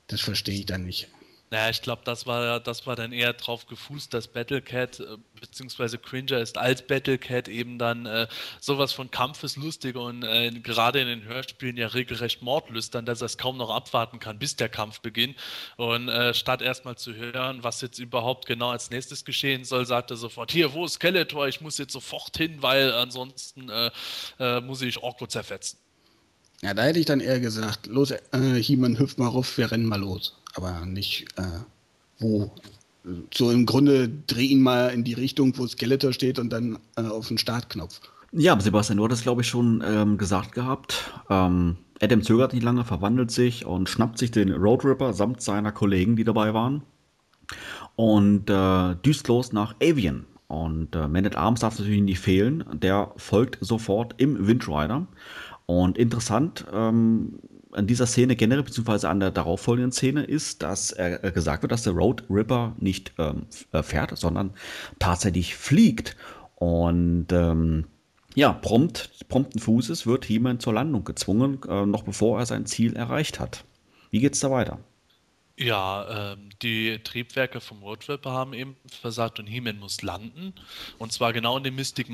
das 0.06 0.20
verstehe 0.20 0.60
ich 0.60 0.66
dann 0.66 0.84
nicht. 0.84 1.08
Naja, 1.50 1.70
ich 1.70 1.80
glaube, 1.80 2.02
das 2.04 2.26
war, 2.26 2.60
das 2.60 2.86
war 2.86 2.94
dann 2.94 3.12
eher 3.12 3.32
drauf 3.32 3.66
gefußt, 3.66 4.12
dass 4.12 4.28
Battlecat 4.28 5.00
äh, 5.00 5.16
bzw. 5.40 5.96
Cringer 5.96 6.38
ist 6.38 6.58
als 6.58 6.86
Battlecat 6.86 7.48
eben 7.48 7.78
dann 7.78 8.04
äh, 8.04 8.28
sowas 8.60 8.92
von 8.92 9.10
kampfeslustig 9.10 9.96
und 9.96 10.24
äh, 10.24 10.50
gerade 10.50 11.00
in 11.00 11.06
den 11.06 11.24
Hörspielen 11.24 11.78
ja 11.78 11.86
regelrecht 11.86 12.42
mordlüstern, 12.42 13.06
dass 13.06 13.22
er 13.22 13.26
es 13.26 13.38
kaum 13.38 13.56
noch 13.56 13.70
abwarten 13.70 14.18
kann, 14.18 14.38
bis 14.38 14.56
der 14.56 14.68
Kampf 14.68 15.00
beginnt. 15.00 15.36
Und 15.76 16.08
äh, 16.08 16.34
statt 16.34 16.60
erstmal 16.60 16.96
zu 16.96 17.14
hören, 17.14 17.62
was 17.62 17.80
jetzt 17.80 17.98
überhaupt 17.98 18.44
genau 18.44 18.70
als 18.70 18.90
nächstes 18.90 19.24
geschehen 19.24 19.64
soll, 19.64 19.86
sagt 19.86 20.10
er 20.10 20.18
sofort, 20.18 20.52
hier, 20.52 20.74
wo 20.74 20.84
ist 20.84 20.94
Skeletor? 20.94 21.48
Ich 21.48 21.62
muss 21.62 21.78
jetzt 21.78 21.92
sofort 21.92 22.36
hin, 22.36 22.58
weil 22.60 22.92
ansonsten 22.92 23.70
äh, 23.70 23.90
äh, 24.38 24.60
muss 24.60 24.82
ich 24.82 25.02
Orko 25.02 25.26
zerfetzen. 25.26 25.78
Ja, 26.62 26.74
da 26.74 26.82
hätte 26.82 26.98
ich 26.98 27.06
dann 27.06 27.20
eher 27.20 27.38
gesagt, 27.38 27.86
los, 27.86 28.10
äh, 28.10 28.18
He-Man, 28.60 28.98
hüpf 28.98 29.16
mal 29.16 29.28
rauf, 29.28 29.56
wir 29.58 29.70
rennen 29.70 29.86
mal 29.86 30.00
los. 30.00 30.34
Aber 30.54 30.84
nicht, 30.86 31.26
äh, 31.36 31.60
wo. 32.18 32.50
So 33.32 33.50
im 33.50 33.64
Grunde 33.64 34.10
dreh 34.26 34.46
ihn 34.46 34.60
mal 34.60 34.88
in 34.88 35.04
die 35.04 35.14
Richtung, 35.14 35.56
wo 35.56 35.66
Skeletor 35.66 36.12
steht 36.12 36.38
und 36.38 36.50
dann 36.50 36.78
äh, 36.96 37.02
auf 37.02 37.28
den 37.28 37.38
Startknopf. 37.38 38.00
Ja, 38.32 38.58
Sebastian, 38.60 38.98
du 38.98 39.04
hattest, 39.04 39.22
glaube 39.22 39.40
ich, 39.40 39.48
schon 39.48 39.82
ähm, 39.86 40.18
gesagt 40.18 40.52
gehabt. 40.52 41.12
Ähm, 41.30 41.78
Adam 42.00 42.22
zögert 42.22 42.52
nicht 42.52 42.62
lange, 42.62 42.84
verwandelt 42.84 43.30
sich 43.30 43.64
und 43.64 43.88
schnappt 43.88 44.18
sich 44.18 44.30
den 44.30 44.52
Road 44.52 44.84
Ripper 44.84 45.14
samt 45.14 45.40
seiner 45.40 45.72
Kollegen, 45.72 46.16
die 46.16 46.24
dabei 46.24 46.52
waren. 46.52 46.82
Und 47.96 48.50
äh, 48.50 48.94
düst 48.96 49.28
los 49.28 49.52
nach 49.52 49.74
Avian. 49.82 50.26
Und 50.46 50.94
äh, 50.94 51.08
Man 51.08 51.26
at 51.26 51.36
Arms 51.36 51.60
darf 51.60 51.78
natürlich 51.78 52.02
nicht 52.02 52.20
fehlen. 52.20 52.64
Der 52.74 53.12
folgt 53.16 53.58
sofort 53.60 54.14
im 54.18 54.46
Windrider. 54.46 55.06
Und 55.66 55.98
interessant 55.98 56.66
ähm, 56.72 57.38
an 57.72 57.86
dieser 57.86 58.06
Szene 58.06 58.36
generell, 58.36 58.62
beziehungsweise 58.62 59.08
an 59.08 59.20
der 59.20 59.30
darauffolgenden 59.30 59.92
Szene, 59.92 60.24
ist, 60.24 60.62
dass 60.62 60.92
äh, 60.92 61.32
gesagt 61.34 61.62
wird, 61.62 61.72
dass 61.72 61.82
der 61.82 61.92
Road 61.92 62.24
Ripper 62.30 62.74
nicht 62.78 63.12
ähm, 63.18 63.46
äh, 63.72 63.82
fährt, 63.82 64.16
sondern 64.16 64.52
tatsächlich 64.98 65.54
fliegt. 65.54 66.16
Und 66.56 67.26
ähm, 67.32 67.86
ja, 68.34 68.52
prompt, 68.52 69.10
prompten 69.28 69.60
Fußes 69.60 70.06
wird 70.06 70.24
He-Man 70.24 70.60
zur 70.60 70.74
Landung 70.74 71.04
gezwungen, 71.04 71.60
äh, 71.68 71.86
noch 71.86 72.02
bevor 72.02 72.38
er 72.38 72.46
sein 72.46 72.66
Ziel 72.66 72.96
erreicht 72.96 73.40
hat. 73.40 73.64
Wie 74.10 74.20
geht's 74.20 74.40
da 74.40 74.50
weiter? 74.50 74.78
Ja, 75.56 76.34
ähm, 76.34 76.50
die 76.62 77.00
Triebwerke 77.02 77.60
vom 77.60 77.82
Roadripper 77.82 78.30
haben 78.30 78.52
eben 78.52 78.76
versagt 78.86 79.40
und 79.40 79.48
He-Man 79.48 79.80
muss 79.80 80.02
landen. 80.02 80.54
Und 80.98 81.12
zwar 81.12 81.32
genau 81.32 81.56
in 81.56 81.64
den 81.64 81.74
Mystic 81.74 82.08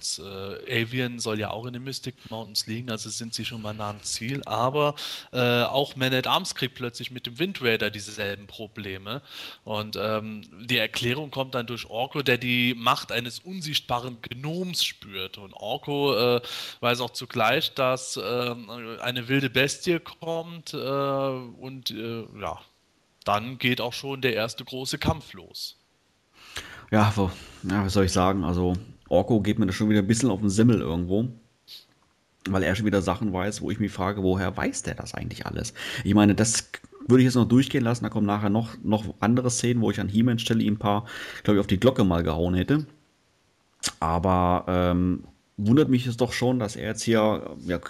Mountains. 0.00 0.18
Äh, 0.18 0.82
Avian 0.82 1.18
soll 1.18 1.38
ja 1.38 1.50
auch 1.50 1.66
in 1.66 1.72
den 1.72 1.84
Mystic 1.84 2.14
Mountains 2.30 2.66
liegen, 2.66 2.90
also 2.90 3.08
sind 3.10 3.34
sie 3.34 3.44
schon 3.44 3.62
mal 3.62 3.74
nah 3.74 3.90
am 3.90 4.02
Ziel. 4.02 4.42
Aber 4.46 4.94
äh, 5.32 5.62
auch 5.62 5.96
Man 5.96 6.14
at 6.14 6.26
Arms 6.26 6.54
kriegt 6.54 6.74
plötzlich 6.74 7.10
mit 7.10 7.26
dem 7.26 7.38
Wind 7.38 7.62
Raider 7.62 7.90
dieselben 7.90 8.46
Probleme. 8.46 9.22
Und 9.64 9.96
ähm, 10.00 10.42
die 10.66 10.78
Erklärung 10.78 11.30
kommt 11.30 11.54
dann 11.54 11.66
durch 11.66 11.88
Orko, 11.88 12.22
der 12.22 12.38
die 12.38 12.74
Macht 12.74 13.12
eines 13.12 13.40
unsichtbaren 13.40 14.18
Gnoms 14.22 14.84
spürt. 14.84 15.38
Und 15.38 15.52
Orko 15.54 16.14
äh, 16.14 16.40
weiß 16.80 17.00
auch 17.00 17.10
zugleich, 17.10 17.74
dass 17.74 18.18
ähm, 18.22 18.70
eine 19.00 19.28
wilde 19.28 19.50
Bestie 19.50 20.00
kommt 20.00 20.74
äh, 20.74 20.76
und 20.76 21.90
äh, 21.90 22.24
ja 22.40 22.60
dann 23.24 23.58
geht 23.58 23.82
auch 23.82 23.92
schon 23.92 24.22
der 24.22 24.32
erste 24.34 24.64
große 24.64 24.96
Kampf 24.96 25.34
los. 25.34 25.76
Ja, 26.90 27.12
wo, 27.14 27.30
ja 27.62 27.84
was 27.84 27.92
soll 27.92 28.06
ich 28.06 28.12
sagen? 28.12 28.44
Also, 28.44 28.74
Orko 29.10 29.40
geht 29.40 29.58
mir 29.58 29.66
da 29.66 29.72
schon 29.72 29.90
wieder 29.90 30.00
ein 30.00 30.06
bisschen 30.06 30.30
auf 30.30 30.40
den 30.40 30.48
Simmel 30.48 30.80
irgendwo. 30.80 31.28
Weil 32.48 32.62
er 32.62 32.74
schon 32.74 32.86
wieder 32.86 33.02
Sachen 33.02 33.32
weiß, 33.32 33.60
wo 33.60 33.70
ich 33.70 33.80
mich 33.80 33.92
frage, 33.92 34.22
woher 34.22 34.56
weiß 34.56 34.82
der 34.84 34.94
das 34.94 35.12
eigentlich 35.12 35.44
alles? 35.44 35.74
Ich 36.04 36.14
meine, 36.14 36.34
das 36.34 36.70
würde 37.06 37.22
ich 37.22 37.26
jetzt 37.26 37.34
noch 37.34 37.48
durchgehen 37.48 37.84
lassen. 37.84 38.04
Da 38.04 38.08
kommen 38.08 38.26
nachher 38.26 38.48
noch, 38.48 38.76
noch 38.82 39.04
andere 39.20 39.50
Szenen, 39.50 39.82
wo 39.82 39.90
ich 39.90 40.00
an 40.00 40.08
He-Man 40.08 40.38
stelle 40.38 40.62
ihm 40.62 40.74
ein 40.74 40.78
paar, 40.78 41.04
glaube 41.42 41.58
ich, 41.58 41.60
auf 41.60 41.66
die 41.66 41.80
Glocke 41.80 42.04
mal 42.04 42.22
gehauen 42.22 42.54
hätte. 42.54 42.86
Aber 43.98 44.64
ähm, 44.68 45.24
wundert 45.66 45.88
mich 45.88 46.06
es 46.06 46.16
doch 46.16 46.32
schon, 46.32 46.58
dass 46.58 46.76
er 46.76 46.88
jetzt 46.88 47.02
hier 47.02 47.56
ja, 47.66 47.80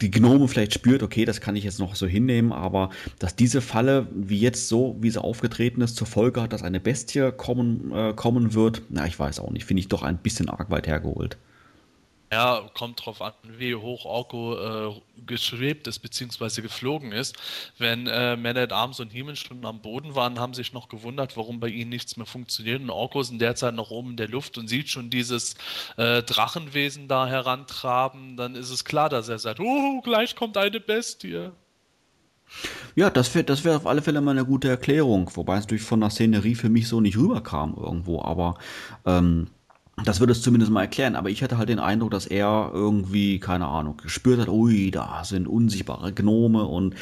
die 0.00 0.10
Gnome 0.10 0.48
vielleicht 0.48 0.74
spürt, 0.74 1.02
okay, 1.02 1.24
das 1.24 1.40
kann 1.40 1.56
ich 1.56 1.64
jetzt 1.64 1.78
noch 1.78 1.94
so 1.94 2.06
hinnehmen, 2.06 2.52
aber 2.52 2.90
dass 3.18 3.36
diese 3.36 3.60
Falle, 3.60 4.06
wie 4.14 4.38
jetzt 4.38 4.68
so, 4.68 4.96
wie 5.00 5.10
sie 5.10 5.22
aufgetreten 5.22 5.80
ist, 5.80 5.96
zur 5.96 6.06
Folge 6.06 6.42
hat, 6.42 6.52
dass 6.52 6.62
eine 6.62 6.80
Bestie 6.80 7.32
kommen, 7.32 7.92
äh, 7.92 8.12
kommen 8.14 8.54
wird, 8.54 8.82
na, 8.88 9.06
ich 9.06 9.18
weiß 9.18 9.40
auch 9.40 9.50
nicht, 9.50 9.64
finde 9.64 9.80
ich 9.80 9.88
doch 9.88 10.02
ein 10.02 10.18
bisschen 10.18 10.48
arg 10.48 10.70
weit 10.70 10.86
hergeholt. 10.86 11.38
Ja, 12.32 12.68
kommt 12.74 13.04
drauf 13.04 13.22
an, 13.22 13.34
wie 13.44 13.76
hoch 13.76 14.04
Orko 14.04 14.58
äh, 14.58 15.00
geschwebt 15.26 15.86
ist 15.86 16.00
bzw. 16.00 16.60
geflogen 16.60 17.12
ist. 17.12 17.36
Wenn 17.78 18.08
äh, 18.08 18.36
Man 18.36 18.56
at 18.56 18.72
Arms 18.72 18.98
und 18.98 19.14
Heeman 19.14 19.36
schon 19.36 19.64
am 19.64 19.80
Boden 19.80 20.16
waren, 20.16 20.40
haben 20.40 20.52
sich 20.52 20.72
noch 20.72 20.88
gewundert, 20.88 21.36
warum 21.36 21.60
bei 21.60 21.68
ihnen 21.68 21.90
nichts 21.90 22.16
mehr 22.16 22.26
funktioniert. 22.26 22.82
Und 22.82 22.90
Orko 22.90 23.20
ist 23.20 23.30
in 23.30 23.38
der 23.38 23.54
Zeit 23.54 23.74
noch 23.74 23.90
oben 23.90 24.10
in 24.10 24.16
der 24.16 24.28
Luft 24.28 24.58
und 24.58 24.66
sieht 24.66 24.88
schon 24.88 25.08
dieses 25.08 25.54
äh, 25.98 26.24
Drachenwesen 26.24 27.06
da 27.06 27.28
herantraben. 27.28 28.36
Dann 28.36 28.56
ist 28.56 28.70
es 28.70 28.84
klar, 28.84 29.08
dass 29.08 29.28
er 29.28 29.38
sagt, 29.38 29.60
oh, 29.60 30.00
gleich 30.00 30.34
kommt 30.34 30.56
eine 30.56 30.80
Bestie. 30.80 31.50
Ja, 32.96 33.10
das 33.10 33.34
wäre 33.34 33.44
das 33.44 33.64
wär 33.64 33.76
auf 33.76 33.86
alle 33.86 34.02
Fälle 34.02 34.20
mal 34.20 34.32
eine 34.32 34.44
gute 34.44 34.68
Erklärung, 34.68 35.30
wobei 35.34 35.58
es 35.58 35.66
durch 35.66 35.82
von 35.82 36.00
der 36.00 36.10
Szenerie 36.10 36.54
für 36.54 36.68
mich 36.70 36.88
so 36.88 37.00
nicht 37.00 37.16
rüberkam 37.16 37.76
irgendwo, 37.76 38.22
aber 38.22 38.56
ähm, 39.04 39.48
das 40.04 40.20
würde 40.20 40.32
es 40.32 40.42
zumindest 40.42 40.70
mal 40.70 40.82
erklären, 40.82 41.16
aber 41.16 41.30
ich 41.30 41.42
hatte 41.42 41.56
halt 41.56 41.70
den 41.70 41.78
Eindruck, 41.78 42.10
dass 42.10 42.26
er 42.26 42.70
irgendwie, 42.74 43.40
keine 43.40 43.66
Ahnung, 43.66 43.96
gespürt 43.96 44.40
hat, 44.40 44.48
ui, 44.48 44.90
da 44.90 45.24
sind 45.24 45.48
unsichtbare 45.48 46.12
Gnome 46.12 46.64
und 46.64 46.94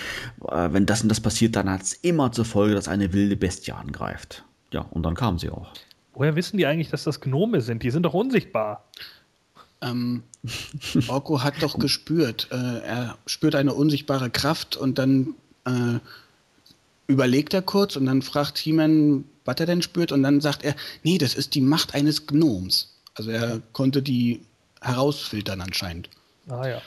äh, 0.48 0.68
wenn 0.72 0.86
das 0.86 1.02
und 1.02 1.08
das 1.08 1.20
passiert, 1.20 1.56
dann 1.56 1.68
hat 1.68 1.82
es 1.82 1.92
immer 1.92 2.30
zur 2.30 2.44
Folge, 2.44 2.74
dass 2.74 2.86
eine 2.86 3.12
wilde 3.12 3.36
Bestie 3.36 3.72
angreift. 3.72 4.44
Ja, 4.72 4.86
und 4.90 5.02
dann 5.02 5.14
kam 5.14 5.38
sie 5.38 5.50
auch. 5.50 5.72
Woher 6.14 6.36
wissen 6.36 6.56
die 6.56 6.66
eigentlich, 6.66 6.90
dass 6.90 7.02
das 7.02 7.20
Gnome 7.20 7.60
sind? 7.60 7.82
Die 7.82 7.90
sind 7.90 8.04
doch 8.04 8.14
unsichtbar. 8.14 8.84
Ähm, 9.80 10.22
Orko 11.08 11.42
hat 11.42 11.62
doch 11.62 11.78
gespürt, 11.78 12.48
äh, 12.52 12.78
er 12.78 13.18
spürt 13.26 13.56
eine 13.56 13.74
unsichtbare 13.74 14.30
Kraft 14.30 14.76
und 14.76 14.98
dann 14.98 15.34
äh, 15.64 15.98
überlegt 17.08 17.54
er 17.54 17.62
kurz 17.62 17.96
und 17.96 18.06
dann 18.06 18.22
fragt 18.22 18.58
He-Man, 18.58 19.24
was 19.44 19.56
er 19.58 19.66
denn 19.66 19.82
spürt 19.82 20.12
und 20.12 20.22
dann 20.22 20.40
sagt 20.40 20.64
er, 20.64 20.74
nee, 21.02 21.18
das 21.18 21.34
ist 21.34 21.54
die 21.54 21.60
Macht 21.60 21.94
eines 21.94 22.26
Gnoms. 22.26 22.94
Also 23.14 23.30
er 23.30 23.60
konnte 23.72 24.02
die 24.02 24.42
herausfiltern 24.80 25.60
anscheinend. 25.60 26.08
Ah 26.48 26.66
ja. 26.66 26.82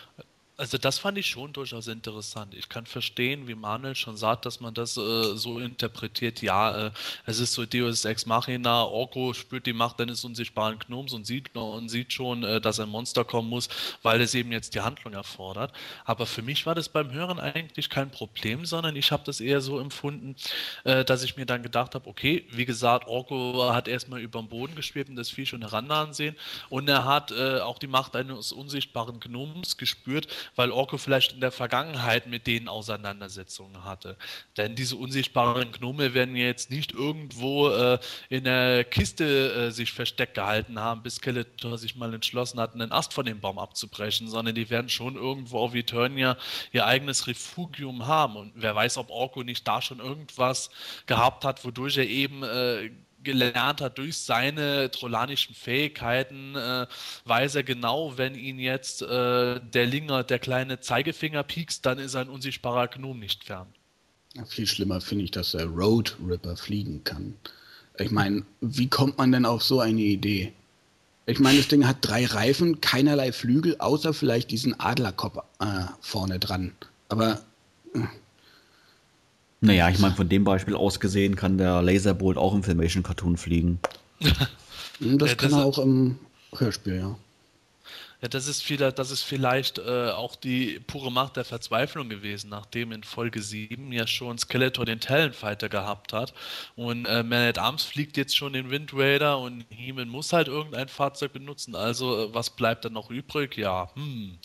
Also 0.59 0.79
das 0.79 0.97
fand 0.97 1.19
ich 1.19 1.27
schon 1.27 1.53
durchaus 1.53 1.85
interessant. 1.87 2.55
Ich 2.55 2.67
kann 2.67 2.87
verstehen, 2.87 3.47
wie 3.47 3.53
Manuel 3.53 3.93
schon 3.93 4.17
sagt, 4.17 4.43
dass 4.47 4.59
man 4.59 4.73
das 4.73 4.97
äh, 4.97 5.35
so 5.35 5.59
interpretiert. 5.59 6.41
Ja, 6.41 6.87
äh, 6.87 6.91
es 7.27 7.39
ist 7.39 7.53
so 7.53 7.67
Deus 7.67 8.05
Ex 8.05 8.25
Machina, 8.25 8.83
Orko 8.83 9.35
spürt 9.35 9.67
die 9.67 9.73
Macht 9.73 10.01
eines 10.01 10.25
unsichtbaren 10.25 10.79
Gnoms 10.79 11.13
und 11.13 11.27
sieht, 11.27 11.55
und 11.55 11.89
sieht 11.89 12.11
schon, 12.11 12.43
äh, 12.43 12.59
dass 12.59 12.79
ein 12.79 12.89
Monster 12.89 13.23
kommen 13.23 13.49
muss, 13.49 13.69
weil 14.01 14.19
es 14.19 14.33
eben 14.33 14.51
jetzt 14.51 14.73
die 14.73 14.81
Handlung 14.81 15.13
erfordert. 15.13 15.73
Aber 16.05 16.25
für 16.25 16.41
mich 16.41 16.65
war 16.65 16.73
das 16.73 16.89
beim 16.89 17.11
Hören 17.11 17.39
eigentlich 17.39 17.91
kein 17.91 18.09
Problem, 18.09 18.65
sondern 18.65 18.95
ich 18.95 19.11
habe 19.11 19.21
das 19.27 19.39
eher 19.39 19.61
so 19.61 19.79
empfunden, 19.79 20.35
äh, 20.85 21.05
dass 21.05 21.21
ich 21.21 21.37
mir 21.37 21.45
dann 21.45 21.61
gedacht 21.61 21.93
habe, 21.93 22.09
okay, 22.09 22.47
wie 22.49 22.65
gesagt, 22.65 23.07
Orko 23.07 23.71
hat 23.71 23.87
erstmal 23.87 24.21
über 24.21 24.41
den 24.41 24.49
Boden 24.49 24.73
geschwebt 24.73 25.11
und 25.11 25.17
das 25.17 25.29
Vieh 25.29 25.45
schon 25.45 25.61
herannahen 25.61 26.13
sehen 26.13 26.35
und 26.69 26.89
er 26.89 27.05
hat 27.05 27.29
äh, 27.29 27.59
auch 27.59 27.77
die 27.77 27.85
Macht 27.85 28.15
eines 28.15 28.51
unsichtbaren 28.51 29.19
Gnoms 29.19 29.77
gespürt, 29.77 30.27
weil 30.55 30.71
Orko 30.71 30.97
vielleicht 30.97 31.33
in 31.33 31.41
der 31.41 31.51
Vergangenheit 31.51 32.27
mit 32.27 32.47
denen 32.47 32.67
Auseinandersetzungen 32.67 33.83
hatte. 33.83 34.17
Denn 34.57 34.75
diese 34.75 34.95
unsichtbaren 34.95 35.71
Gnome 35.71 36.13
werden 36.13 36.35
jetzt 36.35 36.71
nicht 36.71 36.91
irgendwo 36.91 37.69
äh, 37.69 37.99
in 38.29 38.43
der 38.43 38.83
Kiste 38.83 39.67
äh, 39.67 39.71
sich 39.71 39.91
versteckt 39.91 40.35
gehalten 40.35 40.79
haben, 40.79 41.03
bis 41.03 41.15
Skeletor 41.15 41.77
sich 41.77 41.95
mal 41.95 42.13
entschlossen 42.13 42.59
hat, 42.59 42.73
einen 42.73 42.91
Ast 42.91 43.13
von 43.13 43.25
dem 43.25 43.39
Baum 43.39 43.59
abzubrechen, 43.59 44.27
sondern 44.27 44.55
die 44.55 44.69
werden 44.69 44.89
schon 44.89 45.15
irgendwo 45.15 45.59
auf 45.59 45.75
Eternia 45.75 46.37
ihr 46.71 46.85
eigenes 46.85 47.27
Refugium 47.27 48.07
haben. 48.07 48.35
Und 48.35 48.53
wer 48.55 48.75
weiß, 48.75 48.97
ob 48.97 49.09
Orko 49.09 49.43
nicht 49.43 49.67
da 49.67 49.81
schon 49.81 49.99
irgendwas 49.99 50.69
gehabt 51.05 51.45
hat, 51.45 51.63
wodurch 51.65 51.97
er 51.97 52.07
eben 52.07 52.43
äh, 52.43 52.89
gelernt 53.23 53.81
hat 53.81 53.97
durch 53.97 54.17
seine 54.17 54.91
trollanischen 54.91 55.55
Fähigkeiten, 55.55 56.55
äh, 56.55 56.87
weiß 57.25 57.55
er 57.55 57.63
genau, 57.63 58.17
wenn 58.17 58.35
ihn 58.35 58.59
jetzt 58.59 59.01
äh, 59.01 59.59
der 59.59 59.85
Linger, 59.85 60.23
der 60.23 60.39
kleine 60.39 60.79
Zeigefinger 60.79 61.43
piekst, 61.43 61.85
dann 61.85 61.99
ist 61.99 62.15
ein 62.15 62.29
unsichtbarer 62.29 62.87
Gnome 62.87 63.19
nicht 63.19 63.43
fern. 63.43 63.67
Viel 64.47 64.67
schlimmer 64.67 65.01
finde 65.01 65.25
ich, 65.25 65.31
dass 65.31 65.51
der 65.51 65.65
Road 65.65 66.15
Ripper 66.25 66.55
fliegen 66.55 67.03
kann. 67.03 67.33
Ich 67.97 68.11
meine, 68.11 68.43
wie 68.61 68.87
kommt 68.87 69.17
man 69.17 69.31
denn 69.31 69.45
auf 69.45 69.63
so 69.63 69.79
eine 69.79 70.01
Idee? 70.01 70.53
Ich 71.25 71.39
meine, 71.39 71.57
das 71.57 71.67
Ding 71.67 71.85
hat 71.85 71.97
drei 72.01 72.25
Reifen, 72.25 72.79
keinerlei 72.79 73.31
Flügel, 73.31 73.75
außer 73.79 74.13
vielleicht 74.13 74.51
diesen 74.51 74.79
Adlerkopf 74.79 75.43
äh, 75.59 75.85
vorne 76.01 76.39
dran. 76.39 76.73
Aber. 77.09 77.41
Naja, 79.67 79.89
ich 79.89 79.99
meine, 79.99 80.15
von 80.15 80.27
dem 80.29 80.43
Beispiel 80.43 80.75
aus 80.75 80.99
gesehen 80.99 81.35
kann 81.35 81.57
der 81.57 81.81
Laserbolt 81.81 82.37
auch 82.37 82.53
im 82.55 82.63
Filmation 82.63 83.03
Cartoon 83.03 83.37
fliegen. 83.37 83.79
Hm, 84.99 85.19
Das 85.19 85.29
Ja, 85.29 85.35
kann 85.35 85.51
das- 85.51 85.59
er 85.59 85.65
auch 85.65 85.77
im 85.77 86.17
Hörspiel, 86.57 86.95
ja. 86.95 87.15
Ja, 88.19 88.27
das 88.27 88.47
ist, 88.47 88.67
wieder, 88.67 88.91
das 88.91 89.11
ist 89.11 89.21
vielleicht 89.21 89.77
äh, 89.77 90.09
auch 90.09 90.35
die 90.35 90.79
pure 90.79 91.11
Macht 91.11 91.35
der 91.35 91.45
Verzweiflung 91.45 92.09
gewesen, 92.09 92.49
nachdem 92.49 92.91
in 92.91 93.03
Folge 93.03 93.43
7 93.43 93.91
ja 93.91 94.07
schon 94.07 94.39
Skeletor 94.39 94.85
den 94.85 94.99
Talonfighter 94.99 95.69
gehabt 95.69 96.13
hat. 96.13 96.33
Und 96.75 97.05
äh, 97.05 97.21
Man 97.21 97.47
at 97.47 97.59
Arms 97.59 97.83
fliegt 97.83 98.17
jetzt 98.17 98.35
schon 98.35 98.53
den 98.53 98.71
Wind 98.71 98.91
Raider 98.91 99.37
und 99.37 99.65
Heeman 99.69 100.09
muss 100.09 100.33
halt 100.33 100.47
irgendein 100.47 100.87
Fahrzeug 100.87 101.33
benutzen. 101.33 101.75
Also, 101.75 102.25
äh, 102.29 102.33
was 102.33 102.49
bleibt 102.49 102.85
dann 102.85 102.93
noch 102.93 103.11
übrig? 103.11 103.55
Ja, 103.55 103.91
hm. 103.93 104.39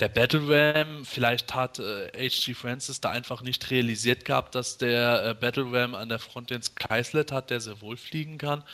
Der 0.00 0.08
Battle 0.08 0.42
Ram, 0.48 1.04
vielleicht 1.04 1.54
hat 1.54 1.78
äh, 1.78 2.08
H.G. 2.28 2.54
Francis 2.54 3.00
da 3.00 3.10
einfach 3.10 3.42
nicht 3.42 3.70
realisiert 3.70 4.24
gehabt, 4.24 4.56
dass 4.56 4.78
der 4.78 5.26
äh, 5.26 5.34
Battle 5.34 5.70
Ram 5.70 5.94
an 5.94 6.08
der 6.08 6.18
Front 6.18 6.50
den 6.50 6.62
Skysled 6.62 7.30
hat, 7.30 7.50
der 7.50 7.60
sehr 7.60 7.80
wohl 7.80 7.96
fliegen 7.96 8.38
kann. 8.38 8.64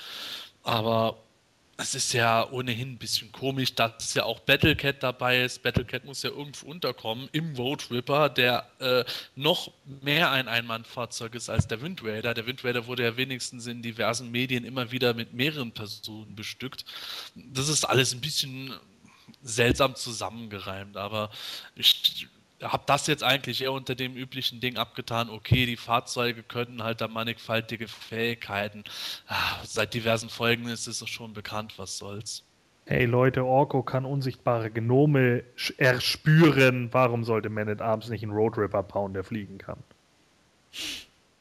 Aber 0.62 1.18
es 1.80 1.94
ist 1.94 2.12
ja 2.12 2.50
ohnehin 2.50 2.94
ein 2.94 2.98
bisschen 2.98 3.30
komisch, 3.30 3.72
dass 3.76 4.12
ja 4.12 4.24
auch 4.24 4.40
Battlecat 4.40 5.00
dabei 5.00 5.42
ist. 5.42 5.62
Battlecat 5.62 6.05
muss 6.05 6.24
ja 6.24 6.30
irgendwo 6.30 6.66
unterkommen 6.66 7.28
im 7.30 7.55
Road 7.55 7.88
Ripper, 7.92 8.28
der 8.28 8.68
äh, 8.80 9.05
noch 9.36 9.72
mehr 10.02 10.32
ein 10.32 10.48
Einmannfahrzeug 10.48 11.36
ist 11.36 11.48
als 11.48 11.68
der 11.68 11.80
Wind 11.80 12.02
Raider. 12.02 12.34
Der 12.34 12.46
Wind 12.46 12.64
Raider 12.64 12.88
wurde 12.88 13.05
ja 13.05 13.16
wenigstens 13.16 13.68
in 13.68 13.80
diversen 13.80 14.32
Medien 14.32 14.64
immer 14.64 14.90
wieder 14.90 15.14
mit 15.14 15.34
mehreren 15.34 15.70
Personen 15.70 16.34
bestückt. 16.34 16.84
Das 17.36 17.68
ist 17.68 17.84
alles 17.84 18.12
ein 18.12 18.20
bisschen 18.20 18.74
seltsam 19.42 19.94
zusammengereimt, 19.94 20.96
aber 20.96 21.30
ich 21.76 22.26
habe 22.62 22.82
das 22.86 23.06
jetzt 23.06 23.22
eigentlich 23.22 23.62
eher 23.62 23.72
unter 23.72 23.94
dem 23.94 24.16
üblichen 24.16 24.60
Ding 24.60 24.76
abgetan. 24.76 25.30
Okay, 25.30 25.66
die 25.66 25.76
Fahrzeuge 25.76 26.43
können 26.43 26.82
halt 26.82 27.01
da 27.01 27.09
mannigfaltige 27.09 27.89
Fähigkeiten. 27.89 28.85
Ah, 29.26 29.59
Seit 29.64 29.94
diversen 29.94 30.28
Folgen 30.28 30.68
ist 30.68 30.86
es 30.86 31.06
schon 31.09 31.32
bekannt, 31.32 31.74
was 31.76 31.98
soll's. 31.98 32.43
Hey 32.86 33.05
Leute, 33.05 33.44
Orko 33.44 33.82
kann 33.82 34.06
unsichtbare 34.06 34.70
Genome 34.70 35.44
erspüren. 35.76 36.89
Warum 36.90 37.22
sollte 37.22 37.51
Man 37.51 37.68
at 37.68 37.82
Arms 37.82 38.09
nicht 38.09 38.22
einen 38.22 38.32
Road 38.32 38.56
Ripper 38.56 38.82
bauen, 38.82 39.12
der 39.12 39.24
fliegen 39.24 39.59
kann? 39.59 39.78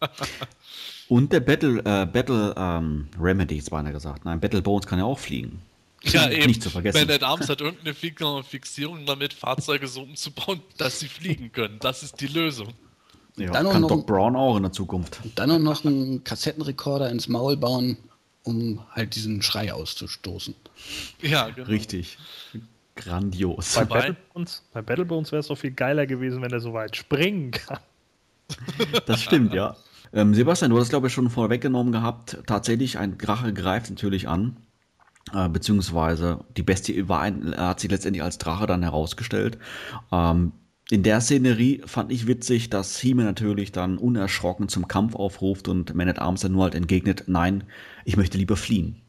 Und 1.07 1.31
der 1.31 1.39
Battle, 1.39 1.79
äh, 1.79 2.05
Battle 2.05 2.53
ähm, 2.57 3.07
Remedy, 3.17 3.57
ist 3.57 3.69
beinahe 3.69 3.93
gesagt. 3.93 4.25
Nein, 4.25 4.41
Battle 4.41 4.61
Bones 4.61 4.85
kann 4.85 4.99
ja 4.99 5.05
auch 5.05 5.19
fliegen. 5.19 5.61
Ja, 6.13 6.29
eben. 6.29 6.47
Nicht 6.47 6.63
zu 6.63 6.69
vergessen. 6.69 6.99
Man 6.99 7.09
at 7.15 7.23
Arms 7.23 7.49
hat 7.49 7.61
irgendeine 7.61 7.93
Fix- 7.93 8.23
Fixierung 8.49 9.05
damit, 9.05 9.33
Fahrzeuge 9.33 9.87
so 9.87 10.01
umzubauen, 10.01 10.61
dass 10.77 10.99
sie 10.99 11.07
fliegen 11.07 11.51
können. 11.51 11.77
Das 11.79 12.03
ist 12.03 12.19
die 12.21 12.27
Lösung. 12.27 12.73
Ja, 13.37 13.51
Dann 13.51 13.69
kann 13.69 13.81
noch- 13.81 13.89
Doc 13.89 14.07
Brown 14.07 14.35
auch 14.35 14.57
in 14.57 14.63
der 14.63 14.71
Zukunft. 14.71 15.19
Und 15.23 15.37
dann 15.37 15.51
auch 15.51 15.59
noch 15.59 15.85
einen 15.85 16.23
Kassettenrekorder 16.23 17.09
ins 17.11 17.27
Maul 17.27 17.55
bauen, 17.57 17.97
um 18.43 18.81
halt 18.91 19.15
diesen 19.15 19.41
Schrei 19.41 19.71
auszustoßen. 19.73 20.55
Ja, 21.21 21.49
genau. 21.49 21.67
Richtig. 21.67 22.17
Grandios. 22.95 23.75
Bei 23.75 23.85
Battlebones, 23.85 24.63
bei 24.73 24.81
Battlebones 24.81 25.31
wäre 25.31 25.41
es 25.41 25.47
doch 25.47 25.57
viel 25.57 25.71
geiler 25.71 26.07
gewesen, 26.07 26.41
wenn 26.41 26.51
er 26.51 26.59
so 26.59 26.73
weit 26.73 26.95
springen 26.95 27.51
kann. 27.51 27.77
Das 29.05 29.21
stimmt, 29.21 29.53
ja. 29.53 29.75
Ähm, 30.13 30.33
Sebastian, 30.33 30.71
du 30.71 30.79
hast 30.79 30.89
glaube 30.89 31.07
ich 31.07 31.13
schon 31.13 31.29
vorweggenommen 31.29 31.91
gehabt. 31.91 32.37
Tatsächlich, 32.47 32.97
ein 32.97 33.17
Drache 33.17 33.53
greift 33.53 33.89
natürlich 33.91 34.27
an. 34.27 34.57
Äh, 35.33 35.49
beziehungsweise 35.49 36.45
die 36.55 36.63
Bestie 36.63 37.09
war 37.09 37.21
ein, 37.21 37.55
hat 37.55 37.79
sich 37.79 37.91
letztendlich 37.91 38.23
als 38.23 38.37
Drache 38.37 38.67
dann 38.67 38.83
herausgestellt. 38.83 39.57
Ähm, 40.11 40.53
in 40.89 41.03
der 41.03 41.19
Szenerie 41.19 41.81
fand 41.85 42.11
ich 42.13 42.27
witzig, 42.27 42.69
dass 42.69 42.97
Hime 42.97 43.25
natürlich 43.25 43.73
dann 43.73 43.97
unerschrocken 43.97 44.69
zum 44.69 44.87
Kampf 44.87 45.15
aufruft 45.15 45.67
und 45.67 45.93
Man 45.93 46.07
at 46.07 46.19
Arms 46.19 46.41
dann 46.41 46.53
nur 46.53 46.63
halt 46.63 46.75
entgegnet, 46.75 47.25
nein, 47.27 47.65
ich 48.05 48.15
möchte 48.15 48.37
lieber 48.37 48.55
fliehen. 48.55 49.01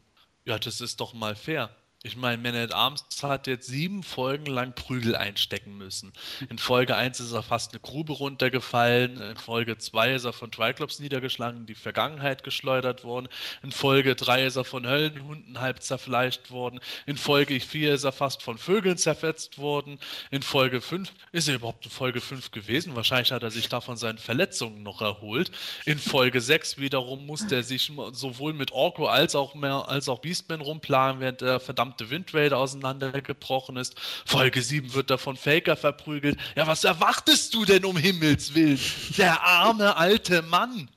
Ja, 0.43 0.59
das 0.59 0.81
ist 0.81 0.99
doch 0.99 1.13
mal 1.13 1.35
fair. 1.35 1.69
Ich 2.01 2.15
meine, 2.15 2.41
Man 2.41 2.55
at 2.55 2.73
Arms 2.73 3.03
hat 3.21 3.45
jetzt 3.47 3.67
sieben 3.67 4.03
Folgen 4.03 4.45
lang 4.45 4.73
Prügel 4.73 5.17
einstecken 5.17 5.77
müssen. 5.77 6.13
In 6.49 6.57
Folge 6.57 6.95
1 6.95 7.19
ist 7.19 7.33
er 7.33 7.43
fast 7.43 7.73
eine 7.73 7.81
Grube 7.81 8.13
runtergefallen, 8.13 9.19
in 9.19 9.35
Folge 9.35 9.77
2 9.77 10.13
ist 10.13 10.23
er 10.23 10.31
von 10.31 10.49
Triclops 10.49 10.99
niedergeschlagen, 10.99 11.59
in 11.59 11.65
die 11.65 11.75
Vergangenheit 11.75 12.45
geschleudert 12.45 13.03
worden, 13.03 13.27
in 13.63 13.73
Folge 13.73 14.15
3 14.15 14.45
ist 14.45 14.55
er 14.55 14.63
von 14.63 14.87
Höllenhunden 14.87 15.59
halb 15.59 15.83
zerfleischt 15.83 16.51
worden, 16.51 16.79
in 17.05 17.17
Folge 17.17 17.59
4 17.59 17.95
ist 17.95 18.05
er 18.05 18.13
fast 18.13 18.43
von 18.43 18.57
Vögeln 18.57 18.97
zerfetzt 18.97 19.57
worden, 19.57 19.99
in 20.31 20.41
Folge 20.41 20.79
5 20.79 21.11
ist 21.33 21.49
er 21.49 21.55
überhaupt 21.55 21.83
in 21.83 21.91
Folge 21.91 22.21
5 22.21 22.51
gewesen, 22.51 22.95
wahrscheinlich 22.95 23.33
hat 23.33 23.43
er 23.43 23.51
sich 23.51 23.67
da 23.67 23.81
von 23.81 23.97
seinen 23.97 24.19
Verletzungen 24.19 24.83
noch 24.83 25.01
erholt. 25.01 25.51
In 25.85 25.99
Folge 25.99 26.39
6 26.39 26.77
wiederum 26.77 27.25
musste 27.25 27.55
er 27.55 27.63
sich 27.63 27.91
sowohl 28.13 28.53
mit 28.53 28.71
Orko 28.71 29.07
als 29.07 29.35
auch, 29.35 29.53
mehr, 29.53 29.89
als 29.89 30.07
auch 30.07 30.19
Beastman 30.19 30.61
rumplanen, 30.61 31.19
während 31.19 31.41
der 31.41 31.59
verdammte 31.89 32.09
Wind 32.09 32.33
Raider 32.33 32.57
auseinandergebrochen 32.57 33.77
ist. 33.77 33.95
Folge 34.25 34.61
7 34.61 34.93
wird 34.93 35.09
er 35.09 35.17
von 35.17 35.35
Faker 35.35 35.75
verprügelt. 35.75 36.37
Ja, 36.55 36.67
was 36.67 36.83
erwartest 36.83 37.53
du 37.53 37.65
denn 37.65 37.85
um 37.85 37.97
Himmels 37.97 38.53
Willen? 38.53 38.79
Der 39.17 39.43
arme 39.43 39.97
alte 39.97 40.41
Mann. 40.41 40.89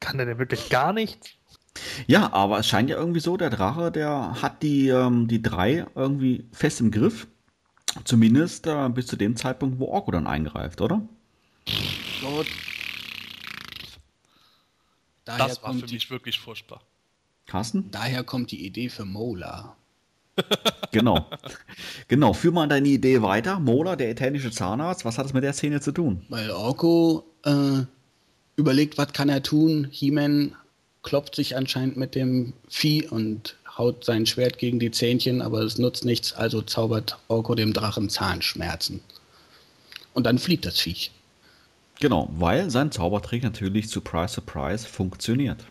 Kann 0.00 0.18
der 0.18 0.26
denn 0.26 0.38
wirklich 0.38 0.68
gar 0.68 0.92
nichts? 0.92 1.30
Ja, 2.06 2.32
aber 2.32 2.58
es 2.58 2.68
scheint 2.68 2.88
ja 2.90 2.96
irgendwie 2.96 3.20
so, 3.20 3.36
der 3.36 3.50
Drache, 3.50 3.92
der 3.92 4.40
hat 4.40 4.62
die, 4.62 4.88
ähm, 4.88 5.28
die 5.28 5.42
drei 5.42 5.86
irgendwie 5.94 6.44
fest 6.52 6.80
im 6.80 6.90
Griff. 6.90 7.26
Zumindest 8.04 8.66
äh, 8.66 8.88
bis 8.90 9.06
zu 9.06 9.16
dem 9.16 9.36
Zeitpunkt, 9.36 9.78
wo 9.78 9.86
Orko 9.86 10.10
dann 10.10 10.26
eingreift, 10.26 10.80
oder? 10.80 11.02
Gut. 12.20 12.46
Daher, 15.24 15.48
Das 15.48 15.62
war 15.62 15.74
für 15.74 15.86
die, 15.86 15.94
mich 15.94 16.10
wirklich 16.10 16.38
furchtbar. 16.38 16.82
Carsten? 17.46 17.90
daher 17.90 18.24
kommt 18.24 18.50
die 18.50 18.64
Idee 18.66 18.88
für 18.88 19.04
Mola. 19.04 19.76
Genau. 20.92 21.26
genau, 22.08 22.32
führ 22.32 22.52
mal 22.52 22.68
deine 22.68 22.88
Idee 22.88 23.20
weiter. 23.20 23.58
Mola, 23.58 23.96
der 23.96 24.10
eternische 24.10 24.50
Zahnarzt, 24.50 25.04
was 25.04 25.18
hat 25.18 25.26
es 25.26 25.32
mit 25.32 25.44
der 25.44 25.52
Szene 25.52 25.80
zu 25.80 25.92
tun? 25.92 26.24
Weil 26.28 26.50
Orko 26.50 27.24
äh, 27.44 27.84
überlegt, 28.56 28.96
was 28.96 29.12
kann 29.12 29.28
er 29.28 29.42
tun. 29.42 29.88
He-Man 29.90 30.54
klopft 31.02 31.34
sich 31.34 31.56
anscheinend 31.56 31.96
mit 31.96 32.14
dem 32.14 32.54
Vieh 32.68 33.06
und 33.06 33.56
haut 33.76 34.04
sein 34.04 34.26
Schwert 34.26 34.58
gegen 34.58 34.78
die 34.78 34.90
Zähnchen, 34.90 35.42
aber 35.42 35.60
es 35.60 35.78
nutzt 35.78 36.04
nichts, 36.04 36.32
also 36.32 36.62
zaubert 36.62 37.18
Orko 37.28 37.54
dem 37.54 37.72
Drachen 37.72 38.08
Zahnschmerzen. 38.08 39.00
Und 40.14 40.24
dann 40.24 40.38
fliegt 40.38 40.64
das 40.64 40.80
Viech. 40.80 41.10
Genau, 42.00 42.28
weil 42.32 42.70
sein 42.70 42.90
Zaubertrick 42.90 43.42
natürlich, 43.42 43.88
surprise, 43.88 44.34
surprise, 44.34 44.86
funktioniert. 44.86 45.64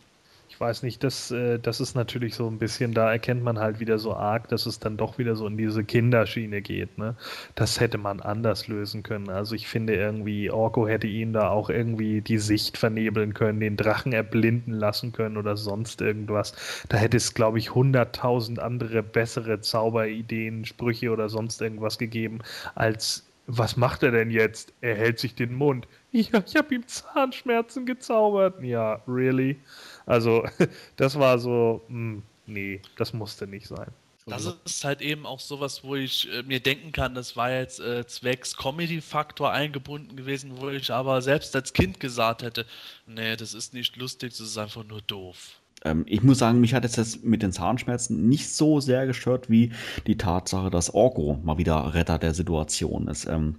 Ich 0.56 0.62
weiß 0.62 0.84
nicht, 0.84 1.04
das, 1.04 1.32
äh, 1.32 1.60
das 1.60 1.82
ist 1.82 1.96
natürlich 1.96 2.34
so 2.34 2.48
ein 2.48 2.60
bisschen, 2.60 2.94
da 2.94 3.12
erkennt 3.12 3.44
man 3.44 3.60
halt 3.60 3.82
wieder 3.82 4.00
so 4.00 4.14
arg, 4.16 4.48
dass 4.48 4.66
es 4.66 4.80
dann 4.80 4.96
doch 4.96 5.18
wieder 5.18 5.36
so 5.36 5.48
in 5.48 5.58
diese 5.58 5.84
Kinderschiene 5.84 6.62
geht. 6.62 6.98
Ne? 6.98 7.18
Das 7.56 7.82
hätte 7.82 7.98
man 7.98 8.22
anders 8.22 8.70
lösen 8.70 9.04
können. 9.04 9.30
Also 9.30 9.54
ich 9.54 9.68
finde 9.68 9.96
irgendwie, 9.96 10.50
Orko 10.50 10.88
hätte 10.88 11.08
ihn 11.08 11.34
da 11.34 11.50
auch 11.50 11.70
irgendwie 11.70 12.22
die 12.22 12.38
Sicht 12.38 12.78
vernebeln 12.78 13.34
können, 13.34 13.60
den 13.60 13.76
Drachen 13.76 14.14
erblinden 14.14 14.72
lassen 14.72 15.12
können 15.12 15.36
oder 15.36 15.58
sonst 15.58 16.00
irgendwas. 16.00 16.54
Da 16.88 16.96
hätte 16.96 17.18
es, 17.18 17.34
glaube 17.34 17.60
ich, 17.60 17.76
hunderttausend 17.76 18.60
andere 18.60 19.04
bessere 19.04 19.60
Zauberideen, 19.60 20.64
Sprüche 20.64 21.12
oder 21.12 21.28
sonst 21.28 21.62
irgendwas 21.62 21.98
gegeben, 21.98 22.40
als 22.76 23.26
was 23.48 23.78
macht 23.78 24.04
er 24.04 24.12
denn 24.12 24.32
jetzt? 24.32 24.74
Er 24.82 24.96
hält 24.96 25.20
sich 25.20 25.36
den 25.36 25.54
Mund. 25.54 25.88
Ja, 26.12 26.42
ich 26.46 26.56
habe 26.56 26.74
ihm 26.74 26.88
Zahnschmerzen 26.88 27.86
gezaubert. 27.86 28.64
Ja, 28.64 29.02
really? 29.08 29.58
Also, 30.06 30.46
das 30.96 31.18
war 31.18 31.40
so, 31.40 31.82
mh, 31.88 32.22
nee, 32.48 32.82
das 32.98 33.14
musste 33.14 33.48
nicht 33.48 33.68
sein. 33.68 33.88
Das 34.28 34.52
ist 34.66 34.84
halt 34.84 35.02
eben 35.02 35.28
auch 35.28 35.40
sowas, 35.40 35.84
wo 35.84 35.96
ich 35.96 36.28
äh, 36.34 36.42
mir 36.42 36.60
denken 36.60 36.92
kann, 36.92 37.14
das 37.14 37.38
war 37.38 37.52
jetzt 37.52 37.80
äh, 37.80 38.08
zwecks 38.08 38.58
Comedy-Faktor 38.58 39.52
eingebunden 39.52 40.16
gewesen, 40.16 40.54
wo 40.56 40.70
ich 40.70 40.92
aber 40.92 41.22
selbst 41.22 41.56
als 41.56 41.74
Kind 41.74 42.00
gesagt 42.00 42.42
hätte, 42.42 42.66
nee, 43.06 43.36
das 43.36 43.54
ist 43.54 43.76
nicht 43.76 43.98
lustig, 43.98 44.32
das 44.32 44.40
ist 44.40 44.58
einfach 44.58 44.84
nur 44.84 45.02
doof. 45.04 45.60
Ähm, 45.84 46.06
ich 46.08 46.24
muss 46.24 46.40
sagen, 46.40 46.60
mich 46.60 46.74
hat 46.74 46.84
jetzt 46.84 46.98
das 46.98 47.22
mit 47.22 47.44
den 47.44 47.52
Zahnschmerzen 47.52 48.28
nicht 48.28 48.50
so 48.50 48.80
sehr 48.80 49.06
gestört 49.06 49.48
wie 49.52 49.72
die 50.08 50.18
Tatsache, 50.18 50.72
dass 50.72 50.92
Orko 50.92 51.40
mal 51.44 51.60
wieder 51.60 51.94
Retter 51.94 52.18
der 52.18 52.34
Situation 52.34 53.08
ist. 53.08 53.26
Ähm, 53.26 53.58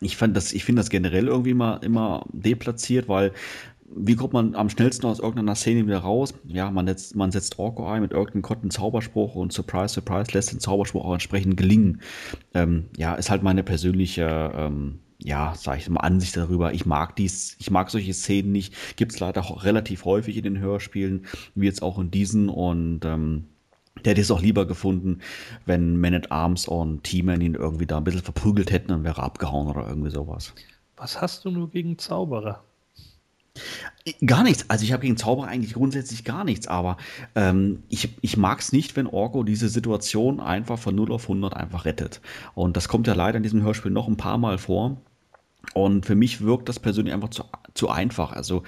ich 0.00 0.16
fand 0.16 0.34
das, 0.36 0.54
ich 0.54 0.64
finde 0.64 0.80
das 0.80 0.88
generell 0.88 1.26
irgendwie 1.28 1.50
immer, 1.50 1.82
immer 1.82 2.24
deplatziert, 2.32 3.08
weil 3.08 3.32
wie 3.94 4.16
kommt 4.16 4.32
man 4.32 4.54
am 4.54 4.68
schnellsten 4.68 5.06
aus 5.06 5.18
irgendeiner 5.18 5.54
Szene 5.54 5.86
wieder 5.86 5.98
raus? 5.98 6.34
Ja, 6.44 6.70
man 6.70 6.86
setzt, 6.86 7.16
man 7.16 7.30
setzt 7.30 7.58
Orko 7.58 7.88
ein 7.88 8.02
mit 8.02 8.12
irgendeinem 8.12 8.42
kotten 8.42 8.70
Zauberspruch 8.70 9.34
und 9.34 9.52
surprise, 9.52 9.94
surprise, 9.94 10.32
lässt 10.32 10.52
den 10.52 10.60
Zauberspruch 10.60 11.04
auch 11.04 11.12
entsprechend 11.12 11.56
gelingen. 11.56 12.00
Ähm, 12.54 12.86
ja, 12.96 13.14
ist 13.14 13.30
halt 13.30 13.42
meine 13.42 13.62
persönliche, 13.62 14.52
ähm, 14.54 15.00
ja, 15.18 15.54
sag 15.56 15.78
ich 15.78 15.88
mal, 15.88 16.00
Ansicht 16.00 16.36
darüber. 16.36 16.72
Ich 16.74 16.86
mag 16.86 17.16
dies, 17.16 17.56
ich 17.58 17.70
mag 17.70 17.90
solche 17.90 18.14
Szenen 18.14 18.52
nicht. 18.52 18.74
Gibt 18.96 19.12
es 19.12 19.20
leider 19.20 19.40
auch 19.40 19.64
relativ 19.64 20.04
häufig 20.04 20.36
in 20.36 20.44
den 20.44 20.58
Hörspielen, 20.58 21.26
wie 21.54 21.66
jetzt 21.66 21.82
auch 21.82 21.98
in 21.98 22.10
diesen 22.10 22.48
und 22.48 23.04
ähm, 23.04 23.44
der 24.04 24.12
hätte 24.12 24.20
es 24.20 24.30
auch 24.30 24.40
lieber 24.40 24.64
gefunden, 24.64 25.20
wenn 25.66 26.00
Man 26.00 26.14
at 26.14 26.30
Arms 26.30 26.68
und 26.68 27.02
T-Man 27.02 27.40
ihn 27.40 27.54
irgendwie 27.54 27.86
da 27.86 27.98
ein 27.98 28.04
bisschen 28.04 28.22
verprügelt 28.22 28.70
hätten 28.70 28.92
und 28.92 29.02
wäre 29.02 29.22
abgehauen 29.22 29.66
oder 29.66 29.88
irgendwie 29.88 30.10
sowas. 30.10 30.54
Was 30.96 31.20
hast 31.20 31.44
du 31.44 31.50
nur 31.50 31.68
gegen 31.70 31.98
Zauberer? 31.98 32.62
Gar 34.24 34.42
nichts. 34.42 34.64
Also 34.68 34.84
ich 34.84 34.92
habe 34.92 35.02
gegen 35.02 35.16
Zauberer 35.16 35.48
eigentlich 35.48 35.74
grundsätzlich 35.74 36.24
gar 36.24 36.44
nichts, 36.44 36.66
aber 36.66 36.96
ähm, 37.34 37.82
ich, 37.88 38.08
ich 38.20 38.36
mag 38.36 38.60
es 38.60 38.72
nicht, 38.72 38.96
wenn 38.96 39.06
Orko 39.06 39.42
diese 39.42 39.68
Situation 39.68 40.40
einfach 40.40 40.78
von 40.78 40.94
0 40.94 41.12
auf 41.12 41.24
100 41.24 41.54
einfach 41.54 41.84
rettet. 41.84 42.20
Und 42.54 42.76
das 42.76 42.88
kommt 42.88 43.06
ja 43.06 43.14
leider 43.14 43.36
in 43.36 43.42
diesem 43.42 43.62
Hörspiel 43.62 43.90
noch 43.90 44.08
ein 44.08 44.16
paar 44.16 44.38
Mal 44.38 44.58
vor. 44.58 44.96
Und 45.74 46.06
für 46.06 46.14
mich 46.14 46.40
wirkt 46.40 46.68
das 46.68 46.78
persönlich 46.80 47.14
einfach 47.14 47.30
zu, 47.30 47.44
zu 47.74 47.88
einfach. 47.88 48.32
Also 48.32 48.62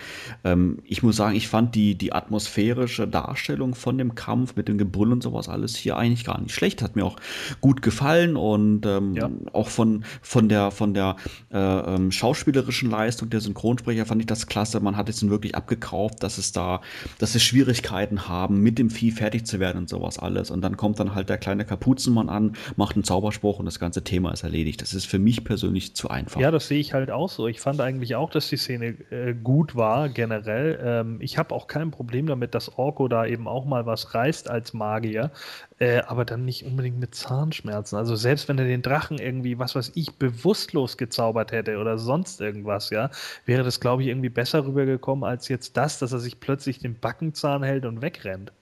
ähm, 0.45 0.79
ich 0.85 1.03
muss 1.03 1.17
sagen, 1.17 1.35
ich 1.35 1.49
fand 1.49 1.75
die, 1.75 1.97
die 1.97 2.13
atmosphärische 2.13 3.09
Darstellung 3.09 3.75
von 3.75 3.99
dem 3.99 4.15
Kampf 4.15 4.57
mit 4.57 4.69
dem 4.69 4.79
Gebrüll 4.79 5.13
und 5.13 5.23
sowas 5.23 5.49
alles 5.49 5.77
hier 5.77 5.97
eigentlich 5.97 6.25
gar 6.25 6.41
nicht 6.41 6.55
schlecht. 6.55 6.83
Hat 6.83 6.97
mir 6.97 7.05
auch 7.05 7.17
gut 7.61 7.83
gefallen 7.83 8.37
und 8.37 8.87
ähm, 8.87 9.15
ja. 9.15 9.31
auch 9.53 9.69
von, 9.69 10.05
von 10.23 10.49
der, 10.49 10.71
von 10.71 10.95
der 10.95 11.17
äh, 11.53 11.59
ähm, 11.59 12.13
schauspielerischen 12.13 12.91
Leistung 12.91 13.31
der 13.31 13.41
Synchronsprecher 13.41 14.07
fand 14.07 14.21
ich 14.21 14.27
das 14.27 14.47
klasse. 14.47 14.81
Man 14.81 14.97
hat 14.97 15.09
es 15.09 15.21
wirklich 15.29 15.55
abgekauft, 15.55 16.23
dass 16.23 16.39
es 16.39 16.53
da, 16.53 16.81
dass 17.19 17.35
es 17.35 17.43
Schwierigkeiten 17.43 18.29
haben, 18.29 18.61
mit 18.61 18.79
dem 18.79 18.91
Vieh 18.91 19.11
fertig 19.11 19.47
zu 19.47 19.61
werden 19.61 19.79
und 19.79 19.89
sowas 19.89 20.19
alles. 20.19 20.51
Und 20.51 20.63
dann 20.63 20.77
kommt 20.77 21.01
dann 21.01 21.15
halt 21.15 21.29
der 21.29 21.39
kleine 21.39 21.65
Kapuzenmann 21.65 22.29
an, 22.29 22.53
macht 22.77 22.97
einen 22.97 23.05
Zauberspruch 23.05 23.59
und 23.59 23.67
das 23.67 23.79
ganze 23.79 24.05
Thema 24.05 24.33
ist 24.33 24.43
erledigt. 24.43 24.83
Das 24.83 24.95
ist 24.95 25.07
für 25.07 25.19
mich 25.19 25.45
persönlich 25.45 25.95
zu 25.95 26.09
einfach. 26.09 26.41
Ja, 26.41 26.51
das 26.51 26.69
sehe 26.69 26.81
ich 26.81 26.90
halt 26.95 27.11
auch 27.11 27.29
so. 27.29 27.47
Ich 27.47 27.61
fand 27.61 27.81
eigentlich 27.81 28.15
auch, 28.17 28.31
dass 28.31 28.49
die 28.49 28.57
Szene 28.57 28.97
äh, 29.11 29.35
gut 29.35 29.75
war, 29.77 30.09
generell. 30.09 30.79
Ähm, 30.83 31.19
ich 31.21 31.39
habe 31.39 31.55
auch 31.55 31.67
kein 31.67 31.91
Problem 31.91 32.27
damit, 32.27 32.55
dass 32.55 32.79
Orko 32.79 33.09
da 33.09 33.27
eben 33.27 33.49
auch 33.49 33.65
mal 33.65 33.87
was 33.87 34.15
reißt 34.15 34.51
als 34.51 34.73
Magier, 34.73 35.31
äh, 35.79 36.01
aber 36.03 36.25
dann 36.25 36.45
nicht 36.45 36.65
unbedingt 36.65 36.99
mit 36.99 37.15
Zahnschmerzen. 37.15 37.97
Also 37.97 38.17
selbst 38.17 38.49
wenn 38.49 38.59
er 38.59 38.65
den 38.65 38.83
Drachen 38.83 39.19
irgendwie, 39.19 39.59
was 39.59 39.75
weiß 39.75 39.93
ich, 39.95 40.13
bewusstlos 40.15 40.97
gezaubert 40.97 41.53
hätte 41.53 41.79
oder 41.79 41.99
sonst 41.99 42.41
irgendwas, 42.41 42.91
ja, 42.91 43.11
wäre 43.47 43.63
das, 43.63 43.81
glaube 43.81 44.03
ich, 44.03 44.09
irgendwie 44.09 44.29
besser 44.29 44.67
rübergekommen 44.67 45.25
als 45.25 45.49
jetzt 45.49 45.77
das, 45.77 45.99
dass 45.99 46.13
er 46.13 46.19
sich 46.19 46.41
plötzlich 46.41 46.79
den 46.79 46.99
Backenzahn 46.99 47.63
hält 47.63 47.85
und 47.85 48.03
wegrennt. 48.03 48.53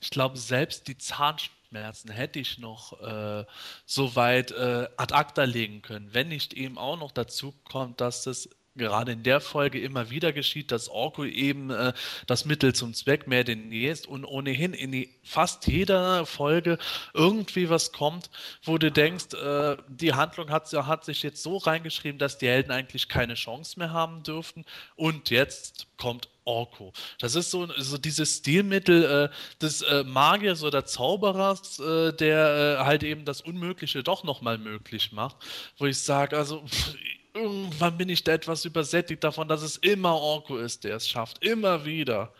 Ich 0.00 0.10
glaube, 0.10 0.36
selbst 0.36 0.86
die 0.88 0.98
Zahnschmerzen 0.98 1.63
hätte 1.74 2.38
ich 2.38 2.58
noch 2.58 3.00
äh, 3.00 3.44
so 3.86 4.16
weit 4.16 4.50
äh, 4.52 4.88
ad 4.96 5.14
acta 5.14 5.44
legen 5.44 5.82
können, 5.82 6.12
wenn 6.12 6.28
nicht 6.28 6.54
eben 6.54 6.78
auch 6.78 6.98
noch 6.98 7.12
dazu 7.12 7.52
kommt, 7.64 8.00
dass 8.00 8.22
das 8.24 8.48
gerade 8.76 9.12
in 9.12 9.22
der 9.22 9.40
Folge 9.40 9.80
immer 9.80 10.10
wieder 10.10 10.32
geschieht, 10.32 10.72
dass 10.72 10.88
Orko 10.88 11.24
eben 11.24 11.70
äh, 11.70 11.92
das 12.26 12.44
Mittel 12.44 12.74
zum 12.74 12.94
Zweck 12.94 13.26
mehr 13.26 13.44
denn 13.44 13.70
je 13.70 13.90
ist 13.90 14.06
und 14.06 14.24
ohnehin 14.24 14.72
in 14.74 14.92
die, 14.92 15.14
fast 15.22 15.66
jeder 15.66 16.26
Folge 16.26 16.78
irgendwie 17.12 17.70
was 17.70 17.92
kommt, 17.92 18.30
wo 18.62 18.78
du 18.78 18.90
denkst, 18.90 19.34
äh, 19.34 19.76
die 19.88 20.14
Handlung 20.14 20.50
hat, 20.50 20.72
hat 20.72 21.04
sich 21.04 21.22
jetzt 21.22 21.42
so 21.42 21.56
reingeschrieben, 21.56 22.18
dass 22.18 22.38
die 22.38 22.48
Helden 22.48 22.72
eigentlich 22.72 23.08
keine 23.08 23.34
Chance 23.34 23.78
mehr 23.78 23.92
haben 23.92 24.22
dürften 24.22 24.64
und 24.96 25.30
jetzt 25.30 25.86
kommt 25.96 26.28
Orko. 26.44 26.92
Das 27.18 27.34
ist 27.34 27.50
so, 27.50 27.66
so 27.78 27.96
dieses 27.96 28.38
Stilmittel 28.38 29.30
äh, 29.30 29.62
des 29.62 29.82
äh, 29.82 30.04
Magiers 30.04 30.62
oder 30.62 30.84
Zauberers, 30.84 31.78
äh, 31.78 32.12
der 32.12 32.78
äh, 32.80 32.84
halt 32.84 33.02
eben 33.02 33.24
das 33.24 33.40
Unmögliche 33.40 34.02
doch 34.02 34.24
nochmal 34.24 34.58
möglich 34.58 35.12
macht, 35.12 35.36
wo 35.78 35.86
ich 35.86 35.98
sage, 35.98 36.36
also 36.36 36.66
pff, 36.66 36.96
irgendwann 37.34 37.98
bin 37.98 38.08
ich 38.08 38.24
da 38.24 38.32
etwas 38.32 38.64
übersättigt 38.64 39.24
davon, 39.24 39.48
dass 39.48 39.62
es 39.62 39.76
immer 39.76 40.14
Orko 40.14 40.56
ist, 40.56 40.84
der 40.84 40.96
es 40.96 41.08
schafft. 41.08 41.44
Immer 41.44 41.84
wieder. 41.84 42.32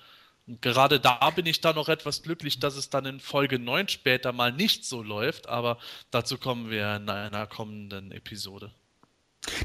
Und 0.46 0.60
gerade 0.62 1.00
da 1.00 1.30
bin 1.30 1.46
ich 1.46 1.60
dann 1.60 1.74
noch 1.74 1.88
etwas 1.88 2.22
glücklich, 2.22 2.60
dass 2.60 2.76
es 2.76 2.90
dann 2.90 3.06
in 3.06 3.20
Folge 3.20 3.58
9 3.58 3.88
später 3.88 4.32
mal 4.32 4.52
nicht 4.52 4.84
so 4.84 5.02
läuft, 5.02 5.48
aber 5.48 5.78
dazu 6.10 6.38
kommen 6.38 6.70
wir 6.70 6.96
in 6.96 7.08
einer 7.08 7.46
kommenden 7.46 8.12
Episode. 8.12 8.70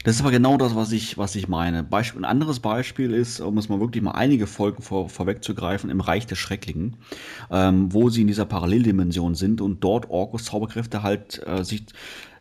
Das 0.03 0.15
ist 0.15 0.21
aber 0.21 0.31
genau 0.31 0.57
das, 0.57 0.75
was 0.75 0.91
ich, 0.91 1.17
was 1.17 1.35
ich 1.35 1.47
meine. 1.47 1.83
Beispiel, 1.83 2.21
ein 2.21 2.25
anderes 2.25 2.59
Beispiel 2.59 3.13
ist, 3.13 3.39
um 3.39 3.57
es 3.57 3.69
mal 3.69 3.79
wirklich 3.79 4.03
mal 4.03 4.11
einige 4.11 4.45
Folgen 4.45 4.81
vor, 4.81 5.09
vorwegzugreifen, 5.09 5.89
im 5.89 6.01
Reich 6.01 6.27
des 6.27 6.37
Schrecklichen, 6.37 6.97
ähm, 7.49 7.93
wo 7.93 8.09
sie 8.09 8.21
in 8.21 8.27
dieser 8.27 8.45
Paralleldimension 8.45 9.35
sind 9.35 9.61
und 9.61 9.83
dort 9.83 10.09
Orkos 10.09 10.45
Zauberkräfte 10.45 11.01
halt 11.01 11.41
äh, 11.45 11.63
sich 11.63 11.83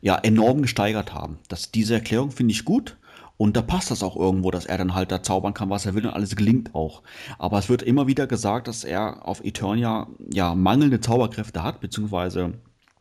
ja 0.00 0.16
enorm 0.16 0.62
gesteigert 0.62 1.14
haben. 1.14 1.38
Das, 1.48 1.70
diese 1.70 1.94
Erklärung 1.94 2.30
finde 2.30 2.52
ich 2.52 2.64
gut. 2.64 2.96
Und 3.36 3.56
da 3.56 3.62
passt 3.62 3.92
das 3.92 4.02
auch 4.02 4.16
irgendwo, 4.16 4.50
dass 4.50 4.66
er 4.66 4.78
dann 4.78 4.96
halt 4.96 5.12
da 5.12 5.22
zaubern 5.22 5.54
kann, 5.54 5.70
was 5.70 5.86
er 5.86 5.94
will 5.94 6.04
und 6.04 6.12
alles 6.12 6.34
gelingt 6.34 6.74
auch. 6.74 7.02
Aber 7.38 7.58
es 7.58 7.68
wird 7.68 7.82
immer 7.82 8.08
wieder 8.08 8.26
gesagt, 8.26 8.66
dass 8.66 8.82
er 8.82 9.28
auf 9.28 9.44
Eternia 9.44 10.08
ja 10.32 10.56
mangelnde 10.56 11.00
Zauberkräfte 11.00 11.62
hat, 11.62 11.80
beziehungsweise 11.80 12.54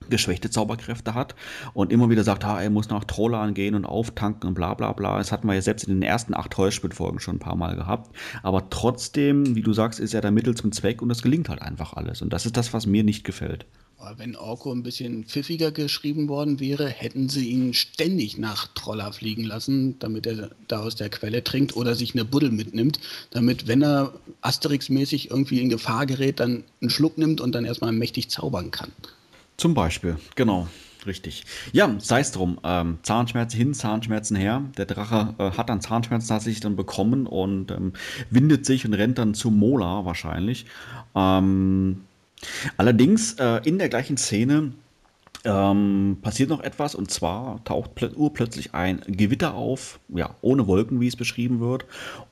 geschwächte 0.10 0.49
Zauberkräfte 0.49 1.15
hat 1.15 1.36
und 1.74 1.91
immer 1.91 2.10
wieder 2.10 2.24
sagt, 2.24 2.45
ha, 2.45 2.61
er 2.61 2.69
muss 2.69 2.90
nach 2.90 3.03
Trollan 3.03 3.56
gehen 3.56 3.76
und 3.76 3.86
auftanken 3.86 4.48
und 4.48 4.53
bla 4.53 4.76
bla 4.76 4.94
bla. 4.94 5.18
Das 5.18 5.32
hatten 5.32 5.48
wir 5.48 5.56
ja 5.56 5.61
selbst 5.61 5.86
in 5.86 5.95
den 5.95 6.03
ersten 6.03 6.36
acht 6.36 6.56
Heuspielfolgen 6.56 7.19
schon 7.19 7.38
ein 7.38 7.40
paar 7.40 7.56
Mal 7.56 7.76
gehabt. 7.76 8.15
Aber 8.44 8.69
trotzdem, 8.69 9.56
wie 9.56 9.61
du 9.64 9.74
sagst, 9.74 9.99
ist 9.99 10.14
er 10.14 10.22
der 10.22 10.32
Mittel 10.32 10.56
zum 10.56 10.72
Zweck 10.72 11.02
und 11.02 11.11
es 11.11 11.24
gelingt 11.24 11.49
halt 11.49 11.61
einfach 11.61 11.94
alles. 11.94 12.22
Und 12.22 12.32
das 12.32 12.45
ist 12.45 12.57
das, 12.57 12.74
was 12.74 12.86
mir 12.86 13.03
nicht 13.03 13.24
gefällt. 13.24 13.65
Wenn 14.15 14.36
Orko 14.36 14.72
ein 14.72 14.84
bisschen 14.84 15.26
pfiffiger 15.26 15.72
geschrieben 15.72 16.30
worden 16.30 16.60
wäre, 16.60 16.88
hätten 16.88 17.30
sie 17.30 17.49
ihn 17.49 17.74
ständig 17.74 18.38
nach 18.38 18.68
Troller 18.68 19.11
fliegen 19.11 19.44
lassen, 19.44 19.98
damit 19.99 20.28
er 20.28 20.52
da 20.68 20.80
aus 20.80 20.95
der 20.95 21.10
Quelle 21.10 21.44
trinkt 21.44 21.76
oder 21.76 21.95
sich 21.95 22.14
eine 22.14 22.24
Buddel 22.24 22.52
mitnimmt, 22.52 22.99
damit, 23.32 23.68
wenn 23.68 23.82
er 23.82 24.14
Asterix-mäßig 24.41 25.32
irgendwie 25.32 25.60
in 25.61 25.69
Gefahr 25.69 26.06
gerät, 26.06 26.40
dann 26.40 26.64
einen 26.80 26.90
Schluck 26.90 27.18
nimmt 27.18 27.41
und 27.41 27.53
dann 27.53 27.65
erstmal 27.65 27.91
mächtig 27.91 28.30
zaubern 28.30 28.72
kann. 28.72 28.91
Zum 29.57 29.74
Beispiel, 29.74 30.18
genau. 30.36 30.68
Richtig. 31.06 31.45
Ja, 31.72 31.95
sei 31.99 32.19
es 32.19 32.32
drum. 32.32 32.60
Ähm, 32.64 32.98
Zahnschmerzen 33.02 33.57
hin, 33.57 33.74
Zahnschmerzen 33.74 34.36
her. 34.36 34.64
Der 34.78 34.86
Drache 34.86 35.36
äh, 35.38 35.52
hat 35.52 35.69
dann 35.69 35.80
Zahnschmerzen 35.80 36.28
tatsächlich 36.28 36.60
dann 36.60 36.76
bekommen 36.76 37.28
und 37.28 37.72
ähm, 37.72 37.94
windet 38.30 38.65
sich 38.65 38.86
und 38.86 38.94
rennt 38.94 39.18
dann 39.18 39.34
zu 39.34 39.49
Mola 39.49 40.03
wahrscheinlich. 40.03 40.65
Ähm, 41.15 42.02
allerdings 42.77 43.34
äh, 43.34 43.61
in 43.64 43.77
der 43.77 43.89
gleichen 43.89 44.18
Szene 44.18 44.73
ähm, 45.48 46.18
passiert 46.22 46.49
noch 46.49 46.61
etwas 46.61 46.94
und 46.94 47.10
zwar 47.10 47.64
taucht 47.64 47.91
urplötzlich 48.15 48.74
ein 48.74 49.02
Gewitter 49.07 49.53
auf, 49.53 49.99
ja, 50.10 50.36
ohne 50.41 50.68
Wolken, 50.68 50.99
wie 50.99 51.07
es 51.07 51.15
beschrieben 51.15 51.61
wird. 51.61 51.86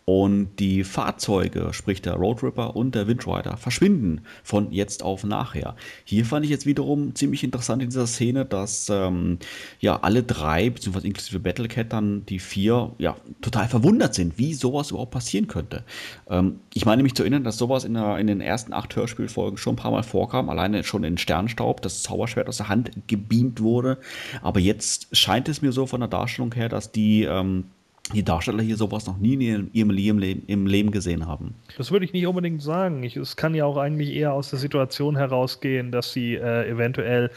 Und 0.03 0.57
die 0.59 0.83
Fahrzeuge, 0.83 1.69
sprich 1.71 1.99
der 1.99 2.13
Roadripper 2.13 2.75
und 2.75 2.93
der 2.93 3.07
Windrider, 3.07 3.57
verschwinden 3.57 4.21
von 4.43 4.71
jetzt 4.71 5.01
auf 5.01 5.23
nachher. 5.23 5.75
Hier 6.03 6.25
fand 6.25 6.45
ich 6.45 6.51
jetzt 6.51 6.67
wiederum 6.67 7.15
ziemlich 7.15 7.43
interessant 7.43 7.81
in 7.81 7.89
dieser 7.89 8.05
Szene, 8.05 8.45
dass 8.45 8.87
ähm, 8.91 9.39
ja 9.79 9.99
alle 10.01 10.21
drei, 10.21 10.69
beziehungsweise 10.69 11.07
inklusive 11.07 11.39
Battlecat 11.39 11.91
dann 11.91 12.23
die 12.27 12.37
vier, 12.37 12.91
ja, 12.99 13.15
total 13.41 13.67
verwundert 13.67 14.13
sind, 14.13 14.37
wie 14.37 14.53
sowas 14.53 14.91
überhaupt 14.91 15.11
passieren 15.11 15.47
könnte. 15.47 15.83
Ähm, 16.29 16.59
ich 16.73 16.85
meine 16.85 17.01
mich 17.01 17.15
zu 17.15 17.23
erinnern, 17.23 17.43
dass 17.43 17.57
sowas 17.57 17.83
in, 17.83 17.95
der, 17.95 18.19
in 18.19 18.27
den 18.27 18.41
ersten 18.41 18.73
acht 18.73 18.95
Hörspielfolgen 18.95 19.57
schon 19.57 19.73
ein 19.73 19.77
paar 19.77 19.91
Mal 19.91 20.03
vorkam, 20.03 20.49
alleine 20.49 20.83
schon 20.83 21.03
in 21.03 21.17
Sternstaub, 21.17 21.81
das 21.81 22.03
Zauberschwert 22.03 22.47
aus 22.47 22.57
der 22.57 22.69
Hand 22.69 23.04
gebeamt 23.07 23.61
wurde. 23.61 23.97
Aber 24.41 24.59
jetzt 24.59 25.15
scheint 25.15 25.49
es 25.49 25.61
mir 25.61 25.71
so 25.71 25.85
von 25.85 25.99
der 25.99 26.09
Darstellung 26.09 26.53
her, 26.53 26.69
dass 26.69 26.91
die 26.91 27.23
ähm, 27.23 27.65
die 28.13 28.23
Darsteller 28.23 28.61
hier 28.61 28.77
sowas 28.77 29.07
noch 29.07 29.17
nie 29.17 29.33
in 29.33 29.69
ihrem 29.73 29.89
Leben, 29.89 30.43
im 30.47 30.67
Leben 30.67 30.91
gesehen 30.91 31.25
haben. 31.25 31.55
Das 31.77 31.91
würde 31.91 32.05
ich 32.05 32.13
nicht 32.13 32.27
unbedingt 32.27 32.61
sagen. 32.61 33.03
es 33.03 33.35
kann 33.35 33.55
ja 33.55 33.65
auch 33.65 33.77
eigentlich 33.77 34.11
eher 34.13 34.33
aus 34.33 34.51
der 34.51 34.59
Situation 34.59 35.15
herausgehen, 35.15 35.91
dass 35.91 36.13
sie 36.13 36.35
äh, 36.35 36.69
eventuell 36.69 37.31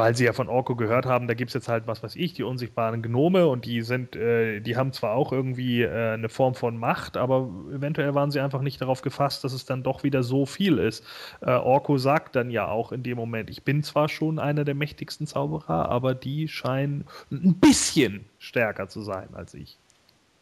weil 0.00 0.16
sie 0.16 0.24
ja 0.24 0.32
von 0.32 0.48
Orko 0.48 0.76
gehört 0.76 1.04
haben, 1.04 1.28
da 1.28 1.34
gibt 1.34 1.50
es 1.50 1.54
jetzt 1.54 1.68
halt, 1.68 1.86
was 1.86 2.02
weiß 2.02 2.16
ich, 2.16 2.32
die 2.32 2.42
unsichtbaren 2.42 3.02
Gnome 3.02 3.46
und 3.46 3.66
die 3.66 3.82
sind, 3.82 4.16
äh, 4.16 4.60
die 4.60 4.74
haben 4.74 4.94
zwar 4.94 5.12
auch 5.12 5.30
irgendwie 5.30 5.82
äh, 5.82 6.14
eine 6.14 6.30
Form 6.30 6.54
von 6.54 6.78
Macht, 6.78 7.18
aber 7.18 7.50
eventuell 7.70 8.14
waren 8.14 8.30
sie 8.30 8.40
einfach 8.40 8.62
nicht 8.62 8.80
darauf 8.80 9.02
gefasst, 9.02 9.44
dass 9.44 9.52
es 9.52 9.66
dann 9.66 9.82
doch 9.82 10.02
wieder 10.02 10.22
so 10.22 10.46
viel 10.46 10.78
ist. 10.78 11.04
Äh, 11.42 11.50
Orko 11.50 11.98
sagt 11.98 12.34
dann 12.34 12.50
ja 12.50 12.66
auch 12.66 12.92
in 12.92 13.02
dem 13.02 13.18
Moment, 13.18 13.50
ich 13.50 13.62
bin 13.62 13.82
zwar 13.82 14.08
schon 14.08 14.38
einer 14.38 14.64
der 14.64 14.74
mächtigsten 14.74 15.26
Zauberer, 15.26 15.90
aber 15.90 16.14
die 16.14 16.48
scheinen 16.48 17.04
ein 17.30 17.56
bisschen 17.56 18.24
stärker 18.38 18.88
zu 18.88 19.02
sein 19.02 19.28
als 19.34 19.52
ich. 19.52 19.76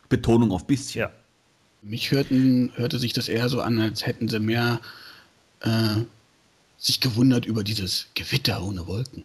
Betonung 0.08 0.52
auf 0.52 0.68
bisschen. 0.68 1.00
Ja. 1.00 1.10
Mich 1.82 2.12
hörten, 2.12 2.70
hörte 2.76 3.00
sich 3.00 3.12
das 3.12 3.28
eher 3.28 3.48
so 3.48 3.60
an, 3.60 3.80
als 3.80 4.06
hätten 4.06 4.28
sie 4.28 4.38
mehr 4.38 4.78
äh, 5.62 6.02
sich 6.76 7.00
gewundert 7.00 7.44
über 7.44 7.64
dieses 7.64 8.06
Gewitter 8.14 8.62
ohne 8.62 8.86
Wolken. 8.86 9.24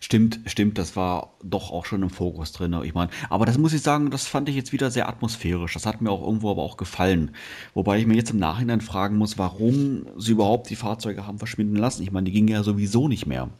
Stimmt, 0.00 0.40
stimmt, 0.46 0.78
das 0.78 0.96
war 0.96 1.34
doch 1.42 1.70
auch 1.70 1.86
schon 1.86 2.02
im 2.02 2.10
Fokus 2.10 2.52
drin. 2.52 2.76
Ich 2.84 2.94
meine, 2.94 3.10
aber 3.28 3.46
das 3.46 3.58
muss 3.58 3.72
ich 3.72 3.82
sagen, 3.82 4.10
das 4.10 4.26
fand 4.26 4.48
ich 4.48 4.56
jetzt 4.56 4.72
wieder 4.72 4.90
sehr 4.90 5.08
atmosphärisch. 5.08 5.74
Das 5.74 5.86
hat 5.86 6.00
mir 6.00 6.10
auch 6.10 6.22
irgendwo 6.22 6.50
aber 6.50 6.62
auch 6.62 6.76
gefallen. 6.76 7.34
Wobei 7.74 7.98
ich 7.98 8.06
mir 8.06 8.14
jetzt 8.14 8.30
im 8.30 8.38
Nachhinein 8.38 8.80
fragen 8.80 9.16
muss, 9.16 9.38
warum 9.38 10.06
sie 10.16 10.32
überhaupt 10.32 10.70
die 10.70 10.76
Fahrzeuge 10.76 11.26
haben 11.26 11.38
verschwinden 11.38 11.76
lassen. 11.76 12.02
Ich 12.02 12.10
meine, 12.10 12.24
die 12.24 12.32
gingen 12.32 12.48
ja 12.48 12.62
sowieso 12.62 13.08
nicht 13.08 13.26
mehr. 13.26 13.50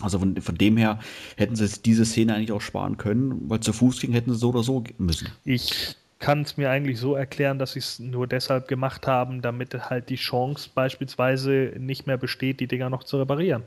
Also 0.00 0.20
von, 0.20 0.40
von 0.40 0.56
dem 0.56 0.76
her 0.76 1.00
hätten 1.36 1.56
sie 1.56 1.68
diese 1.82 2.04
Szene 2.04 2.34
eigentlich 2.34 2.52
auch 2.52 2.60
sparen 2.60 2.96
können, 2.96 3.50
weil 3.50 3.60
zu 3.60 3.72
Fuß 3.72 4.00
ging 4.00 4.12
hätten 4.12 4.32
sie 4.32 4.38
so 4.38 4.50
oder 4.50 4.62
so 4.62 4.84
müssen. 4.98 5.28
Ich 5.44 5.96
kann 6.20 6.42
es 6.42 6.56
mir 6.56 6.70
eigentlich 6.70 6.98
so 6.98 7.14
erklären, 7.14 7.58
dass 7.58 7.72
sie 7.72 7.78
es 7.80 7.98
nur 7.98 8.26
deshalb 8.26 8.68
gemacht 8.68 9.06
haben, 9.06 9.42
damit 9.42 9.74
halt 9.90 10.08
die 10.08 10.16
Chance 10.16 10.70
beispielsweise 10.74 11.72
nicht 11.78 12.06
mehr 12.06 12.16
besteht, 12.16 12.60
die 12.60 12.66
Dinger 12.66 12.90
noch 12.90 13.04
zu 13.04 13.18
reparieren. 13.18 13.62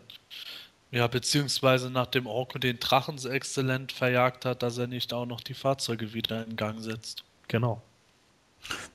Ja, 0.92 1.08
beziehungsweise 1.08 1.90
nachdem 1.90 2.28
Orko 2.28 2.60
den 2.60 2.80
Drachen 2.80 3.18
so 3.18 3.30
exzellent 3.30 3.94
verjagt 3.94 4.44
hat, 4.44 4.62
dass 4.62 4.78
er 4.78 4.88
nicht 4.88 5.14
auch 5.14 5.26
noch 5.26 5.40
die 5.40 5.54
Fahrzeuge 5.54 6.14
wieder 6.14 6.46
in 6.46 6.58
Gang 6.58 6.82
setzt. 6.82 7.24
Genau. 7.48 7.82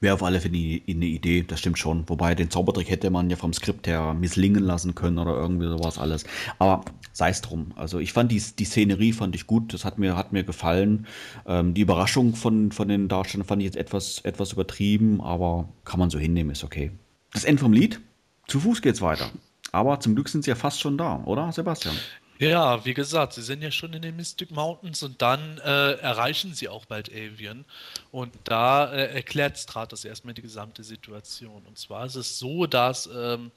Wäre 0.01 0.15
auf 0.15 0.23
alle 0.23 0.41
Fälle 0.41 0.81
eine 0.89 1.07
Idee, 1.07 1.43
das 1.43 1.59
stimmt 1.59 1.79
schon. 1.79 2.09
Wobei 2.09 2.35
den 2.35 2.51
Zaubertrick 2.51 2.89
hätte 2.89 3.11
man 3.11 3.31
ja 3.31 3.37
vom 3.37 3.53
Skript 3.53 3.87
her 3.87 4.15
misslingen 4.15 4.63
lassen 4.63 4.95
können 4.95 5.19
oder 5.19 5.33
irgendwie 5.33 5.67
sowas 5.67 5.99
alles. 5.99 6.25
Aber 6.59 6.85
sei 7.13 7.31
es 7.31 7.41
drum. 7.41 7.73
Also 7.77 7.99
ich 7.99 8.13
fand 8.13 8.31
die, 8.31 8.41
die 8.41 8.65
Szenerie 8.65 9.13
fand 9.13 9.35
ich 9.35 9.47
gut, 9.47 9.75
das 9.75 9.85
hat 9.85 9.99
mir, 9.99 10.17
hat 10.17 10.33
mir 10.33 10.45
gefallen. 10.45 11.07
Ähm, 11.47 11.75
die 11.75 11.81
Überraschung 11.81 12.35
von, 12.37 12.73
von 12.73 12.89
den 12.89 13.09
Darstellern 13.09 13.47
fand 13.47 13.63
ich 13.63 13.67
jetzt 13.67 13.77
etwas, 13.77 14.21
etwas 14.21 14.53
übertrieben, 14.53 15.21
aber 15.21 15.69
kann 15.85 15.99
man 15.99 16.11
so 16.11 16.19
hinnehmen, 16.19 16.51
ist 16.51 16.63
okay. 16.63 16.93
Das 17.33 17.45
Ende 17.45 17.61
vom 17.61 17.73
Lied, 17.73 18.01
zu 18.47 18.61
Fuß 18.61 18.83
geht's 18.83 19.03
weiter. 19.03 19.31
Aber 19.77 20.01
zum 20.01 20.15
Glück 20.15 20.31
sind 20.31 20.43
sie 20.43 20.51
ja 20.51 20.55
fast 20.55 20.81
schon 20.81 20.97
da, 20.97 21.23
oder 21.27 21.53
Sebastian? 21.53 21.95
Ja, 22.39 22.83
wie 22.87 22.95
gesagt, 22.95 23.35
sie 23.35 23.43
sind 23.43 23.61
ja 23.63 23.71
schon 23.71 23.93
in 23.93 24.01
den 24.01 24.17
Mystic 24.17 24.51
Mountains 24.51 25.03
und 25.03 25.21
dann 25.21 25.59
äh, 25.59 25.93
erreichen 25.93 26.55
sie 26.55 26.71
auch 26.71 26.87
bald 26.87 27.11
Avian. 27.11 27.67
Und 28.11 28.33
da 28.45 28.91
äh, 28.91 29.15
erklärt 29.15 29.59
Stratos 29.59 30.05
erstmal 30.07 30.33
die 30.33 30.41
gesamte 30.41 30.83
Situation. 30.83 31.63
Und 31.67 31.79
zwar 31.79 32.07
ist 32.07 32.15
es 32.15 32.39
so, 32.39 32.67
dass 32.67 33.07
ähm, 33.15 33.51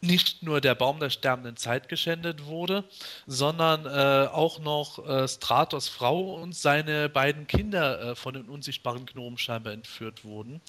nicht 0.00 0.42
nur 0.42 0.60
der 0.60 0.74
Baum 0.74 1.00
der 1.00 1.10
sterbenden 1.10 1.56
Zeit 1.56 1.88
geschändet 1.88 2.44
wurde, 2.44 2.84
sondern 3.26 3.86
äh, 3.86 4.28
auch 4.28 4.58
noch 4.60 5.06
äh, 5.06 5.26
Stratos 5.26 5.88
Frau 5.88 6.34
und 6.34 6.54
seine 6.54 7.08
beiden 7.08 7.46
Kinder 7.46 8.00
äh, 8.00 8.14
von 8.14 8.34
den 8.34 8.48
unsichtbaren 8.48 9.06
Gnomen 9.06 9.38
scheinbar 9.38 9.72
entführt 9.72 10.24
wurden. 10.24 10.60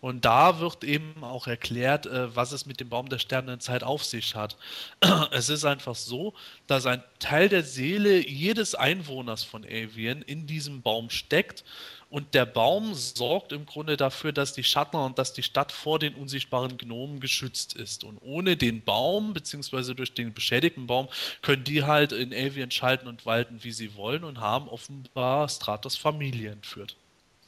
Und 0.00 0.24
da 0.24 0.60
wird 0.60 0.84
eben 0.84 1.24
auch 1.24 1.46
erklärt, 1.46 2.06
äh, 2.06 2.34
was 2.34 2.52
es 2.52 2.66
mit 2.66 2.80
dem 2.80 2.88
Baum 2.88 3.08
der 3.08 3.18
sterbenden 3.18 3.60
Zeit 3.60 3.82
auf 3.82 4.04
sich 4.04 4.34
hat. 4.34 4.56
es 5.32 5.48
ist 5.48 5.64
einfach 5.64 5.94
so, 5.94 6.34
dass 6.66 6.86
ein 6.86 7.02
Teil 7.18 7.48
der 7.48 7.62
Seele 7.62 8.26
jedes 8.26 8.74
Einwohners 8.74 9.42
von 9.42 9.64
Avian 9.64 10.22
in 10.22 10.46
diesem 10.46 10.82
Baum 10.82 11.10
steckt 11.10 11.64
und 12.08 12.34
der 12.34 12.46
Baum 12.46 12.94
sorgt 12.94 13.52
im 13.52 13.66
Grunde 13.66 13.96
dafür, 13.96 14.32
dass 14.32 14.52
die 14.52 14.62
Schatten 14.62 14.96
und 14.96 15.18
dass 15.18 15.32
die 15.32 15.42
Stadt 15.42 15.72
vor 15.72 15.98
den 15.98 16.14
unsichtbaren 16.14 16.78
Gnomen 16.78 17.18
geschützt 17.18 17.74
ist. 17.74 18.04
Und 18.04 18.18
ohne 18.22 18.56
den 18.56 18.82
Baum, 18.82 19.32
beziehungsweise 19.32 19.94
durch 19.94 20.14
den 20.14 20.32
beschädigten 20.32 20.86
Baum, 20.86 21.08
können 21.42 21.64
die 21.64 21.82
halt 21.82 22.12
in 22.12 22.32
Avian 22.32 22.70
schalten 22.70 23.08
und 23.08 23.26
walten, 23.26 23.58
wie 23.62 23.72
sie 23.72 23.96
wollen 23.96 24.22
und 24.22 24.40
haben 24.40 24.68
offenbar 24.68 25.48
Stratos 25.48 25.96
Familie 25.96 26.52
entführt. 26.52 26.96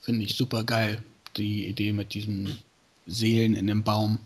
Finde 0.00 0.24
ich 0.24 0.34
super 0.34 0.64
geil, 0.64 1.02
die 1.36 1.66
Idee 1.66 1.92
mit 1.92 2.14
diesen 2.14 2.58
Seelen 3.06 3.54
in 3.54 3.68
dem 3.68 3.84
Baum. 3.84 4.18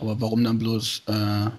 Aber 0.00 0.20
warum 0.20 0.42
dann 0.42 0.58
bloß 0.58 1.02
äh, 1.06 1.50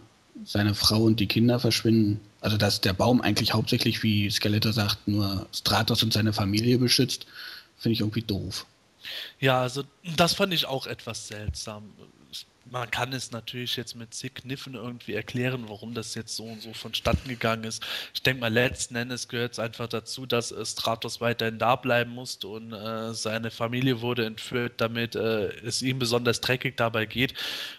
seine 0.44 0.76
Frau 0.76 1.04
und 1.04 1.20
die 1.20 1.28
Kinder 1.28 1.60
verschwinden? 1.60 2.20
Also, 2.42 2.58
dass 2.58 2.82
der 2.82 2.94
Baum 2.94 3.22
eigentlich 3.22 3.54
hauptsächlich, 3.54 4.04
wie 4.04 4.30
Skeletor 4.30 4.74
sagt, 4.74 5.08
nur 5.08 5.48
Stratos 5.54 6.04
und 6.04 6.14
seine 6.14 6.34
Familie 6.34 6.78
beschützt 6.78 7.26
finde 7.80 7.94
ich 7.94 8.02
irgendwie 8.02 8.22
doof. 8.22 8.66
Ja, 9.40 9.62
also 9.62 9.84
das 10.18 10.34
fand 10.34 10.54
ich 10.54 10.66
auch 10.66 10.86
etwas 10.86 11.28
seltsam 11.28 11.94
man 12.72 12.90
kann 12.92 13.14
es 13.14 13.32
natürlich 13.32 13.76
jetzt 13.76 13.96
mit 13.96 14.14
zig 14.14 14.36
Kniffen 14.36 14.76
irgendwie 14.76 15.14
erklären, 15.14 15.66
warum 15.68 15.94
das 15.94 16.16
jetzt 16.16 16.36
so 16.36 16.46
und 16.46 16.62
so 16.62 16.74
vonstatten 16.74 17.28
gegangen 17.28 17.64
ist. 17.64 17.86
Ich 18.14 18.22
denke 18.22 18.42
mal, 18.42 18.54
letzten 18.54 18.96
Endes 18.96 19.28
gehört 19.28 19.54
es 19.54 19.60
einfach 19.60 19.88
dazu, 19.88 20.26
dass 20.26 20.52
äh, 20.52 20.66
Stratos 20.66 21.22
weiterhin 21.22 21.60
da 21.60 21.76
bleiben 21.76 22.12
musste 22.12 22.48
und 22.48 22.74
äh, 22.74 23.14
seine 23.14 23.52
Familie 23.52 24.02
wurde 24.02 24.26
entführt, 24.26 24.74
damit 24.78 25.16
äh, 25.16 25.48
es 25.66 25.82
ihm 25.82 26.00
besonders 26.00 26.42
dreckig 26.42 26.78
dabei 26.78 27.06
geht. 27.06 27.34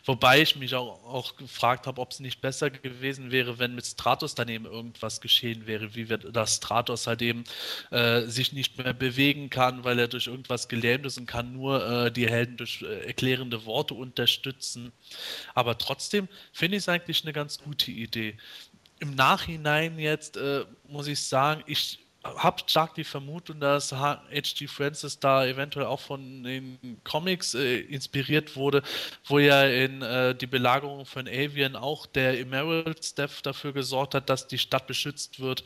Wobei 0.04 0.42
ich 0.42 0.56
mich 0.56 0.74
auch, 0.74 1.04
auch 1.04 1.36
gefragt 1.36 1.86
habe, 1.86 2.00
ob 2.00 2.12
es 2.12 2.20
nicht 2.20 2.40
besser 2.40 2.70
gewesen 2.70 3.30
wäre, 3.30 3.58
wenn 3.58 3.74
mit 3.74 3.86
Stratos 3.86 4.34
daneben 4.34 4.64
irgendwas 4.64 5.20
geschehen 5.20 5.66
wäre, 5.66 5.94
wie 5.94 6.08
wir, 6.08 6.18
dass 6.18 6.56
Stratos 6.56 7.06
halt 7.06 7.22
eben 7.22 7.44
äh, 7.90 8.22
sich 8.22 8.52
nicht 8.52 8.78
mehr 8.78 8.94
bewegen 8.94 9.50
kann, 9.50 9.84
weil 9.84 9.98
er 9.98 10.08
durch 10.08 10.26
irgendwas 10.26 10.68
gelähmt 10.68 11.06
ist 11.06 11.18
und 11.18 11.26
kann 11.26 11.52
nur 11.52 12.06
äh, 12.06 12.12
die 12.12 12.28
Helden 12.28 12.56
durch 12.56 12.82
äh, 12.82 13.06
erklärende 13.06 13.64
Worte 13.64 13.94
unterstützen 13.94 14.79
lassen. 14.84 14.92
Aber 15.54 15.78
trotzdem 15.78 16.28
finde 16.52 16.76
ich 16.76 16.84
es 16.84 16.88
eigentlich 16.88 17.22
eine 17.24 17.32
ganz 17.32 17.58
gute 17.58 17.90
Idee. 17.90 18.36
Im 18.98 19.14
Nachhinein 19.14 19.98
jetzt 19.98 20.36
äh, 20.36 20.64
muss 20.88 21.06
ich 21.06 21.20
sagen, 21.20 21.62
ich 21.66 22.00
habe 22.22 22.62
stark 22.66 22.94
die 22.96 23.04
Vermutung, 23.04 23.60
dass 23.60 23.92
H.G. 23.92 24.66
Francis 24.66 25.18
da 25.18 25.46
eventuell 25.46 25.86
auch 25.86 26.00
von 26.00 26.42
den 26.42 27.00
Comics 27.02 27.54
äh, 27.54 27.78
inspiriert 27.80 28.56
wurde, 28.56 28.82
wo 29.24 29.38
ja 29.38 29.64
in 29.64 30.02
äh, 30.02 30.34
die 30.34 30.46
Belagerung 30.46 31.06
von 31.06 31.26
Avian 31.26 31.76
auch 31.76 32.04
der 32.04 32.38
Emerald 32.38 33.02
Staff 33.02 33.40
dafür 33.40 33.72
gesorgt 33.72 34.14
hat, 34.14 34.28
dass 34.28 34.46
die 34.46 34.58
Stadt 34.58 34.86
beschützt 34.86 35.40
wird. 35.40 35.64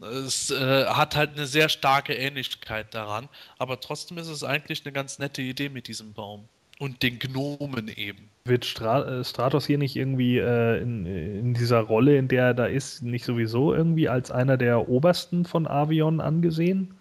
Es 0.00 0.50
äh, 0.50 0.84
hat 0.88 1.16
halt 1.16 1.32
eine 1.32 1.46
sehr 1.46 1.70
starke 1.70 2.14
Ähnlichkeit 2.14 2.92
daran, 2.92 3.30
aber 3.56 3.80
trotzdem 3.80 4.18
ist 4.18 4.28
es 4.28 4.44
eigentlich 4.44 4.84
eine 4.84 4.92
ganz 4.92 5.18
nette 5.18 5.40
Idee 5.40 5.70
mit 5.70 5.88
diesem 5.88 6.12
Baum 6.12 6.50
und 6.78 7.02
den 7.02 7.18
Gnomen 7.18 7.88
eben. 7.88 8.30
Wird 8.44 8.64
Stra 8.64 9.20
äh, 9.20 9.24
Stratos 9.24 9.66
hier 9.66 9.78
nicht 9.78 9.96
irgendwie 9.96 10.38
äh, 10.38 10.80
in, 10.80 11.06
in, 11.06 11.54
dieser 11.54 11.80
Rolle, 11.80 12.16
in 12.16 12.28
der 12.28 12.46
er 12.46 12.54
da 12.54 12.66
ist, 12.66 13.02
nicht 13.02 13.24
sowieso 13.24 13.74
irgendwie 13.74 14.08
als 14.08 14.30
einer 14.30 14.56
der 14.56 14.88
Obersten 14.88 15.44
von 15.44 15.66
Avion 15.66 16.20
angesehen? 16.20 16.94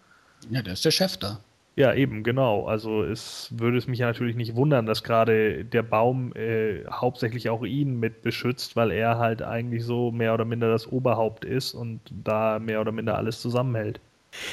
Ja, 0.49 0.61
der 0.61 0.73
ist 0.73 0.85
der 0.85 0.91
Chef 0.91 1.17
da. 1.17 1.39
Ja, 1.77 1.93
eben, 1.93 2.23
genau. 2.23 2.65
Also 2.65 3.03
es 3.03 3.49
würde 3.55 3.77
es 3.77 3.87
mich 3.87 3.99
ja 3.99 4.07
natürlich 4.07 4.35
nicht 4.35 4.55
wundern, 4.55 4.87
dass 4.87 5.03
gerade 5.03 5.63
der 5.63 5.83
Baum 5.83 6.35
äh, 6.35 6.83
hauptsächlich 6.89 7.49
auch 7.49 7.63
ihn 7.63 7.99
mit 7.99 8.23
beschützt, 8.23 8.75
weil 8.75 8.91
er 8.91 9.19
halt 9.19 9.43
eigentlich 9.43 9.85
so 9.85 10.11
mehr 10.11 10.33
oder 10.33 10.43
minder 10.43 10.71
das 10.71 10.91
Oberhaupt 10.91 11.45
ist 11.45 11.75
und 11.75 12.01
da 12.23 12.57
mehr 12.57 12.81
oder 12.81 12.91
minder 12.91 13.15
alles 13.15 13.41
zusammenhält. 13.41 13.99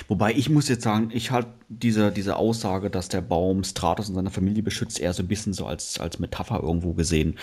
Wobei 0.09 0.33
ich 0.33 0.49
muss 0.49 0.69
jetzt 0.69 0.85
sagen, 0.85 1.11
ich 1.13 1.31
halte 1.31 1.51
diese, 1.69 2.13
diese 2.13 2.37
Aussage, 2.37 2.91
dass 2.91 3.09
der 3.09 3.21
Baum 3.21 3.65
Stratos 3.65 4.09
und 4.09 4.15
seine 4.15 4.31
Familie 4.31 4.63
beschützt, 4.63 5.01
eher 5.01 5.13
so 5.13 5.23
ein 5.23 5.29
bisschen 5.29 5.53
so 5.53 5.67
als, 5.67 6.01
als 6.01 6.19
Metapher 6.19 6.61
irgendwo 6.63 6.93
gesehen. 6.93 7.39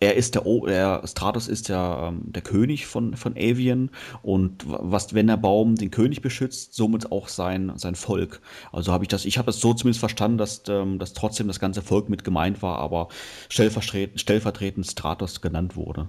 Er 0.00 0.14
ist 0.14 0.36
der, 0.36 0.44
der 0.44 1.02
Stratos 1.06 1.48
ist 1.48 1.68
ja 1.68 2.08
ähm, 2.08 2.20
der 2.26 2.42
König 2.42 2.86
von, 2.86 3.16
von 3.16 3.32
Avian 3.32 3.90
und 4.22 4.64
was, 4.66 5.12
wenn 5.12 5.26
der 5.26 5.36
Baum 5.36 5.74
den 5.74 5.90
König 5.90 6.22
beschützt, 6.22 6.74
somit 6.74 7.10
auch 7.10 7.26
sein, 7.26 7.72
sein 7.76 7.96
Volk. 7.96 8.40
Also 8.70 8.92
habe 8.92 9.02
ich 9.02 9.08
das, 9.08 9.24
ich 9.24 9.38
habe 9.38 9.46
das 9.46 9.60
so 9.60 9.74
zumindest 9.74 9.98
verstanden, 9.98 10.38
dass, 10.38 10.62
ähm, 10.68 11.00
dass 11.00 11.14
trotzdem 11.14 11.48
das 11.48 11.58
ganze 11.58 11.82
Volk 11.82 12.08
mit 12.08 12.22
gemeint 12.22 12.62
war, 12.62 12.78
aber 12.78 13.08
stellvertretend, 13.48 14.20
stellvertretend 14.20 14.86
Stratos 14.86 15.40
genannt 15.40 15.74
wurde. 15.74 16.08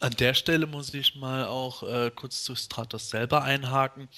An 0.00 0.12
der 0.18 0.34
Stelle 0.34 0.66
muss 0.66 0.92
ich 0.92 1.16
mal 1.16 1.46
auch 1.46 1.82
äh, 1.84 2.10
kurz 2.14 2.44
zu 2.44 2.54
Stratos 2.54 3.08
selber 3.08 3.42
einhaken. 3.42 4.08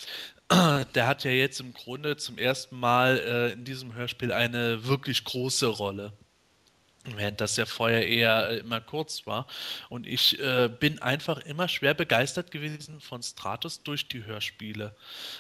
Der 0.95 1.07
hat 1.07 1.25
ja 1.25 1.31
jetzt 1.31 1.61
im 1.61 1.73
Grunde 1.73 2.17
zum 2.17 2.39
ersten 2.39 2.79
Mal 2.79 3.19
äh, 3.19 3.53
in 3.53 3.65
diesem 3.65 3.95
Hörspiel 3.95 4.33
eine 4.33 4.87
wirklich 4.87 5.25
große 5.25 5.67
Rolle. 5.67 6.13
Während 7.05 7.41
das 7.41 7.57
ja 7.57 7.67
vorher 7.67 8.07
eher 8.07 8.51
äh, 8.51 8.59
immer 8.59 8.81
kurz 8.81 9.27
war. 9.27 9.47
Und 9.89 10.07
ich 10.07 10.39
äh, 10.41 10.69
bin 10.69 11.01
einfach 11.01 11.39
immer 11.39 11.69
schwer 11.69 11.95
begeistert 11.95 12.51
gewesen 12.51 13.01
von 13.01 13.23
Stratos 13.23 13.83
durch 13.83 14.09
die 14.09 14.25
Hörspiele. 14.25 14.95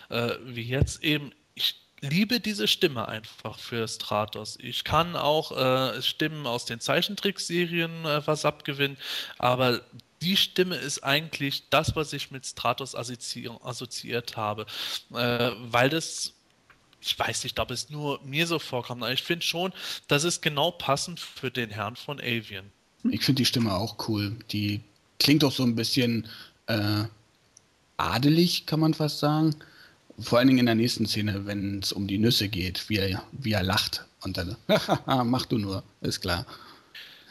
Äh, 0.08 0.34
wie 0.44 0.62
jetzt 0.62 1.02
eben, 1.02 1.32
ich 1.54 1.80
liebe 2.00 2.40
diese 2.40 2.68
Stimme 2.68 3.08
einfach 3.08 3.58
für 3.58 3.86
Stratos. 3.88 4.58
Ich 4.60 4.84
kann 4.84 5.16
auch 5.16 5.52
äh, 5.52 6.02
Stimmen 6.02 6.46
aus 6.46 6.66
den 6.66 6.80
Zeichentrickserien 6.80 8.04
äh, 8.04 8.26
was 8.26 8.44
abgewinnen, 8.44 8.98
aber 9.38 9.80
die 10.26 10.36
Stimme 10.36 10.74
ist 10.74 11.04
eigentlich 11.04 11.62
das, 11.70 11.94
was 11.94 12.12
ich 12.12 12.32
mit 12.32 12.44
Stratos 12.44 12.96
assozi 12.96 13.48
assoziiert 13.62 14.36
habe. 14.36 14.66
Äh, 15.14 15.52
weil 15.70 15.88
das, 15.88 16.32
ich 17.00 17.16
weiß 17.16 17.44
nicht, 17.44 17.60
ob 17.60 17.70
es 17.70 17.90
nur 17.90 18.20
mir 18.24 18.48
so 18.48 18.58
vorkommt, 18.58 19.04
aber 19.04 19.12
ich 19.12 19.22
finde 19.22 19.46
schon, 19.46 19.72
das 20.08 20.24
ist 20.24 20.42
genau 20.42 20.72
passend 20.72 21.20
für 21.20 21.52
den 21.52 21.70
Herrn 21.70 21.94
von 21.94 22.18
Avian. 22.18 22.72
Ich 23.08 23.24
finde 23.24 23.40
die 23.42 23.46
Stimme 23.46 23.72
auch 23.72 24.08
cool. 24.08 24.36
Die 24.50 24.80
klingt 25.20 25.44
auch 25.44 25.52
so 25.52 25.62
ein 25.62 25.76
bisschen 25.76 26.26
äh, 26.66 27.04
adelig, 27.96 28.66
kann 28.66 28.80
man 28.80 28.94
fast 28.94 29.20
sagen. 29.20 29.54
Vor 30.18 30.38
allen 30.38 30.48
Dingen 30.48 30.60
in 30.60 30.66
der 30.66 30.74
nächsten 30.74 31.06
Szene, 31.06 31.46
wenn 31.46 31.78
es 31.78 31.92
um 31.92 32.08
die 32.08 32.18
Nüsse 32.18 32.48
geht, 32.48 32.88
wie 32.88 32.96
er, 32.96 33.22
wie 33.30 33.52
er 33.52 33.62
lacht. 33.62 34.04
Und 34.22 34.38
dann, 34.38 34.56
mach 35.06 35.46
du 35.46 35.58
nur, 35.58 35.84
ist 36.00 36.20
klar. 36.20 36.46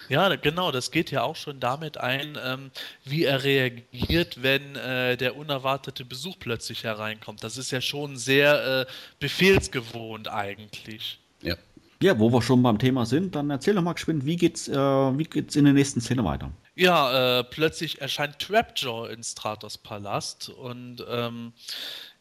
Ja, 0.09 0.35
genau, 0.35 0.71
das 0.71 0.91
geht 0.91 1.11
ja 1.11 1.23
auch 1.23 1.35
schon 1.35 1.59
damit 1.59 1.97
ein, 1.97 2.37
ähm, 2.43 2.71
wie 3.03 3.23
er 3.23 3.43
reagiert, 3.43 4.41
wenn 4.43 4.75
äh, 4.75 5.17
der 5.17 5.35
unerwartete 5.35 6.05
Besuch 6.05 6.35
plötzlich 6.39 6.83
hereinkommt. 6.83 7.43
Das 7.43 7.57
ist 7.57 7.71
ja 7.71 7.81
schon 7.81 8.17
sehr 8.17 8.81
äh, 8.81 8.85
befehlsgewohnt 9.19 10.27
eigentlich. 10.27 11.19
Ja. 11.41 11.55
Ja, 12.03 12.19
wo 12.19 12.31
wir 12.31 12.41
schon 12.41 12.61
beim 12.61 12.77
Thema 12.77 13.05
sind, 13.05 13.35
dann 13.35 13.49
erzähl 13.49 13.73
doch 13.73 13.81
mal 13.81 13.93
geschwind, 13.93 14.25
wie 14.25 14.35
geht's, 14.35 14.67
äh, 14.67 14.75
wie 14.75 15.23
geht's 15.23 15.55
in 15.55 15.63
der 15.63 15.73
nächsten 15.73 16.01
Szene 16.01 16.25
weiter? 16.25 16.51
Ja, 16.75 17.39
äh, 17.39 17.43
plötzlich 17.45 18.01
erscheint 18.01 18.37
Trapjaw 18.39 19.07
in 19.07 19.23
Stratos 19.23 19.77
Palast 19.77 20.49
und 20.49 21.03
ähm, 21.09 21.53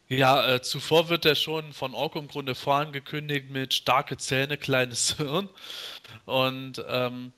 ja, 0.09 0.55
äh, 0.55 0.63
zuvor 0.63 1.09
wird 1.09 1.25
er 1.25 1.35
schon 1.35 1.73
von 1.73 1.95
Orko 1.95 2.19
im 2.19 2.29
Grunde 2.29 2.55
vorangekündigt 2.55 3.51
mit 3.51 3.75
starke 3.75 4.17
Zähne, 4.17 4.57
kleines 4.57 5.13
Hirn. 5.17 5.49
Und 6.25 6.85
ähm, 6.89 7.33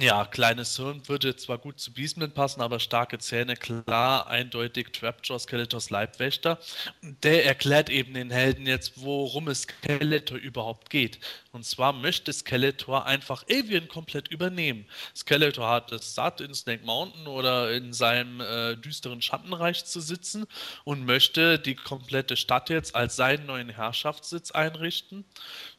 Ja, 0.00 0.24
kleines 0.26 0.76
Hirn 0.76 1.08
würde 1.08 1.34
zwar 1.34 1.58
gut 1.58 1.80
zu 1.80 1.92
Beastman 1.92 2.30
passen, 2.30 2.60
aber 2.60 2.78
starke 2.78 3.18
Zähne, 3.18 3.56
klar, 3.56 4.28
eindeutig 4.28 4.92
Trapjaw, 4.92 5.40
Skeletors 5.40 5.90
Leibwächter. 5.90 6.60
Der 7.02 7.44
erklärt 7.44 7.90
eben 7.90 8.14
den 8.14 8.30
Helden 8.30 8.64
jetzt, 8.68 8.92
worum 9.02 9.48
es 9.48 9.62
Skeletor 9.62 10.38
überhaupt 10.38 10.90
geht. 10.90 11.18
Und 11.50 11.64
zwar 11.64 11.92
möchte 11.92 12.32
Skeletor 12.32 13.06
einfach 13.06 13.42
Avian 13.50 13.88
komplett 13.88 14.28
übernehmen. 14.28 14.86
Skeletor 15.16 15.68
hat 15.68 15.90
es 15.90 16.14
satt, 16.14 16.40
in 16.40 16.54
Snake 16.54 16.84
Mountain 16.84 17.26
oder 17.26 17.72
in 17.72 17.92
seinem 17.92 18.40
äh, 18.40 18.76
düsteren 18.76 19.20
Schattenreich 19.20 19.84
zu 19.84 19.98
sitzen 20.00 20.46
und 20.84 21.06
möchte 21.06 21.58
die 21.58 21.74
komplette 21.74 22.36
Stadt 22.36 22.70
jetzt 22.70 22.94
als 22.94 23.16
seinen 23.16 23.46
neuen 23.46 23.70
Herrschaftssitz 23.70 24.52
einrichten. 24.52 25.24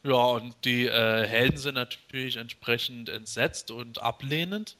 Ja, 0.02 0.12
und 0.12 0.54
die 0.64 0.86
äh, 0.86 1.26
Helden 1.26 1.56
sind 1.56 1.76
natürlich 1.76 2.36
entsprechend 2.36 3.08
entsetzt 3.08 3.70
und 3.70 4.02
ablehnend. 4.10 4.76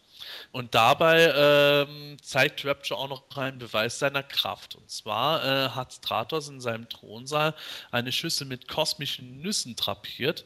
Und 0.52 0.74
dabei 0.74 1.32
ähm, 1.35 2.16
zeigt 2.23 2.65
Rapture 2.65 3.01
auch 3.01 3.09
noch 3.09 3.36
einen 3.36 3.59
Beweis 3.59 3.98
seiner 3.98 4.23
Kraft. 4.23 4.74
Und 4.74 4.90
zwar 4.90 5.44
äh, 5.44 5.70
hat 5.70 5.94
Stratos 5.94 6.48
in 6.48 6.61
seinem 6.61 6.89
Thronsaal 6.89 7.55
eine 7.90 8.12
Schüssel 8.12 8.47
mit 8.47 8.69
kosmischen 8.69 9.40
Nüssen 9.40 9.77
drapiert. 9.77 10.44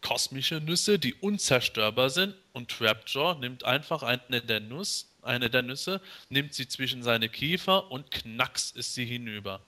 Kosmische 0.00 0.60
Nüsse, 0.60 0.98
die 0.98 1.14
unzerstörbar 1.14 2.08
sind. 2.08 2.34
Und 2.52 2.70
Trapjaw 2.70 3.38
nimmt 3.38 3.64
einfach 3.64 4.02
eine 4.02 4.40
der, 4.40 4.60
Nuss, 4.60 5.08
eine 5.22 5.50
der 5.50 5.62
Nüsse, 5.62 6.00
nimmt 6.30 6.54
sie 6.54 6.66
zwischen 6.68 7.02
seine 7.02 7.28
Kiefer 7.28 7.90
und 7.90 8.10
knacks 8.10 8.70
ist 8.70 8.94
sie 8.94 9.04
hinüber. 9.04 9.60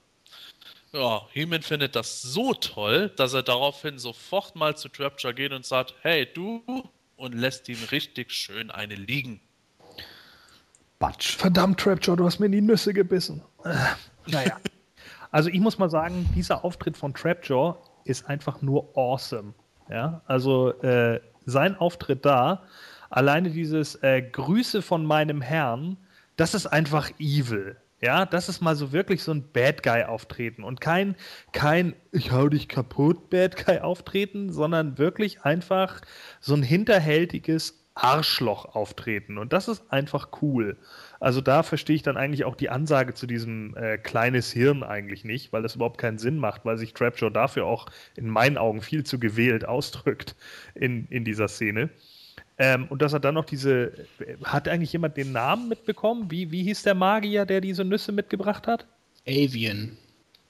Ja, 0.91 1.27
Heeman 1.31 1.63
findet 1.63 1.95
das 1.95 2.21
so 2.21 2.53
toll, 2.53 3.09
dass 3.15 3.33
er 3.33 3.43
daraufhin 3.43 3.97
sofort 3.97 4.55
mal 4.55 4.77
zu 4.77 4.89
Trapjaw 4.89 5.33
geht 5.33 5.51
und 5.51 5.65
sagt, 5.65 5.93
hey 6.01 6.27
du, 6.31 6.63
und 7.23 7.33
lässt 7.33 7.69
ihm 7.69 7.77
richtig 7.89 8.31
schön 8.31 8.69
eine 8.69 8.95
liegen. 8.95 9.39
Batsch. 10.99 11.37
Verdammt, 11.37 11.79
Trapjaw, 11.79 12.17
du 12.17 12.25
hast 12.25 12.39
mir 12.39 12.47
in 12.47 12.51
die 12.51 12.61
Nüsse 12.61 12.93
gebissen. 12.93 13.41
Äh, 13.63 13.75
naja. 14.27 14.57
also 15.31 15.49
ich 15.49 15.61
muss 15.61 15.77
mal 15.77 15.89
sagen, 15.89 16.29
dieser 16.35 16.65
Auftritt 16.65 16.97
von 16.97 17.13
Trapjaw 17.13 17.77
ist 18.03 18.27
einfach 18.27 18.61
nur 18.61 18.91
awesome. 18.97 19.53
Ja, 19.89 20.21
also 20.25 20.73
äh, 20.81 21.21
sein 21.45 21.77
Auftritt 21.77 22.25
da, 22.25 22.63
alleine 23.09 23.51
dieses 23.51 23.95
äh, 24.03 24.21
Grüße 24.21 24.81
von 24.81 25.05
meinem 25.05 25.41
Herrn, 25.41 25.95
das 26.35 26.53
ist 26.53 26.67
einfach 26.67 27.09
evil. 27.19 27.77
Ja, 28.03 28.25
das 28.25 28.49
ist 28.49 28.59
mal 28.59 28.75
so 28.75 28.91
wirklich 28.91 29.23
so 29.23 29.31
ein 29.31 29.49
Bad 29.53 29.81
Guy 29.81 30.03
auftreten 30.03 30.65
und 30.65 30.81
kein, 30.81 31.15
kein 31.53 31.95
ich 32.11 32.33
hau 32.33 32.49
dich 32.49 32.67
kaputt 32.67 33.29
Bad 33.29 33.65
Guy 33.65 33.79
auftreten, 33.79 34.51
sondern 34.51 34.97
wirklich 34.97 35.43
einfach 35.43 36.01
so 36.41 36.53
ein 36.53 36.63
hinterhältiges 36.63 37.81
Arschloch 37.95 38.75
auftreten 38.75 39.37
und 39.37 39.53
das 39.53 39.69
ist 39.69 39.89
einfach 39.89 40.31
cool. 40.41 40.75
Also 41.21 41.39
da 41.39 41.63
verstehe 41.63 41.95
ich 41.95 42.03
dann 42.03 42.17
eigentlich 42.17 42.43
auch 42.43 42.55
die 42.57 42.69
Ansage 42.69 43.13
zu 43.13 43.25
diesem 43.25 43.73
äh, 43.77 43.97
kleines 43.97 44.51
Hirn 44.51 44.83
eigentlich 44.83 45.23
nicht, 45.23 45.53
weil 45.53 45.63
das 45.63 45.75
überhaupt 45.75 45.97
keinen 45.97 46.17
Sinn 46.17 46.37
macht, 46.39 46.65
weil 46.65 46.77
sich 46.77 46.93
Trapjaw 46.93 47.29
dafür 47.29 47.65
auch 47.67 47.85
in 48.17 48.27
meinen 48.27 48.57
Augen 48.57 48.81
viel 48.81 49.05
zu 49.05 49.17
gewählt 49.17 49.63
ausdrückt 49.65 50.35
in, 50.75 51.07
in 51.07 51.23
dieser 51.23 51.47
Szene. 51.47 51.89
Ähm, 52.57 52.87
und 52.89 53.01
dass 53.01 53.13
er 53.13 53.19
dann 53.19 53.35
noch 53.35 53.45
diese. 53.45 53.93
Hat 54.43 54.67
eigentlich 54.67 54.93
jemand 54.93 55.17
den 55.17 55.31
Namen 55.31 55.69
mitbekommen? 55.69 56.29
Wie, 56.29 56.51
wie 56.51 56.63
hieß 56.63 56.83
der 56.83 56.93
Magier, 56.93 57.45
der 57.45 57.61
diese 57.61 57.83
Nüsse 57.83 58.11
mitgebracht 58.11 58.67
hat? 58.67 58.85
Avian. 59.27 59.97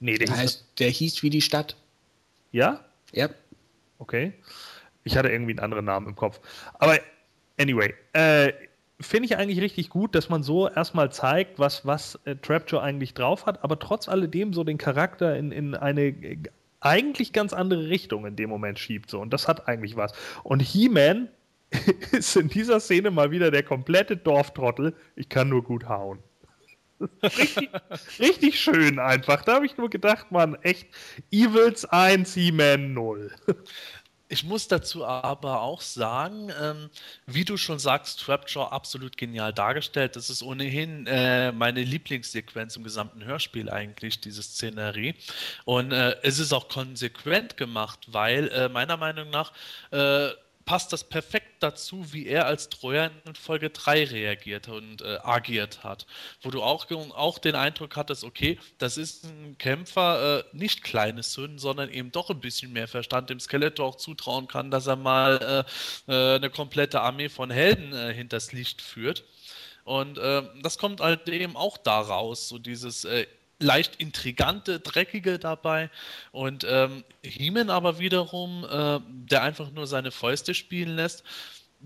Nee, 0.00 0.18
der, 0.18 0.36
heißt, 0.36 0.66
der 0.78 0.90
hieß 0.90 1.22
wie 1.22 1.30
die 1.30 1.40
Stadt. 1.40 1.76
Ja? 2.52 2.84
Ja. 3.12 3.30
Okay. 3.98 4.32
Ich 5.04 5.16
hatte 5.16 5.28
irgendwie 5.28 5.52
einen 5.52 5.60
anderen 5.60 5.86
Namen 5.86 6.08
im 6.08 6.16
Kopf. 6.16 6.40
Aber 6.74 6.98
anyway, 7.58 7.94
äh, 8.12 8.52
finde 9.00 9.26
ich 9.26 9.36
eigentlich 9.36 9.60
richtig 9.60 9.88
gut, 9.88 10.14
dass 10.14 10.28
man 10.28 10.42
so 10.42 10.68
erstmal 10.68 11.10
zeigt, 11.12 11.58
was, 11.58 11.86
was 11.86 12.18
äh, 12.24 12.36
Trapjaw 12.36 12.82
eigentlich 12.82 13.14
drauf 13.14 13.46
hat, 13.46 13.62
aber 13.64 13.78
trotz 13.78 14.08
alledem 14.08 14.52
so 14.52 14.64
den 14.64 14.78
Charakter 14.78 15.36
in, 15.36 15.52
in 15.52 15.74
eine 15.74 16.02
äh, 16.02 16.38
eigentlich 16.80 17.32
ganz 17.32 17.52
andere 17.52 17.88
Richtung 17.88 18.26
in 18.26 18.36
dem 18.36 18.50
Moment 18.50 18.78
schiebt. 18.78 19.10
So. 19.10 19.20
Und 19.20 19.32
das 19.32 19.48
hat 19.48 19.68
eigentlich 19.68 19.96
was. 19.96 20.12
Und 20.42 20.60
He-Man 20.60 21.28
ist 22.12 22.36
in 22.36 22.48
dieser 22.48 22.80
Szene 22.80 23.10
mal 23.10 23.30
wieder 23.30 23.50
der 23.50 23.62
komplette 23.62 24.16
Dorftrottel. 24.16 24.94
Ich 25.16 25.28
kann 25.28 25.48
nur 25.48 25.62
gut 25.62 25.88
hauen. 25.88 26.18
richtig, 27.22 27.70
richtig 28.18 28.60
schön 28.60 28.98
einfach. 28.98 29.42
Da 29.44 29.54
habe 29.54 29.66
ich 29.66 29.76
nur 29.76 29.90
gedacht, 29.90 30.30
man, 30.30 30.54
echt 30.56 30.88
Evils 31.30 31.84
1, 31.84 32.34
He-Man 32.34 32.92
0. 32.94 33.32
Ich 34.28 34.42
muss 34.42 34.68
dazu 34.68 35.04
aber 35.04 35.60
auch 35.60 35.82
sagen, 35.82 36.50
ähm, 36.60 36.90
wie 37.26 37.44
du 37.44 37.56
schon 37.58 37.78
sagst, 37.78 38.20
Trapjaw 38.20 38.70
absolut 38.72 39.18
genial 39.18 39.52
dargestellt. 39.52 40.16
Das 40.16 40.30
ist 40.30 40.42
ohnehin 40.42 41.06
äh, 41.06 41.52
meine 41.52 41.82
Lieblingssequenz 41.82 42.74
im 42.76 42.84
gesamten 42.84 43.22
Hörspiel 43.24 43.68
eigentlich, 43.68 44.20
diese 44.20 44.42
Szenerie. 44.42 45.14
Und 45.66 45.92
äh, 45.92 46.16
es 46.22 46.38
ist 46.38 46.52
auch 46.54 46.68
konsequent 46.68 47.58
gemacht, 47.58 48.06
weil 48.12 48.48
äh, 48.48 48.68
meiner 48.70 48.96
Meinung 48.96 49.28
nach 49.28 49.52
äh, 49.90 50.30
passt 50.64 50.92
das 50.92 51.04
perfekt 51.04 51.62
dazu, 51.62 52.12
wie 52.12 52.26
er 52.26 52.46
als 52.46 52.68
Trojan 52.68 53.10
in 53.26 53.34
Folge 53.34 53.70
3 53.70 54.04
reagiert 54.04 54.68
und 54.68 55.02
äh, 55.02 55.18
agiert 55.22 55.84
hat. 55.84 56.06
Wo 56.42 56.50
du 56.50 56.62
auch, 56.62 56.90
auch 56.90 57.38
den 57.38 57.54
Eindruck 57.54 57.96
hattest, 57.96 58.24
okay, 58.24 58.58
das 58.78 58.96
ist 58.96 59.24
ein 59.24 59.56
Kämpfer, 59.58 60.38
äh, 60.40 60.44
nicht 60.52 60.82
kleines 60.82 61.34
Sünden, 61.34 61.58
sondern 61.58 61.90
eben 61.90 62.12
doch 62.12 62.30
ein 62.30 62.40
bisschen 62.40 62.72
mehr 62.72 62.88
Verstand, 62.88 63.30
dem 63.30 63.40
Skeletor 63.40 63.86
auch 63.86 63.96
zutrauen 63.96 64.48
kann, 64.48 64.70
dass 64.70 64.86
er 64.86 64.96
mal 64.96 65.64
äh, 66.08 66.12
äh 66.12 66.34
eine 66.36 66.50
komplette 66.50 67.00
Armee 67.00 67.28
von 67.28 67.50
Helden 67.50 67.92
äh, 67.92 68.12
hinters 68.12 68.52
Licht 68.52 68.80
führt. 68.82 69.24
Und 69.84 70.18
äh, 70.18 70.42
das 70.62 70.78
kommt 70.78 71.00
halt 71.00 71.28
eben 71.28 71.56
auch 71.56 71.76
daraus, 71.76 72.48
so 72.48 72.58
dieses 72.58 73.06
leicht 73.58 73.96
intrigante, 73.96 74.80
dreckige 74.80 75.38
dabei. 75.38 75.90
Und 76.32 76.66
ähm, 76.68 77.04
Heeman 77.22 77.70
aber 77.70 77.98
wiederum, 77.98 78.64
äh, 78.64 79.00
der 79.08 79.42
einfach 79.42 79.70
nur 79.70 79.86
seine 79.86 80.10
Fäuste 80.10 80.54
spielen 80.54 80.96
lässt, 80.96 81.24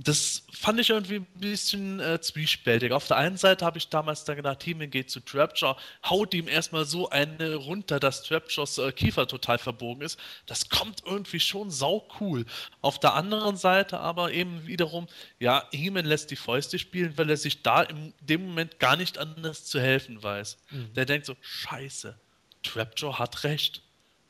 das 0.00 0.44
fand 0.52 0.78
ich 0.78 0.90
irgendwie 0.90 1.16
ein 1.16 1.26
bisschen 1.34 1.98
äh, 1.98 2.20
zwiespältig. 2.20 2.92
Auf 2.92 3.08
der 3.08 3.16
einen 3.16 3.36
Seite 3.36 3.64
habe 3.64 3.78
ich 3.78 3.88
damals 3.88 4.22
dann 4.22 4.36
gedacht, 4.36 4.64
Heeman 4.64 4.90
geht 4.90 5.10
zu 5.10 5.18
Trapjaw, 5.18 5.76
haut 6.08 6.34
ihm 6.34 6.46
erstmal 6.46 6.84
so 6.84 7.10
eine 7.10 7.56
runter, 7.56 7.98
dass 7.98 8.22
Trapjaws 8.22 8.78
äh, 8.78 8.92
Kiefer 8.92 9.26
total 9.26 9.58
verbogen 9.58 10.02
ist. 10.02 10.16
Das 10.46 10.68
kommt 10.68 11.02
irgendwie 11.04 11.40
schon 11.40 11.72
sau 11.72 12.06
cool. 12.20 12.46
Auf 12.80 13.00
der 13.00 13.14
anderen 13.14 13.56
Seite 13.56 13.98
aber 13.98 14.32
eben 14.32 14.68
wiederum, 14.68 15.08
ja, 15.40 15.66
Heeman 15.72 16.06
lässt 16.06 16.30
die 16.30 16.36
Fäuste 16.36 16.78
spielen, 16.78 17.18
weil 17.18 17.28
er 17.28 17.36
sich 17.36 17.62
da 17.62 17.82
in 17.82 18.14
dem 18.20 18.46
Moment 18.46 18.78
gar 18.78 18.94
nicht 18.94 19.18
anders 19.18 19.64
zu 19.64 19.80
helfen 19.80 20.22
weiß. 20.22 20.58
Mhm. 20.70 20.94
Der 20.94 21.06
denkt 21.06 21.26
so, 21.26 21.34
scheiße, 21.40 22.16
Trapjaw 22.62 23.18
hat 23.18 23.42
recht. 23.42 23.82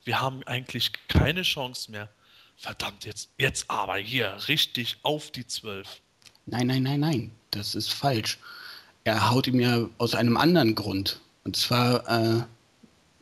Wir 0.05 0.23
haben 0.23 0.43
eigentlich 0.45 0.93
keine 1.09 1.43
Chance 1.43 1.91
mehr 1.91 2.09
verdammt, 2.59 3.05
jetzt, 3.05 3.31
jetzt 3.39 3.71
aber 3.71 3.97
hier 3.97 4.37
richtig 4.49 4.99
auf 5.03 5.31
die 5.31 5.47
Zwölf. 5.47 6.03
Nein, 6.45 6.67
nein, 6.67 6.83
nein, 6.83 7.01
nein, 7.01 7.31
das 7.51 7.75
ist 7.75 7.93
falsch. 7.93 8.39
Er 9.05 9.31
haut 9.31 9.47
ihm 9.47 9.61
ja 9.61 9.89
aus 9.97 10.15
einem 10.15 10.37
anderen 10.37 10.75
Grund. 10.75 11.21
Und 11.45 11.57
zwar 11.57 12.07
äh, 12.09 12.43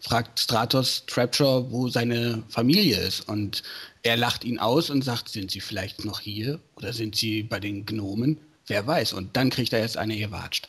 fragt 0.00 0.40
Stratos 0.40 1.04
Trapjaw, 1.06 1.70
wo 1.70 1.88
seine 1.88 2.42
Familie 2.48 2.98
ist. 2.98 3.28
Und 3.28 3.62
er 4.02 4.16
lacht 4.16 4.44
ihn 4.44 4.58
aus 4.58 4.90
und 4.90 5.02
sagt, 5.02 5.28
sind 5.28 5.50
sie 5.50 5.60
vielleicht 5.60 6.04
noch 6.04 6.20
hier? 6.20 6.60
Oder 6.76 6.92
sind 6.92 7.14
sie 7.14 7.42
bei 7.42 7.60
den 7.60 7.86
Gnomen? 7.86 8.38
Wer 8.66 8.86
weiß. 8.86 9.12
Und 9.12 9.36
dann 9.36 9.50
kriegt 9.50 9.72
er 9.72 9.80
jetzt 9.80 9.96
eine 9.96 10.16
gewatscht. 10.16 10.68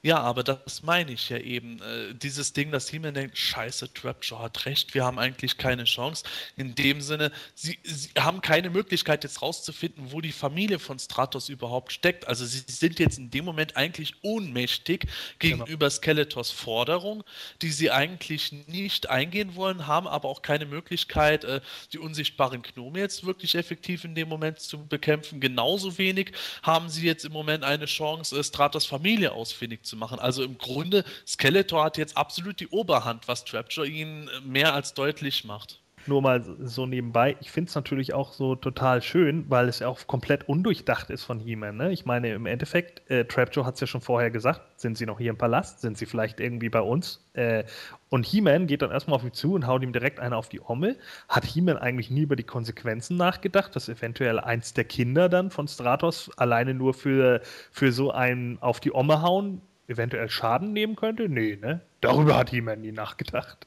Ja, 0.00 0.20
aber 0.20 0.44
das 0.44 0.84
meine 0.84 1.10
ich 1.10 1.28
ja 1.28 1.38
eben. 1.38 1.82
Äh, 1.82 2.14
dieses 2.14 2.52
Ding, 2.52 2.70
dass 2.70 2.88
He-Man 2.88 3.14
denkt, 3.14 3.36
scheiße, 3.36 3.92
Trapjaw 3.92 4.44
hat 4.44 4.64
recht, 4.64 4.94
wir 4.94 5.04
haben 5.04 5.18
eigentlich 5.18 5.58
keine 5.58 5.84
Chance. 5.84 6.22
In 6.56 6.76
dem 6.76 7.00
Sinne, 7.00 7.32
sie, 7.56 7.80
sie, 7.82 8.10
haben 8.16 8.40
keine 8.40 8.70
Möglichkeit 8.70 9.24
jetzt 9.24 9.42
rauszufinden, 9.42 10.12
wo 10.12 10.20
die 10.20 10.30
Familie 10.30 10.78
von 10.78 11.00
Stratos 11.00 11.48
überhaupt 11.48 11.92
steckt. 11.92 12.28
Also 12.28 12.46
sie 12.46 12.62
sind 12.68 13.00
jetzt 13.00 13.18
in 13.18 13.30
dem 13.30 13.44
Moment 13.44 13.76
eigentlich 13.76 14.14
ohnmächtig 14.22 15.08
gegenüber 15.40 15.88
genau. 15.88 15.90
Skeletors 15.90 16.52
Forderung, 16.52 17.24
die 17.60 17.72
sie 17.72 17.90
eigentlich 17.90 18.52
nicht 18.68 19.10
eingehen 19.10 19.56
wollen, 19.56 19.88
haben 19.88 20.06
aber 20.06 20.28
auch 20.28 20.42
keine 20.42 20.66
Möglichkeit, 20.66 21.42
äh, 21.42 21.60
die 21.92 21.98
unsichtbaren 21.98 22.62
Gnome 22.62 23.00
jetzt 23.00 23.26
wirklich 23.26 23.56
effektiv 23.56 24.04
in 24.04 24.14
dem 24.14 24.28
Moment 24.28 24.60
zu 24.60 24.86
bekämpfen. 24.86 25.40
Genauso 25.40 25.98
wenig 25.98 26.30
haben 26.62 26.88
sie 26.88 27.04
jetzt 27.04 27.24
im 27.24 27.32
Moment 27.32 27.64
eine 27.64 27.86
Chance, 27.86 28.38
äh, 28.38 28.44
Stratos 28.44 28.86
Familie 28.86 29.32
ausfindig 29.32 29.87
zu 29.88 29.96
machen. 29.96 30.18
Also 30.18 30.42
im 30.44 30.58
Grunde, 30.58 31.04
Skeletor 31.26 31.84
hat 31.84 31.98
jetzt 31.98 32.16
absolut 32.16 32.60
die 32.60 32.68
Oberhand, 32.68 33.26
was 33.26 33.44
Trapjaw 33.44 33.84
ihnen 33.84 34.30
mehr 34.44 34.74
als 34.74 34.94
deutlich 34.94 35.44
macht. 35.44 35.80
nur 36.08 36.22
mal 36.22 36.42
so 36.60 36.86
nebenbei. 36.86 37.36
Ich 37.40 37.50
finde 37.50 37.68
es 37.68 37.74
natürlich 37.74 38.14
auch 38.14 38.32
so 38.32 38.56
total 38.56 39.02
schön, 39.02 39.44
weil 39.48 39.68
es 39.68 39.78
ja 39.80 39.88
auch 39.88 40.06
komplett 40.06 40.48
undurchdacht 40.48 41.10
ist 41.10 41.22
von 41.24 41.38
He-Man. 41.38 41.76
Ne? 41.76 41.92
Ich 41.92 42.06
meine, 42.06 42.32
im 42.32 42.46
Endeffekt, 42.46 43.08
äh, 43.10 43.24
Trapjaw 43.24 43.64
hat 43.66 43.74
es 43.74 43.80
ja 43.80 43.86
schon 43.86 44.00
vorher 44.00 44.30
gesagt, 44.30 44.80
sind 44.80 44.96
sie 44.98 45.06
noch 45.06 45.18
hier 45.18 45.30
im 45.30 45.38
Palast? 45.38 45.80
Sind 45.80 45.98
sie 45.98 46.06
vielleicht 46.06 46.40
irgendwie 46.40 46.68
bei 46.68 46.80
uns? 46.80 47.28
Äh, 47.34 47.64
und 48.08 48.24
He-Man 48.24 48.66
geht 48.66 48.82
dann 48.82 48.90
erstmal 48.90 49.16
auf 49.16 49.24
ihn 49.24 49.32
zu 49.32 49.54
und 49.54 49.66
haut 49.66 49.82
ihm 49.82 49.92
direkt 49.92 50.18
eine 50.18 50.36
auf 50.36 50.48
die 50.48 50.60
Omme. 50.60 50.96
Hat 51.28 51.44
He-Man 51.44 51.76
eigentlich 51.76 52.10
nie 52.10 52.22
über 52.22 52.36
die 52.36 52.44
Konsequenzen 52.44 53.16
nachgedacht, 53.16 53.76
dass 53.76 53.88
eventuell 53.88 54.40
eins 54.40 54.72
der 54.72 54.84
Kinder 54.84 55.28
dann 55.28 55.50
von 55.50 55.68
Stratos 55.68 56.30
alleine 56.36 56.74
nur 56.74 56.94
für, 56.94 57.42
für 57.70 57.92
so 57.92 58.10
ein 58.10 58.58
auf 58.60 58.80
die 58.80 58.94
Omme 58.94 59.22
hauen 59.22 59.60
eventuell 59.88 60.30
Schaden 60.30 60.72
nehmen 60.72 60.96
könnte? 60.96 61.28
Nee, 61.28 61.56
ne? 61.60 61.80
Darüber 62.00 62.36
hat 62.36 62.50
He-Man 62.50 62.80
nie 62.80 62.92
nachgedacht. 62.92 63.66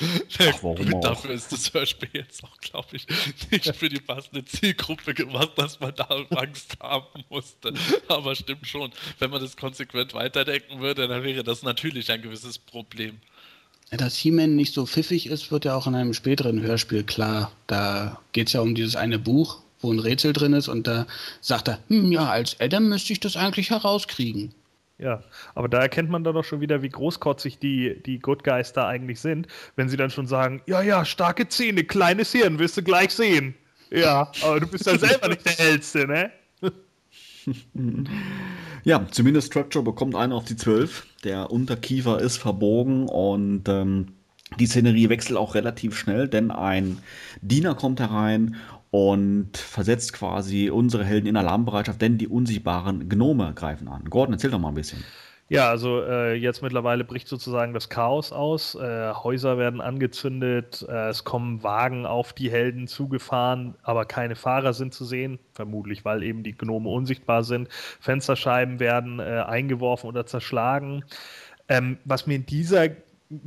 Ach, 0.00 0.58
warum 0.62 1.00
Dafür 1.00 1.30
ist 1.32 1.50
das 1.52 1.72
Hörspiel 1.74 2.10
jetzt 2.12 2.44
auch, 2.44 2.56
glaube 2.58 2.88
ich, 2.92 3.06
nicht 3.50 3.74
für 3.74 3.88
die 3.88 4.00
passende 4.00 4.44
Zielgruppe 4.44 5.14
gemacht, 5.14 5.52
dass 5.56 5.80
man 5.80 5.94
da 5.94 6.08
Angst 6.30 6.76
haben 6.80 7.24
musste. 7.28 7.74
Aber 8.08 8.34
stimmt 8.34 8.66
schon, 8.66 8.92
wenn 9.18 9.30
man 9.30 9.40
das 9.40 9.56
konsequent 9.56 10.14
weiterdenken 10.14 10.80
würde, 10.80 11.08
dann 11.08 11.24
wäre 11.24 11.42
das 11.42 11.62
natürlich 11.62 12.10
ein 12.10 12.22
gewisses 12.22 12.58
Problem. 12.58 13.18
Dass 13.90 14.16
He-Man 14.16 14.54
nicht 14.54 14.74
so 14.74 14.86
pfiffig 14.86 15.26
ist, 15.26 15.50
wird 15.50 15.64
ja 15.64 15.74
auch 15.74 15.86
in 15.86 15.94
einem 15.94 16.14
späteren 16.14 16.60
Hörspiel 16.60 17.04
klar. 17.04 17.52
Da 17.66 18.20
geht 18.32 18.48
es 18.48 18.52
ja 18.52 18.60
um 18.60 18.74
dieses 18.74 18.96
eine 18.96 19.18
Buch, 19.18 19.62
wo 19.80 19.90
ein 19.90 19.98
Rätsel 19.98 20.32
drin 20.32 20.52
ist 20.52 20.68
und 20.68 20.86
da 20.86 21.06
sagt 21.40 21.68
er, 21.68 21.80
hm, 21.88 22.12
ja, 22.12 22.28
als 22.28 22.60
Adam 22.60 22.88
müsste 22.88 23.12
ich 23.12 23.20
das 23.20 23.36
eigentlich 23.36 23.70
herauskriegen. 23.70 24.54
Ja, 24.98 25.22
aber 25.54 25.68
da 25.68 25.80
erkennt 25.80 26.10
man 26.10 26.24
dann 26.24 26.34
doch 26.34 26.44
schon 26.44 26.60
wieder, 26.60 26.82
wie 26.82 26.88
großkotzig 26.88 27.60
die, 27.60 28.02
die 28.02 28.18
Good 28.18 28.42
Guys 28.42 28.72
da 28.72 28.88
eigentlich 28.88 29.20
sind, 29.20 29.46
wenn 29.76 29.88
sie 29.88 29.96
dann 29.96 30.10
schon 30.10 30.26
sagen, 30.26 30.60
ja, 30.66 30.82
ja, 30.82 31.04
starke 31.04 31.48
Zähne, 31.48 31.84
kleines 31.84 32.32
Hirn, 32.32 32.58
wirst 32.58 32.76
du 32.76 32.82
gleich 32.82 33.10
sehen. 33.10 33.54
Ja, 33.90 34.32
aber 34.42 34.60
du 34.60 34.66
bist 34.66 34.86
ja 34.86 34.98
selber 34.98 35.28
nicht 35.28 35.46
der 35.46 35.52
Hellste, 35.52 36.06
ne? 36.06 36.32
ja, 38.84 39.06
zumindest 39.10 39.48
Structure 39.48 39.84
bekommt 39.84 40.16
einen 40.16 40.32
auf 40.32 40.44
die 40.44 40.56
12. 40.56 41.06
Der 41.24 41.50
Unterkiefer 41.50 42.20
ist 42.20 42.36
verbogen 42.36 43.08
und 43.08 43.68
ähm, 43.68 44.08
die 44.58 44.66
Szenerie 44.66 45.08
wechselt 45.08 45.38
auch 45.38 45.54
relativ 45.54 45.96
schnell, 45.96 46.28
denn 46.28 46.50
ein 46.50 46.98
Diener 47.40 47.74
kommt 47.74 48.00
herein 48.00 48.56
und 48.90 49.56
versetzt 49.56 50.12
quasi 50.12 50.70
unsere 50.70 51.04
Helden 51.04 51.26
in 51.26 51.36
Alarmbereitschaft, 51.36 52.00
denn 52.00 52.18
die 52.18 52.28
unsichtbaren 52.28 53.08
Gnome 53.08 53.52
greifen 53.54 53.88
an. 53.88 54.04
Gordon, 54.08 54.34
erzähl 54.34 54.50
doch 54.50 54.58
mal 54.58 54.68
ein 54.68 54.74
bisschen. 54.74 55.04
Ja, 55.50 55.70
also 55.70 56.02
äh, 56.02 56.34
jetzt 56.34 56.62
mittlerweile 56.62 57.04
bricht 57.04 57.26
sozusagen 57.26 57.72
das 57.72 57.88
Chaos 57.88 58.32
aus. 58.32 58.74
Äh, 58.74 59.14
Häuser 59.14 59.56
werden 59.56 59.80
angezündet, 59.80 60.84
äh, 60.86 61.08
es 61.08 61.24
kommen 61.24 61.62
Wagen 61.62 62.04
auf 62.04 62.34
die 62.34 62.50
Helden 62.50 62.86
zugefahren, 62.86 63.74
aber 63.82 64.04
keine 64.04 64.36
Fahrer 64.36 64.74
sind 64.74 64.92
zu 64.92 65.06
sehen, 65.06 65.38
vermutlich 65.54 66.04
weil 66.04 66.22
eben 66.22 66.42
die 66.42 66.56
Gnome 66.56 66.90
unsichtbar 66.90 67.44
sind. 67.44 67.68
Fensterscheiben 67.98 68.78
werden 68.78 69.20
äh, 69.20 69.44
eingeworfen 69.46 70.08
oder 70.08 70.26
zerschlagen. 70.26 71.04
Ähm, 71.70 71.96
was 72.04 72.26
mir 72.26 72.36
in 72.36 72.46
dieser 72.46 72.90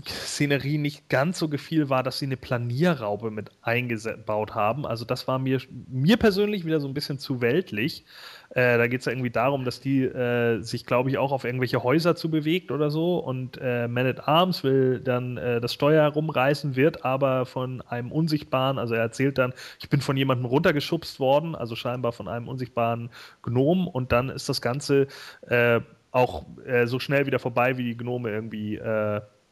Szenerie 0.09 0.77
nicht 0.77 1.09
ganz 1.09 1.39
so 1.39 1.49
gefiel, 1.49 1.89
war, 1.89 2.03
dass 2.03 2.19
sie 2.19 2.27
eine 2.27 2.37
Planierraube 2.37 3.31
mit 3.31 3.49
eingebaut 3.63 4.53
haben. 4.53 4.85
Also 4.85 5.05
das 5.05 5.27
war 5.27 5.39
mir, 5.39 5.59
mir 5.87 6.17
persönlich 6.17 6.65
wieder 6.65 6.79
so 6.79 6.87
ein 6.87 6.93
bisschen 6.93 7.17
zu 7.17 7.41
weltlich. 7.41 8.05
Äh, 8.51 8.77
da 8.77 8.85
geht 8.85 8.99
es 8.99 9.05
ja 9.07 9.11
irgendwie 9.11 9.31
darum, 9.31 9.65
dass 9.65 9.79
die 9.79 10.03
äh, 10.03 10.61
sich, 10.61 10.85
glaube 10.85 11.09
ich, 11.09 11.17
auch 11.17 11.31
auf 11.31 11.45
irgendwelche 11.45 11.81
Häuser 11.81 12.15
zu 12.15 12.29
bewegt 12.29 12.69
oder 12.69 12.91
so. 12.91 13.17
Und 13.17 13.57
äh, 13.59 13.87
Man 13.87 14.05
at 14.05 14.27
Arms 14.27 14.63
will 14.63 14.99
dann 14.99 15.37
äh, 15.37 15.59
das 15.59 15.73
Steuer 15.73 16.07
rumreißen, 16.09 16.75
wird 16.75 17.03
aber 17.03 17.47
von 17.47 17.81
einem 17.81 18.11
unsichtbaren, 18.11 18.77
also 18.77 18.93
er 18.93 19.01
erzählt 19.01 19.39
dann, 19.39 19.51
ich 19.79 19.89
bin 19.89 20.01
von 20.01 20.15
jemandem 20.15 20.45
runtergeschubst 20.45 21.19
worden, 21.19 21.55
also 21.55 21.75
scheinbar 21.75 22.11
von 22.11 22.27
einem 22.27 22.47
unsichtbaren 22.47 23.09
Gnom. 23.41 23.87
Und 23.87 24.11
dann 24.11 24.29
ist 24.29 24.47
das 24.47 24.61
Ganze 24.61 25.07
äh, 25.47 25.79
auch 26.11 26.45
äh, 26.65 26.85
so 26.85 26.99
schnell 26.99 27.25
wieder 27.25 27.39
vorbei, 27.39 27.77
wie 27.77 27.83
die 27.85 27.97
Gnome 27.97 28.29
irgendwie 28.29 28.79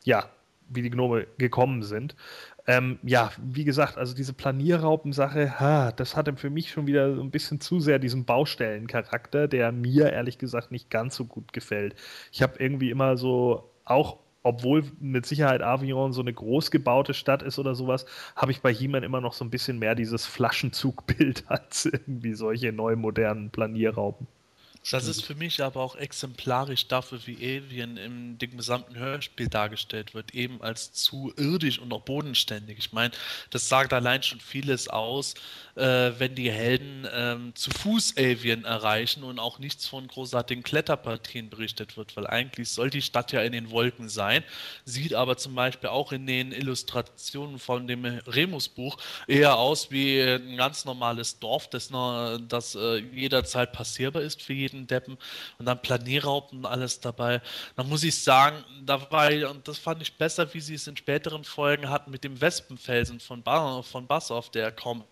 ja, 0.04 0.26
wie 0.70 0.82
die 0.82 0.90
Gnome 0.90 1.28
gekommen 1.38 1.84
sind. 1.84 2.16
Ähm, 2.68 3.00
ja, 3.02 3.32
wie 3.38 3.64
gesagt, 3.64 3.98
also 3.98 4.16
diese 4.16 4.34
Planierraupensache, 4.34 5.60
ha, 5.60 5.92
das 5.92 6.16
hatte 6.16 6.36
für 6.36 6.52
mich 6.52 6.70
schon 6.70 6.86
wieder 6.86 7.16
so 7.16 7.22
ein 7.22 7.32
bisschen 7.32 7.60
zu 7.60 7.80
sehr 7.80 7.98
diesen 7.98 8.26
Baustellencharakter, 8.26 9.48
der 9.48 9.72
mir 9.72 10.12
ehrlich 10.12 10.38
gesagt 10.38 10.72
nicht 10.72 10.92
ganz 10.92 11.16
so 11.16 11.26
gut 11.26 11.52
gefällt. 11.54 11.96
Ich 12.32 12.44
habe 12.44 12.60
irgendwie 12.60 12.92
immer 12.92 13.18
so, 13.18 13.72
auch 13.86 14.18
obwohl 14.44 14.84
mit 15.00 15.26
Sicherheit 15.26 15.62
Avion 15.62 16.14
so 16.14 16.22
eine 16.22 16.34
groß 16.34 16.72
gebaute 16.72 17.14
Stadt 17.14 17.44
ist 17.44 17.60
oder 17.60 17.76
sowas, 17.76 18.06
habe 18.36 18.52
ich 18.52 18.62
bei 18.62 18.74
He-Man 18.74 19.04
immer 19.04 19.22
noch 19.22 19.34
so 19.34 19.44
ein 19.44 19.50
bisschen 19.50 19.80
mehr 19.80 19.96
dieses 19.96 20.26
Flaschenzugbild 20.26 21.46
als 21.48 21.86
irgendwie 21.86 22.34
solche 22.34 22.72
neu 22.72 22.96
modernen 22.96 23.50
Planierraupen. 23.50 24.28
Das 24.92 25.06
ist 25.06 25.24
für 25.24 25.36
mich 25.36 25.62
aber 25.62 25.82
auch 25.82 25.96
exemplarisch 25.96 26.88
dafür, 26.88 27.20
wie 27.26 27.36
Alien 27.36 27.98
im 27.98 28.38
dem 28.40 28.58
gesamten 28.58 28.96
Hörspiel 28.96 29.48
dargestellt 29.48 30.14
wird, 30.14 30.34
eben 30.34 30.62
als 30.62 30.94
zu 30.94 31.34
irdisch 31.36 31.80
und 31.80 31.92
auch 31.92 32.02
bodenständig. 32.02 32.78
Ich 32.80 32.94
meine, 32.94 33.14
das 33.52 33.70
sagt 33.70 33.94
allein 33.94 34.24
schon 34.24 34.40
vieles 34.40 34.88
aus, 34.88 35.36
äh, 35.80 36.20
wenn 36.20 36.36
die 36.36 36.52
Helden 36.52 37.08
ähm, 37.14 37.56
zu 37.56 37.72
Fuß 37.72 38.16
Alien 38.18 38.66
erreichen 38.66 39.24
und 39.24 39.40
auch 39.40 39.60
nichts 39.60 39.88
von 39.88 40.08
großartigen 40.08 40.64
Kletterpartien 40.64 41.50
berichtet 41.50 41.98
wird, 41.98 42.16
weil 42.18 42.28
eigentlich 42.28 42.70
soll 42.70 42.90
die 42.90 43.02
Stadt 43.02 43.32
ja 43.32 43.42
in 43.42 43.54
den 43.54 43.72
Wolken 43.72 44.10
sein, 44.10 44.44
sieht 44.86 45.14
aber 45.14 45.38
zum 45.38 45.56
Beispiel 45.56 45.90
auch 45.90 46.12
in 46.12 46.28
den 46.28 46.52
Illustrationen 46.52 47.60
von 47.60 47.88
dem 47.88 48.06
Remus-Buch 48.06 48.98
eher 49.28 49.58
aus 49.58 49.90
wie 49.92 50.22
ein 50.22 50.58
ganz 50.58 50.86
normales 50.86 51.40
Dorf, 51.40 51.70
das, 51.70 51.90
das 52.48 52.76
äh, 52.76 52.98
jederzeit 52.98 53.72
passierbar 53.72 54.22
ist 54.22 54.42
für 54.42 54.54
jeden 54.54 54.88
Deppen 54.88 55.18
und 55.58 55.66
dann 55.66 55.82
Planierraupen 55.82 56.60
und 56.60 56.66
alles 56.66 57.00
dabei. 57.00 57.42
Dann 57.76 57.88
muss 57.88 58.04
ich 58.04 58.22
sagen, 58.22 58.64
da 58.86 59.10
war 59.12 59.30
und 59.50 59.68
das 59.68 59.78
fand 59.78 60.02
ich 60.02 60.18
besser, 60.18 60.54
wie 60.54 60.60
sie 60.60 60.76
es 60.76 60.88
in 60.88 60.98
späteren 60.98 61.44
Folgen 61.44 61.90
hatten 61.90 62.12
mit 62.12 62.24
dem 62.24 62.40
Wespenfelsen 62.42 63.20
von, 63.20 63.44
ba 63.44 63.82
von 63.84 64.08
Bassoff, 64.08 64.50
der 64.50 64.72
kaum 64.72 65.04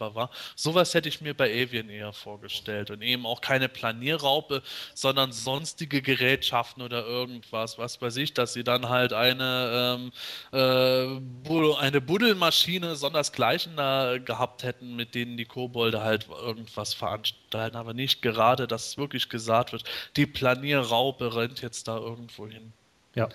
erreichbar 0.00 0.14
war. 0.14 0.30
Sowas 0.56 0.94
hätte 0.94 1.08
ich 1.08 1.20
mir 1.20 1.34
bei 1.34 1.50
Avian 1.50 1.88
eher 1.88 2.12
vorgestellt 2.12 2.90
und 2.90 3.02
eben 3.02 3.26
auch 3.26 3.40
keine 3.40 3.68
Planierraupe, 3.68 4.62
sondern 4.94 5.32
sonstige 5.32 6.02
Gerätschaften 6.02 6.82
oder 6.82 7.06
irgendwas, 7.06 7.78
was 7.78 8.00
weiß 8.00 8.16
ich, 8.16 8.34
dass 8.34 8.52
sie 8.52 8.64
dann 8.64 8.88
halt 8.88 9.12
eine, 9.12 10.00
ähm, 10.00 10.12
äh, 10.52 11.76
eine 11.78 12.00
Buddelmaschine 12.00 12.96
sondersgleichen 12.96 13.76
da 13.76 14.18
gehabt 14.18 14.62
hätten, 14.62 14.96
mit 14.96 15.14
denen 15.14 15.36
die 15.36 15.44
Kobolde 15.44 16.02
halt 16.02 16.28
irgendwas 16.28 16.94
veranstalten, 16.94 17.76
aber 17.76 17.94
nicht 17.94 18.22
gerade 18.22 18.66
das 18.66 18.96
wirklich 18.96 19.28
gesagt 19.28 19.72
wird, 19.72 19.84
die 20.16 20.26
Planierraupe 20.26 21.34
rennt 21.36 21.60
jetzt 21.62 21.88
da 21.88 21.98
irgendwo 21.98 22.46
hin. 22.46 22.72
Ja. 23.14 23.28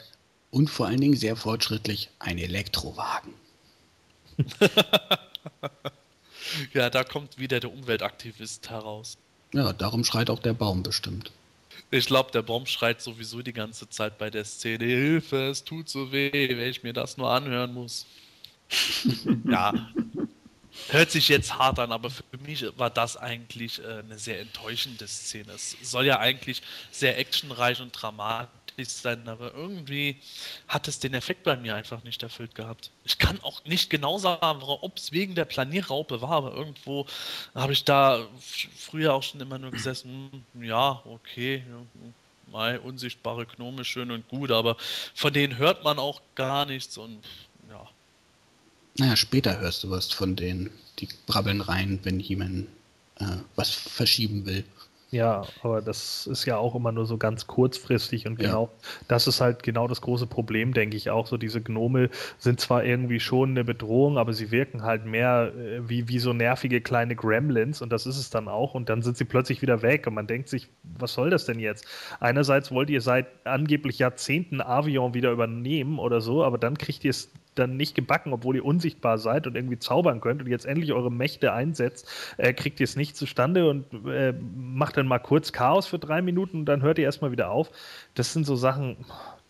Und 0.51 0.69
vor 0.69 0.87
allen 0.87 1.01
Dingen 1.01 1.17
sehr 1.17 1.35
fortschrittlich 1.35 2.09
ein 2.19 2.37
Elektrowagen. 2.37 3.33
ja, 6.73 6.89
da 6.89 7.03
kommt 7.03 7.37
wieder 7.37 7.59
der 7.59 7.71
Umweltaktivist 7.71 8.69
heraus. 8.69 9.17
Ja, 9.53 9.73
darum 9.73 10.03
schreit 10.03 10.29
auch 10.29 10.39
der 10.39 10.53
Baum 10.53 10.83
bestimmt. 10.83 11.31
Ich 11.91 12.07
glaube, 12.07 12.31
der 12.31 12.41
Baum 12.41 12.65
schreit 12.65 13.01
sowieso 13.01 13.41
die 13.41 13.53
ganze 13.53 13.89
Zeit 13.89 14.17
bei 14.17 14.29
der 14.29 14.45
Szene: 14.45 14.85
Hilfe, 14.85 15.49
es 15.49 15.63
tut 15.63 15.89
so 15.89 16.11
weh, 16.11 16.31
wenn 16.31 16.69
ich 16.69 16.83
mir 16.83 16.93
das 16.93 17.17
nur 17.17 17.29
anhören 17.29 17.73
muss. 17.73 18.05
ja, 19.45 19.73
Hört 20.89 21.09
sich 21.09 21.29
jetzt 21.29 21.57
hart 21.57 21.79
an, 21.79 21.91
aber 21.91 22.09
für 22.09 22.23
mich 22.45 22.65
war 22.77 22.89
das 22.89 23.17
eigentlich 23.17 23.83
äh, 23.83 23.99
eine 23.99 24.19
sehr 24.19 24.41
enttäuschende 24.41 25.07
Szene. 25.07 25.53
Es 25.53 25.75
soll 25.81 26.05
ja 26.05 26.19
eigentlich 26.19 26.61
sehr 26.91 27.17
actionreich 27.17 27.81
und 27.81 27.91
dramatisch 27.91 28.51
sein, 28.83 29.27
aber 29.27 29.53
irgendwie 29.53 30.17
hat 30.67 30.87
es 30.87 30.99
den 30.99 31.13
Effekt 31.13 31.43
bei 31.43 31.55
mir 31.55 31.75
einfach 31.75 32.03
nicht 32.03 32.21
erfüllt 32.23 32.55
gehabt. 32.55 32.91
Ich 33.03 33.17
kann 33.17 33.39
auch 33.41 33.63
nicht 33.65 33.89
genau 33.89 34.17
sagen, 34.17 34.61
ob 34.63 34.97
es 34.97 35.11
wegen 35.11 35.35
der 35.35 35.45
Planierraupe 35.45 36.21
war, 36.21 36.31
aber 36.31 36.53
irgendwo 36.53 37.05
habe 37.53 37.73
ich 37.73 37.83
da 37.83 38.27
früher 38.75 39.13
auch 39.13 39.23
schon 39.23 39.39
immer 39.41 39.57
nur 39.57 39.71
gesessen, 39.71 40.43
hm, 40.53 40.63
ja, 40.63 41.01
okay, 41.05 41.63
ja, 42.51 42.77
unsichtbare 42.79 43.45
Gnome, 43.45 43.83
schön 43.85 44.11
und 44.11 44.27
gut, 44.27 44.51
aber 44.51 44.77
von 45.13 45.33
denen 45.33 45.57
hört 45.57 45.83
man 45.83 45.99
auch 45.99 46.21
gar 46.35 46.65
nichts 46.65 46.97
und 46.97 47.19
naja, 48.97 49.15
später 49.17 49.59
hörst 49.59 49.83
du 49.83 49.89
was 49.89 50.11
von 50.11 50.35
denen. 50.35 50.69
Die 50.99 51.09
brabbeln 51.27 51.61
rein, 51.61 51.99
wenn 52.03 52.19
jemand 52.19 52.67
äh, 53.19 53.25
was 53.55 53.69
verschieben 53.69 54.45
will. 54.45 54.63
Ja, 55.11 55.43
aber 55.61 55.81
das 55.81 56.27
ist 56.27 56.45
ja 56.45 56.57
auch 56.57 56.75
immer 56.75 56.91
nur 56.91 57.05
so 57.05 57.17
ganz 57.17 57.47
kurzfristig 57.47 58.27
und 58.27 58.37
genau, 58.37 58.63
ja. 58.63 58.87
das 59.07 59.27
ist 59.27 59.39
halt 59.39 59.63
genau 59.63 59.87
das 59.87 60.01
große 60.01 60.27
Problem, 60.27 60.73
denke 60.73 60.97
ich 60.97 61.09
auch. 61.09 61.27
So 61.27 61.37
diese 61.37 61.61
Gnome 61.61 62.09
sind 62.37 62.59
zwar 62.59 62.83
irgendwie 62.83 63.19
schon 63.19 63.51
eine 63.51 63.63
Bedrohung, 63.63 64.17
aber 64.17 64.33
sie 64.33 64.51
wirken 64.51 64.83
halt 64.83 65.05
mehr 65.05 65.53
äh, 65.55 65.87
wie, 65.87 66.07
wie 66.09 66.19
so 66.19 66.33
nervige 66.33 66.81
kleine 66.81 67.15
Gremlins 67.15 67.81
und 67.81 67.91
das 67.91 68.05
ist 68.05 68.17
es 68.17 68.29
dann 68.29 68.47
auch 68.47 68.73
und 68.73 68.89
dann 68.89 69.03
sind 69.03 69.15
sie 69.15 69.25
plötzlich 69.25 69.61
wieder 69.61 69.81
weg 69.81 70.07
und 70.07 70.15
man 70.15 70.27
denkt 70.27 70.49
sich, 70.49 70.69
was 70.83 71.13
soll 71.13 71.29
das 71.29 71.45
denn 71.45 71.59
jetzt? 71.59 71.85
Einerseits 72.19 72.71
wollt 72.71 72.89
ihr 72.89 73.01
seit 73.01 73.27
angeblich 73.45 73.99
Jahrzehnten 73.99 74.59
Avion 74.59 75.13
wieder 75.13 75.31
übernehmen 75.31 75.99
oder 75.99 76.19
so, 76.19 76.43
aber 76.43 76.57
dann 76.57 76.77
kriegt 76.77 77.05
ihr 77.05 77.11
es 77.11 77.31
dann 77.55 77.77
nicht 77.77 77.95
gebacken, 77.95 78.33
obwohl 78.33 78.55
ihr 78.55 78.65
unsichtbar 78.65 79.17
seid 79.17 79.47
und 79.47 79.55
irgendwie 79.55 79.79
zaubern 79.79 80.21
könnt 80.21 80.41
und 80.41 80.47
jetzt 80.47 80.65
endlich 80.65 80.93
eure 80.93 81.11
Mächte 81.11 81.53
einsetzt, 81.53 82.07
äh, 82.37 82.53
kriegt 82.53 82.79
ihr 82.79 82.85
es 82.85 82.95
nicht 82.95 83.15
zustande 83.15 83.69
und 83.69 83.85
äh, 84.07 84.33
macht 84.55 84.97
dann 84.97 85.07
mal 85.07 85.19
kurz 85.19 85.51
Chaos 85.51 85.87
für 85.87 85.99
drei 85.99 86.21
Minuten 86.21 86.59
und 86.59 86.65
dann 86.65 86.81
hört 86.81 86.97
ihr 86.97 87.05
erstmal 87.05 87.31
wieder 87.31 87.49
auf. 87.49 87.71
Das 88.13 88.33
sind 88.33 88.45
so 88.45 88.55
Sachen, 88.55 88.97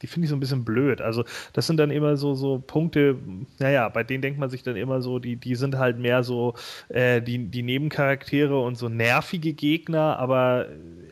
die 0.02 0.08
finde 0.08 0.26
ich 0.26 0.30
so 0.30 0.36
ein 0.36 0.40
bisschen 0.40 0.66
blöd. 0.66 1.02
Also, 1.02 1.24
das 1.54 1.68
sind 1.68 1.78
dann 1.78 1.90
immer 1.90 2.18
so, 2.18 2.36
so 2.36 2.60
Punkte, 2.60 3.18
naja, 3.60 3.90
bei 3.90 4.04
denen 4.04 4.22
denkt 4.22 4.40
man 4.40 4.50
sich 4.50 4.64
dann 4.64 4.76
immer 4.76 5.02
so, 5.02 5.20
die, 5.20 5.36
die 5.36 5.56
sind 5.56 5.78
halt 5.78 5.98
mehr 5.98 6.24
so 6.24 6.56
äh, 6.90 7.22
die, 7.22 7.48
die 7.48 7.64
Nebencharaktere 7.64 8.60
und 8.60 8.76
so 8.78 8.90
nervige 8.90 9.54
Gegner, 9.54 10.20
aber 10.20 10.68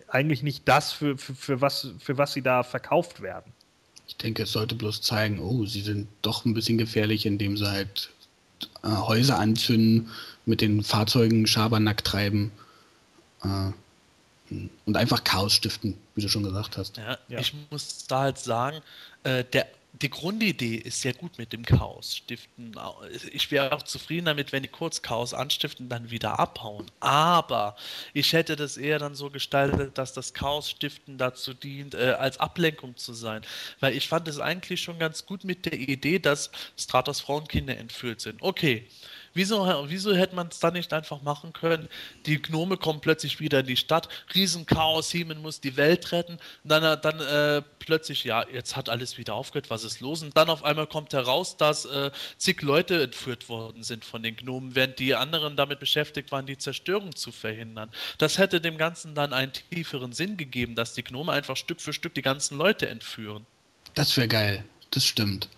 eigentlich 0.08 0.44
nicht 0.44 0.68
das, 0.68 0.92
für, 0.92 1.18
für, 1.18 1.34
für, 1.34 1.62
was, 1.62 1.94
für 2.00 2.18
was 2.18 2.34
sie 2.34 2.42
da 2.42 2.64
verkauft 2.64 3.22
werden. 3.22 3.52
Ich 4.08 4.18
denke, 4.18 4.44
es 4.44 4.52
sollte 4.52 4.76
bloß 4.76 5.02
zeigen, 5.02 5.40
oh, 5.40 5.66
sie 5.66 5.82
sind 5.82 6.08
doch 6.22 6.46
ein 6.46 6.54
bisschen 6.54 6.78
gefährlich, 6.78 7.26
indem 7.26 7.58
sie 7.58 7.70
halt 7.70 8.10
äh, 8.84 8.90
Häuser 8.90 9.40
anzünden, 9.40 10.10
mit 10.46 10.62
den 10.62 10.84
Fahrzeugen 10.84 11.48
Schabernack 11.48 12.04
treiben. 12.04 12.52
Äh, 13.44 13.72
und 14.86 14.98
einfach 14.98 15.24
Chaos 15.24 15.54
stiften, 15.54 15.96
wie 16.16 16.22
du 16.22 16.30
schon 16.30 16.44
gesagt 16.44 16.78
hast. 16.78 16.98
Ja, 16.98 17.18
ja. 17.28 17.40
Ich 17.40 17.54
muss 17.72 18.06
da 18.08 18.22
halt 18.22 18.38
sagen, 18.38 18.82
äh, 19.24 19.44
der, 19.46 19.68
die 20.02 20.10
Grundidee 20.10 20.76
ist 20.76 21.02
sehr 21.02 21.14
gut 21.14 21.38
mit 21.38 21.54
dem 21.54 21.64
Chaos 21.64 22.18
stiften. 22.18 22.76
Ich 23.32 23.52
wäre 23.52 23.72
auch 23.74 23.84
zufrieden 23.84 24.26
damit, 24.26 24.52
wenn 24.52 24.64
die 24.64 24.70
kurz 24.70 25.04
Chaos 25.04 25.36
anstiften, 25.36 25.88
dann 25.88 26.10
wieder 26.10 26.40
abhauen. 26.40 26.90
Aber 27.00 27.76
ich 28.14 28.34
hätte 28.34 28.56
das 28.56 28.78
eher 28.78 28.98
dann 28.98 29.14
so 29.14 29.30
gestaltet, 29.30 29.98
dass 29.98 30.14
das 30.14 30.34
Chaos 30.34 30.72
stiften 30.72 31.20
dazu 31.20 31.54
dient, 31.54 31.94
äh, 31.94 32.16
als 32.18 32.40
Ablenkung 32.40 32.98
zu 32.98 33.14
sein. 33.14 33.44
Weil 33.80 33.96
ich 33.96 34.08
fand 34.08 34.28
es 34.28 34.40
eigentlich 34.40 34.82
schon 34.82 34.98
ganz 34.98 35.28
gut 35.28 35.44
mit 35.44 35.66
der 35.66 35.80
Idee, 35.80 36.18
dass 36.18 36.52
Stratos 36.76 37.22
Frauenkinder 37.22 37.78
entführt 37.78 38.20
sind. 38.20 38.42
Okay, 38.42 38.88
Wieso, 39.34 39.66
wieso 39.88 40.16
hätte 40.16 40.36
man 40.36 40.48
es 40.48 40.60
dann 40.60 40.74
nicht 40.74 40.94
einfach 40.94 41.22
machen 41.24 41.54
können? 41.54 41.90
Die 42.26 42.42
Gnome 42.42 42.78
kommen 42.78 43.02
plötzlich 43.02 43.40
wieder 43.40 43.62
in 43.62 43.66
die 43.66 43.78
Stadt, 43.78 44.08
Riesenchaos, 44.36 45.14
Heeman 45.14 45.42
muss 45.42 45.60
die 45.60 45.76
Welt 45.76 46.12
retten. 46.12 46.38
Dann, 46.64 46.84
äh, 46.84 47.00
dann 47.02 47.20
äh, 47.20 47.64
plötzlich, 47.80 48.24
ja, 48.24 48.46
jetzt 48.48 48.76
hat 48.76 48.90
alles 48.90 49.18
wieder 49.18 49.34
aufgehört, 49.34 49.70
was 49.70 49.84
ist 49.84 50.02
los? 50.02 50.22
Und 50.22 50.38
dann 50.38 50.50
auf 50.50 50.64
einmal 50.64 50.86
kommt 50.86 51.14
heraus, 51.14 51.58
dass 51.58 51.86
äh, 51.86 52.12
zig 52.38 52.62
Leute 52.62 53.02
entführt 53.02 53.50
worden 53.50 53.84
sind 53.84 54.06
von 54.06 54.22
den 54.22 54.36
Gnomen, 54.36 54.76
während 54.76 55.00
die 55.00 55.16
anderen 55.16 55.56
damit 55.56 55.80
beschäftigt 55.80 56.32
waren, 56.32 56.46
die 56.46 56.58
Zerstörung 56.58 57.16
zu 57.16 57.32
verhindern. 57.32 57.90
Das 58.20 58.38
hätte 58.38 58.62
dem 58.62 58.78
Ganzen 58.78 59.16
dann 59.16 59.34
einen 59.34 59.52
tieferen 59.52 60.14
Sinn 60.14 60.38
gegeben, 60.38 60.76
dass 60.76 60.94
die 60.94 61.04
Gnome 61.04 61.32
einfach 61.32 61.58
Stück 61.58 61.82
für 61.82 61.94
Stück 61.94 62.14
die 62.14 62.22
ganzen 62.22 62.58
Leute 62.58 62.88
entführen. 62.88 63.46
Das 63.96 64.16
wäre 64.16 64.28
geil, 64.28 64.64
das 64.92 65.06
stimmt. 65.06 65.50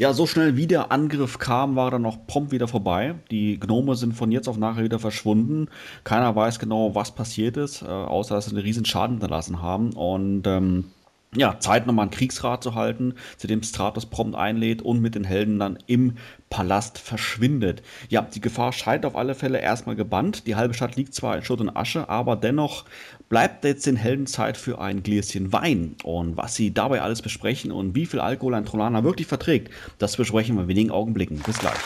Ja, 0.00 0.14
so 0.14 0.26
schnell 0.26 0.56
wie 0.56 0.66
der 0.66 0.90
Angriff 0.92 1.36
kam, 1.36 1.76
war 1.76 1.90
dann 1.90 2.00
noch 2.00 2.26
prompt 2.26 2.52
wieder 2.52 2.66
vorbei. 2.68 3.16
Die 3.30 3.60
Gnome 3.60 3.96
sind 3.96 4.14
von 4.14 4.32
jetzt 4.32 4.48
auf 4.48 4.56
nachher 4.56 4.82
wieder 4.82 4.98
verschwunden. 4.98 5.68
Keiner 6.04 6.34
weiß 6.34 6.58
genau, 6.58 6.94
was 6.94 7.14
passiert 7.14 7.58
ist, 7.58 7.82
äh, 7.82 7.84
außer 7.84 8.34
dass 8.34 8.46
sie 8.46 8.52
einen 8.52 8.64
riesen 8.64 8.86
Schaden 8.86 9.18
hinterlassen 9.18 9.60
haben. 9.60 9.92
Und 9.92 10.46
ähm, 10.46 10.86
ja, 11.36 11.60
Zeit 11.60 11.86
nochmal 11.86 12.04
einen 12.04 12.10
Kriegsrat 12.10 12.62
zu 12.62 12.74
halten, 12.74 13.14
zu 13.36 13.46
dem 13.46 13.62
Stratos 13.62 14.06
prompt 14.06 14.34
einlädt 14.34 14.82
und 14.82 15.00
mit 15.00 15.14
den 15.14 15.24
Helden 15.24 15.58
dann 15.60 15.78
im 15.86 16.16
Palast 16.48 16.98
verschwindet. 16.98 17.82
Ja, 18.08 18.22
die 18.22 18.40
Gefahr 18.40 18.72
scheint 18.72 19.06
auf 19.06 19.14
alle 19.14 19.36
Fälle 19.36 19.60
erstmal 19.60 19.94
gebannt. 19.94 20.48
Die 20.48 20.56
halbe 20.56 20.74
Stadt 20.74 20.96
liegt 20.96 21.14
zwar 21.14 21.36
in 21.36 21.44
Schutt 21.44 21.60
und 21.60 21.76
Asche, 21.76 22.08
aber 22.08 22.34
dennoch 22.34 22.84
bleibt 23.28 23.64
jetzt 23.64 23.86
den 23.86 23.94
Helden 23.94 24.26
Zeit 24.26 24.56
für 24.56 24.80
ein 24.80 25.04
Gläschen 25.04 25.52
Wein. 25.52 25.94
Und 26.02 26.36
was 26.36 26.56
sie 26.56 26.74
dabei 26.74 27.00
alles 27.00 27.22
besprechen 27.22 27.70
und 27.70 27.94
wie 27.94 28.06
viel 28.06 28.18
Alkohol 28.18 28.54
ein 28.54 28.64
Trollaner 28.64 29.04
wirklich 29.04 29.28
verträgt, 29.28 29.70
das 29.98 30.16
besprechen 30.16 30.56
wir 30.56 30.62
in 30.62 30.68
wenigen 30.68 30.90
Augenblicken. 30.90 31.38
Bis 31.38 31.58
gleich. 31.58 31.78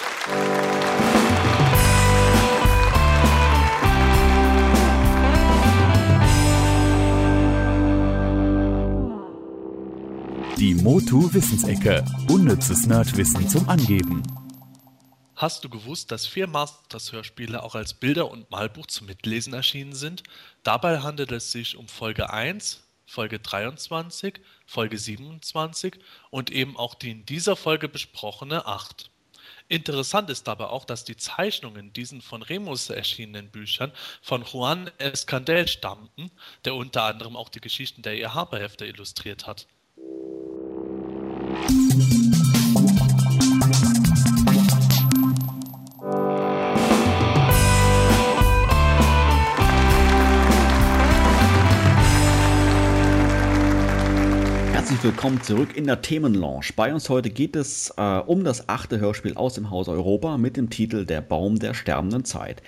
Die 10.64 10.74
Motu 10.74 11.30
Wissensecke. 11.34 12.02
Unnützes 12.30 12.86
Nerdwissen 12.86 13.46
zum 13.50 13.68
Angeben. 13.68 14.22
Hast 15.36 15.62
du 15.62 15.68
gewusst, 15.68 16.10
dass 16.10 16.26
vier 16.26 16.46
Masters-Hörspiele 16.46 17.62
auch 17.62 17.74
als 17.74 17.92
Bilder- 17.92 18.30
und 18.30 18.50
Malbuch 18.50 18.86
zum 18.86 19.06
Mitlesen 19.08 19.52
erschienen 19.52 19.92
sind? 19.92 20.22
Dabei 20.62 21.00
handelt 21.00 21.32
es 21.32 21.52
sich 21.52 21.76
um 21.76 21.86
Folge 21.86 22.30
1, 22.30 22.82
Folge 23.04 23.40
23, 23.40 24.40
Folge 24.64 24.96
27 24.96 25.98
und 26.30 26.50
eben 26.50 26.78
auch 26.78 26.94
die 26.94 27.10
in 27.10 27.26
dieser 27.26 27.56
Folge 27.56 27.90
besprochene 27.90 28.64
8. 28.64 29.10
Interessant 29.68 30.30
ist 30.30 30.48
dabei 30.48 30.68
auch, 30.68 30.86
dass 30.86 31.04
die 31.04 31.18
Zeichnungen 31.18 31.92
diesen 31.92 32.22
von 32.22 32.40
Remus 32.40 32.88
erschienenen 32.88 33.50
Büchern 33.50 33.92
von 34.22 34.46
Juan 34.50 34.90
Escandel 34.96 35.68
stammten, 35.68 36.30
der 36.64 36.74
unter 36.74 37.02
anderem 37.02 37.36
auch 37.36 37.50
die 37.50 37.60
Geschichten 37.60 38.00
der 38.00 38.16
Ihr-Haber-Hefte 38.16 38.86
illustriert 38.86 39.46
hat. 39.46 39.66
thank 41.66 42.34
you 42.34 42.43
Herzlich 54.84 55.04
willkommen 55.04 55.40
zurück 55.40 55.78
in 55.78 55.86
der 55.86 56.02
Themenlaunch. 56.02 56.76
Bei 56.76 56.92
uns 56.92 57.08
heute 57.08 57.30
geht 57.30 57.56
es 57.56 57.94
äh, 57.96 58.02
um 58.02 58.44
das 58.44 58.68
achte 58.68 59.00
Hörspiel 59.00 59.34
aus 59.34 59.54
dem 59.54 59.70
Haus 59.70 59.88
Europa 59.88 60.36
mit 60.36 60.58
dem 60.58 60.68
Titel 60.68 61.06
Der 61.06 61.22
Baum 61.22 61.58
der 61.58 61.72
sterbenden 61.72 62.26
Zeit. 62.26 62.62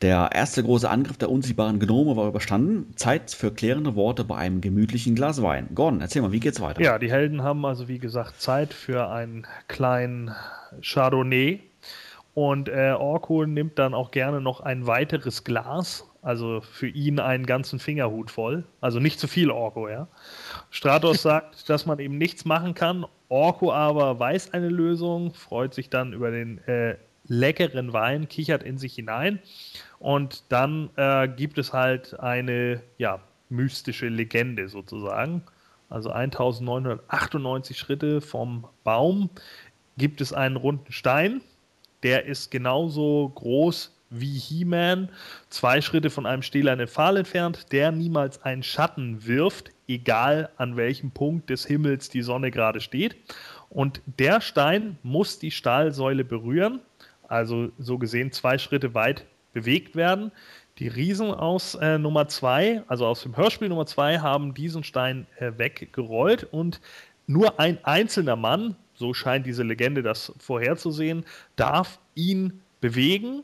Der 0.00 0.30
erste 0.32 0.62
große 0.62 0.88
Angriff 0.88 1.16
der 1.16 1.28
unsichtbaren 1.28 1.80
Gnome 1.80 2.16
war 2.16 2.28
überstanden. 2.28 2.92
Zeit 2.94 3.32
für 3.32 3.50
klärende 3.50 3.96
Worte 3.96 4.22
bei 4.22 4.36
einem 4.36 4.60
gemütlichen 4.60 5.16
Glas 5.16 5.42
Wein. 5.42 5.66
Gordon, 5.74 6.00
erzähl 6.00 6.22
mal, 6.22 6.30
wie 6.30 6.38
geht's 6.38 6.60
weiter? 6.60 6.80
Ja, 6.80 7.00
die 7.00 7.10
Helden 7.10 7.42
haben 7.42 7.66
also 7.66 7.88
wie 7.88 7.98
gesagt 7.98 8.40
Zeit 8.40 8.72
für 8.72 9.10
einen 9.10 9.44
kleinen 9.66 10.30
Chardonnay. 10.82 11.62
Und 12.32 12.68
äh, 12.68 12.94
Orko 12.96 13.44
nimmt 13.44 13.80
dann 13.80 13.92
auch 13.92 14.12
gerne 14.12 14.40
noch 14.40 14.60
ein 14.60 14.86
weiteres 14.86 15.42
Glas, 15.42 16.04
also 16.26 16.60
für 16.60 16.88
ihn 16.88 17.20
einen 17.20 17.46
ganzen 17.46 17.78
Fingerhut 17.78 18.32
voll. 18.32 18.64
Also 18.80 18.98
nicht 18.98 19.20
zu 19.20 19.28
viel 19.28 19.48
Orko, 19.48 19.88
ja. 19.88 20.08
Stratos 20.70 21.22
sagt, 21.22 21.68
dass 21.70 21.86
man 21.86 22.00
eben 22.00 22.18
nichts 22.18 22.44
machen 22.44 22.74
kann. 22.74 23.06
Orko 23.28 23.72
aber 23.72 24.18
weiß 24.18 24.52
eine 24.52 24.68
Lösung, 24.68 25.32
freut 25.34 25.72
sich 25.72 25.88
dann 25.88 26.12
über 26.12 26.32
den 26.32 26.58
äh, 26.66 26.96
leckeren 27.28 27.92
Wein, 27.92 28.26
kichert 28.28 28.64
in 28.64 28.76
sich 28.76 28.96
hinein 28.96 29.38
und 30.00 30.42
dann 30.48 30.90
äh, 30.96 31.28
gibt 31.28 31.58
es 31.58 31.72
halt 31.72 32.18
eine 32.18 32.82
ja, 32.98 33.20
mystische 33.48 34.08
Legende 34.08 34.68
sozusagen. 34.68 35.42
Also 35.88 36.10
1998 36.10 37.78
Schritte 37.78 38.20
vom 38.20 38.66
Baum 38.82 39.30
gibt 39.96 40.20
es 40.20 40.32
einen 40.32 40.56
runden 40.56 40.90
Stein. 40.90 41.40
Der 42.02 42.26
ist 42.26 42.50
genauso 42.50 43.30
groß 43.32 43.95
wie 44.20 44.38
He-Man, 44.38 45.08
zwei 45.50 45.80
Schritte 45.80 46.10
von 46.10 46.26
einem 46.26 46.42
stählernen 46.42 46.88
Pfahl 46.88 47.16
entfernt, 47.16 47.72
der 47.72 47.92
niemals 47.92 48.42
einen 48.42 48.62
Schatten 48.62 49.26
wirft, 49.26 49.70
egal 49.88 50.50
an 50.56 50.76
welchem 50.76 51.10
Punkt 51.10 51.50
des 51.50 51.66
Himmels 51.66 52.08
die 52.08 52.22
Sonne 52.22 52.50
gerade 52.50 52.80
steht. 52.80 53.16
Und 53.70 54.00
der 54.18 54.40
Stein 54.40 54.98
muss 55.02 55.38
die 55.38 55.50
Stahlsäule 55.50 56.24
berühren, 56.24 56.80
also 57.28 57.70
so 57.78 57.98
gesehen 57.98 58.32
zwei 58.32 58.58
Schritte 58.58 58.94
weit 58.94 59.24
bewegt 59.52 59.96
werden. 59.96 60.32
Die 60.78 60.88
Riesen 60.88 61.30
aus 61.30 61.74
äh, 61.76 61.98
Nummer 61.98 62.28
2, 62.28 62.82
also 62.86 63.06
aus 63.06 63.22
dem 63.22 63.36
Hörspiel 63.36 63.68
Nummer 63.68 63.86
2, 63.86 64.18
haben 64.18 64.52
diesen 64.52 64.84
Stein 64.84 65.26
äh, 65.38 65.52
weggerollt 65.56 66.44
und 66.44 66.80
nur 67.26 67.58
ein 67.58 67.82
einzelner 67.84 68.36
Mann, 68.36 68.76
so 68.94 69.14
scheint 69.14 69.46
diese 69.46 69.62
Legende 69.62 70.02
das 70.02 70.32
vorherzusehen, 70.38 71.24
darf 71.56 71.98
ihn 72.14 72.60
bewegen 72.80 73.42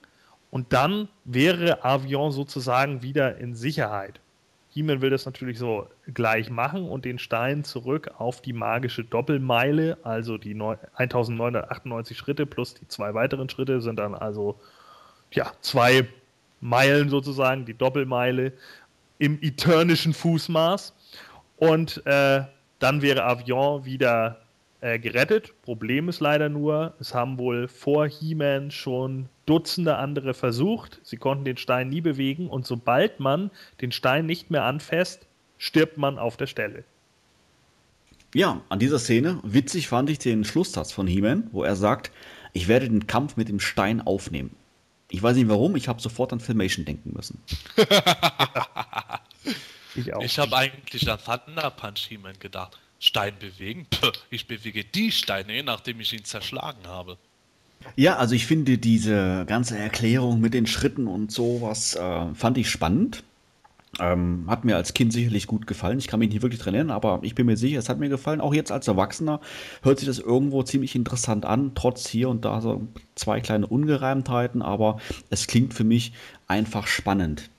und 0.52 0.74
dann 0.74 1.08
wäre 1.24 1.82
Avion 1.82 2.30
sozusagen 2.30 3.02
wieder 3.02 3.38
in 3.38 3.54
Sicherheit. 3.54 4.20
He-Man 4.68 5.00
will 5.00 5.08
das 5.08 5.24
natürlich 5.24 5.58
so 5.58 5.88
gleich 6.12 6.50
machen 6.50 6.88
und 6.88 7.06
den 7.06 7.18
Stein 7.18 7.64
zurück 7.64 8.10
auf 8.18 8.42
die 8.42 8.52
magische 8.52 9.02
Doppelmeile, 9.02 9.96
also 10.02 10.36
die 10.36 10.52
1998 10.52 12.18
Schritte 12.18 12.44
plus 12.44 12.74
die 12.74 12.86
zwei 12.86 13.14
weiteren 13.14 13.48
Schritte 13.48 13.80
sind 13.80 13.98
dann 13.98 14.14
also 14.14 14.60
ja, 15.30 15.50
zwei 15.62 16.06
Meilen 16.60 17.08
sozusagen, 17.08 17.64
die 17.64 17.74
Doppelmeile 17.74 18.52
im 19.18 19.38
eternischen 19.40 20.12
Fußmaß. 20.12 20.94
Und 21.56 22.04
äh, 22.06 22.42
dann 22.78 23.00
wäre 23.00 23.24
Avion 23.24 23.86
wieder 23.86 24.41
äh, 24.82 24.98
gerettet. 24.98 25.54
Problem 25.62 26.08
ist 26.08 26.18
leider 26.18 26.48
nur, 26.48 26.94
es 26.98 27.14
haben 27.14 27.38
wohl 27.38 27.68
vor 27.68 28.08
He-Man 28.08 28.72
schon 28.72 29.28
Dutzende 29.46 29.96
andere 29.96 30.34
versucht. 30.34 31.00
Sie 31.04 31.16
konnten 31.16 31.44
den 31.44 31.56
Stein 31.56 31.88
nie 31.88 32.00
bewegen 32.00 32.48
und 32.48 32.66
sobald 32.66 33.20
man 33.20 33.52
den 33.80 33.92
Stein 33.92 34.26
nicht 34.26 34.50
mehr 34.50 34.64
anfasst, 34.64 35.28
stirbt 35.56 35.98
man 35.98 36.18
auf 36.18 36.36
der 36.36 36.48
Stelle. 36.48 36.82
Ja, 38.34 38.60
an 38.70 38.80
dieser 38.80 38.98
Szene, 38.98 39.38
witzig 39.44 39.86
fand 39.86 40.10
ich 40.10 40.18
den 40.18 40.44
Schlusssatz 40.44 40.90
von 40.90 41.06
He-Man, 41.06 41.48
wo 41.52 41.62
er 41.62 41.76
sagt, 41.76 42.10
ich 42.52 42.66
werde 42.66 42.88
den 42.88 43.06
Kampf 43.06 43.36
mit 43.36 43.48
dem 43.48 43.60
Stein 43.60 44.00
aufnehmen. 44.00 44.50
Ich 45.12 45.22
weiß 45.22 45.36
nicht 45.36 45.48
warum, 45.48 45.76
ich 45.76 45.86
habe 45.86 46.02
sofort 46.02 46.32
an 46.32 46.40
Filmation 46.40 46.84
denken 46.84 47.12
müssen. 47.14 47.40
ich 49.94 50.12
auch. 50.12 50.24
Ich 50.24 50.40
habe 50.40 50.56
eigentlich 50.56 51.08
an 51.08 51.20
Thunder 51.24 51.70
Punch 51.70 52.08
He-Man 52.08 52.36
gedacht. 52.40 52.80
Stein 53.02 53.34
bewegen? 53.40 53.86
Puh, 53.90 54.12
ich 54.30 54.46
bewege 54.46 54.84
die 54.84 55.10
Steine, 55.10 55.64
nachdem 55.64 55.98
ich 55.98 56.12
ihn 56.12 56.24
zerschlagen 56.24 56.86
habe. 56.86 57.18
Ja, 57.96 58.16
also 58.16 58.36
ich 58.36 58.46
finde 58.46 58.78
diese 58.78 59.44
ganze 59.46 59.76
Erklärung 59.76 60.40
mit 60.40 60.54
den 60.54 60.68
Schritten 60.68 61.08
und 61.08 61.32
sowas, 61.32 61.96
äh, 61.96 62.34
fand 62.34 62.58
ich 62.58 62.70
spannend. 62.70 63.24
Ähm, 63.98 64.44
hat 64.46 64.64
mir 64.64 64.76
als 64.76 64.94
Kind 64.94 65.12
sicherlich 65.12 65.48
gut 65.48 65.66
gefallen. 65.66 65.98
Ich 65.98 66.06
kann 66.06 66.20
mich 66.20 66.30
nicht 66.30 66.42
wirklich 66.42 66.60
dran 66.60 66.74
erinnern, 66.74 66.94
aber 66.94 67.18
ich 67.22 67.34
bin 67.34 67.44
mir 67.44 67.56
sicher, 67.56 67.80
es 67.80 67.88
hat 67.88 67.98
mir 67.98 68.08
gefallen. 68.08 68.40
Auch 68.40 68.54
jetzt 68.54 68.70
als 68.70 68.86
Erwachsener 68.86 69.40
hört 69.82 69.98
sich 69.98 70.06
das 70.06 70.20
irgendwo 70.20 70.62
ziemlich 70.62 70.94
interessant 70.94 71.44
an, 71.44 71.72
trotz 71.74 72.08
hier 72.08 72.28
und 72.28 72.44
da 72.44 72.60
so 72.60 72.86
zwei 73.16 73.40
kleine 73.40 73.66
Ungereimtheiten, 73.66 74.62
aber 74.62 75.00
es 75.28 75.48
klingt 75.48 75.74
für 75.74 75.84
mich 75.84 76.12
einfach 76.46 76.86
spannend. 76.86 77.50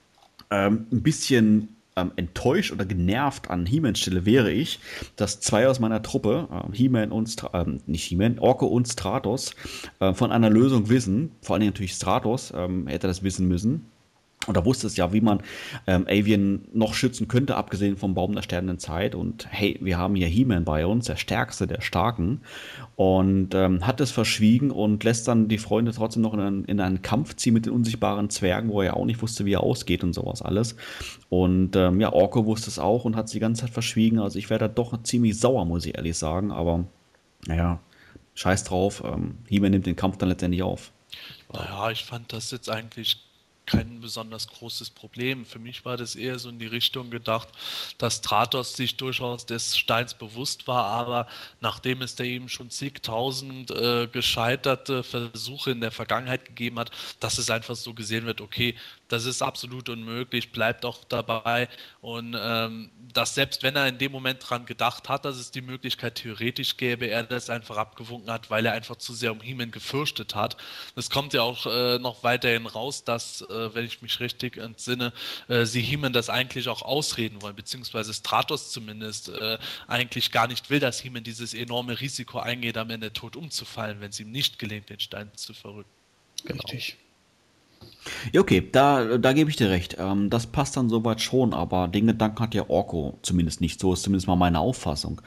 Ähm, 0.50 0.86
ein 0.90 1.02
bisschen 1.02 1.73
ähm, 1.96 2.12
enttäuscht 2.16 2.72
oder 2.72 2.84
genervt 2.84 3.50
an 3.50 3.66
He-Mans 3.66 4.00
Stelle 4.00 4.26
wäre 4.26 4.50
ich, 4.50 4.80
dass 5.16 5.40
zwei 5.40 5.68
aus 5.68 5.80
meiner 5.80 6.02
Truppe, 6.02 6.48
ähm, 6.50 6.72
He-Man 6.72 7.12
und 7.12 7.28
Stra 7.28 7.62
ähm, 7.62 7.80
nicht 7.86 8.04
He-Man, 8.04 8.38
Orko 8.38 8.66
und 8.66 8.86
Stratos, 8.86 9.54
äh, 10.00 10.14
von 10.14 10.32
einer 10.32 10.50
Lösung 10.50 10.88
wissen. 10.88 11.32
Vor 11.42 11.54
allen 11.54 11.60
Dingen 11.60 11.72
natürlich 11.72 11.92
Stratos 11.94 12.52
ähm, 12.56 12.86
hätte 12.86 13.06
das 13.06 13.22
wissen 13.22 13.48
müssen 13.48 13.90
oder 14.48 14.64
wusste 14.64 14.86
es 14.86 14.96
ja, 14.96 15.12
wie 15.12 15.20
man 15.20 15.40
ähm, 15.86 16.06
Avian 16.08 16.62
noch 16.72 16.94
schützen 16.94 17.28
könnte, 17.28 17.56
abgesehen 17.56 17.96
vom 17.96 18.14
Baum 18.14 18.34
der 18.34 18.42
sterbenden 18.42 18.78
Zeit. 18.78 19.14
Und 19.14 19.46
hey, 19.50 19.78
wir 19.80 19.98
haben 19.98 20.14
hier 20.14 20.26
He-Man 20.26 20.64
bei 20.64 20.86
uns, 20.86 21.06
der 21.06 21.16
Stärkste 21.16 21.66
der 21.66 21.80
Starken. 21.80 22.40
Und 22.96 23.54
ähm, 23.54 23.86
hat 23.86 24.00
es 24.00 24.10
verschwiegen 24.10 24.70
und 24.70 25.02
lässt 25.04 25.26
dann 25.28 25.48
die 25.48 25.58
Freunde 25.58 25.92
trotzdem 25.92 26.22
noch 26.22 26.34
in 26.34 26.40
einen, 26.40 26.64
in 26.64 26.80
einen, 26.80 27.02
Kampf 27.02 27.36
ziehen 27.36 27.54
mit 27.54 27.66
den 27.66 27.72
unsichtbaren 27.72 28.30
Zwergen, 28.30 28.70
wo 28.70 28.80
er 28.80 28.86
ja 28.86 28.92
auch 28.94 29.04
nicht 29.04 29.20
wusste, 29.20 29.44
wie 29.44 29.54
er 29.54 29.62
ausgeht 29.62 30.04
und 30.04 30.12
sowas 30.12 30.42
alles. 30.42 30.76
Und 31.28 31.74
ähm, 31.76 32.00
ja, 32.00 32.12
Orko 32.12 32.46
wusste 32.46 32.70
es 32.70 32.78
auch 32.78 33.04
und 33.04 33.16
hat 33.16 33.26
es 33.26 33.32
die 33.32 33.40
ganze 33.40 33.62
Zeit 33.62 33.70
verschwiegen. 33.70 34.18
Also 34.18 34.38
ich 34.38 34.50
wäre 34.50 34.60
da 34.60 34.68
doch 34.68 35.02
ziemlich 35.02 35.38
sauer, 35.38 35.64
muss 35.64 35.86
ich 35.86 35.96
ehrlich 35.96 36.16
sagen. 36.16 36.52
Aber 36.52 36.84
naja, 37.46 37.80
scheiß 38.34 38.64
drauf. 38.64 39.02
Ähm, 39.04 39.38
He-Man 39.48 39.72
nimmt 39.72 39.86
den 39.86 39.96
Kampf 39.96 40.18
dann 40.18 40.28
letztendlich 40.28 40.62
auf. 40.62 40.92
Naja, 41.52 41.90
ich 41.90 42.04
fand 42.04 42.32
das 42.32 42.50
jetzt 42.50 42.68
eigentlich 42.68 43.24
kein 43.66 44.00
besonders 44.00 44.46
großes 44.48 44.90
Problem. 44.90 45.44
Für 45.44 45.58
mich 45.58 45.84
war 45.84 45.96
das 45.96 46.16
eher 46.16 46.38
so 46.38 46.48
in 46.48 46.58
die 46.58 46.66
Richtung 46.66 47.10
gedacht, 47.10 47.48
dass 47.98 48.20
Tratos 48.20 48.74
sich 48.74 48.96
durchaus 48.96 49.46
des 49.46 49.76
Steins 49.76 50.14
bewusst 50.14 50.66
war, 50.66 50.84
aber 50.86 51.26
nachdem 51.60 52.02
es 52.02 52.14
da 52.14 52.24
eben 52.24 52.48
schon 52.48 52.70
zigtausend 52.70 53.70
äh, 53.70 54.06
gescheiterte 54.06 55.02
Versuche 55.02 55.70
in 55.70 55.80
der 55.80 55.90
Vergangenheit 55.90 56.44
gegeben 56.44 56.78
hat, 56.78 56.90
dass 57.20 57.38
es 57.38 57.50
einfach 57.50 57.76
so 57.76 57.94
gesehen 57.94 58.26
wird, 58.26 58.40
okay, 58.40 58.74
das 59.08 59.26
ist 59.26 59.42
absolut 59.42 59.88
unmöglich, 59.88 60.52
bleibt 60.52 60.84
auch 60.84 61.04
dabei. 61.04 61.68
Und 62.00 62.36
ähm, 62.38 62.90
dass 63.12 63.34
selbst 63.34 63.62
wenn 63.62 63.76
er 63.76 63.86
in 63.86 63.98
dem 63.98 64.12
Moment 64.12 64.38
dran 64.48 64.66
gedacht 64.66 65.08
hat, 65.08 65.24
dass 65.24 65.36
es 65.36 65.50
die 65.50 65.60
Möglichkeit 65.60 66.16
theoretisch 66.16 66.76
gäbe, 66.76 67.06
er 67.06 67.22
das 67.22 67.50
einfach 67.50 67.76
abgewunken 67.76 68.30
hat, 68.30 68.50
weil 68.50 68.66
er 68.66 68.72
einfach 68.72 68.96
zu 68.96 69.14
sehr 69.14 69.32
um 69.32 69.40
Heeman 69.40 69.70
gefürchtet 69.70 70.34
hat. 70.34 70.56
Es 70.96 71.10
kommt 71.10 71.32
ja 71.32 71.42
auch 71.42 71.66
äh, 71.66 71.98
noch 71.98 72.22
weiterhin 72.24 72.66
raus, 72.66 73.04
dass, 73.04 73.42
äh, 73.42 73.74
wenn 73.74 73.84
ich 73.84 74.02
mich 74.02 74.20
richtig 74.20 74.56
entsinne, 74.56 75.12
äh, 75.48 75.64
sie 75.64 75.82
Heeman 75.82 76.12
das 76.12 76.30
eigentlich 76.30 76.68
auch 76.68 76.82
ausreden 76.82 77.42
wollen, 77.42 77.56
beziehungsweise 77.56 78.12
Stratos 78.14 78.70
zumindest 78.70 79.28
äh, 79.28 79.58
eigentlich 79.86 80.32
gar 80.32 80.48
nicht 80.48 80.70
will, 80.70 80.80
dass 80.80 81.04
Heeman 81.04 81.24
dieses 81.24 81.54
enorme 81.54 82.00
Risiko 82.00 82.38
eingeht, 82.38 82.76
am 82.76 82.90
Ende 82.90 83.12
tot 83.12 83.36
umzufallen, 83.36 84.00
wenn 84.00 84.10
es 84.10 84.18
ihm 84.18 84.32
nicht 84.32 84.58
gelingt, 84.58 84.88
den 84.90 85.00
Stein 85.00 85.30
zu 85.36 85.54
verrücken. 85.54 85.90
Genau. 86.44 86.62
Richtig. 86.62 86.96
Ja, 88.32 88.40
okay, 88.40 88.68
da, 88.70 89.18
da 89.18 89.32
gebe 89.32 89.50
ich 89.50 89.56
dir 89.56 89.70
recht. 89.70 89.96
Ähm, 89.98 90.30
das 90.30 90.46
passt 90.46 90.76
dann 90.76 90.88
soweit 90.88 91.20
schon, 91.20 91.54
aber 91.54 91.88
den 91.88 92.06
Gedanken 92.06 92.40
hat 92.40 92.54
ja 92.54 92.68
Orko 92.68 93.18
zumindest 93.22 93.60
nicht. 93.60 93.80
So 93.80 93.92
ist 93.92 94.02
zumindest 94.02 94.26
mal 94.26 94.36
meine 94.36 94.58
Auffassung. 94.60 95.20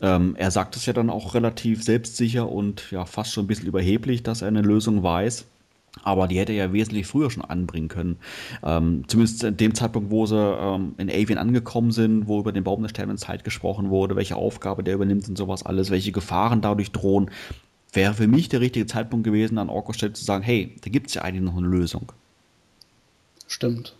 Ähm, 0.00 0.34
er 0.36 0.50
sagt 0.50 0.76
es 0.76 0.86
ja 0.86 0.92
dann 0.92 1.10
auch 1.10 1.34
relativ 1.34 1.82
selbstsicher 1.82 2.50
und 2.50 2.90
ja 2.90 3.04
fast 3.04 3.32
schon 3.32 3.44
ein 3.44 3.48
bisschen 3.48 3.68
überheblich, 3.68 4.22
dass 4.22 4.42
er 4.42 4.48
eine 4.48 4.62
Lösung 4.62 5.02
weiß. 5.02 5.46
Aber 6.02 6.26
die 6.26 6.38
hätte 6.38 6.52
er 6.52 6.66
ja 6.66 6.72
wesentlich 6.72 7.06
früher 7.06 7.30
schon 7.30 7.44
anbringen 7.44 7.88
können. 7.88 8.16
Ähm, 8.64 9.04
zumindest 9.06 9.44
in 9.44 9.56
dem 9.56 9.74
Zeitpunkt, 9.74 10.10
wo 10.10 10.26
sie 10.26 10.36
ähm, 10.36 10.94
in 10.98 11.08
Avian 11.08 11.38
angekommen 11.38 11.92
sind, 11.92 12.26
wo 12.26 12.40
über 12.40 12.52
den 12.52 12.64
Baum 12.64 12.82
der 12.82 12.88
Sterne 12.88 13.14
Zeit 13.16 13.44
gesprochen 13.44 13.90
wurde, 13.90 14.16
welche 14.16 14.36
Aufgabe 14.36 14.82
der 14.82 14.94
übernimmt 14.94 15.28
und 15.28 15.38
sowas 15.38 15.64
alles, 15.64 15.90
welche 15.90 16.10
Gefahren 16.10 16.60
dadurch 16.60 16.90
drohen, 16.90 17.30
wäre 17.94 18.14
für 18.14 18.26
mich 18.26 18.48
der 18.48 18.60
richtige 18.60 18.86
Zeitpunkt 18.86 19.24
gewesen, 19.24 19.58
an 19.58 19.68
Orko 19.68 19.92
Stelle 19.92 20.12
zu 20.12 20.24
sagen, 20.24 20.42
hey, 20.42 20.74
da 20.82 20.90
gibt 20.90 21.08
es 21.08 21.14
ja 21.14 21.22
eigentlich 21.22 21.44
noch 21.44 21.56
eine 21.56 21.66
Lösung. 21.66 22.12
Stimmt. 23.46 23.94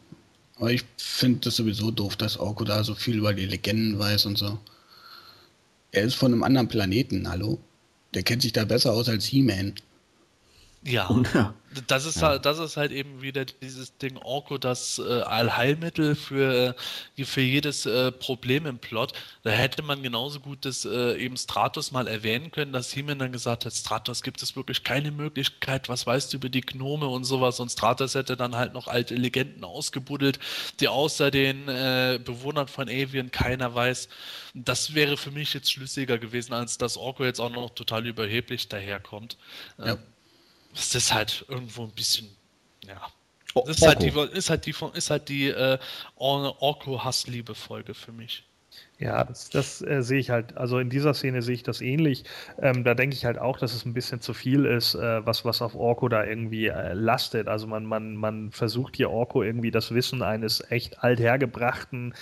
Aber 0.56 0.72
ich 0.72 0.84
finde 0.96 1.40
das 1.40 1.56
sowieso 1.56 1.90
doof, 1.90 2.16
dass 2.16 2.38
Orko 2.38 2.64
da 2.64 2.84
so 2.84 2.94
viel 2.94 3.18
über 3.18 3.34
die 3.34 3.46
Legenden 3.46 3.98
weiß 3.98 4.26
und 4.26 4.38
so. 4.38 4.58
Er 5.92 6.04
ist 6.04 6.14
von 6.14 6.32
einem 6.32 6.42
anderen 6.42 6.68
Planeten, 6.68 7.28
hallo? 7.28 7.58
Der 8.14 8.22
kennt 8.22 8.42
sich 8.42 8.52
da 8.52 8.64
besser 8.64 8.92
aus 8.92 9.08
als 9.08 9.26
He-Man. 9.26 9.74
Ja. 10.82 11.06
Und, 11.06 11.32
ja. 11.34 11.54
Das 11.86 12.04
ist, 12.04 12.20
ja. 12.20 12.28
halt, 12.28 12.46
das 12.46 12.58
ist 12.58 12.76
halt 12.76 12.92
eben 12.92 13.22
wieder 13.22 13.44
dieses 13.44 13.96
Ding 13.98 14.16
Orko, 14.18 14.58
das 14.58 14.98
äh, 14.98 15.20
Allheilmittel 15.22 16.14
für, 16.14 16.74
äh, 17.16 17.24
für 17.24 17.40
jedes 17.40 17.86
äh, 17.86 18.12
Problem 18.12 18.66
im 18.66 18.78
Plot. 18.78 19.12
Da 19.42 19.50
hätte 19.50 19.82
man 19.82 20.02
genauso 20.02 20.40
gut 20.40 20.64
das 20.64 20.84
äh, 20.84 21.16
eben 21.16 21.36
Stratos 21.36 21.92
mal 21.92 22.06
erwähnen 22.06 22.50
können, 22.50 22.72
dass 22.72 22.94
Heeman 22.94 23.18
dann 23.18 23.32
gesagt 23.32 23.64
hat, 23.64 23.72
Stratos 23.72 24.22
gibt 24.22 24.42
es 24.42 24.56
wirklich 24.56 24.84
keine 24.84 25.10
Möglichkeit, 25.10 25.88
was 25.88 26.06
weißt 26.06 26.32
du 26.32 26.36
über 26.36 26.48
die 26.48 26.60
Gnome 26.60 27.06
und 27.06 27.24
sowas. 27.24 27.60
Und 27.60 27.70
Stratos 27.70 28.14
hätte 28.14 28.36
dann 28.36 28.56
halt 28.56 28.72
noch 28.72 28.88
alte 28.88 29.14
Legenden 29.14 29.64
ausgebuddelt, 29.64 30.38
die 30.80 30.88
außer 30.88 31.30
den 31.30 31.68
äh, 31.68 32.20
Bewohnern 32.24 32.68
von 32.68 32.88
Avian 32.88 33.30
keiner 33.30 33.74
weiß. 33.74 34.08
Das 34.54 34.94
wäre 34.94 35.16
für 35.16 35.30
mich 35.30 35.54
jetzt 35.54 35.72
schlüssiger 35.72 36.18
gewesen, 36.18 36.52
als 36.52 36.78
dass 36.78 36.96
Orko 36.96 37.24
jetzt 37.24 37.40
auch 37.40 37.50
noch 37.50 37.70
total 37.70 38.06
überheblich 38.06 38.68
daherkommt. 38.68 39.36
Ja. 39.78 39.98
Ist 40.74 40.94
halt 41.12 41.44
irgendwo 41.48 41.84
ein 41.84 41.92
bisschen, 41.92 42.28
ja. 42.86 43.00
Oh, 43.54 43.64
ist, 43.68 43.82
halt 43.82 44.02
die, 44.02 44.08
ist 44.08 44.50
halt 44.50 44.66
die, 44.66 44.74
ist 44.94 45.10
halt 45.10 45.28
die 45.28 45.48
äh, 45.48 45.78
Orko-Hassliebe-Folge 46.16 47.94
für 47.94 48.10
mich. 48.10 48.44
Ja, 49.00 49.24
das, 49.24 49.50
das 49.50 49.82
äh, 49.82 50.02
sehe 50.02 50.20
ich 50.20 50.30
halt, 50.30 50.56
also 50.56 50.78
in 50.78 50.88
dieser 50.88 51.14
Szene 51.14 51.42
sehe 51.42 51.56
ich 51.56 51.64
das 51.64 51.80
ähnlich. 51.80 52.22
Ähm, 52.62 52.84
da 52.84 52.94
denke 52.94 53.16
ich 53.16 53.24
halt 53.24 53.40
auch, 53.40 53.58
dass 53.58 53.74
es 53.74 53.84
ein 53.84 53.92
bisschen 53.92 54.20
zu 54.20 54.34
viel 54.34 54.64
ist, 54.66 54.94
äh, 54.94 55.26
was, 55.26 55.44
was 55.44 55.62
auf 55.62 55.74
Orko 55.74 56.08
da 56.08 56.24
irgendwie 56.24 56.68
äh, 56.68 56.92
lastet. 56.92 57.48
Also 57.48 57.66
man, 57.66 57.86
man, 57.86 58.14
man 58.14 58.52
versucht 58.52 58.94
hier 58.94 59.10
Orko 59.10 59.42
irgendwie 59.42 59.72
das 59.72 59.92
Wissen 59.92 60.22
eines 60.22 60.70
echt 60.70 61.02
althergebrachten, 61.02 62.14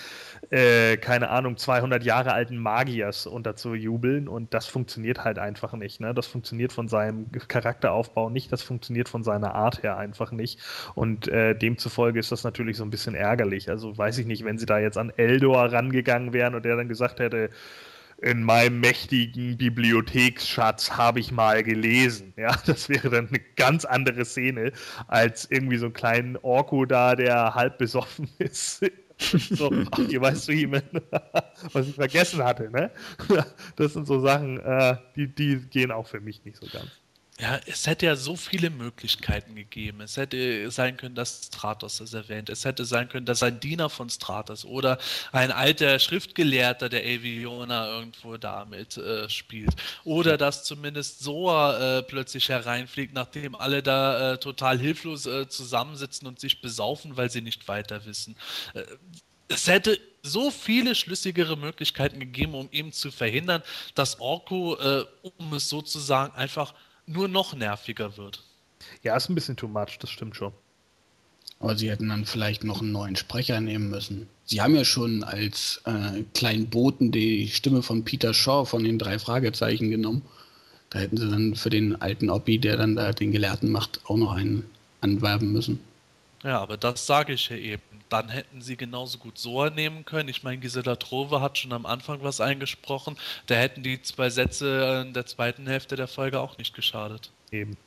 äh, 0.49 0.97
keine 0.97 1.29
Ahnung, 1.29 1.57
200 1.57 2.03
Jahre 2.03 2.33
alten 2.33 2.57
Magiers 2.57 3.27
unterzujubeln 3.27 4.27
und 4.27 4.55
das 4.55 4.65
funktioniert 4.65 5.23
halt 5.23 5.37
einfach 5.37 5.73
nicht. 5.73 6.01
Ne? 6.01 6.15
Das 6.15 6.25
funktioniert 6.25 6.73
von 6.73 6.87
seinem 6.87 7.31
Charakteraufbau 7.31 8.31
nicht, 8.31 8.51
das 8.51 8.63
funktioniert 8.63 9.09
von 9.09 9.23
seiner 9.23 9.53
Art 9.53 9.83
her 9.83 9.97
einfach 9.97 10.31
nicht. 10.31 10.59
Und 10.95 11.27
äh, 11.27 11.53
demzufolge 11.55 12.19
ist 12.19 12.31
das 12.31 12.43
natürlich 12.43 12.77
so 12.77 12.83
ein 12.83 12.89
bisschen 12.89 13.13
ärgerlich. 13.13 13.69
Also 13.69 13.95
weiß 13.95 14.17
ich 14.17 14.25
nicht, 14.25 14.43
wenn 14.43 14.57
sie 14.57 14.65
da 14.65 14.79
jetzt 14.79 14.97
an 14.97 15.11
Eldor 15.17 15.71
rangegangen 15.71 16.33
wären 16.33 16.55
und 16.55 16.62
der 16.63 16.75
dann 16.75 16.87
gesagt 16.87 17.19
hätte, 17.19 17.49
in 18.23 18.41
meinem 18.41 18.79
mächtigen 18.79 19.57
Bibliotheksschatz 19.57 20.91
habe 20.91 21.19
ich 21.19 21.31
mal 21.31 21.61
gelesen. 21.63 22.33
Ja, 22.37 22.55
das 22.65 22.89
wäre 22.89 23.09
dann 23.09 23.27
eine 23.27 23.39
ganz 23.55 23.85
andere 23.85 24.25
Szene 24.25 24.71
als 25.07 25.49
irgendwie 25.51 25.77
so 25.77 25.85
einen 25.85 25.93
kleinen 25.93 26.37
Orko 26.37 26.85
da, 26.85 27.15
der 27.15 27.53
halb 27.53 27.77
besoffen 27.77 28.29
ist. 28.39 28.85
so, 29.17 29.71
ach, 29.91 29.99
ihr 29.99 30.21
weißt 30.21 30.47
du, 30.47 30.53
was 31.73 31.87
ich 31.87 31.95
vergessen 31.95 32.43
hatte, 32.43 32.69
ne? 32.69 32.91
Das 33.75 33.93
sind 33.93 34.07
so 34.07 34.19
Sachen, 34.19 34.59
äh, 34.59 34.97
die, 35.15 35.27
die 35.27 35.57
gehen 35.69 35.91
auch 35.91 36.07
für 36.07 36.19
mich 36.19 36.43
nicht 36.45 36.57
so 36.57 36.67
ganz. 36.71 37.02
Ja, 37.39 37.59
es 37.65 37.87
hätte 37.87 38.05
ja 38.05 38.15
so 38.15 38.35
viele 38.35 38.69
Möglichkeiten 38.69 39.55
gegeben. 39.55 40.01
Es 40.01 40.17
hätte 40.17 40.69
sein 40.69 40.97
können, 40.97 41.15
dass 41.15 41.45
Stratos 41.47 41.97
das 41.97 42.13
erwähnt. 42.13 42.47
Es 42.49 42.63
hätte 42.63 42.85
sein 42.85 43.09
können, 43.09 43.25
dass 43.25 43.41
ein 43.41 43.59
Diener 43.59 43.89
von 43.89 44.07
Stratos 44.11 44.65
oder 44.65 44.99
ein 45.31 45.51
alter 45.51 45.97
Schriftgelehrter 45.97 46.89
der 46.89 47.01
Aviona 47.01 47.87
irgendwo 47.87 48.37
damit 48.37 48.97
äh, 48.97 49.27
spielt. 49.29 49.71
Oder 50.03 50.37
dass 50.37 50.63
zumindest 50.63 51.21
Soa 51.21 51.97
äh, 51.97 52.03
plötzlich 52.03 52.49
hereinfliegt, 52.49 53.15
nachdem 53.15 53.55
alle 53.55 53.81
da 53.81 54.33
äh, 54.33 54.37
total 54.37 54.77
hilflos 54.77 55.25
äh, 55.25 55.47
zusammensitzen 55.49 56.27
und 56.27 56.39
sich 56.39 56.61
besaufen, 56.61 57.17
weil 57.17 57.31
sie 57.31 57.41
nicht 57.41 57.67
weiter 57.67 58.05
wissen. 58.05 58.35
Äh, 58.75 58.83
es 59.47 59.67
hätte 59.67 59.99
so 60.21 60.51
viele 60.51 60.93
schlüssigere 60.93 61.57
Möglichkeiten 61.57 62.19
gegeben, 62.19 62.53
um 62.53 62.69
eben 62.71 62.91
zu 62.91 63.11
verhindern, 63.11 63.63
dass 63.95 64.19
Orko, 64.19 64.77
äh, 64.77 65.05
um 65.39 65.53
es 65.53 65.67
sozusagen 65.67 66.33
einfach 66.35 66.73
nur 67.05 67.27
noch 67.27 67.53
nerviger 67.53 68.17
wird. 68.17 68.43
Ja, 69.01 69.15
ist 69.15 69.29
ein 69.29 69.35
bisschen 69.35 69.55
too 69.55 69.67
much, 69.67 69.97
das 69.99 70.09
stimmt 70.09 70.35
schon. 70.35 70.53
Aber 71.59 71.77
sie 71.77 71.89
hätten 71.89 72.09
dann 72.09 72.25
vielleicht 72.25 72.63
noch 72.63 72.81
einen 72.81 72.91
neuen 72.91 73.15
Sprecher 73.15 73.61
nehmen 73.61 73.89
müssen. 73.89 74.27
Sie 74.45 74.61
haben 74.61 74.75
ja 74.75 74.83
schon 74.83 75.23
als 75.23 75.81
äh, 75.85 76.23
kleinen 76.33 76.69
Boten 76.69 77.11
die 77.11 77.47
Stimme 77.47 77.81
von 77.81 78.03
Peter 78.03 78.33
Shaw 78.33 78.65
von 78.65 78.83
den 78.83 78.99
drei 78.99 79.17
Fragezeichen 79.17 79.89
genommen. 79.89 80.23
Da 80.89 80.99
hätten 80.99 81.17
sie 81.17 81.29
dann 81.29 81.55
für 81.55 81.69
den 81.69 82.01
alten 82.01 82.29
Oppi, 82.29 82.59
der 82.59 82.77
dann 82.77 82.95
da 82.95 83.13
den 83.13 83.31
Gelehrten 83.31 83.71
macht, 83.71 84.01
auch 84.05 84.17
noch 84.17 84.33
einen 84.33 84.65
anwerben 84.99 85.53
müssen. 85.53 85.79
Ja, 86.43 86.59
aber 86.59 86.75
das 86.75 87.05
sage 87.05 87.33
ich 87.33 87.49
ja 87.49 87.55
eben. 87.55 87.81
Dann 88.09 88.29
hätten 88.29 88.61
sie 88.61 88.77
genauso 88.77 89.17
gut 89.17 89.37
so 89.37 89.65
nehmen 89.65 90.05
können. 90.05 90.29
Ich 90.29 90.43
meine, 90.43 90.57
Gisela 90.57 90.95
Trove 90.95 91.41
hat 91.41 91.57
schon 91.57 91.73
am 91.73 91.85
Anfang 91.85 92.19
was 92.21 92.41
eingesprochen. 92.41 93.17
Da 93.47 93.55
hätten 93.55 93.83
die 93.83 94.01
zwei 94.01 94.29
Sätze 94.29 95.03
in 95.05 95.13
der 95.13 95.25
zweiten 95.25 95.67
Hälfte 95.67 95.95
der 95.95 96.07
Folge 96.07 96.39
auch 96.39 96.57
nicht 96.57 96.75
geschadet. 96.75 97.31
Eben. 97.51 97.77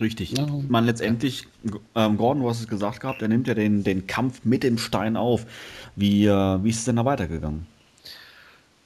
Richtig. 0.00 0.36
Ja. 0.36 0.46
Man 0.68 0.86
letztendlich, 0.86 1.46
ähm, 1.94 2.16
Gordon, 2.16 2.42
du 2.42 2.48
hast 2.48 2.60
es 2.60 2.68
gesagt 2.68 3.00
gehabt, 3.00 3.22
er 3.22 3.28
nimmt 3.28 3.46
ja 3.46 3.54
den, 3.54 3.84
den 3.84 4.06
Kampf 4.06 4.44
mit 4.44 4.62
dem 4.62 4.78
Stein 4.78 5.16
auf. 5.16 5.46
Wie, 5.96 6.26
äh, 6.26 6.64
wie 6.64 6.70
ist 6.70 6.78
es 6.78 6.84
denn 6.84 6.96
da 6.96 7.04
weitergegangen? 7.04 7.66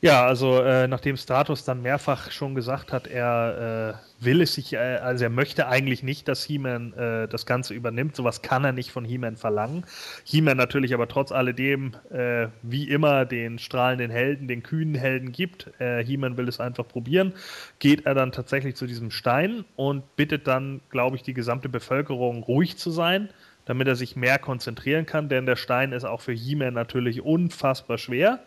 Ja, 0.03 0.27
also 0.27 0.61
äh, 0.61 0.87
nachdem 0.89 1.17
Stratos 1.17 1.65
dann 1.65 1.81
mehrfach 1.81 2.31
schon 2.31 2.55
gesagt 2.55 2.93
hat, 2.93 3.07
er 3.07 3.99
äh, 4.21 4.25
will 4.25 4.43
es 4.43 4.55
sich, 4.55 4.75
äh, 4.75 4.77
also 4.77 5.25
er 5.25 5.31
möchte 5.31 5.69
eigentlich 5.69 6.03
nicht, 6.03 6.29
dass 6.29 6.45
He-Man 6.45 6.93
äh, 6.93 7.29
das 7.29 7.47
Ganze 7.47 7.73
übernimmt. 7.73 8.15
Sowas 8.15 8.43
kann 8.43 8.63
er 8.65 8.73
nicht 8.73 8.91
von 8.93 9.07
He-Man 9.07 9.37
verlangen. 9.37 9.87
He-Man 10.25 10.59
natürlich 10.59 10.93
aber 10.93 11.09
trotz 11.09 11.33
alledem, 11.33 11.93
äh, 12.11 12.49
wie 12.63 12.91
immer, 12.91 13.25
den 13.25 13.59
strahlenden 13.59 14.11
Helden, 14.11 14.49
den 14.49 14.63
kühnen 14.63 14.95
Helden 14.95 15.33
gibt. 15.33 15.71
Äh, 15.81 16.05
He-Man 16.05 16.37
will 16.37 16.47
es 16.49 16.61
einfach 16.61 16.87
probieren. 16.87 17.33
Geht 17.79 18.05
er 18.05 18.15
dann 18.15 18.33
tatsächlich 18.33 18.77
zu 18.77 18.87
diesem 18.87 19.11
Stein 19.11 19.65
und 19.77 20.15
bittet 20.17 20.47
dann, 20.47 20.83
glaube 20.91 21.17
ich, 21.17 21.23
die 21.23 21.35
gesamte 21.35 21.71
Bevölkerung 21.71 22.43
ruhig 22.43 22.77
zu 22.77 22.91
sein 22.91 23.31
damit 23.69 23.89
er 23.89 23.97
sich 23.97 24.15
mehr 24.15 24.39
konzentrieren 24.39 25.07
kann, 25.07 25.29
denn 25.29 25.45
der 25.45 25.57
Stein 25.57 25.91
ist 25.91 26.05
auch 26.05 26.21
für 26.21 26.31
He-Man 26.31 26.73
natürlich 26.73 27.23
unfassbar 27.23 27.99
schwer. 27.99 28.39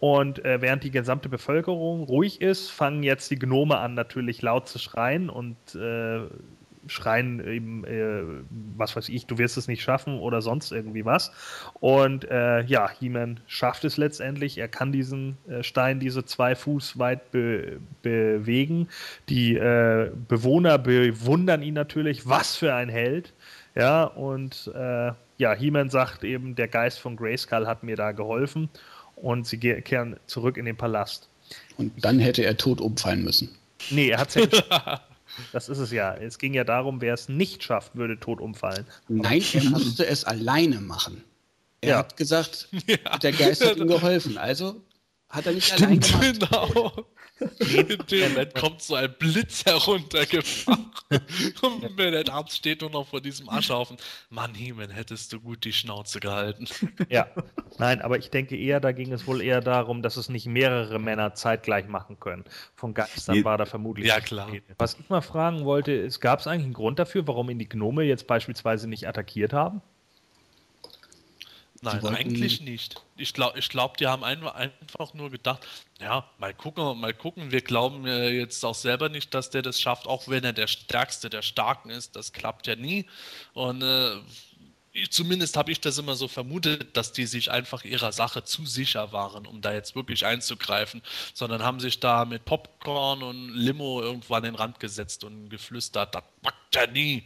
Und 0.00 0.44
äh, 0.44 0.60
während 0.60 0.84
die 0.84 0.90
gesamte 0.90 1.28
Bevölkerung 1.28 2.04
ruhig 2.04 2.40
ist, 2.40 2.70
fangen 2.70 3.02
jetzt 3.02 3.30
die 3.30 3.38
Gnome 3.38 3.78
an, 3.78 3.94
natürlich 3.94 4.42
laut 4.42 4.68
zu 4.68 4.78
schreien 4.78 5.28
und 5.28 5.56
äh, 5.74 6.20
schreien 6.86 7.44
eben, 7.46 7.84
äh, 7.84 8.22
was 8.76 8.94
weiß 8.96 9.08
ich, 9.08 9.26
du 9.26 9.38
wirst 9.38 9.56
es 9.56 9.66
nicht 9.66 9.82
schaffen 9.82 10.20
oder 10.20 10.40
sonst 10.40 10.70
irgendwie 10.70 11.04
was. 11.04 11.32
Und 11.80 12.30
äh, 12.30 12.62
ja, 12.62 12.88
He-Man 12.88 13.40
schafft 13.48 13.84
es 13.84 13.96
letztendlich. 13.96 14.58
Er 14.58 14.68
kann 14.68 14.92
diesen 14.92 15.36
äh, 15.48 15.64
Stein 15.64 15.98
diese 15.98 16.24
zwei 16.24 16.54
Fuß 16.54 16.98
weit 16.98 17.32
be 17.32 17.80
bewegen. 18.02 18.88
Die 19.28 19.56
äh, 19.56 20.10
Bewohner 20.28 20.78
bewundern 20.78 21.62
ihn 21.62 21.74
natürlich. 21.74 22.28
Was 22.28 22.56
für 22.56 22.74
ein 22.74 22.88
Held. 22.88 23.32
Ja, 23.74 24.04
und 24.04 24.72
ja, 25.36 25.54
He-Man 25.54 25.88
sagt 25.88 26.24
eben, 26.24 26.56
der 26.56 26.66
Geist 26.66 26.98
von 26.98 27.14
Grayskull 27.14 27.68
hat 27.68 27.84
mir 27.84 27.94
da 27.94 28.10
geholfen 28.10 28.68
und 29.22 29.46
sie 29.46 29.58
kehren 29.58 30.16
zurück 30.26 30.56
in 30.56 30.64
den 30.64 30.76
Palast. 30.76 31.28
Und 31.76 31.92
dann 32.04 32.18
hätte 32.18 32.44
er 32.44 32.56
tot 32.56 32.80
umfallen 32.80 33.24
müssen. 33.24 33.50
Nee, 33.90 34.10
er 34.10 34.18
hat 34.18 34.36
es 34.36 34.62
ja 34.68 35.00
Das 35.52 35.68
ist 35.68 35.78
es 35.78 35.92
ja. 35.92 36.14
Es 36.14 36.38
ging 36.38 36.54
ja 36.54 36.64
darum, 36.64 37.00
wer 37.00 37.14
es 37.14 37.28
nicht 37.28 37.62
schafft, 37.62 37.94
würde 37.96 38.18
tot 38.18 38.40
umfallen. 38.40 38.84
Nein, 39.08 39.42
er 39.52 39.64
musste 39.64 40.06
es 40.06 40.24
alleine 40.24 40.80
machen. 40.80 41.22
Er 41.80 41.90
ja. 41.90 41.98
hat 41.98 42.16
gesagt, 42.16 42.68
ja. 42.86 43.18
der 43.18 43.32
Geist 43.32 43.64
hat 43.64 43.76
ihm 43.76 43.88
geholfen. 43.88 44.36
Also 44.38 44.82
hat 45.28 45.46
er 45.46 45.52
nicht 45.52 45.66
Stimmt, 45.66 46.12
allein 46.12 46.38
gemacht. 46.38 46.40
Genau. 46.40 47.06
In 47.60 47.98
dem 48.10 48.28
Moment 48.30 48.54
kommt 48.54 48.82
so 48.82 48.94
ein 48.96 49.14
Blitz 49.18 49.64
heruntergefahren 49.64 50.90
und 51.62 51.98
der 51.98 52.28
Arzt 52.32 52.56
steht 52.56 52.80
nur 52.80 52.90
noch 52.90 53.06
vor 53.06 53.20
diesem 53.20 53.48
Aschhaufen. 53.48 53.96
Mann, 54.28 54.54
Heeman, 54.54 54.90
hättest 54.90 55.32
du 55.32 55.40
gut 55.40 55.64
die 55.64 55.72
Schnauze 55.72 56.18
gehalten. 56.18 56.66
Ja, 57.08 57.28
nein, 57.78 58.00
aber 58.00 58.18
ich 58.18 58.30
denke 58.30 58.56
eher, 58.56 58.80
da 58.80 58.92
ging 58.92 59.12
es 59.12 59.26
wohl 59.26 59.40
eher 59.40 59.60
darum, 59.60 60.02
dass 60.02 60.16
es 60.16 60.28
nicht 60.28 60.46
mehrere 60.46 60.98
Männer 60.98 61.34
zeitgleich 61.34 61.86
machen 61.86 62.18
können. 62.18 62.44
Von 62.74 62.92
Geistern 62.92 63.44
war 63.44 63.56
da 63.56 63.66
vermutlich. 63.66 64.08
Ja, 64.08 64.20
klar. 64.20 64.50
Was 64.78 64.96
ich 64.98 65.08
mal 65.08 65.20
fragen 65.20 65.64
wollte, 65.64 66.08
gab 66.20 66.40
es 66.40 66.46
eigentlich 66.46 66.64
einen 66.64 66.74
Grund 66.74 66.98
dafür, 66.98 67.26
warum 67.28 67.50
ihn 67.50 67.58
die 67.58 67.68
Gnome 67.68 68.02
jetzt 68.02 68.26
beispielsweise 68.26 68.88
nicht 68.88 69.06
attackiert 69.06 69.52
haben? 69.52 69.80
Nein, 71.80 72.04
eigentlich 72.06 72.60
nicht. 72.60 73.00
Ich 73.16 73.32
glaube, 73.34 73.58
ich 73.58 73.68
glaub, 73.68 73.96
die 73.98 74.06
haben 74.06 74.24
einfach 74.24 75.14
nur 75.14 75.30
gedacht, 75.30 75.64
ja, 76.00 76.28
mal 76.38 76.52
gucken, 76.52 76.98
mal 77.00 77.14
gucken. 77.14 77.52
Wir 77.52 77.60
glauben 77.60 78.06
jetzt 78.06 78.64
auch 78.64 78.74
selber 78.74 79.08
nicht, 79.08 79.32
dass 79.32 79.50
der 79.50 79.62
das 79.62 79.80
schafft, 79.80 80.06
auch 80.06 80.26
wenn 80.28 80.44
er 80.44 80.52
der 80.52 80.66
Stärkste 80.66 81.30
der 81.30 81.42
Starken 81.42 81.90
ist. 81.90 82.16
Das 82.16 82.32
klappt 82.32 82.66
ja 82.66 82.74
nie. 82.74 83.06
Und 83.54 83.82
äh, 83.82 84.16
ich, 84.92 85.10
zumindest 85.10 85.56
habe 85.56 85.70
ich 85.70 85.80
das 85.80 85.98
immer 85.98 86.16
so 86.16 86.28
vermutet, 86.28 86.96
dass 86.96 87.12
die 87.12 87.26
sich 87.26 87.50
einfach 87.50 87.84
ihrer 87.84 88.12
Sache 88.12 88.44
zu 88.44 88.66
sicher 88.66 89.12
waren, 89.12 89.46
um 89.46 89.60
da 89.60 89.72
jetzt 89.72 89.94
wirklich 89.94 90.26
einzugreifen, 90.26 91.02
sondern 91.34 91.62
haben 91.62 91.80
sich 91.80 92.00
da 92.00 92.24
mit 92.24 92.44
Popcorn 92.44 93.22
und 93.22 93.50
Limo 93.54 94.02
irgendwo 94.02 94.34
an 94.34 94.42
den 94.42 94.54
Rand 94.54 94.80
gesetzt 94.80 95.24
und 95.24 95.48
geflüstert, 95.48 96.14
das 96.14 96.24
packt 96.42 96.74
ja 96.74 96.86
nie. 96.86 97.24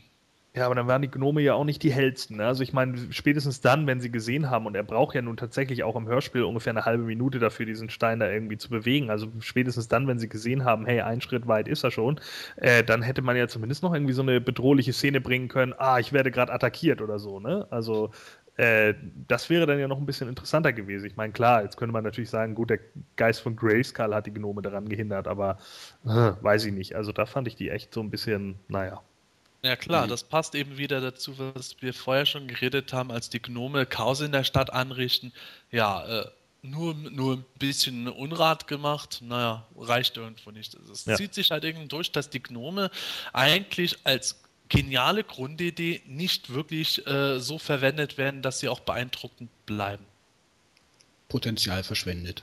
Ja, 0.54 0.66
aber 0.66 0.74
dann 0.74 0.86
waren 0.86 1.00
die 1.00 1.10
Gnome 1.10 1.40
ja 1.40 1.54
auch 1.54 1.64
nicht 1.64 1.82
die 1.82 1.90
hellsten. 1.90 2.36
Ne? 2.36 2.46
Also 2.46 2.62
ich 2.62 2.74
meine, 2.74 3.10
spätestens 3.10 3.62
dann, 3.62 3.86
wenn 3.86 4.02
sie 4.02 4.10
gesehen 4.10 4.50
haben, 4.50 4.66
und 4.66 4.74
er 4.74 4.82
braucht 4.82 5.14
ja 5.14 5.22
nun 5.22 5.38
tatsächlich 5.38 5.82
auch 5.82 5.96
im 5.96 6.06
Hörspiel 6.06 6.42
ungefähr 6.42 6.72
eine 6.72 6.84
halbe 6.84 7.04
Minute 7.04 7.38
dafür, 7.38 7.64
diesen 7.64 7.88
Stein 7.88 8.20
da 8.20 8.30
irgendwie 8.30 8.58
zu 8.58 8.68
bewegen. 8.68 9.08
Also 9.08 9.28
spätestens 9.40 9.88
dann, 9.88 10.06
wenn 10.08 10.18
sie 10.18 10.28
gesehen 10.28 10.64
haben, 10.64 10.84
hey, 10.84 11.00
ein 11.00 11.22
Schritt 11.22 11.48
weit 11.48 11.68
ist 11.68 11.84
er 11.84 11.90
schon, 11.90 12.20
äh, 12.56 12.84
dann 12.84 13.00
hätte 13.00 13.22
man 13.22 13.34
ja 13.34 13.48
zumindest 13.48 13.82
noch 13.82 13.94
irgendwie 13.94 14.12
so 14.12 14.20
eine 14.20 14.42
bedrohliche 14.42 14.92
Szene 14.92 15.22
bringen 15.22 15.48
können, 15.48 15.74
ah, 15.78 15.98
ich 15.98 16.12
werde 16.12 16.30
gerade 16.30 16.52
attackiert 16.52 17.00
oder 17.00 17.18
so, 17.18 17.40
ne? 17.40 17.66
Also 17.70 18.10
äh, 18.56 18.92
das 19.28 19.48
wäre 19.48 19.64
dann 19.66 19.78
ja 19.78 19.88
noch 19.88 19.98
ein 19.98 20.04
bisschen 20.06 20.28
interessanter 20.28 20.74
gewesen. 20.74 21.06
Ich 21.06 21.16
meine, 21.16 21.32
klar, 21.32 21.62
jetzt 21.62 21.78
könnte 21.78 21.94
man 21.94 22.04
natürlich 22.04 22.28
sagen, 22.28 22.54
gut, 22.54 22.68
der 22.68 22.80
Geist 23.16 23.40
von 23.40 23.56
Grayskull 23.56 24.14
hat 24.14 24.26
die 24.26 24.34
Gnome 24.34 24.60
daran 24.60 24.86
gehindert, 24.88 25.28
aber 25.28 25.56
äh, 26.04 26.32
weiß 26.42 26.66
ich 26.66 26.74
nicht. 26.74 26.94
Also 26.94 27.12
da 27.12 27.24
fand 27.24 27.48
ich 27.48 27.56
die 27.56 27.70
echt 27.70 27.94
so 27.94 28.00
ein 28.02 28.10
bisschen, 28.10 28.56
naja. 28.68 29.02
Ja 29.64 29.76
klar, 29.76 30.06
mhm. 30.06 30.10
das 30.10 30.24
passt 30.24 30.56
eben 30.56 30.76
wieder 30.76 31.00
dazu, 31.00 31.38
was 31.38 31.76
wir 31.80 31.94
vorher 31.94 32.26
schon 32.26 32.48
geredet 32.48 32.92
haben, 32.92 33.12
als 33.12 33.30
die 33.30 33.40
Gnome 33.40 33.86
Chaos 33.86 34.20
in 34.20 34.32
der 34.32 34.42
Stadt 34.42 34.72
anrichten. 34.72 35.32
Ja, 35.70 36.04
äh, 36.04 36.26
nur, 36.62 36.94
nur 36.94 37.36
ein 37.36 37.44
bisschen 37.58 38.08
Unrat 38.08 38.66
gemacht, 38.66 39.20
naja, 39.22 39.66
reicht 39.76 40.16
irgendwo 40.16 40.50
nicht. 40.50 40.74
Es 40.90 41.04
ja. 41.04 41.16
zieht 41.16 41.34
sich 41.34 41.50
halt 41.52 41.64
irgendwie 41.64 41.88
durch, 41.88 42.10
dass 42.10 42.28
die 42.28 42.42
Gnome 42.42 42.90
eigentlich 43.32 43.98
als 44.04 44.40
geniale 44.68 45.22
Grundidee 45.22 46.02
nicht 46.06 46.52
wirklich 46.52 47.06
äh, 47.06 47.38
so 47.38 47.58
verwendet 47.58 48.18
werden, 48.18 48.42
dass 48.42 48.60
sie 48.60 48.68
auch 48.68 48.80
beeindruckend 48.80 49.50
bleiben. 49.66 50.04
Potenzial 51.28 51.84
verschwendet. 51.84 52.42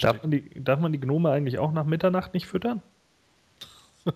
Darf 0.00 0.22
man, 0.22 0.30
die, 0.30 0.50
darf 0.54 0.80
man 0.80 0.92
die 0.92 1.00
Gnome 1.00 1.30
eigentlich 1.30 1.58
auch 1.58 1.72
nach 1.72 1.84
Mitternacht 1.84 2.34
nicht 2.34 2.46
füttern? 2.46 2.82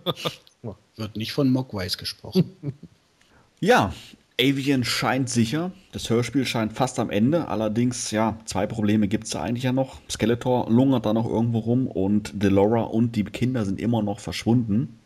Wird 0.99 1.17
nicht 1.17 1.33
von 1.33 1.51
Mogwais 1.51 1.97
gesprochen. 1.97 2.53
ja, 3.61 3.93
Avian 4.41 4.85
scheint 4.85 5.31
sicher. 5.31 5.71
Das 5.93 6.11
Hörspiel 6.11 6.45
scheint 6.45 6.73
fast 6.73 6.99
am 6.99 7.11
Ende. 7.11 7.49
Allerdings, 7.49 8.11
ja, 8.11 8.37
zwei 8.45 8.67
Probleme 8.67 9.09
gibt 9.09 9.25
es 9.25 9.31
da 9.31 9.43
eigentlich 9.43 9.65
ja 9.65 9.73
noch. 9.73 10.01
Skeletor 10.11 10.69
lungert 10.71 11.07
da 11.07 11.13
noch 11.13 11.27
irgendwo 11.27 11.59
rum 11.61 11.87
und 11.87 12.33
Delora 12.35 12.83
und 12.83 13.15
die 13.15 13.25
Kinder 13.25 13.65
sind 13.65 13.81
immer 13.81 14.03
noch 14.03 14.19
verschwunden. 14.19 14.99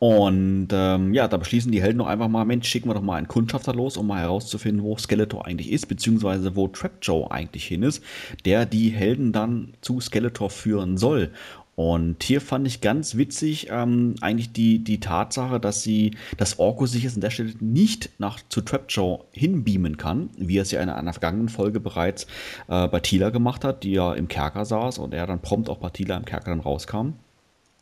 Und 0.00 0.70
ähm, 0.72 1.14
ja, 1.14 1.28
da 1.28 1.36
beschließen 1.36 1.70
die 1.70 1.80
Helden 1.80 1.98
doch 1.98 2.08
einfach 2.08 2.26
mal, 2.26 2.44
Mensch, 2.44 2.68
schicken 2.68 2.88
wir 2.88 2.94
doch 2.94 3.02
mal 3.02 3.18
einen 3.18 3.28
Kundschafter 3.28 3.72
los, 3.72 3.96
um 3.96 4.08
mal 4.08 4.18
herauszufinden, 4.18 4.82
wo 4.82 4.96
Skeletor 4.96 5.46
eigentlich 5.46 5.70
ist, 5.70 5.86
beziehungsweise 5.86 6.56
wo 6.56 6.66
Trap 6.66 6.98
Joe 7.02 7.30
eigentlich 7.30 7.66
hin 7.66 7.84
ist, 7.84 8.02
der 8.44 8.66
die 8.66 8.88
Helden 8.88 9.32
dann 9.32 9.74
zu 9.80 10.00
Skeletor 10.00 10.50
führen 10.50 10.98
soll. 10.98 11.30
Und 11.74 12.22
hier 12.22 12.42
fand 12.42 12.66
ich 12.66 12.82
ganz 12.82 13.16
witzig 13.16 13.68
ähm, 13.70 14.16
eigentlich 14.20 14.52
die, 14.52 14.80
die 14.80 15.00
Tatsache, 15.00 15.58
dass 15.58 15.82
sie 15.82 16.16
das 16.36 16.58
Orko 16.58 16.84
sich 16.84 17.04
jetzt 17.04 17.14
an 17.14 17.22
der 17.22 17.30
Stelle 17.30 17.54
nicht 17.60 18.10
nach 18.18 18.40
zu 18.50 18.60
Trapjaw 18.60 19.24
hinbeamen 19.32 19.96
kann, 19.96 20.28
wie 20.36 20.58
er 20.58 20.62
es 20.62 20.70
ja 20.70 20.82
in 20.82 20.90
einer 20.90 21.14
vergangenen 21.14 21.48
Folge 21.48 21.80
bereits 21.80 22.26
äh, 22.68 22.88
bei 22.88 23.00
Tila 23.00 23.30
gemacht 23.30 23.64
hat, 23.64 23.84
die 23.84 23.92
ja 23.92 24.12
im 24.12 24.28
Kerker 24.28 24.66
saß 24.66 24.98
und 24.98 25.14
er 25.14 25.26
dann 25.26 25.40
prompt 25.40 25.70
auch 25.70 25.78
bei 25.78 25.88
Tila 25.88 26.16
im 26.16 26.26
Kerker 26.26 26.50
dann 26.50 26.60
rauskam. 26.60 27.14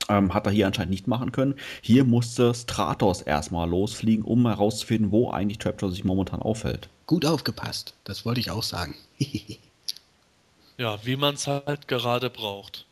Ähm, 0.09 0.35
hat 0.35 0.47
er 0.47 0.53
hier 0.53 0.69
anscheinend 0.69 0.93
nicht 0.93 1.09
machen 1.09 1.33
können. 1.33 1.57
Hier 1.83 2.05
musste 2.05 2.55
Stratos 2.55 3.23
erstmal 3.23 3.69
losfliegen, 3.69 4.25
um 4.25 4.47
herauszufinden, 4.47 5.11
wo 5.11 5.31
eigentlich 5.31 5.59
Trapjaw 5.59 5.91
sich 5.91 6.05
momentan 6.05 6.41
aufhält. 6.41 6.89
Gut 7.07 7.27
aufgepasst, 7.27 7.95
das 8.05 8.25
wollte 8.25 8.39
ich 8.39 8.53
auch 8.53 8.63
sagen. 8.63 8.95
ja, 10.79 11.05
wie 11.05 11.17
man 11.17 11.35
es 11.35 11.49
halt 11.49 11.89
gerade 11.89 12.31
braucht. 12.31 12.87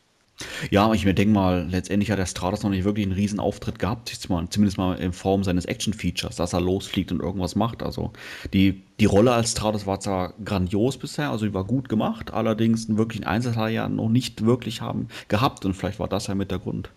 Ja, 0.71 0.93
ich 0.93 1.05
mir 1.05 1.13
denke 1.13 1.33
mal, 1.33 1.67
letztendlich 1.69 2.11
hat 2.11 2.19
der 2.19 2.25
Stratos 2.25 2.63
noch 2.63 2.69
nicht 2.69 2.85
wirklich 2.85 3.05
einen 3.05 3.15
riesen 3.15 3.39
Auftritt 3.39 3.79
gehabt, 3.79 4.09
zumindest 4.09 4.77
mal 4.77 4.95
in 4.95 5.13
Form 5.13 5.43
seines 5.43 5.65
Action-Features, 5.65 6.35
dass 6.37 6.53
er 6.53 6.61
losfliegt 6.61 7.11
und 7.11 7.21
irgendwas 7.21 7.55
macht. 7.55 7.83
Also 7.83 8.11
die, 8.53 8.81
die 8.99 9.05
Rolle 9.05 9.33
als 9.33 9.51
Stratos 9.51 9.85
war 9.85 9.99
zwar 9.99 10.33
grandios 10.43 10.97
bisher, 10.97 11.31
also 11.31 11.45
die 11.45 11.53
war 11.53 11.65
gut 11.65 11.89
gemacht, 11.89 12.33
allerdings 12.33 12.87
einen 12.87 12.97
wirklichen 12.97 13.25
Einzelteil 13.25 13.73
ja 13.73 13.89
noch 13.89 14.09
nicht 14.09 14.45
wirklich 14.45 14.81
haben 14.81 15.09
gehabt 15.27 15.65
und 15.65 15.73
vielleicht 15.73 15.99
war 15.99 16.07
das 16.07 16.27
ja 16.27 16.35
mit 16.35 16.51
der 16.51 16.59
Grund. 16.59 16.89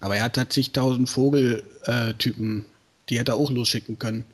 Aber 0.00 0.16
er 0.16 0.24
hat 0.24 0.36
halt 0.36 0.52
zigtausend 0.52 1.08
Vogeltypen, 1.08 2.64
die 3.08 3.18
hätte 3.18 3.32
er 3.32 3.36
auch 3.36 3.50
losschicken 3.50 3.98
können. 3.98 4.24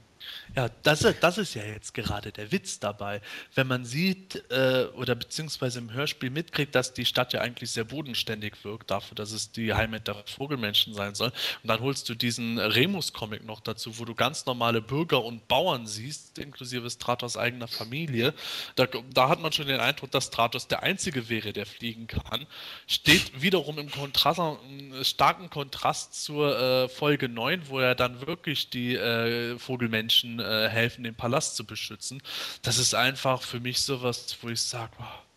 Ja, 0.57 0.69
das, 0.83 1.07
das 1.21 1.39
ist 1.39 1.55
ja 1.55 1.65
jetzt 1.65 1.95
gerade 1.95 2.33
der 2.33 2.51
Witz 2.53 2.81
dabei. 2.81 3.21
Wenn 3.55 3.67
man 3.67 3.85
sieht 3.85 4.43
äh, 4.51 4.87
oder 4.95 5.15
beziehungsweise 5.15 5.79
im 5.79 5.93
Hörspiel 5.93 6.31
mitkriegt, 6.31 6.75
dass 6.75 6.95
die 6.95 7.05
Stadt 7.05 7.33
ja 7.33 7.41
eigentlich 7.41 7.71
sehr 7.71 7.85
bodenständig 7.85 8.65
wirkt, 8.65 8.91
dafür, 8.91 9.15
dass 9.15 9.33
es 9.33 9.53
die 9.53 9.75
Heimat 9.75 10.09
der 10.09 10.17
Vogelmenschen 10.27 10.95
sein 10.95 11.15
soll. 11.15 11.33
Und 11.63 11.69
dann 11.69 11.81
holst 11.81 12.09
du 12.09 12.15
diesen 12.15 12.59
Remus-Comic 12.59 13.45
noch 13.45 13.61
dazu, 13.61 13.99
wo 13.99 14.05
du 14.05 14.15
ganz 14.15 14.47
normale 14.47 14.81
Bürger 14.81 15.23
und 15.23 15.47
Bauern 15.49 15.87
siehst, 15.87 16.39
inklusive 16.39 16.89
Stratos 16.91 17.37
eigener 17.37 17.69
Familie. 17.69 18.35
Da, 18.75 18.87
da 19.13 19.29
hat 19.29 19.41
man 19.41 19.53
schon 19.53 19.67
den 19.67 19.81
Eindruck, 19.81 20.11
dass 20.11 20.27
Stratos 20.27 20.69
der 20.69 20.83
Einzige 20.83 21.29
wäre, 21.29 21.53
der 21.53 21.67
fliegen 21.67 22.07
kann. 22.07 22.47
Steht 22.87 23.43
wiederum 23.43 23.79
im 23.79 23.91
Kontrast, 23.91 24.41
im 24.69 25.05
starken 25.05 25.51
Kontrast 25.51 26.23
zur 26.23 26.59
äh, 26.59 26.89
Folge 26.89 27.29
9, 27.29 27.69
wo 27.69 27.79
er 27.79 27.95
dann 27.95 28.27
wirklich 28.27 28.71
die 28.71 28.95
äh, 28.95 29.59
Vogelmenschen 29.59 30.38
äh, 30.41 30.69
helfen, 30.69 31.05
den 31.05 31.15
Palast 31.15 31.57
zu 31.57 31.65
beschützen. 31.65 32.23
Das 32.63 32.79
ist 32.79 32.95
einfach 32.95 33.43
für 33.43 33.61
mich 33.61 33.81
sowas, 33.81 34.37
wo 34.41 34.49
ich 34.49 34.61
sage, 34.61 34.93
oh, 35.01 35.29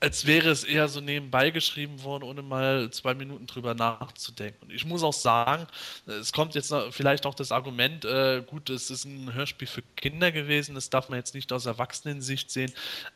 als 0.00 0.26
wäre 0.26 0.48
es 0.48 0.64
eher 0.64 0.88
so 0.88 1.00
nebenbei 1.00 1.50
geschrieben 1.50 2.02
worden, 2.02 2.24
ohne 2.24 2.40
mal 2.40 2.90
zwei 2.90 3.12
Minuten 3.12 3.46
drüber 3.46 3.74
nachzudenken. 3.74 4.64
Und 4.64 4.72
ich 4.72 4.86
muss 4.86 5.02
auch 5.02 5.12
sagen, 5.12 5.66
es 6.06 6.32
kommt 6.32 6.54
jetzt 6.54 6.74
vielleicht 6.90 7.26
auch 7.26 7.34
das 7.34 7.52
Argument, 7.52 8.06
äh, 8.06 8.42
gut, 8.46 8.70
es 8.70 8.90
ist 8.90 9.04
ein 9.04 9.34
Hörspiel 9.34 9.68
für 9.68 9.82
Kinder 9.96 10.32
gewesen, 10.32 10.74
das 10.74 10.88
darf 10.88 11.10
man 11.10 11.18
jetzt 11.18 11.34
nicht 11.34 11.52
aus 11.52 11.66
Erwachsenensicht 11.66 12.50
sehen, 12.50 12.72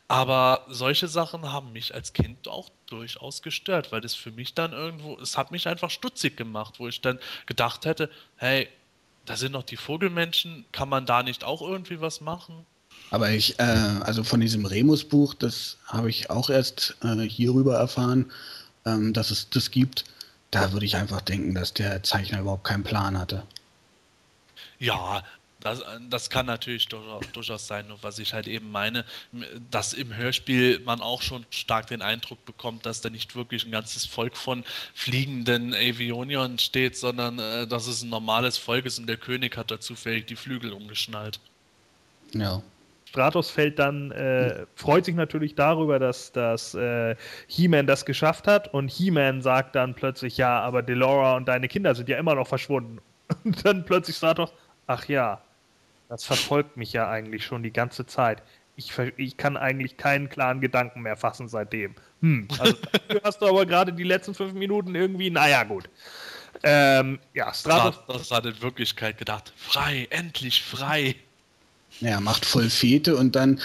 aber 0.07 0.63
solche 0.69 1.07
Sachen 1.07 1.51
haben 1.51 1.73
mich 1.73 1.95
als 1.95 2.13
Kind 2.13 2.47
auch 2.47 2.69
durchaus 2.85 3.41
gestört, 3.41 3.91
weil 3.91 4.01
das 4.01 4.13
für 4.13 4.31
mich 4.31 4.53
dann 4.53 4.71
irgendwo, 4.71 5.17
es 5.19 5.37
hat 5.37 5.51
mich 5.51 5.67
einfach 5.67 5.89
stutzig 5.89 6.37
gemacht, 6.37 6.75
wo 6.77 6.87
ich 6.87 7.01
dann 7.01 7.17
gedacht 7.47 7.85
hätte, 7.85 8.11
hey, 8.35 8.69
da 9.25 9.35
sind 9.35 9.51
noch 9.51 9.63
die 9.63 9.77
Vogelmenschen. 9.77 10.65
Kann 10.71 10.89
man 10.89 11.05
da 11.05 11.23
nicht 11.23 11.43
auch 11.43 11.61
irgendwie 11.61 12.01
was 12.01 12.21
machen? 12.21 12.65
Aber 13.11 13.29
ich, 13.29 13.59
äh, 13.59 13.63
also 13.63 14.23
von 14.23 14.39
diesem 14.39 14.65
Remus-Buch, 14.65 15.33
das 15.33 15.77
habe 15.85 16.09
ich 16.09 16.29
auch 16.29 16.49
erst 16.49 16.97
äh, 17.03 17.27
hierüber 17.27 17.75
erfahren, 17.77 18.31
ähm, 18.85 19.13
dass 19.13 19.31
es 19.31 19.49
das 19.49 19.71
gibt. 19.71 20.05
Da 20.51 20.71
würde 20.71 20.85
ich 20.85 20.95
einfach 20.95 21.21
denken, 21.21 21.53
dass 21.53 21.73
der 21.73 22.03
Zeichner 22.03 22.39
überhaupt 22.39 22.63
keinen 22.63 22.83
Plan 22.83 23.17
hatte. 23.17 23.43
Ja, 24.79 25.23
das, 25.65 25.83
das 26.11 26.29
kann 26.29 26.45
natürlich 26.45 26.87
durchaus 26.87 27.65
sein, 27.65 27.87
nur 27.87 27.97
was 28.03 28.19
ich 28.19 28.33
halt 28.33 28.47
eben 28.47 28.69
meine, 28.69 29.03
dass 29.71 29.93
im 29.93 30.15
Hörspiel 30.15 30.79
man 30.85 31.01
auch 31.01 31.23
schon 31.23 31.43
stark 31.49 31.87
den 31.87 32.03
Eindruck 32.03 32.45
bekommt, 32.45 32.85
dass 32.85 33.01
da 33.01 33.09
nicht 33.09 33.35
wirklich 33.35 33.65
ein 33.65 33.71
ganzes 33.71 34.05
Volk 34.05 34.37
von 34.37 34.63
fliegenden 34.93 35.73
Avionion 35.73 36.59
steht, 36.59 36.95
sondern 36.95 37.39
äh, 37.39 37.65
dass 37.65 37.87
es 37.87 38.03
ein 38.03 38.09
normales 38.09 38.59
Volk 38.59 38.85
ist 38.85 38.99
und 38.99 39.07
der 39.07 39.17
König 39.17 39.57
hat 39.57 39.71
da 39.71 39.79
zufällig 39.79 40.27
die 40.27 40.35
Flügel 40.35 40.71
umgeschnallt. 40.71 41.39
Ja. 42.33 42.61
Stratos 43.05 43.49
fällt 43.49 43.79
dann, 43.79 44.11
äh, 44.11 44.65
freut 44.75 45.05
sich 45.05 45.15
natürlich 45.15 45.55
darüber, 45.55 45.97
dass, 45.97 46.31
dass 46.31 46.75
äh, 46.75 47.15
He-Man 47.47 47.87
das 47.87 48.05
geschafft 48.05 48.45
hat 48.45 48.71
und 48.71 48.89
He-Man 48.89 49.41
sagt 49.41 49.75
dann 49.75 49.95
plötzlich, 49.95 50.37
ja, 50.37 50.59
aber 50.59 50.83
Delora 50.83 51.37
und 51.37 51.47
deine 51.47 51.67
Kinder 51.67 51.95
sind 51.95 52.07
ja 52.09 52.19
immer 52.19 52.35
noch 52.35 52.47
verschwunden. 52.47 52.99
Und 53.43 53.65
dann 53.65 53.85
plötzlich 53.85 54.17
Stratos, 54.17 54.53
ach 54.85 55.07
ja, 55.07 55.41
das 56.09 56.23
verfolgt 56.23 56.77
mich 56.77 56.93
ja 56.93 57.09
eigentlich 57.09 57.45
schon 57.45 57.63
die 57.63 57.73
ganze 57.73 58.05
Zeit. 58.05 58.41
Ich, 58.75 58.91
ich 59.17 59.37
kann 59.37 59.57
eigentlich 59.57 59.97
keinen 59.97 60.29
klaren 60.29 60.59
Gedanken 60.61 61.01
mehr 61.01 61.15
fassen 61.15 61.47
seitdem. 61.47 61.95
Hm, 62.21 62.47
also 62.59 62.75
du 63.07 63.21
hast 63.23 63.41
du 63.41 63.47
aber 63.47 63.65
gerade 63.65 63.93
die 63.93 64.03
letzten 64.03 64.33
fünf 64.33 64.53
Minuten 64.53 64.95
irgendwie, 64.95 65.29
naja, 65.29 65.63
gut. 65.63 65.89
Ähm, 66.63 67.19
ja, 67.33 67.53
Stratos. 67.53 68.01
Das 68.07 68.31
hat 68.31 68.45
in 68.45 68.61
Wirklichkeit 68.61 69.17
gedacht, 69.17 69.53
frei, 69.55 70.07
endlich 70.09 70.63
frei. 70.63 71.15
Ja, 72.01 72.19
macht 72.19 72.45
voll 72.45 72.69
Fete 72.69 73.15
und 73.15 73.35
dann, 73.35 73.61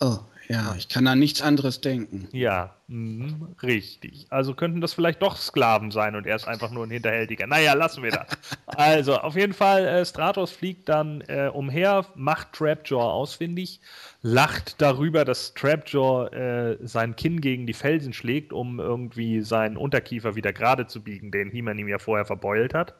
oh, 0.00 0.18
ja, 0.48 0.74
ich 0.78 0.88
kann 0.88 1.06
an 1.06 1.18
nichts 1.18 1.42
anderes 1.42 1.82
denken. 1.82 2.26
Ja, 2.32 2.74
mh, 2.86 3.48
richtig. 3.62 4.26
Also 4.30 4.54
könnten 4.54 4.80
das 4.80 4.94
vielleicht 4.94 5.20
doch 5.20 5.36
Sklaven 5.36 5.90
sein 5.90 6.16
und 6.16 6.26
er 6.26 6.36
ist 6.36 6.48
einfach 6.48 6.70
nur 6.70 6.86
ein 6.86 6.90
Hinterhältiger. 6.90 7.46
Naja, 7.46 7.74
lassen 7.74 8.02
wir 8.02 8.12
das. 8.12 8.26
also, 8.66 9.18
auf 9.18 9.36
jeden 9.36 9.52
Fall, 9.52 9.84
äh, 9.86 10.06
Stratos 10.06 10.50
fliegt 10.50 10.88
dann 10.88 11.20
äh, 11.28 11.50
umher, 11.52 12.06
macht 12.14 12.54
Trapjaw 12.54 13.02
ausfindig, 13.02 13.80
lacht 14.22 14.80
darüber, 14.80 15.26
dass 15.26 15.52
Trapjaw 15.52 16.28
äh, 16.28 16.78
sein 16.80 17.14
Kinn 17.14 17.42
gegen 17.42 17.66
die 17.66 17.74
Felsen 17.74 18.14
schlägt, 18.14 18.54
um 18.54 18.80
irgendwie 18.80 19.42
seinen 19.42 19.76
Unterkiefer 19.76 20.34
wieder 20.34 20.54
gerade 20.54 20.86
zu 20.86 21.02
biegen, 21.02 21.30
den 21.30 21.50
He-Man 21.50 21.78
ihm 21.78 21.88
ja 21.88 21.98
vorher 21.98 22.24
verbeult 22.24 22.72
hat. 22.72 22.94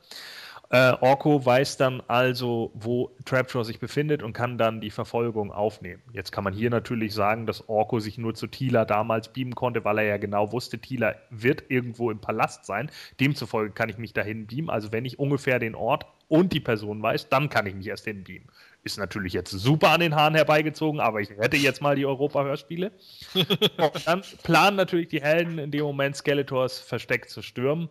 Äh, 0.70 0.92
Orko 1.00 1.44
weiß 1.44 1.78
dann 1.78 2.02
also, 2.08 2.70
wo 2.74 3.10
Trapjaw 3.24 3.64
sich 3.64 3.78
befindet 3.78 4.22
und 4.22 4.34
kann 4.34 4.58
dann 4.58 4.82
die 4.82 4.90
Verfolgung 4.90 5.50
aufnehmen. 5.50 6.02
Jetzt 6.12 6.30
kann 6.30 6.44
man 6.44 6.52
hier 6.52 6.68
natürlich 6.68 7.14
sagen, 7.14 7.46
dass 7.46 7.70
Orko 7.70 8.00
sich 8.00 8.18
nur 8.18 8.34
zu 8.34 8.46
Tila 8.46 8.84
damals 8.84 9.32
beamen 9.32 9.54
konnte, 9.54 9.84
weil 9.84 9.98
er 9.98 10.04
ja 10.04 10.16
genau 10.18 10.52
wusste, 10.52 10.78
Tila 10.78 11.14
wird 11.30 11.64
irgendwo 11.68 12.10
im 12.10 12.18
Palast 12.20 12.66
sein. 12.66 12.90
Demzufolge 13.18 13.72
kann 13.72 13.88
ich 13.88 13.96
mich 13.96 14.12
dahin 14.12 14.46
beamen. 14.46 14.68
Also 14.68 14.92
wenn 14.92 15.06
ich 15.06 15.18
ungefähr 15.18 15.58
den 15.58 15.74
Ort 15.74 16.04
und 16.28 16.52
die 16.52 16.60
Person 16.60 17.02
weiß, 17.02 17.30
dann 17.30 17.48
kann 17.48 17.66
ich 17.66 17.74
mich 17.74 17.86
erst 17.86 18.04
hinbeamen. 18.04 18.48
Ist 18.84 18.98
natürlich 18.98 19.32
jetzt 19.32 19.50
super 19.50 19.88
an 19.90 20.00
den 20.00 20.14
Haaren 20.14 20.34
herbeigezogen, 20.34 21.00
aber 21.00 21.20
ich 21.22 21.30
rette 21.30 21.56
jetzt 21.56 21.80
mal 21.80 21.96
die 21.96 22.04
Europa-Hörspiele. 22.04 22.92
dann 24.04 24.22
planen 24.42 24.76
natürlich 24.76 25.08
die 25.08 25.22
Helden 25.22 25.58
in 25.58 25.70
dem 25.70 25.84
Moment 25.84 26.16
Skeletors 26.16 26.78
Versteck 26.78 27.30
zu 27.30 27.40
stürmen. 27.40 27.88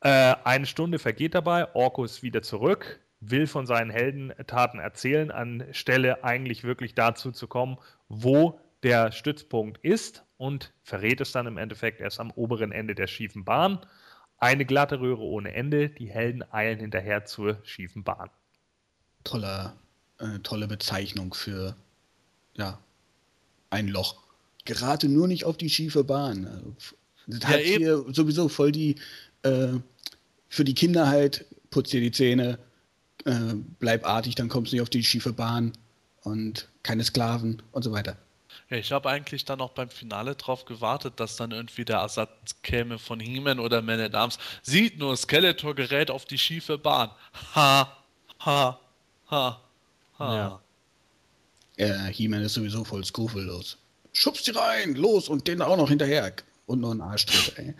Äh, 0.00 0.36
eine 0.44 0.66
Stunde 0.66 0.98
vergeht 0.98 1.34
dabei, 1.34 1.74
Orko 1.74 2.04
ist 2.04 2.22
wieder 2.22 2.42
zurück, 2.42 3.00
will 3.20 3.46
von 3.46 3.66
seinen 3.66 3.90
Heldentaten 3.90 4.78
erzählen, 4.78 5.30
anstelle 5.30 6.22
eigentlich 6.22 6.64
wirklich 6.64 6.94
dazu 6.94 7.32
zu 7.32 7.48
kommen, 7.48 7.78
wo 8.08 8.60
der 8.84 9.10
Stützpunkt 9.10 9.78
ist 9.84 10.24
und 10.36 10.72
verrät 10.82 11.20
es 11.20 11.32
dann 11.32 11.46
im 11.46 11.58
Endeffekt 11.58 12.00
erst 12.00 12.20
am 12.20 12.30
oberen 12.30 12.70
Ende 12.70 12.94
der 12.94 13.08
schiefen 13.08 13.44
Bahn. 13.44 13.80
Eine 14.38 14.64
glatte 14.64 15.00
Röhre 15.00 15.22
ohne 15.22 15.52
Ende, 15.52 15.88
die 15.88 16.08
Helden 16.08 16.44
eilen 16.52 16.78
hinterher 16.78 17.24
zur 17.24 17.58
schiefen 17.64 18.04
Bahn. 18.04 18.30
Toller, 19.24 19.76
äh, 20.18 20.38
tolle 20.44 20.68
Bezeichnung 20.68 21.34
für 21.34 21.76
ja, 22.54 22.78
ein 23.70 23.88
Loch. 23.88 24.22
Gerade 24.64 25.08
nur 25.08 25.26
nicht 25.26 25.44
auf 25.44 25.56
die 25.56 25.70
schiefe 25.70 26.04
Bahn. 26.04 26.46
Also, 26.46 26.74
das 27.26 27.42
ja, 27.42 27.48
hat 27.48 27.60
eben. 27.60 27.78
hier 27.78 28.04
sowieso 28.12 28.48
voll 28.48 28.70
die 28.70 28.94
äh, 29.42 29.78
für 30.48 30.64
die 30.64 30.74
Kinder 30.74 31.06
halt, 31.08 31.44
putz 31.70 31.90
dir 31.90 32.00
die 32.00 32.12
Zähne, 32.12 32.58
äh, 33.24 33.54
bleib 33.78 34.06
artig, 34.06 34.34
dann 34.34 34.48
kommst 34.48 34.72
du 34.72 34.76
nicht 34.76 34.82
auf 34.82 34.90
die 34.90 35.04
schiefe 35.04 35.32
Bahn 35.32 35.72
und 36.22 36.68
keine 36.82 37.04
Sklaven 37.04 37.62
und 37.72 37.82
so 37.82 37.92
weiter. 37.92 38.16
Ja, 38.70 38.76
ich 38.76 38.92
habe 38.92 39.08
eigentlich 39.08 39.44
dann 39.44 39.60
auch 39.60 39.70
beim 39.70 39.88
Finale 39.88 40.34
drauf 40.34 40.64
gewartet, 40.66 41.14
dass 41.16 41.36
dann 41.36 41.52
irgendwie 41.52 41.84
der 41.84 41.98
Ersatz 41.98 42.56
käme 42.62 42.98
von 42.98 43.18
He-Man 43.18 43.60
oder 43.60 43.80
Man 43.80 44.00
at 44.00 44.14
Arms. 44.14 44.38
Sieht 44.62 44.98
nur, 44.98 45.16
Skeletor 45.16 45.74
gerät 45.74 46.10
auf 46.10 46.26
die 46.26 46.38
schiefe 46.38 46.76
Bahn. 46.76 47.10
Ha, 47.54 47.96
ha, 48.40 48.80
ha, 49.30 49.60
ha. 50.18 50.36
Ja. 50.36 50.60
Äh, 51.76 52.12
He-Man 52.12 52.42
ist 52.42 52.54
sowieso 52.54 52.84
voll 52.84 53.04
skrupellos. 53.04 53.78
Schubst 54.12 54.46
die 54.46 54.50
rein, 54.50 54.94
los 54.96 55.28
und 55.28 55.46
den 55.46 55.62
auch 55.62 55.76
noch 55.76 55.88
hinterher. 55.88 56.32
Und 56.66 56.80
noch 56.80 56.90
ein 56.90 57.00
Arschtritt, 57.00 57.58
ey. 57.58 57.74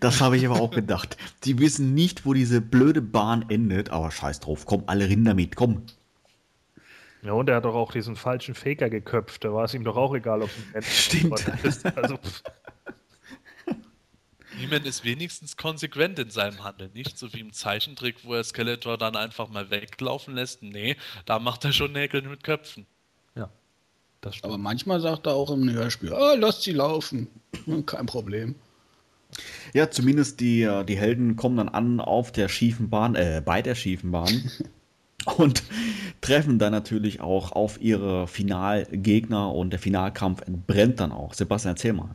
Das 0.00 0.20
habe 0.20 0.36
ich 0.36 0.46
aber 0.46 0.60
auch 0.60 0.70
gedacht. 0.70 1.16
Die 1.44 1.58
wissen 1.58 1.94
nicht, 1.94 2.24
wo 2.24 2.32
diese 2.32 2.60
blöde 2.60 3.02
Bahn 3.02 3.44
endet, 3.48 3.90
aber 3.90 4.10
scheiß 4.10 4.40
drauf, 4.40 4.66
komm, 4.66 4.84
alle 4.86 5.08
Rinder 5.08 5.34
mit, 5.34 5.56
komm. 5.56 5.82
Ja, 7.22 7.32
und 7.32 7.48
er 7.48 7.56
hat 7.56 7.64
doch 7.64 7.74
auch 7.74 7.92
diesen 7.92 8.16
falschen 8.16 8.54
Faker 8.54 8.88
geköpft, 8.88 9.44
da 9.44 9.52
war 9.52 9.64
es 9.64 9.74
ihm 9.74 9.84
doch 9.84 9.96
auch 9.96 10.14
egal, 10.14 10.42
ob 10.42 10.50
es 10.50 10.74
ein 10.74 10.82
Stimmt. 10.82 11.64
ist. 11.64 11.84
Also, 11.96 12.18
Niemand 14.58 14.86
ist 14.86 15.04
wenigstens 15.04 15.56
konsequent 15.56 16.18
in 16.18 16.30
seinem 16.30 16.64
Handeln. 16.64 16.90
Nicht 16.92 17.16
so 17.16 17.32
wie 17.32 17.40
im 17.40 17.52
Zeichentrick, 17.52 18.24
wo 18.24 18.34
er 18.34 18.42
Skeletor 18.42 18.98
dann 18.98 19.14
einfach 19.14 19.48
mal 19.48 19.70
weglaufen 19.70 20.34
lässt. 20.34 20.62
Nee, 20.62 20.96
da 21.26 21.38
macht 21.38 21.64
er 21.64 21.72
schon 21.72 21.92
Nägel 21.92 22.22
mit 22.22 22.42
Köpfen. 22.42 22.86
Ja. 23.36 23.50
Aber 24.42 24.58
manchmal 24.58 25.00
sagt 25.00 25.26
er 25.26 25.34
auch 25.34 25.50
im 25.50 25.70
Hörspiel, 25.70 26.12
oh, 26.12 26.34
lasst 26.36 26.62
sie 26.62 26.72
laufen. 26.72 27.28
Kein 27.86 28.06
Problem. 28.06 28.56
Ja, 29.74 29.90
zumindest 29.90 30.40
die, 30.40 30.62
äh, 30.62 30.84
die 30.84 30.96
Helden 30.96 31.36
kommen 31.36 31.56
dann 31.56 31.68
an 31.68 32.00
auf 32.00 32.32
der 32.32 32.48
schiefen 32.48 32.90
Bahn, 32.90 33.14
äh, 33.14 33.42
bei 33.44 33.62
der 33.62 33.74
schiefen 33.74 34.10
Bahn 34.10 34.50
und 35.36 35.62
treffen 36.20 36.58
dann 36.58 36.72
natürlich 36.72 37.20
auch 37.20 37.52
auf 37.52 37.80
ihre 37.80 38.26
Finalgegner 38.26 39.54
und 39.54 39.70
der 39.70 39.78
Finalkampf 39.78 40.42
entbrennt 40.42 41.00
dann 41.00 41.12
auch. 41.12 41.34
Sebastian, 41.34 41.74
erzähl 41.74 41.92
mal. 41.92 42.14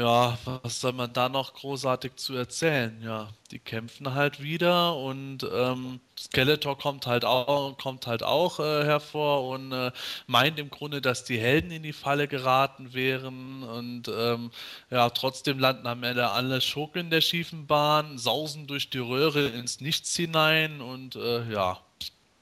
Ja, 0.00 0.38
was 0.44 0.80
soll 0.80 0.94
man 0.94 1.12
da 1.12 1.28
noch 1.28 1.52
großartig 1.52 2.16
zu 2.16 2.34
erzählen? 2.34 3.02
Ja, 3.02 3.28
die 3.50 3.58
kämpfen 3.58 4.14
halt 4.14 4.40
wieder 4.42 4.96
und 4.96 5.46
ähm, 5.52 6.00
Skeletor 6.18 6.78
kommt 6.78 7.06
halt 7.06 7.26
auch, 7.26 7.76
kommt 7.76 8.06
halt 8.06 8.22
auch 8.22 8.60
äh, 8.60 8.84
hervor 8.84 9.46
und 9.50 9.72
äh, 9.72 9.92
meint 10.26 10.58
im 10.58 10.70
Grunde, 10.70 11.02
dass 11.02 11.24
die 11.24 11.38
Helden 11.38 11.70
in 11.70 11.82
die 11.82 11.92
Falle 11.92 12.28
geraten 12.28 12.94
wären 12.94 13.62
und 13.62 14.08
ähm, 14.08 14.50
ja, 14.88 15.10
trotzdem 15.10 15.58
landen 15.58 15.86
am 15.86 16.02
Ende 16.02 16.30
alle 16.30 16.62
Schurken 16.62 17.10
der 17.10 17.20
schiefen 17.20 17.66
Bahn, 17.66 18.16
sausen 18.16 18.66
durch 18.66 18.88
die 18.88 18.98
Röhre 19.00 19.48
ins 19.48 19.82
Nichts 19.82 20.16
hinein 20.16 20.80
und 20.80 21.16
äh, 21.16 21.52
ja, 21.52 21.78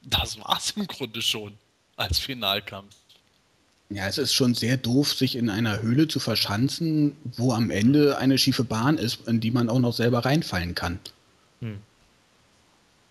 das 0.03 0.39
war 0.39 0.57
es 0.57 0.71
im 0.71 0.87
Grunde 0.87 1.21
schon 1.21 1.57
als 1.97 2.19
Finalkampf. 2.19 2.95
Ja, 3.91 4.07
es 4.07 4.19
ist 4.19 4.33
schon 4.33 4.53
sehr 4.53 4.77
doof, 4.77 5.13
sich 5.13 5.35
in 5.35 5.49
einer 5.49 5.81
Höhle 5.81 6.07
zu 6.07 6.19
verschanzen, 6.19 7.15
wo 7.23 7.53
am 7.53 7.71
Ende 7.71 8.19
eine 8.19 8.37
schiefe 8.37 8.63
Bahn 8.63 8.97
ist, 8.97 9.27
in 9.27 9.39
die 9.39 9.49
man 9.49 9.67
auch 9.67 9.79
noch 9.79 9.93
selber 9.93 10.25
reinfallen 10.25 10.75
kann. 10.75 10.99
Hm. 11.61 11.79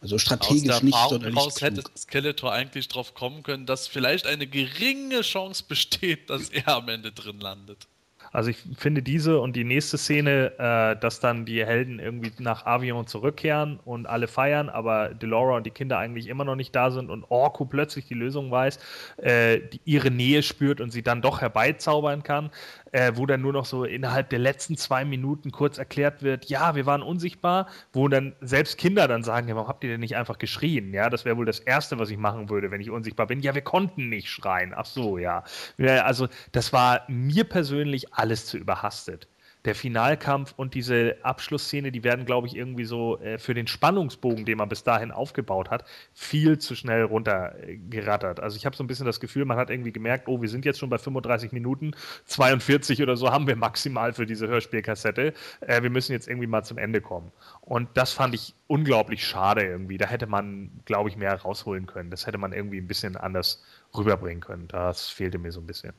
Also 0.01 0.19
strategisch 0.19 0.83
nicht 0.83 0.97
so 1.09 1.21
Aus 1.35 1.61
hätte 1.61 1.83
Skeletor 1.97 2.53
eigentlich 2.53 2.87
drauf 2.87 3.15
kommen 3.15 3.43
können, 3.43 3.67
dass 3.67 3.89
vielleicht 3.89 4.29
eine 4.29 4.47
geringe 4.47 5.23
Chance 5.23 5.65
besteht, 5.67 6.31
dass 6.31 6.51
er 6.51 6.69
am 6.69 6.89
Ende 6.89 7.11
drin 7.11 7.41
landet. 7.41 7.89
Also 8.33 8.51
ich 8.51 8.59
finde 8.77 9.03
diese 9.03 9.41
und 9.41 9.57
die 9.57 9.65
nächste 9.65 9.99
Szene, 9.99 10.53
äh, 10.59 11.01
dass 11.01 11.21
dann 11.21 11.45
die 11.45 11.65
Helden 11.65 11.99
irgendwie 11.99 12.33
nach 12.39 12.67
Avion 12.67 13.07
zurückkehren 13.07 13.81
und 13.85 14.07
alle 14.07 14.29
feiern, 14.29 14.69
aber 14.69 15.11
Delora 15.11 15.57
und 15.57 15.67
die 15.67 15.71
Kinder 15.71 15.99
eigentlich 15.99 16.29
immer 16.29 16.45
noch 16.45 16.57
nicht 16.57 16.75
da 16.75 16.91
sind 16.91 17.11
und 17.11 17.25
Orko 17.31 17.65
plötzlich 17.65 18.07
die 18.07 18.15
Lösung 18.15 18.51
weiß, 18.51 18.79
äh, 19.19 19.61
die 19.61 19.81
ihre 19.85 20.11
Nähe 20.11 20.43
spürt 20.43 20.81
und 20.81 20.91
sie 20.91 21.03
dann 21.03 21.23
doch 21.23 21.41
herbeizaubern 21.41 22.23
kann, 22.23 22.51
äh, 22.93 23.13
wo 23.15 23.27
dann 23.27 23.41
nur 23.41 23.53
noch 23.53 23.65
so 23.65 23.85
innerhalb 23.85 24.31
der 24.31 24.39
letzten 24.39 24.77
zwei 24.77 25.05
Minuten 25.05 25.51
kurz 25.51 25.79
erklärt 25.79 26.23
wird, 26.23 26.47
ja, 26.47 26.75
wir 26.75 26.87
waren 26.87 27.03
unsichtbar, 27.03 27.69
wo 27.93 28.09
dann 28.09 28.35
selbst 28.41 28.79
Kinder 28.79 29.09
dann 29.09 29.23
sagen, 29.23 29.49
ja, 29.49 29.55
warum 29.55 29.69
habt 29.69 29.85
ihr 29.85 29.91
denn 29.91 30.01
nicht 30.01 30.17
einfach 30.17 30.39
geschrien? 30.39 30.93
Ja, 30.93 31.11
das 31.11 31.25
wäre 31.25 31.37
wohl 31.37 31.47
das 31.47 31.61
Erste, 31.61 31.99
was 31.99 32.11
ich 32.11 32.19
machen 32.19 32.51
würde, 32.51 32.71
wenn 32.71 32.81
ich 32.81 32.91
unsichtbar 32.91 33.27
bin. 33.27 33.41
Ja, 33.41 33.55
wir 33.55 33.63
konnten 33.63 34.09
nicht 34.09 34.29
schreien. 34.29 34.73
Ach 34.75 34.87
so, 34.87 35.19
ja. 35.19 35.45
ja 35.77 36.05
also 36.05 36.29
das 36.53 36.73
war 36.73 37.03
mir 37.09 37.45
persönlich 37.45 38.15
alles 38.15 38.47
zu 38.47 38.59
überhastet 38.59 39.29
der 39.69 39.75
Finalkampf 39.75 40.55
und 40.57 40.73
diese 40.73 41.19
Abschlussszene, 41.23 41.93
die 41.93 42.03
werden, 42.03 42.25
glaube 42.25 42.47
ich, 42.47 42.57
irgendwie 42.57 42.87
so 42.87 43.19
äh, 43.21 43.37
für 43.37 43.53
den 43.53 43.67
Spannungsbogen, 43.67 44.47
den 44.47 44.57
man 44.57 44.71
bis 44.71 44.83
dahin 44.83 45.11
aufgebaut 45.11 45.69
hat, 45.69 45.85
viel 46.15 46.57
zu 46.59 46.75
schnell 46.75 47.03
runtergerattert. 47.03 48.41
Also 48.41 48.57
ich 48.57 48.65
habe 48.65 48.75
so 48.75 48.83
ein 48.83 48.87
bisschen 48.87 49.05
das 49.05 49.21
Gefühl, 49.21 49.45
man 49.45 49.59
hat 49.59 49.69
irgendwie 49.69 49.93
gemerkt, 49.93 50.27
oh, 50.27 50.41
wir 50.41 50.49
sind 50.49 50.65
jetzt 50.65 50.79
schon 50.79 50.89
bei 50.89 50.97
35 50.97 51.53
Minuten, 51.53 51.91
42 52.25 53.03
oder 53.03 53.15
so 53.19 53.31
haben 53.31 53.47
wir 53.47 53.57
maximal 53.57 54.15
für 54.15 54.25
diese 54.25 54.49
Hörspielkassette. 54.49 55.35
Äh, 55.61 55.83
wir 55.83 55.91
müssen 55.91 56.13
jetzt 56.13 56.29
irgendwie 56.29 56.47
mal 56.47 56.63
zum 56.63 56.79
Ende 56.79 57.03
kommen. 57.03 57.31
Und 57.61 57.91
das 57.93 58.15
fand 58.15 58.35
ich 58.35 58.55
unglaublich 58.69 59.27
schade 59.27 59.67
irgendwie. 59.67 59.99
Da 59.99 60.07
hätte 60.07 60.27
man, 60.27 60.71
glaube 60.87 61.11
ich, 61.11 61.19
mehr 61.19 61.35
rausholen 61.39 61.85
können. 61.85 62.09
Das 62.09 62.27
hätte 62.27 62.39
man 62.39 62.55
irgendwie 62.55 62.81
ein 62.81 62.89
bisschen 62.89 63.17
anders 63.17 63.63
rüberbringen 63.95 64.41
können. 64.41 64.67
Das 64.69 65.11
fehlte 65.11 65.37
mir 65.37 65.53
so 65.53 65.61
ein 65.61 65.67
bisschen. 65.67 65.93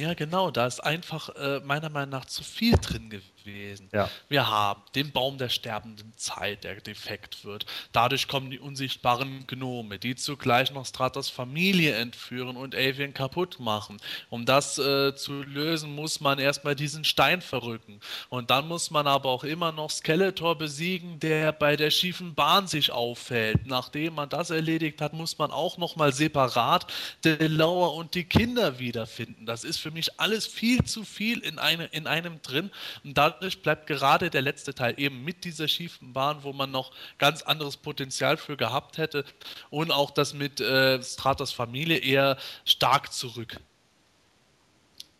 Ja, 0.00 0.14
genau, 0.14 0.50
da 0.50 0.66
ist 0.66 0.80
einfach 0.80 1.28
äh, 1.36 1.60
meiner 1.60 1.90
Meinung 1.90 2.08
nach 2.08 2.24
zu 2.24 2.42
viel 2.42 2.74
drin 2.78 3.10
gewesen. 3.10 3.90
Ja. 3.92 4.08
Wir 4.28 4.48
haben 4.48 4.82
den 4.94 5.12
Baum 5.12 5.36
der 5.36 5.50
sterbenden 5.50 6.14
Zeit, 6.16 6.64
der 6.64 6.80
defekt 6.80 7.44
wird. 7.44 7.66
Dadurch 7.92 8.26
kommen 8.26 8.50
die 8.50 8.58
unsichtbaren 8.58 9.46
Gnome, 9.46 9.98
die 9.98 10.16
zugleich 10.16 10.72
noch 10.72 10.86
Stratos 10.86 11.28
Familie 11.28 11.96
entführen 11.96 12.56
und 12.56 12.74
Avian 12.74 13.12
kaputt 13.12 13.60
machen. 13.60 13.98
Um 14.30 14.46
das 14.46 14.78
äh, 14.78 15.14
zu 15.14 15.42
lösen, 15.42 15.94
muss 15.94 16.20
man 16.20 16.38
erstmal 16.38 16.74
diesen 16.74 17.04
Stein 17.04 17.42
verrücken. 17.42 18.00
Und 18.30 18.50
dann 18.50 18.68
muss 18.68 18.90
man 18.90 19.06
aber 19.06 19.28
auch 19.28 19.44
immer 19.44 19.70
noch 19.70 19.90
Skeletor 19.90 20.56
besiegen, 20.56 21.20
der 21.20 21.52
bei 21.52 21.76
der 21.76 21.90
schiefen 21.90 22.34
Bahn 22.34 22.66
sich 22.66 22.90
auffällt. 22.90 23.66
Nachdem 23.66 24.14
man 24.14 24.30
das 24.30 24.48
erledigt 24.48 25.02
hat, 25.02 25.12
muss 25.12 25.36
man 25.36 25.50
auch 25.50 25.76
nochmal 25.76 26.14
separat 26.14 26.86
Delauer 27.22 27.94
und 27.94 28.14
die 28.14 28.24
Kinder 28.24 28.78
wiederfinden. 28.78 29.44
Das 29.44 29.62
ist 29.62 29.78
für 29.78 29.89
mich 29.90 30.20
alles 30.20 30.46
viel 30.46 30.84
zu 30.84 31.04
viel 31.04 31.38
in, 31.40 31.58
eine, 31.58 31.86
in 31.86 32.06
einem 32.06 32.42
drin. 32.42 32.70
Und 33.04 33.16
dadurch 33.16 33.62
bleibt 33.62 33.86
gerade 33.86 34.30
der 34.30 34.42
letzte 34.42 34.74
Teil 34.74 34.94
eben 34.96 35.24
mit 35.24 35.44
dieser 35.44 35.68
schiefen 35.68 36.12
Bahn, 36.12 36.42
wo 36.42 36.52
man 36.52 36.70
noch 36.70 36.92
ganz 37.18 37.42
anderes 37.42 37.76
Potenzial 37.76 38.36
für 38.36 38.56
gehabt 38.56 38.98
hätte. 38.98 39.24
Und 39.70 39.90
auch 39.90 40.10
das 40.10 40.34
mit 40.34 40.60
äh, 40.60 41.02
Stratos 41.02 41.52
Familie 41.52 41.98
eher 41.98 42.36
stark 42.64 43.12
zurück. 43.12 43.58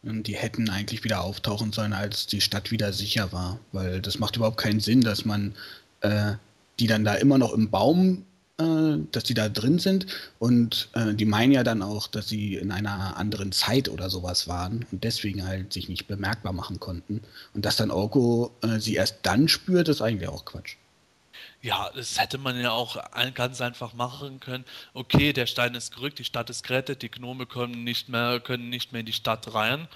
Und 0.03 0.27
die 0.27 0.37
hätten 0.37 0.71
eigentlich 0.71 1.05
wieder 1.05 1.21
auftauchen 1.21 1.73
sollen, 1.73 1.93
als 1.93 2.27
die 2.27 2.41
Stadt 2.41 2.71
wieder 2.71 2.93
sicher 2.93 3.33
war. 3.33 3.61
Weil 3.73 4.01
das 4.01 4.19
macht 4.19 4.37
überhaupt 4.37 4.57
keinen 4.57 4.81
Sinn, 4.81 5.03
dass 5.03 5.25
man 5.25 5.55
äh, 6.01 6.33
die 6.79 6.87
dann 6.87 7.05
da 7.05 7.15
immer 7.15 7.39
noch 7.39 7.53
im 7.53 7.71
Baum 7.71 8.25
äh, 8.61 8.99
dass 9.13 9.25
die 9.25 9.35
da 9.35 9.49
drin 9.49 9.79
sind. 9.79 10.07
Und 10.39 10.89
äh, 10.93 11.15
die 11.15 11.25
meinen 11.25 11.53
ja 11.53 11.65
dann 11.65 11.83
auch, 11.83 12.07
dass 12.07 12.29
sie 12.29 12.57
in 12.57 12.71
einer 12.71 13.17
anderen 13.17 13.53
Zeit 13.53 13.89
oder 13.89 14.11
sowas 14.11 14.49
waren 14.49 14.87
und 14.93 15.05
deswegen 15.05 15.47
halt 15.47 15.73
sich 15.73 15.89
nicht 15.89 16.07
bemerkbar 16.07 16.53
machen 16.53 16.79
konnten. 16.79 17.23
Und 17.55 17.65
dass 17.65 17.77
dann 17.77 17.91
Orko 17.91 18.55
äh, 18.63 18.79
sie 18.79 18.95
erst 18.95 19.19
dann 19.23 19.49
spürt, 19.49 19.89
ist 19.89 20.03
eigentlich 20.03 20.29
auch 20.29 20.45
Quatsch. 20.45 20.77
Ja, 21.63 21.91
das 21.95 22.19
hätte 22.19 22.39
man 22.39 22.59
ja 22.59 22.71
auch 22.71 22.97
ganz 23.35 23.61
einfach 23.61 23.93
machen 23.93 24.41
können. 24.41 24.65
Okay, 24.95 25.33
der 25.35 25.47
Stein 25.47 25.75
ist 25.75 25.95
gerückt, 25.95 26.19
die 26.19 26.25
Stadt 26.25 26.49
ist 26.49 26.67
gerettet, 26.67 27.03
die 27.03 27.11
Gnome 27.11 27.45
können 27.45 27.85
nicht 27.85 28.09
mehr, 28.09 28.41
können 28.41 28.71
nicht 28.71 28.93
mehr 28.93 29.01
in 29.01 29.07
die 29.07 29.13
Stadt 29.13 29.53
rein. 29.55 29.87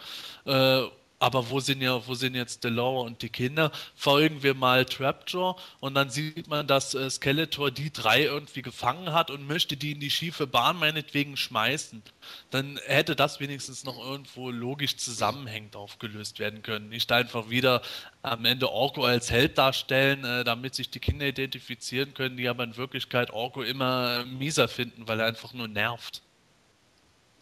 Äh, 0.45 0.82
aber 1.19 1.49
wo 1.49 1.61
sind 1.61 1.81
ja, 1.81 2.07
wo 2.07 2.15
sind 2.15 2.35
jetzt 2.35 2.65
Delora 2.65 3.07
und 3.07 3.23
die 3.23 3.28
Kinder? 3.28 3.70
Folgen 3.95 4.43
wir 4.43 4.55
mal 4.55 4.85
Trapjaw 4.85 5.57
und 5.81 5.95
dann 5.95 6.11
sieht 6.11 6.49
man, 6.49 6.66
dass 6.66 6.95
äh, 6.95 7.09
Skeletor 7.09 7.70
die 7.70 7.93
drei 7.93 8.24
irgendwie 8.24 8.62
gefangen 8.62 9.12
hat 9.12 9.31
und 9.31 9.47
möchte 9.47 9.77
die 9.77 9.93
in 9.93 10.01
die 10.01 10.11
schiefe 10.11 10.47
Bahn 10.47 10.78
meinetwegen 10.78 11.36
schmeißen. 11.36 12.03
Dann 12.51 12.78
hätte 12.86 13.16
das 13.16 13.41
wenigstens 13.41 13.85
noch 13.85 13.99
irgendwo 13.99 14.51
logisch 14.51 14.97
zusammenhängend 14.97 15.77
aufgelöst 15.77 16.39
werden 16.41 16.62
können. 16.62 16.89
Nicht 16.89 17.11
einfach 17.12 17.49
wieder 17.49 17.81
am 18.23 18.45
Ende 18.45 18.70
Orko 18.70 19.05
als 19.05 19.31
Held 19.31 19.57
darstellen, 19.57 20.24
äh, 20.24 20.45
damit 20.45 20.74
sich 20.74 20.91
die 20.91 21.01
Kinder 21.01 21.27
identifizieren 21.27 22.12
können, 22.15 22.36
die 22.36 22.49
aber 22.49 22.65
in 22.65 22.77
Wirklichkeit 22.77 23.31
Orko 23.31 23.62
immer 23.62 24.24
mieser 24.24 24.69
finden, 24.69 25.07
weil 25.09 25.20
er 25.20 25.27
einfach 25.27 25.53
nur 25.53 25.69
nervt. 25.69 26.23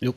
Jo. 0.01 0.15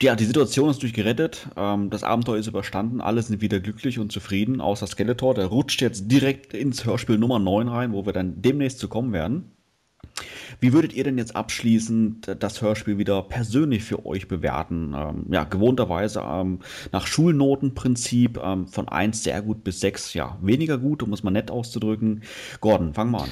Ja, 0.00 0.14
die 0.14 0.26
Situation 0.26 0.70
ist 0.70 0.80
durchgerettet, 0.80 1.48
ähm, 1.56 1.90
das 1.90 2.04
Abenteuer 2.04 2.38
ist 2.38 2.46
überstanden, 2.46 3.00
alle 3.00 3.20
sind 3.20 3.40
wieder 3.40 3.58
glücklich 3.58 3.98
und 3.98 4.12
zufrieden, 4.12 4.60
außer 4.60 4.86
Skeletor, 4.86 5.34
der 5.34 5.46
rutscht 5.46 5.82
jetzt 5.82 6.06
direkt 6.06 6.54
ins 6.54 6.84
Hörspiel 6.84 7.18
Nummer 7.18 7.40
9 7.40 7.66
rein, 7.66 7.92
wo 7.92 8.06
wir 8.06 8.12
dann 8.12 8.40
demnächst 8.40 8.78
zu 8.78 8.86
kommen 8.86 9.12
werden. 9.12 9.50
Wie 10.60 10.72
würdet 10.72 10.92
ihr 10.92 11.02
denn 11.02 11.18
jetzt 11.18 11.34
abschließend 11.34 12.36
das 12.38 12.62
Hörspiel 12.62 12.98
wieder 12.98 13.22
persönlich 13.22 13.82
für 13.82 14.06
euch 14.06 14.28
bewerten? 14.28 14.94
Ähm, 14.96 15.26
ja, 15.30 15.42
gewohnterweise 15.42 16.22
ähm, 16.24 16.60
nach 16.92 17.08
Schulnotenprinzip 17.08 18.38
ähm, 18.40 18.68
von 18.68 18.88
1 18.88 19.24
sehr 19.24 19.42
gut 19.42 19.64
bis 19.64 19.80
6, 19.80 20.14
ja, 20.14 20.38
weniger 20.40 20.78
gut, 20.78 21.02
um 21.02 21.12
es 21.12 21.24
mal 21.24 21.32
nett 21.32 21.50
auszudrücken. 21.50 22.22
Gordon, 22.60 22.94
fang 22.94 23.10
mal 23.10 23.22
an. 23.22 23.30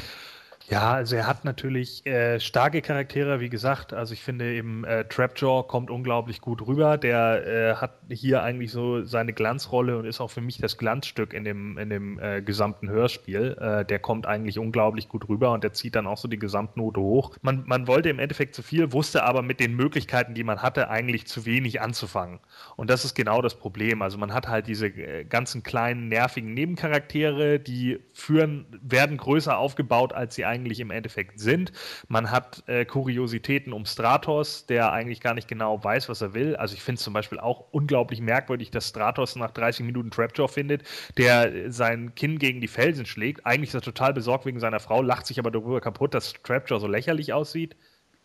Ja, 0.68 0.94
also 0.94 1.14
er 1.14 1.28
hat 1.28 1.44
natürlich 1.44 2.04
äh, 2.06 2.40
starke 2.40 2.82
Charaktere, 2.82 3.38
wie 3.38 3.48
gesagt. 3.48 3.92
Also 3.92 4.14
ich 4.14 4.22
finde 4.22 4.52
eben 4.52 4.82
äh, 4.82 5.04
Trapjaw 5.04 5.62
kommt 5.62 5.90
unglaublich 5.92 6.40
gut 6.40 6.66
rüber. 6.66 6.98
Der 6.98 7.46
äh, 7.46 7.74
hat 7.76 7.92
hier 8.10 8.42
eigentlich 8.42 8.72
so 8.72 9.04
seine 9.04 9.32
Glanzrolle 9.32 9.96
und 9.96 10.06
ist 10.06 10.20
auch 10.20 10.30
für 10.30 10.40
mich 10.40 10.58
das 10.58 10.76
Glanzstück 10.76 11.34
in 11.34 11.44
dem, 11.44 11.78
in 11.78 11.88
dem 11.88 12.18
äh, 12.18 12.42
gesamten 12.42 12.88
Hörspiel. 12.90 13.56
Äh, 13.60 13.84
der 13.84 14.00
kommt 14.00 14.26
eigentlich 14.26 14.58
unglaublich 14.58 15.08
gut 15.08 15.28
rüber 15.28 15.52
und 15.52 15.62
der 15.62 15.72
zieht 15.72 15.94
dann 15.94 16.08
auch 16.08 16.18
so 16.18 16.26
die 16.26 16.38
Gesamtnote 16.38 17.00
hoch. 17.00 17.36
Man, 17.42 17.62
man 17.66 17.86
wollte 17.86 18.08
im 18.08 18.18
Endeffekt 18.18 18.56
zu 18.56 18.64
viel, 18.64 18.92
wusste 18.92 19.22
aber 19.22 19.42
mit 19.42 19.60
den 19.60 19.76
Möglichkeiten, 19.76 20.34
die 20.34 20.42
man 20.42 20.62
hatte, 20.62 20.90
eigentlich 20.90 21.28
zu 21.28 21.46
wenig 21.46 21.80
anzufangen. 21.80 22.40
Und 22.74 22.90
das 22.90 23.04
ist 23.04 23.14
genau 23.14 23.40
das 23.40 23.54
Problem. 23.54 24.02
Also 24.02 24.18
man 24.18 24.34
hat 24.34 24.48
halt 24.48 24.66
diese 24.66 24.88
äh, 24.88 25.22
ganzen 25.22 25.62
kleinen, 25.62 26.08
nervigen 26.08 26.54
Nebencharaktere, 26.54 27.60
die 27.60 28.00
führen, 28.14 28.66
werden 28.82 29.16
größer 29.16 29.56
aufgebaut, 29.56 30.12
als 30.12 30.34
sie 30.34 30.44
eigentlich 30.44 30.55
eigentlich 30.56 30.80
im 30.80 30.90
Endeffekt 30.90 31.38
sind. 31.38 31.72
Man 32.08 32.30
hat 32.30 32.64
äh, 32.66 32.84
Kuriositäten 32.84 33.72
um 33.72 33.84
Stratos, 33.84 34.66
der 34.66 34.92
eigentlich 34.92 35.20
gar 35.20 35.34
nicht 35.34 35.48
genau 35.48 35.82
weiß, 35.82 36.08
was 36.08 36.22
er 36.22 36.34
will. 36.34 36.56
Also 36.56 36.74
ich 36.74 36.82
finde 36.82 36.98
es 36.98 37.04
zum 37.04 37.12
Beispiel 37.12 37.38
auch 37.38 37.66
unglaublich 37.72 38.20
merkwürdig, 38.20 38.70
dass 38.70 38.88
Stratos 38.88 39.36
nach 39.36 39.50
30 39.50 39.84
Minuten 39.84 40.10
Trapjaw 40.10 40.48
findet, 40.48 40.82
der 41.18 41.70
sein 41.70 42.14
Kinn 42.14 42.38
gegen 42.38 42.60
die 42.60 42.68
Felsen 42.68 43.06
schlägt. 43.06 43.44
Eigentlich 43.44 43.70
ist 43.70 43.74
er 43.74 43.82
total 43.82 44.14
besorgt 44.14 44.46
wegen 44.46 44.60
seiner 44.60 44.80
Frau, 44.80 45.02
lacht 45.02 45.26
sich 45.26 45.38
aber 45.38 45.50
darüber 45.50 45.80
kaputt, 45.80 46.14
dass 46.14 46.32
Trapjaw 46.42 46.80
so 46.80 46.86
lächerlich 46.86 47.32
aussieht. 47.32 47.76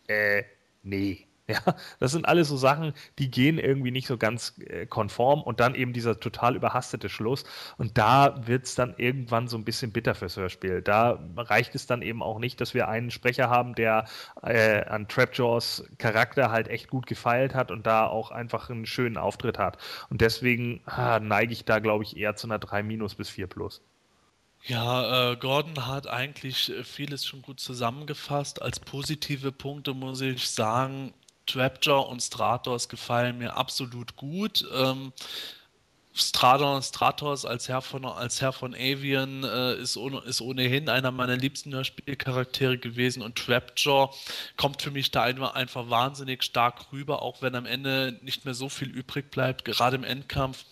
Äh, 0.08 0.44
nee. 0.82 1.26
Ja, 1.52 1.76
das 2.00 2.12
sind 2.12 2.26
alles 2.26 2.48
so 2.48 2.56
Sachen, 2.56 2.94
die 3.18 3.30
gehen 3.30 3.58
irgendwie 3.58 3.90
nicht 3.90 4.06
so 4.06 4.16
ganz 4.16 4.54
äh, 4.66 4.86
konform 4.86 5.42
und 5.42 5.60
dann 5.60 5.74
eben 5.74 5.92
dieser 5.92 6.18
total 6.18 6.56
überhastete 6.56 7.08
Schluss. 7.08 7.44
Und 7.78 7.98
da 7.98 8.46
wird 8.46 8.64
es 8.64 8.74
dann 8.74 8.94
irgendwann 8.96 9.48
so 9.48 9.58
ein 9.58 9.64
bisschen 9.64 9.92
bitter 9.92 10.14
fürs 10.14 10.36
Hörspiel. 10.36 10.80
Da 10.82 11.18
reicht 11.36 11.74
es 11.74 11.86
dann 11.86 12.00
eben 12.00 12.22
auch 12.22 12.38
nicht, 12.38 12.60
dass 12.60 12.74
wir 12.74 12.88
einen 12.88 13.10
Sprecher 13.10 13.50
haben, 13.50 13.74
der 13.74 14.06
äh, 14.42 14.84
an 14.84 15.08
Trapjaws 15.08 15.84
Charakter 15.98 16.50
halt 16.50 16.68
echt 16.68 16.88
gut 16.88 17.06
gefeilt 17.06 17.54
hat 17.54 17.70
und 17.70 17.86
da 17.86 18.06
auch 18.06 18.30
einfach 18.30 18.70
einen 18.70 18.86
schönen 18.86 19.16
Auftritt 19.18 19.58
hat. 19.58 19.78
Und 20.08 20.20
deswegen 20.20 20.80
ah, 20.86 21.20
neige 21.20 21.52
ich 21.52 21.64
da, 21.64 21.80
glaube 21.80 22.04
ich, 22.04 22.16
eher 22.16 22.36
zu 22.36 22.46
einer 22.46 22.58
3 22.58 22.82
minus 22.82 23.14
bis 23.14 23.28
4 23.28 23.46
plus. 23.46 23.82
Ja, 24.64 25.32
äh, 25.32 25.36
Gordon 25.36 25.86
hat 25.86 26.06
eigentlich 26.06 26.70
äh, 26.70 26.84
vieles 26.84 27.26
schon 27.26 27.42
gut 27.42 27.58
zusammengefasst. 27.58 28.62
Als 28.62 28.78
positive 28.78 29.50
Punkte 29.50 29.92
muss 29.92 30.20
ich 30.20 30.48
sagen, 30.48 31.12
Trapjaw 31.46 32.08
und 32.08 32.20
Stratos 32.20 32.88
gefallen 32.88 33.38
mir 33.38 33.56
absolut 33.56 34.16
gut. 34.16 34.64
Ähm, 34.74 35.12
Stratos, 36.14 36.88
Stratos 36.88 37.46
als 37.46 37.68
Herr 37.68 37.80
von, 37.80 38.04
als 38.04 38.42
Herr 38.42 38.52
von 38.52 38.74
Avian 38.74 39.44
äh, 39.44 39.76
ist, 39.76 39.96
ohne, 39.96 40.18
ist 40.18 40.42
ohnehin 40.42 40.90
einer 40.90 41.10
meiner 41.10 41.36
liebsten 41.36 41.72
Hörspielcharaktere 41.72 42.76
gewesen 42.76 43.22
und 43.22 43.36
Trapjaw 43.36 44.12
kommt 44.58 44.82
für 44.82 44.90
mich 44.90 45.10
da 45.10 45.22
einfach, 45.22 45.88
wahnsinnig 45.88 46.42
stark 46.42 46.92
rüber, 46.92 47.22
auch 47.22 47.40
wenn 47.40 47.54
am 47.54 47.64
Ende 47.64 48.18
nicht 48.22 48.44
mehr 48.44 48.54
so 48.54 48.68
viel 48.68 48.90
übrig 48.90 49.30
bleibt, 49.30 49.64
gerade 49.64 49.96
im 49.96 50.04
Endkampf. 50.04 50.64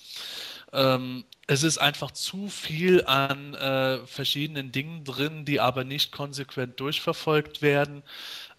Ähm, 0.73 1.25
es 1.51 1.65
ist 1.65 1.79
einfach 1.79 2.13
zu 2.13 2.49
viel 2.49 3.05
an 3.07 3.55
äh, 3.55 4.07
verschiedenen 4.07 4.71
Dingen 4.71 5.03
drin, 5.03 5.45
die 5.45 5.59
aber 5.59 5.83
nicht 5.83 6.13
konsequent 6.13 6.79
durchverfolgt 6.79 7.61
werden. 7.61 8.05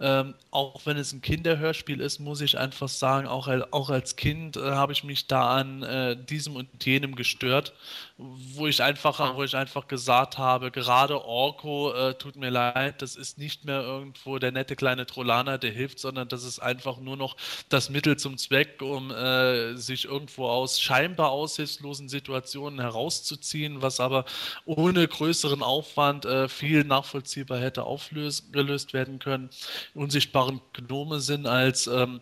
Ähm, 0.01 0.34
auch 0.49 0.81
wenn 0.85 0.97
es 0.97 1.13
ein 1.13 1.22
Kinderhörspiel 1.22 2.01
ist, 2.01 2.19
muss 2.19 2.41
ich 2.41 2.57
einfach 2.57 2.89
sagen, 2.89 3.27
auch, 3.27 3.47
auch 3.69 3.91
als 3.91 4.15
Kind 4.15 4.57
äh, 4.57 4.72
habe 4.72 4.93
ich 4.93 5.03
mich 5.03 5.27
da 5.27 5.57
an 5.57 5.84
äh, 5.84 6.18
diesem 6.18 6.55
und 6.55 6.68
jenem 6.84 7.15
gestört, 7.15 7.73
wo 8.18 8.65
ich 8.65 8.81
einfach, 8.81 9.35
wo 9.35 9.43
ich 9.43 9.55
einfach 9.55 9.88
gesagt 9.88 10.39
habe, 10.39 10.72
gerade 10.72 11.23
Orko, 11.23 11.93
äh, 11.93 12.15
tut 12.15 12.35
mir 12.35 12.49
leid, 12.49 13.03
das 13.03 13.15
ist 13.15 13.38
nicht 13.38 13.63
mehr 13.65 13.81
irgendwo 13.81 14.39
der 14.39 14.51
nette 14.51 14.76
kleine 14.76 15.05
Trollaner, 15.05 15.59
der 15.59 15.72
hilft, 15.72 15.99
sondern 15.99 16.27
das 16.27 16.43
ist 16.43 16.57
einfach 16.59 16.97
nur 16.97 17.15
noch 17.15 17.38
das 17.69 17.91
Mittel 17.91 18.18
zum 18.18 18.39
Zweck, 18.39 18.81
um 18.81 19.11
äh, 19.11 19.76
sich 19.76 20.05
irgendwo 20.05 20.47
aus 20.47 20.81
scheinbar 20.81 21.30
aussichtslosen 21.30 22.09
Situationen 22.09 22.81
herauszuziehen, 22.82 23.82
was 23.82 23.99
aber 23.99 24.26
ohne 24.66 25.08
größeren 25.08 25.64
Aufwand 25.64 26.26
äh, 26.26 26.48
viel 26.49 26.84
nachvollziehbar 26.84 27.60
hätte 27.60 27.84
aufgelöst 27.84 28.94
werden 28.94 29.20
können 29.20 29.49
unsichtbaren 29.94 30.62
Gnome 30.74 31.20
sind 31.20 31.48
als 31.48 31.88
ähm, 31.88 32.22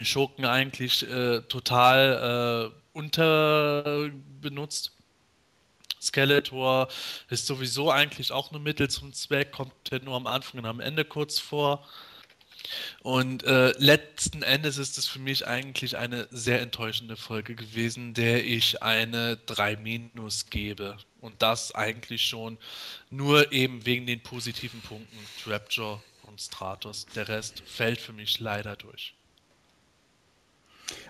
Schurken 0.00 0.44
eigentlich 0.44 1.08
äh, 1.08 1.42
total 1.42 2.72
äh, 2.72 2.98
unterbenutzt. 2.98 4.92
Skeletor 6.00 6.88
ist 7.28 7.46
sowieso 7.46 7.90
eigentlich 7.90 8.32
auch 8.32 8.50
nur 8.50 8.60
Mittel 8.60 8.90
zum 8.90 9.12
Zweck, 9.12 9.52
kommt 9.52 9.72
nur 10.02 10.16
am 10.16 10.26
Anfang 10.26 10.60
und 10.60 10.66
am 10.66 10.80
Ende 10.80 11.04
kurz 11.04 11.38
vor. 11.38 11.86
Und 13.02 13.44
äh, 13.44 13.72
letzten 13.78 14.42
Endes 14.42 14.78
ist 14.78 14.98
es 14.98 15.08
für 15.08 15.18
mich 15.18 15.46
eigentlich 15.46 15.96
eine 15.96 16.28
sehr 16.30 16.60
enttäuschende 16.60 17.16
Folge 17.16 17.54
gewesen, 17.54 18.14
der 18.14 18.44
ich 18.44 18.82
eine 18.82 19.36
3 19.46 19.76
minus 19.76 20.46
gebe. 20.50 20.96
Und 21.20 21.40
das 21.40 21.74
eigentlich 21.74 22.24
schon 22.24 22.58
nur 23.10 23.52
eben 23.52 23.86
wegen 23.86 24.06
den 24.06 24.22
positiven 24.22 24.80
Punkten. 24.80 25.18
Trapjaw 25.42 26.00
und 26.24 26.40
Stratos. 26.40 27.06
Der 27.14 27.28
Rest 27.28 27.62
fällt 27.66 28.00
für 28.00 28.12
mich 28.12 28.40
leider 28.40 28.76
durch. 28.76 29.14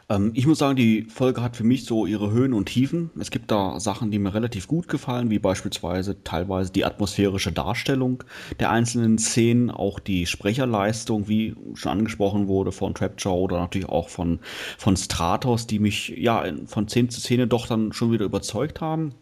Ähm, 0.08 0.32
ich 0.34 0.46
muss 0.46 0.58
sagen, 0.58 0.76
die 0.76 1.02
Folge 1.02 1.42
hat 1.42 1.56
für 1.56 1.64
mich 1.64 1.84
so 1.84 2.06
ihre 2.06 2.30
Höhen 2.30 2.52
und 2.52 2.66
Tiefen. 2.66 3.10
Es 3.18 3.30
gibt 3.30 3.50
da 3.50 3.80
Sachen, 3.80 4.10
die 4.10 4.18
mir 4.18 4.34
relativ 4.34 4.68
gut 4.68 4.88
gefallen, 4.88 5.30
wie 5.30 5.38
beispielsweise 5.38 6.22
teilweise 6.22 6.72
die 6.72 6.84
atmosphärische 6.84 7.52
Darstellung 7.52 8.24
der 8.60 8.70
einzelnen 8.70 9.18
Szenen, 9.18 9.70
auch 9.70 9.98
die 9.98 10.26
Sprecherleistung, 10.26 11.28
wie 11.28 11.54
schon 11.74 11.92
angesprochen 11.92 12.48
wurde, 12.48 12.72
von 12.72 12.94
Trapjaw 12.94 13.40
oder 13.40 13.58
natürlich 13.58 13.88
auch 13.88 14.08
von, 14.08 14.40
von 14.78 14.96
Stratos, 14.96 15.66
die 15.66 15.78
mich 15.78 16.08
ja 16.16 16.44
von 16.66 16.88
Szene 16.88 17.08
zu 17.08 17.20
Szene 17.20 17.46
doch 17.46 17.66
dann 17.66 17.92
schon 17.92 18.12
wieder 18.12 18.24
überzeugt 18.24 18.80
haben. 18.80 19.14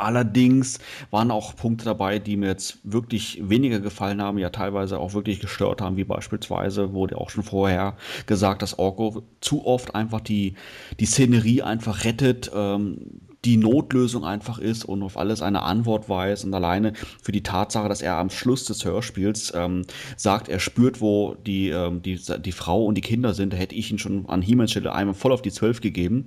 Allerdings 0.00 0.78
waren 1.10 1.30
auch 1.30 1.54
Punkte 1.54 1.84
dabei, 1.84 2.18
die 2.18 2.38
mir 2.38 2.48
jetzt 2.48 2.78
wirklich 2.84 3.38
weniger 3.42 3.80
gefallen 3.80 4.22
haben, 4.22 4.38
ja 4.38 4.48
teilweise 4.48 4.98
auch 4.98 5.12
wirklich 5.12 5.40
gestört 5.40 5.82
haben, 5.82 5.98
wie 5.98 6.04
beispielsweise 6.04 6.94
wurde 6.94 7.18
auch 7.18 7.28
schon 7.28 7.44
vorher 7.44 7.96
gesagt, 8.24 8.62
dass 8.62 8.78
Orko 8.78 9.22
zu 9.42 9.66
oft 9.66 9.94
einfach 9.94 10.20
die, 10.20 10.54
die 10.98 11.04
Szenerie 11.04 11.62
einfach 11.62 12.04
rettet, 12.04 12.50
ähm, 12.54 13.20
die 13.44 13.58
Notlösung 13.58 14.24
einfach 14.24 14.58
ist 14.58 14.84
und 14.84 15.02
auf 15.02 15.18
alles 15.18 15.42
eine 15.42 15.62
Antwort 15.62 16.08
weiß 16.08 16.44
und 16.44 16.54
alleine 16.54 16.94
für 17.22 17.32
die 17.32 17.42
Tatsache, 17.42 17.88
dass 17.88 18.02
er 18.02 18.16
am 18.16 18.30
Schluss 18.30 18.64
des 18.64 18.84
Hörspiels 18.86 19.52
ähm, 19.54 19.84
sagt, 20.16 20.48
er 20.48 20.60
spürt, 20.60 21.02
wo 21.02 21.34
die, 21.46 21.68
ähm, 21.68 22.00
die, 22.00 22.18
die 22.38 22.52
Frau 22.52 22.84
und 22.84 22.94
die 22.94 23.02
Kinder 23.02 23.34
sind, 23.34 23.52
da 23.52 23.58
hätte 23.58 23.74
ich 23.74 23.90
ihn 23.90 23.98
schon 23.98 24.26
an 24.28 24.40
Hiemens 24.40 24.70
Stelle 24.70 24.94
einmal 24.94 25.14
voll 25.14 25.32
auf 25.32 25.42
die 25.42 25.52
Zwölf 25.52 25.82
gegeben, 25.82 26.26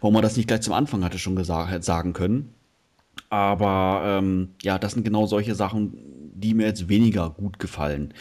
warum 0.00 0.14
man 0.14 0.22
das 0.22 0.36
nicht 0.38 0.48
gleich 0.48 0.62
zum 0.62 0.72
Anfang 0.72 1.04
hatte 1.04 1.18
schon 1.18 1.36
gesagt, 1.36 1.84
sagen 1.84 2.14
können. 2.14 2.54
Aber 3.30 4.02
ähm, 4.04 4.50
ja, 4.60 4.78
das 4.78 4.92
sind 4.92 5.04
genau 5.04 5.26
solche 5.26 5.54
Sachen, 5.54 5.94
die 6.34 6.52
mir 6.52 6.66
jetzt 6.66 6.88
weniger 6.88 7.30
gut 7.30 7.58
gefallen. 7.58 8.12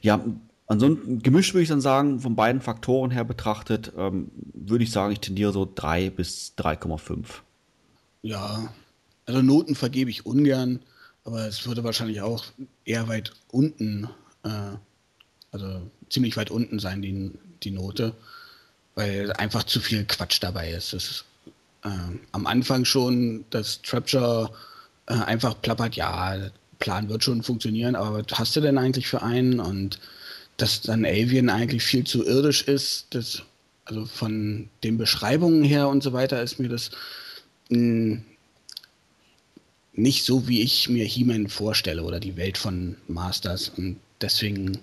Ja, 0.00 0.24
ansonsten 0.68 1.20
gemischt 1.20 1.52
würde 1.52 1.64
ich 1.64 1.68
dann 1.68 1.80
sagen, 1.80 2.20
von 2.20 2.36
beiden 2.36 2.62
Faktoren 2.62 3.10
her 3.10 3.24
betrachtet, 3.24 3.92
ähm, 3.98 4.30
würde 4.54 4.84
ich 4.84 4.92
sagen, 4.92 5.12
ich 5.12 5.20
tendiere 5.20 5.52
so 5.52 5.70
3 5.72 6.10
bis 6.10 6.54
3,5. 6.56 7.26
Ja, 8.22 8.72
also 9.26 9.42
Noten 9.42 9.74
vergebe 9.74 10.10
ich 10.10 10.26
ungern, 10.26 10.78
aber 11.24 11.46
es 11.46 11.66
würde 11.66 11.82
wahrscheinlich 11.82 12.20
auch 12.20 12.44
eher 12.84 13.08
weit 13.08 13.32
unten, 13.50 14.08
äh, 14.44 14.76
also 15.50 15.82
ziemlich 16.08 16.36
weit 16.36 16.52
unten 16.52 16.78
sein, 16.78 17.02
die, 17.02 17.32
die 17.64 17.72
Note, 17.72 18.14
weil 18.94 19.32
einfach 19.32 19.64
zu 19.64 19.80
viel 19.80 20.04
Quatsch 20.04 20.38
dabei 20.40 20.70
ist. 20.70 20.92
Das 20.92 21.10
ist 21.10 21.24
äh, 21.84 21.88
am 22.32 22.46
Anfang 22.46 22.84
schon, 22.84 23.44
dass 23.50 23.82
Trapture 23.82 24.50
äh, 25.06 25.14
einfach 25.14 25.60
plappert, 25.60 25.96
ja, 25.96 26.36
der 26.36 26.52
Plan 26.78 27.08
wird 27.08 27.24
schon 27.24 27.42
funktionieren, 27.42 27.94
aber 27.94 28.18
was 28.18 28.38
hast 28.38 28.56
du 28.56 28.60
denn 28.60 28.78
eigentlich 28.78 29.06
für 29.06 29.22
einen? 29.22 29.60
Und 29.60 29.98
dass 30.56 30.80
dann 30.80 31.04
Avian 31.04 31.48
eigentlich 31.48 31.82
viel 31.82 32.04
zu 32.04 32.24
irdisch 32.24 32.62
ist, 32.62 33.06
das, 33.10 33.42
also 33.84 34.06
von 34.06 34.68
den 34.82 34.98
Beschreibungen 34.98 35.64
her 35.64 35.88
und 35.88 36.02
so 36.02 36.12
weiter 36.12 36.42
ist 36.42 36.58
mir 36.58 36.68
das 36.68 36.90
mh, 37.68 37.78
hm, 37.78 38.24
nicht 39.94 40.24
so, 40.24 40.48
wie 40.48 40.62
ich 40.62 40.88
mir 40.88 41.04
He-Man 41.04 41.48
vorstelle 41.48 42.02
oder 42.02 42.18
die 42.18 42.36
Welt 42.36 42.56
von 42.56 42.96
Masters. 43.08 43.70
Und 43.76 43.98
deswegen 44.20 44.78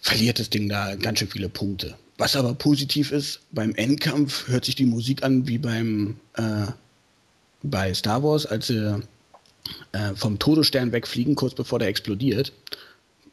verliert 0.00 0.38
das 0.38 0.50
Ding 0.50 0.68
da 0.68 0.94
ganz 0.94 1.18
schön 1.18 1.28
viele 1.28 1.48
Punkte. 1.48 1.96
Was 2.22 2.36
aber 2.36 2.54
positiv 2.54 3.10
ist, 3.10 3.40
beim 3.50 3.74
Endkampf 3.74 4.46
hört 4.46 4.64
sich 4.64 4.76
die 4.76 4.86
Musik 4.86 5.24
an 5.24 5.48
wie 5.48 5.58
beim 5.58 6.20
äh, 6.34 6.66
bei 7.64 7.92
Star 7.94 8.22
Wars, 8.22 8.46
als 8.46 8.68
sie 8.68 9.02
äh, 9.90 10.14
vom 10.14 10.38
Todesstern 10.38 10.92
wegfliegen, 10.92 11.34
kurz 11.34 11.52
bevor 11.52 11.80
der 11.80 11.88
explodiert. 11.88 12.52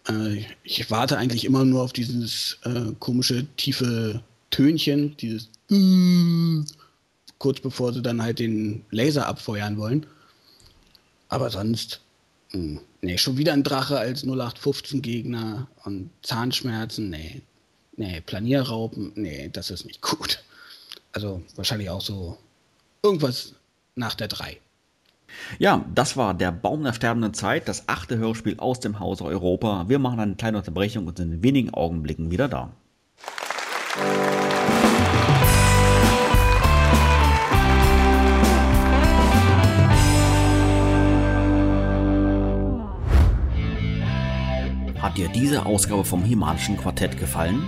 Äh, 0.07 0.43
ich 0.63 0.89
warte 0.89 1.19
eigentlich 1.19 1.45
immer 1.45 1.65
nur 1.65 1.83
auf 1.83 1.93
dieses 1.93 2.57
äh, 2.63 2.93
komische 2.97 3.45
tiefe 3.57 4.23
Tönchen, 4.49 5.15
dieses 5.17 5.49
kurz 7.37 7.59
bevor 7.59 7.93
sie 7.93 8.01
dann 8.01 8.23
halt 8.23 8.39
den 8.39 8.83
Laser 8.89 9.27
abfeuern 9.27 9.77
wollen. 9.77 10.07
Aber 11.27 11.51
sonst, 11.51 12.01
mh, 12.53 12.59
hm, 12.59 12.79
nee, 13.01 13.19
schon 13.19 13.37
wieder 13.37 13.53
ein 13.53 13.61
Drache 13.61 13.99
als 13.99 14.23
0815 14.23 15.03
Gegner 15.03 15.67
und 15.83 16.09
Zahnschmerzen, 16.23 17.11
nee, 17.11 17.43
Nee, 17.99 18.21
Planierraupen, 18.21 19.11
nee, 19.15 19.49
das 19.51 19.69
ist 19.71 19.85
nicht 19.85 20.01
gut. 20.01 20.41
Also 21.11 21.43
wahrscheinlich 21.57 21.89
auch 21.89 21.99
so 21.99 22.37
irgendwas 23.03 23.55
nach 23.95 24.15
der 24.15 24.29
3. 24.29 24.57
Ja, 25.57 25.83
das 25.93 26.15
war 26.15 26.33
der 26.33 26.53
Baum 26.53 26.85
der 26.85 26.93
sterbenden 26.93 27.33
Zeit, 27.33 27.67
das 27.67 27.89
achte 27.89 28.17
Hörspiel 28.17 28.57
aus 28.57 28.79
dem 28.79 29.01
Hause 29.01 29.25
Europa. 29.25 29.89
Wir 29.89 29.99
machen 29.99 30.21
eine 30.21 30.35
kleine 30.35 30.59
Unterbrechung 30.59 31.07
und 31.07 31.17
sind 31.17 31.33
in 31.33 31.43
wenigen 31.43 31.73
Augenblicken 31.73 32.31
wieder 32.31 32.47
da. 32.47 32.71
Hat 45.01 45.17
dir 45.17 45.27
diese 45.27 45.65
Ausgabe 45.65 46.05
vom 46.05 46.23
Himalischen 46.23 46.77
Quartett 46.77 47.17
gefallen? 47.17 47.67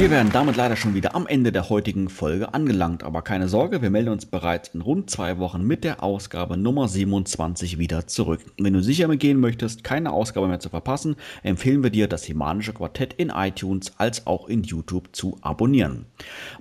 Wir 0.00 0.10
wären 0.10 0.32
damit 0.32 0.56
leider 0.56 0.76
schon 0.76 0.94
wieder 0.94 1.14
am 1.14 1.26
Ende 1.26 1.52
der 1.52 1.68
heutigen 1.68 2.08
Folge 2.08 2.54
angelangt, 2.54 3.02
aber 3.02 3.20
keine 3.20 3.50
Sorge, 3.50 3.82
wir 3.82 3.90
melden 3.90 4.08
uns 4.08 4.24
bereits 4.24 4.70
in 4.70 4.80
rund 4.80 5.10
zwei 5.10 5.36
Wochen 5.36 5.62
mit 5.62 5.84
der 5.84 6.02
Ausgabe 6.02 6.56
Nummer 6.56 6.88
27 6.88 7.76
wieder 7.76 8.06
zurück. 8.06 8.40
Wenn 8.56 8.72
du 8.72 8.82
sicher 8.82 9.14
gehen 9.14 9.38
möchtest, 9.38 9.84
keine 9.84 10.10
Ausgabe 10.12 10.48
mehr 10.48 10.58
zu 10.58 10.70
verpassen, 10.70 11.16
empfehlen 11.42 11.82
wir 11.82 11.90
dir, 11.90 12.08
das 12.08 12.24
Himanische 12.24 12.72
Quartett 12.72 13.12
in 13.12 13.28
iTunes 13.28 13.92
als 13.98 14.26
auch 14.26 14.48
in 14.48 14.62
YouTube 14.62 15.10
zu 15.12 15.36
abonnieren. 15.42 16.06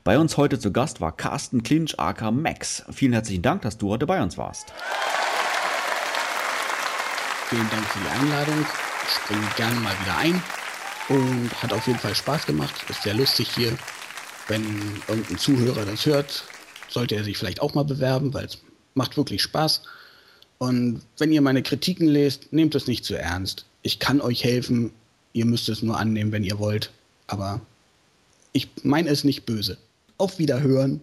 Bei 0.04 0.20
uns 0.20 0.36
heute 0.36 0.60
zu 0.60 0.74
Gast 0.74 1.00
war 1.00 1.16
Carsten 1.16 1.64
Klinsch 1.64 1.96
aka 1.98 2.32
Max. 2.32 2.84
Vielen 2.92 3.14
herzlichen 3.14 3.42
Dank, 3.42 3.62
dass 3.62 3.78
du 3.78 3.90
heute 3.90 4.06
bei 4.06 4.22
uns 4.22 4.38
warst. 4.38 4.74
Vielen 7.48 7.70
Dank 7.70 7.86
für 7.86 8.00
die 8.00 8.20
Einladung. 8.20 8.66
Ich 9.08 9.14
springe 9.14 9.48
gerne 9.56 9.80
mal 9.80 9.94
wieder 10.04 10.18
ein 10.18 10.44
und 11.10 11.52
hat 11.62 11.74
auf 11.74 11.88
jeden 11.88 12.00
Fall 12.00 12.16
Spaß 12.16 12.46
gemacht. 12.46 12.74
Ist 12.90 13.04
sehr 13.04 13.14
lustig 13.14 13.50
hier. 13.54 13.78
Wenn 14.48 14.64
irgendein 15.08 15.38
Zuhörer 15.38 15.86
das 15.86 16.06
hört, 16.06 16.44
sollte 16.88 17.16
er 17.16 17.24
sich 17.24 17.38
vielleicht 17.38 17.62
auch 17.62 17.74
mal 17.74 17.84
bewerben, 17.84 18.34
weil 18.34 18.46
es 18.46 18.60
macht 18.94 19.18
wirklich 19.18 19.42
Spaß. 19.42 19.84
Und 20.58 21.02
wenn 21.18 21.32
ihr 21.32 21.42
meine 21.42 21.64
Kritiken 21.64 22.08
lest, 22.08 22.52
nehmt 22.52 22.76
es 22.76 22.88
nicht 22.88 23.06
zu 23.06 23.18
ernst. 23.18 23.66
Ich 23.82 24.00
kann 24.00 24.22
euch 24.22 24.44
helfen. 24.44 24.92
Ihr 25.34 25.46
müsst 25.46 25.70
es 25.70 25.82
nur 25.82 25.98
annehmen, 25.98 26.32
wenn 26.32 26.44
ihr 26.44 26.60
wollt. 26.60 26.92
Aber 27.28 27.62
ich 28.52 28.68
meine 28.84 29.10
es 29.10 29.24
nicht 29.24 29.46
böse. 29.46 29.78
Auf 30.18 30.40
Wiederhören. 30.40 31.02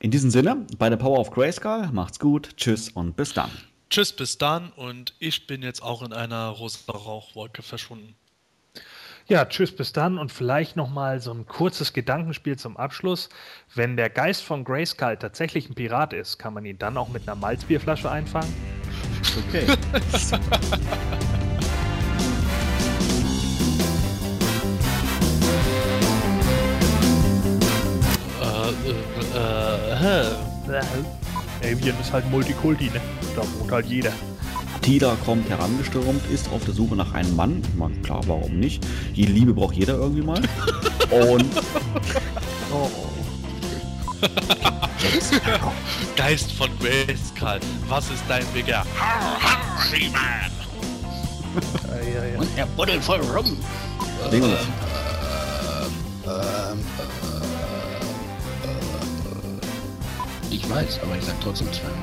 In 0.00 0.10
diesem 0.10 0.30
Sinne, 0.30 0.66
bei 0.78 0.90
der 0.90 0.96
Power 0.96 1.18
of 1.18 1.30
Grayskull, 1.30 1.88
macht's 1.92 2.18
gut, 2.18 2.50
tschüss 2.56 2.90
und 2.90 3.16
bis 3.16 3.32
dann. 3.32 3.50
Tschüss, 3.90 4.12
bis 4.12 4.38
dann 4.38 4.70
und 4.72 5.14
ich 5.18 5.46
bin 5.46 5.62
jetzt 5.62 5.82
auch 5.82 6.02
in 6.02 6.12
einer 6.12 6.48
rosa 6.48 6.92
Rauchwolke 6.92 7.62
verschwunden. 7.62 8.14
Ja, 9.26 9.46
tschüss, 9.46 9.74
bis 9.74 9.94
dann 9.94 10.18
und 10.18 10.30
vielleicht 10.32 10.76
nochmal 10.76 11.18
so 11.18 11.32
ein 11.32 11.46
kurzes 11.46 11.94
Gedankenspiel 11.94 12.58
zum 12.58 12.76
Abschluss. 12.76 13.30
Wenn 13.74 13.96
der 13.96 14.10
Geist 14.10 14.42
von 14.42 14.64
Grayskull 14.64 15.16
tatsächlich 15.16 15.68
ein 15.70 15.74
Pirat 15.74 16.12
ist, 16.12 16.38
kann 16.38 16.52
man 16.52 16.66
ihn 16.66 16.78
dann 16.78 16.98
auch 16.98 17.08
mit 17.08 17.26
einer 17.26 17.34
Malzbierflasche 17.34 18.10
einfangen? 18.10 18.52
Okay. 19.48 19.66
Äh, 28.40 29.38
äh, 29.38 30.30
äh, 30.68 30.82
Äh, 31.62 31.72
Alien 31.72 31.98
ist 32.00 32.12
halt 32.12 32.28
Multikulti, 32.30 32.84
ne? 32.90 33.00
Da 33.36 33.42
wohnt 33.58 33.72
halt 33.72 33.86
jeder. 33.86 34.12
Tida 34.84 35.16
kommt 35.24 35.48
herangestürmt, 35.48 36.20
ist 36.30 36.50
auf 36.52 36.62
der 36.66 36.74
Suche 36.74 36.94
nach 36.94 37.14
einem 37.14 37.34
Mann. 37.34 37.62
Ich 37.66 37.74
meine, 37.78 37.94
klar, 38.02 38.20
warum 38.26 38.60
nicht? 38.60 38.86
Die 39.16 39.24
Liebe 39.24 39.54
braucht 39.54 39.74
jeder 39.76 39.94
irgendwie 39.94 40.20
mal. 40.20 40.42
Und 41.10 41.46
Oh, 42.70 42.90
Geist 46.16 46.52
von 46.52 46.68
Grayskull, 46.80 47.60
was 47.88 48.10
ist 48.10 48.24
dein 48.28 48.44
Begehr? 48.52 48.84
Und 52.36 52.48
er 52.56 52.66
buddelt 52.66 53.02
voll 53.02 53.20
rum. 53.20 53.56
das. 54.30 54.60
Ähm, 56.26 56.80
äh, 60.50 60.54
ich 60.54 60.68
weiß, 60.68 61.00
aber 61.02 61.16
ich 61.16 61.24
sag 61.24 61.40
trotzdem 61.40 61.68
200. 61.72 61.94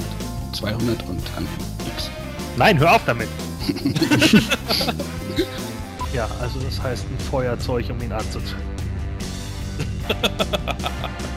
200 0.56 1.10
und 1.10 1.22
dann 1.36 1.48
X. 1.96 2.10
Nein, 2.58 2.78
hör 2.80 2.96
auf 2.96 3.06
damit! 3.06 3.30
ja, 6.14 6.28
also 6.40 6.60
das 6.60 6.82
heißt 6.82 7.06
ein 7.06 7.20
Feuerzeug, 7.30 7.90
um 7.90 8.02
ihn 8.02 8.12
anzuzünden. 8.12 8.72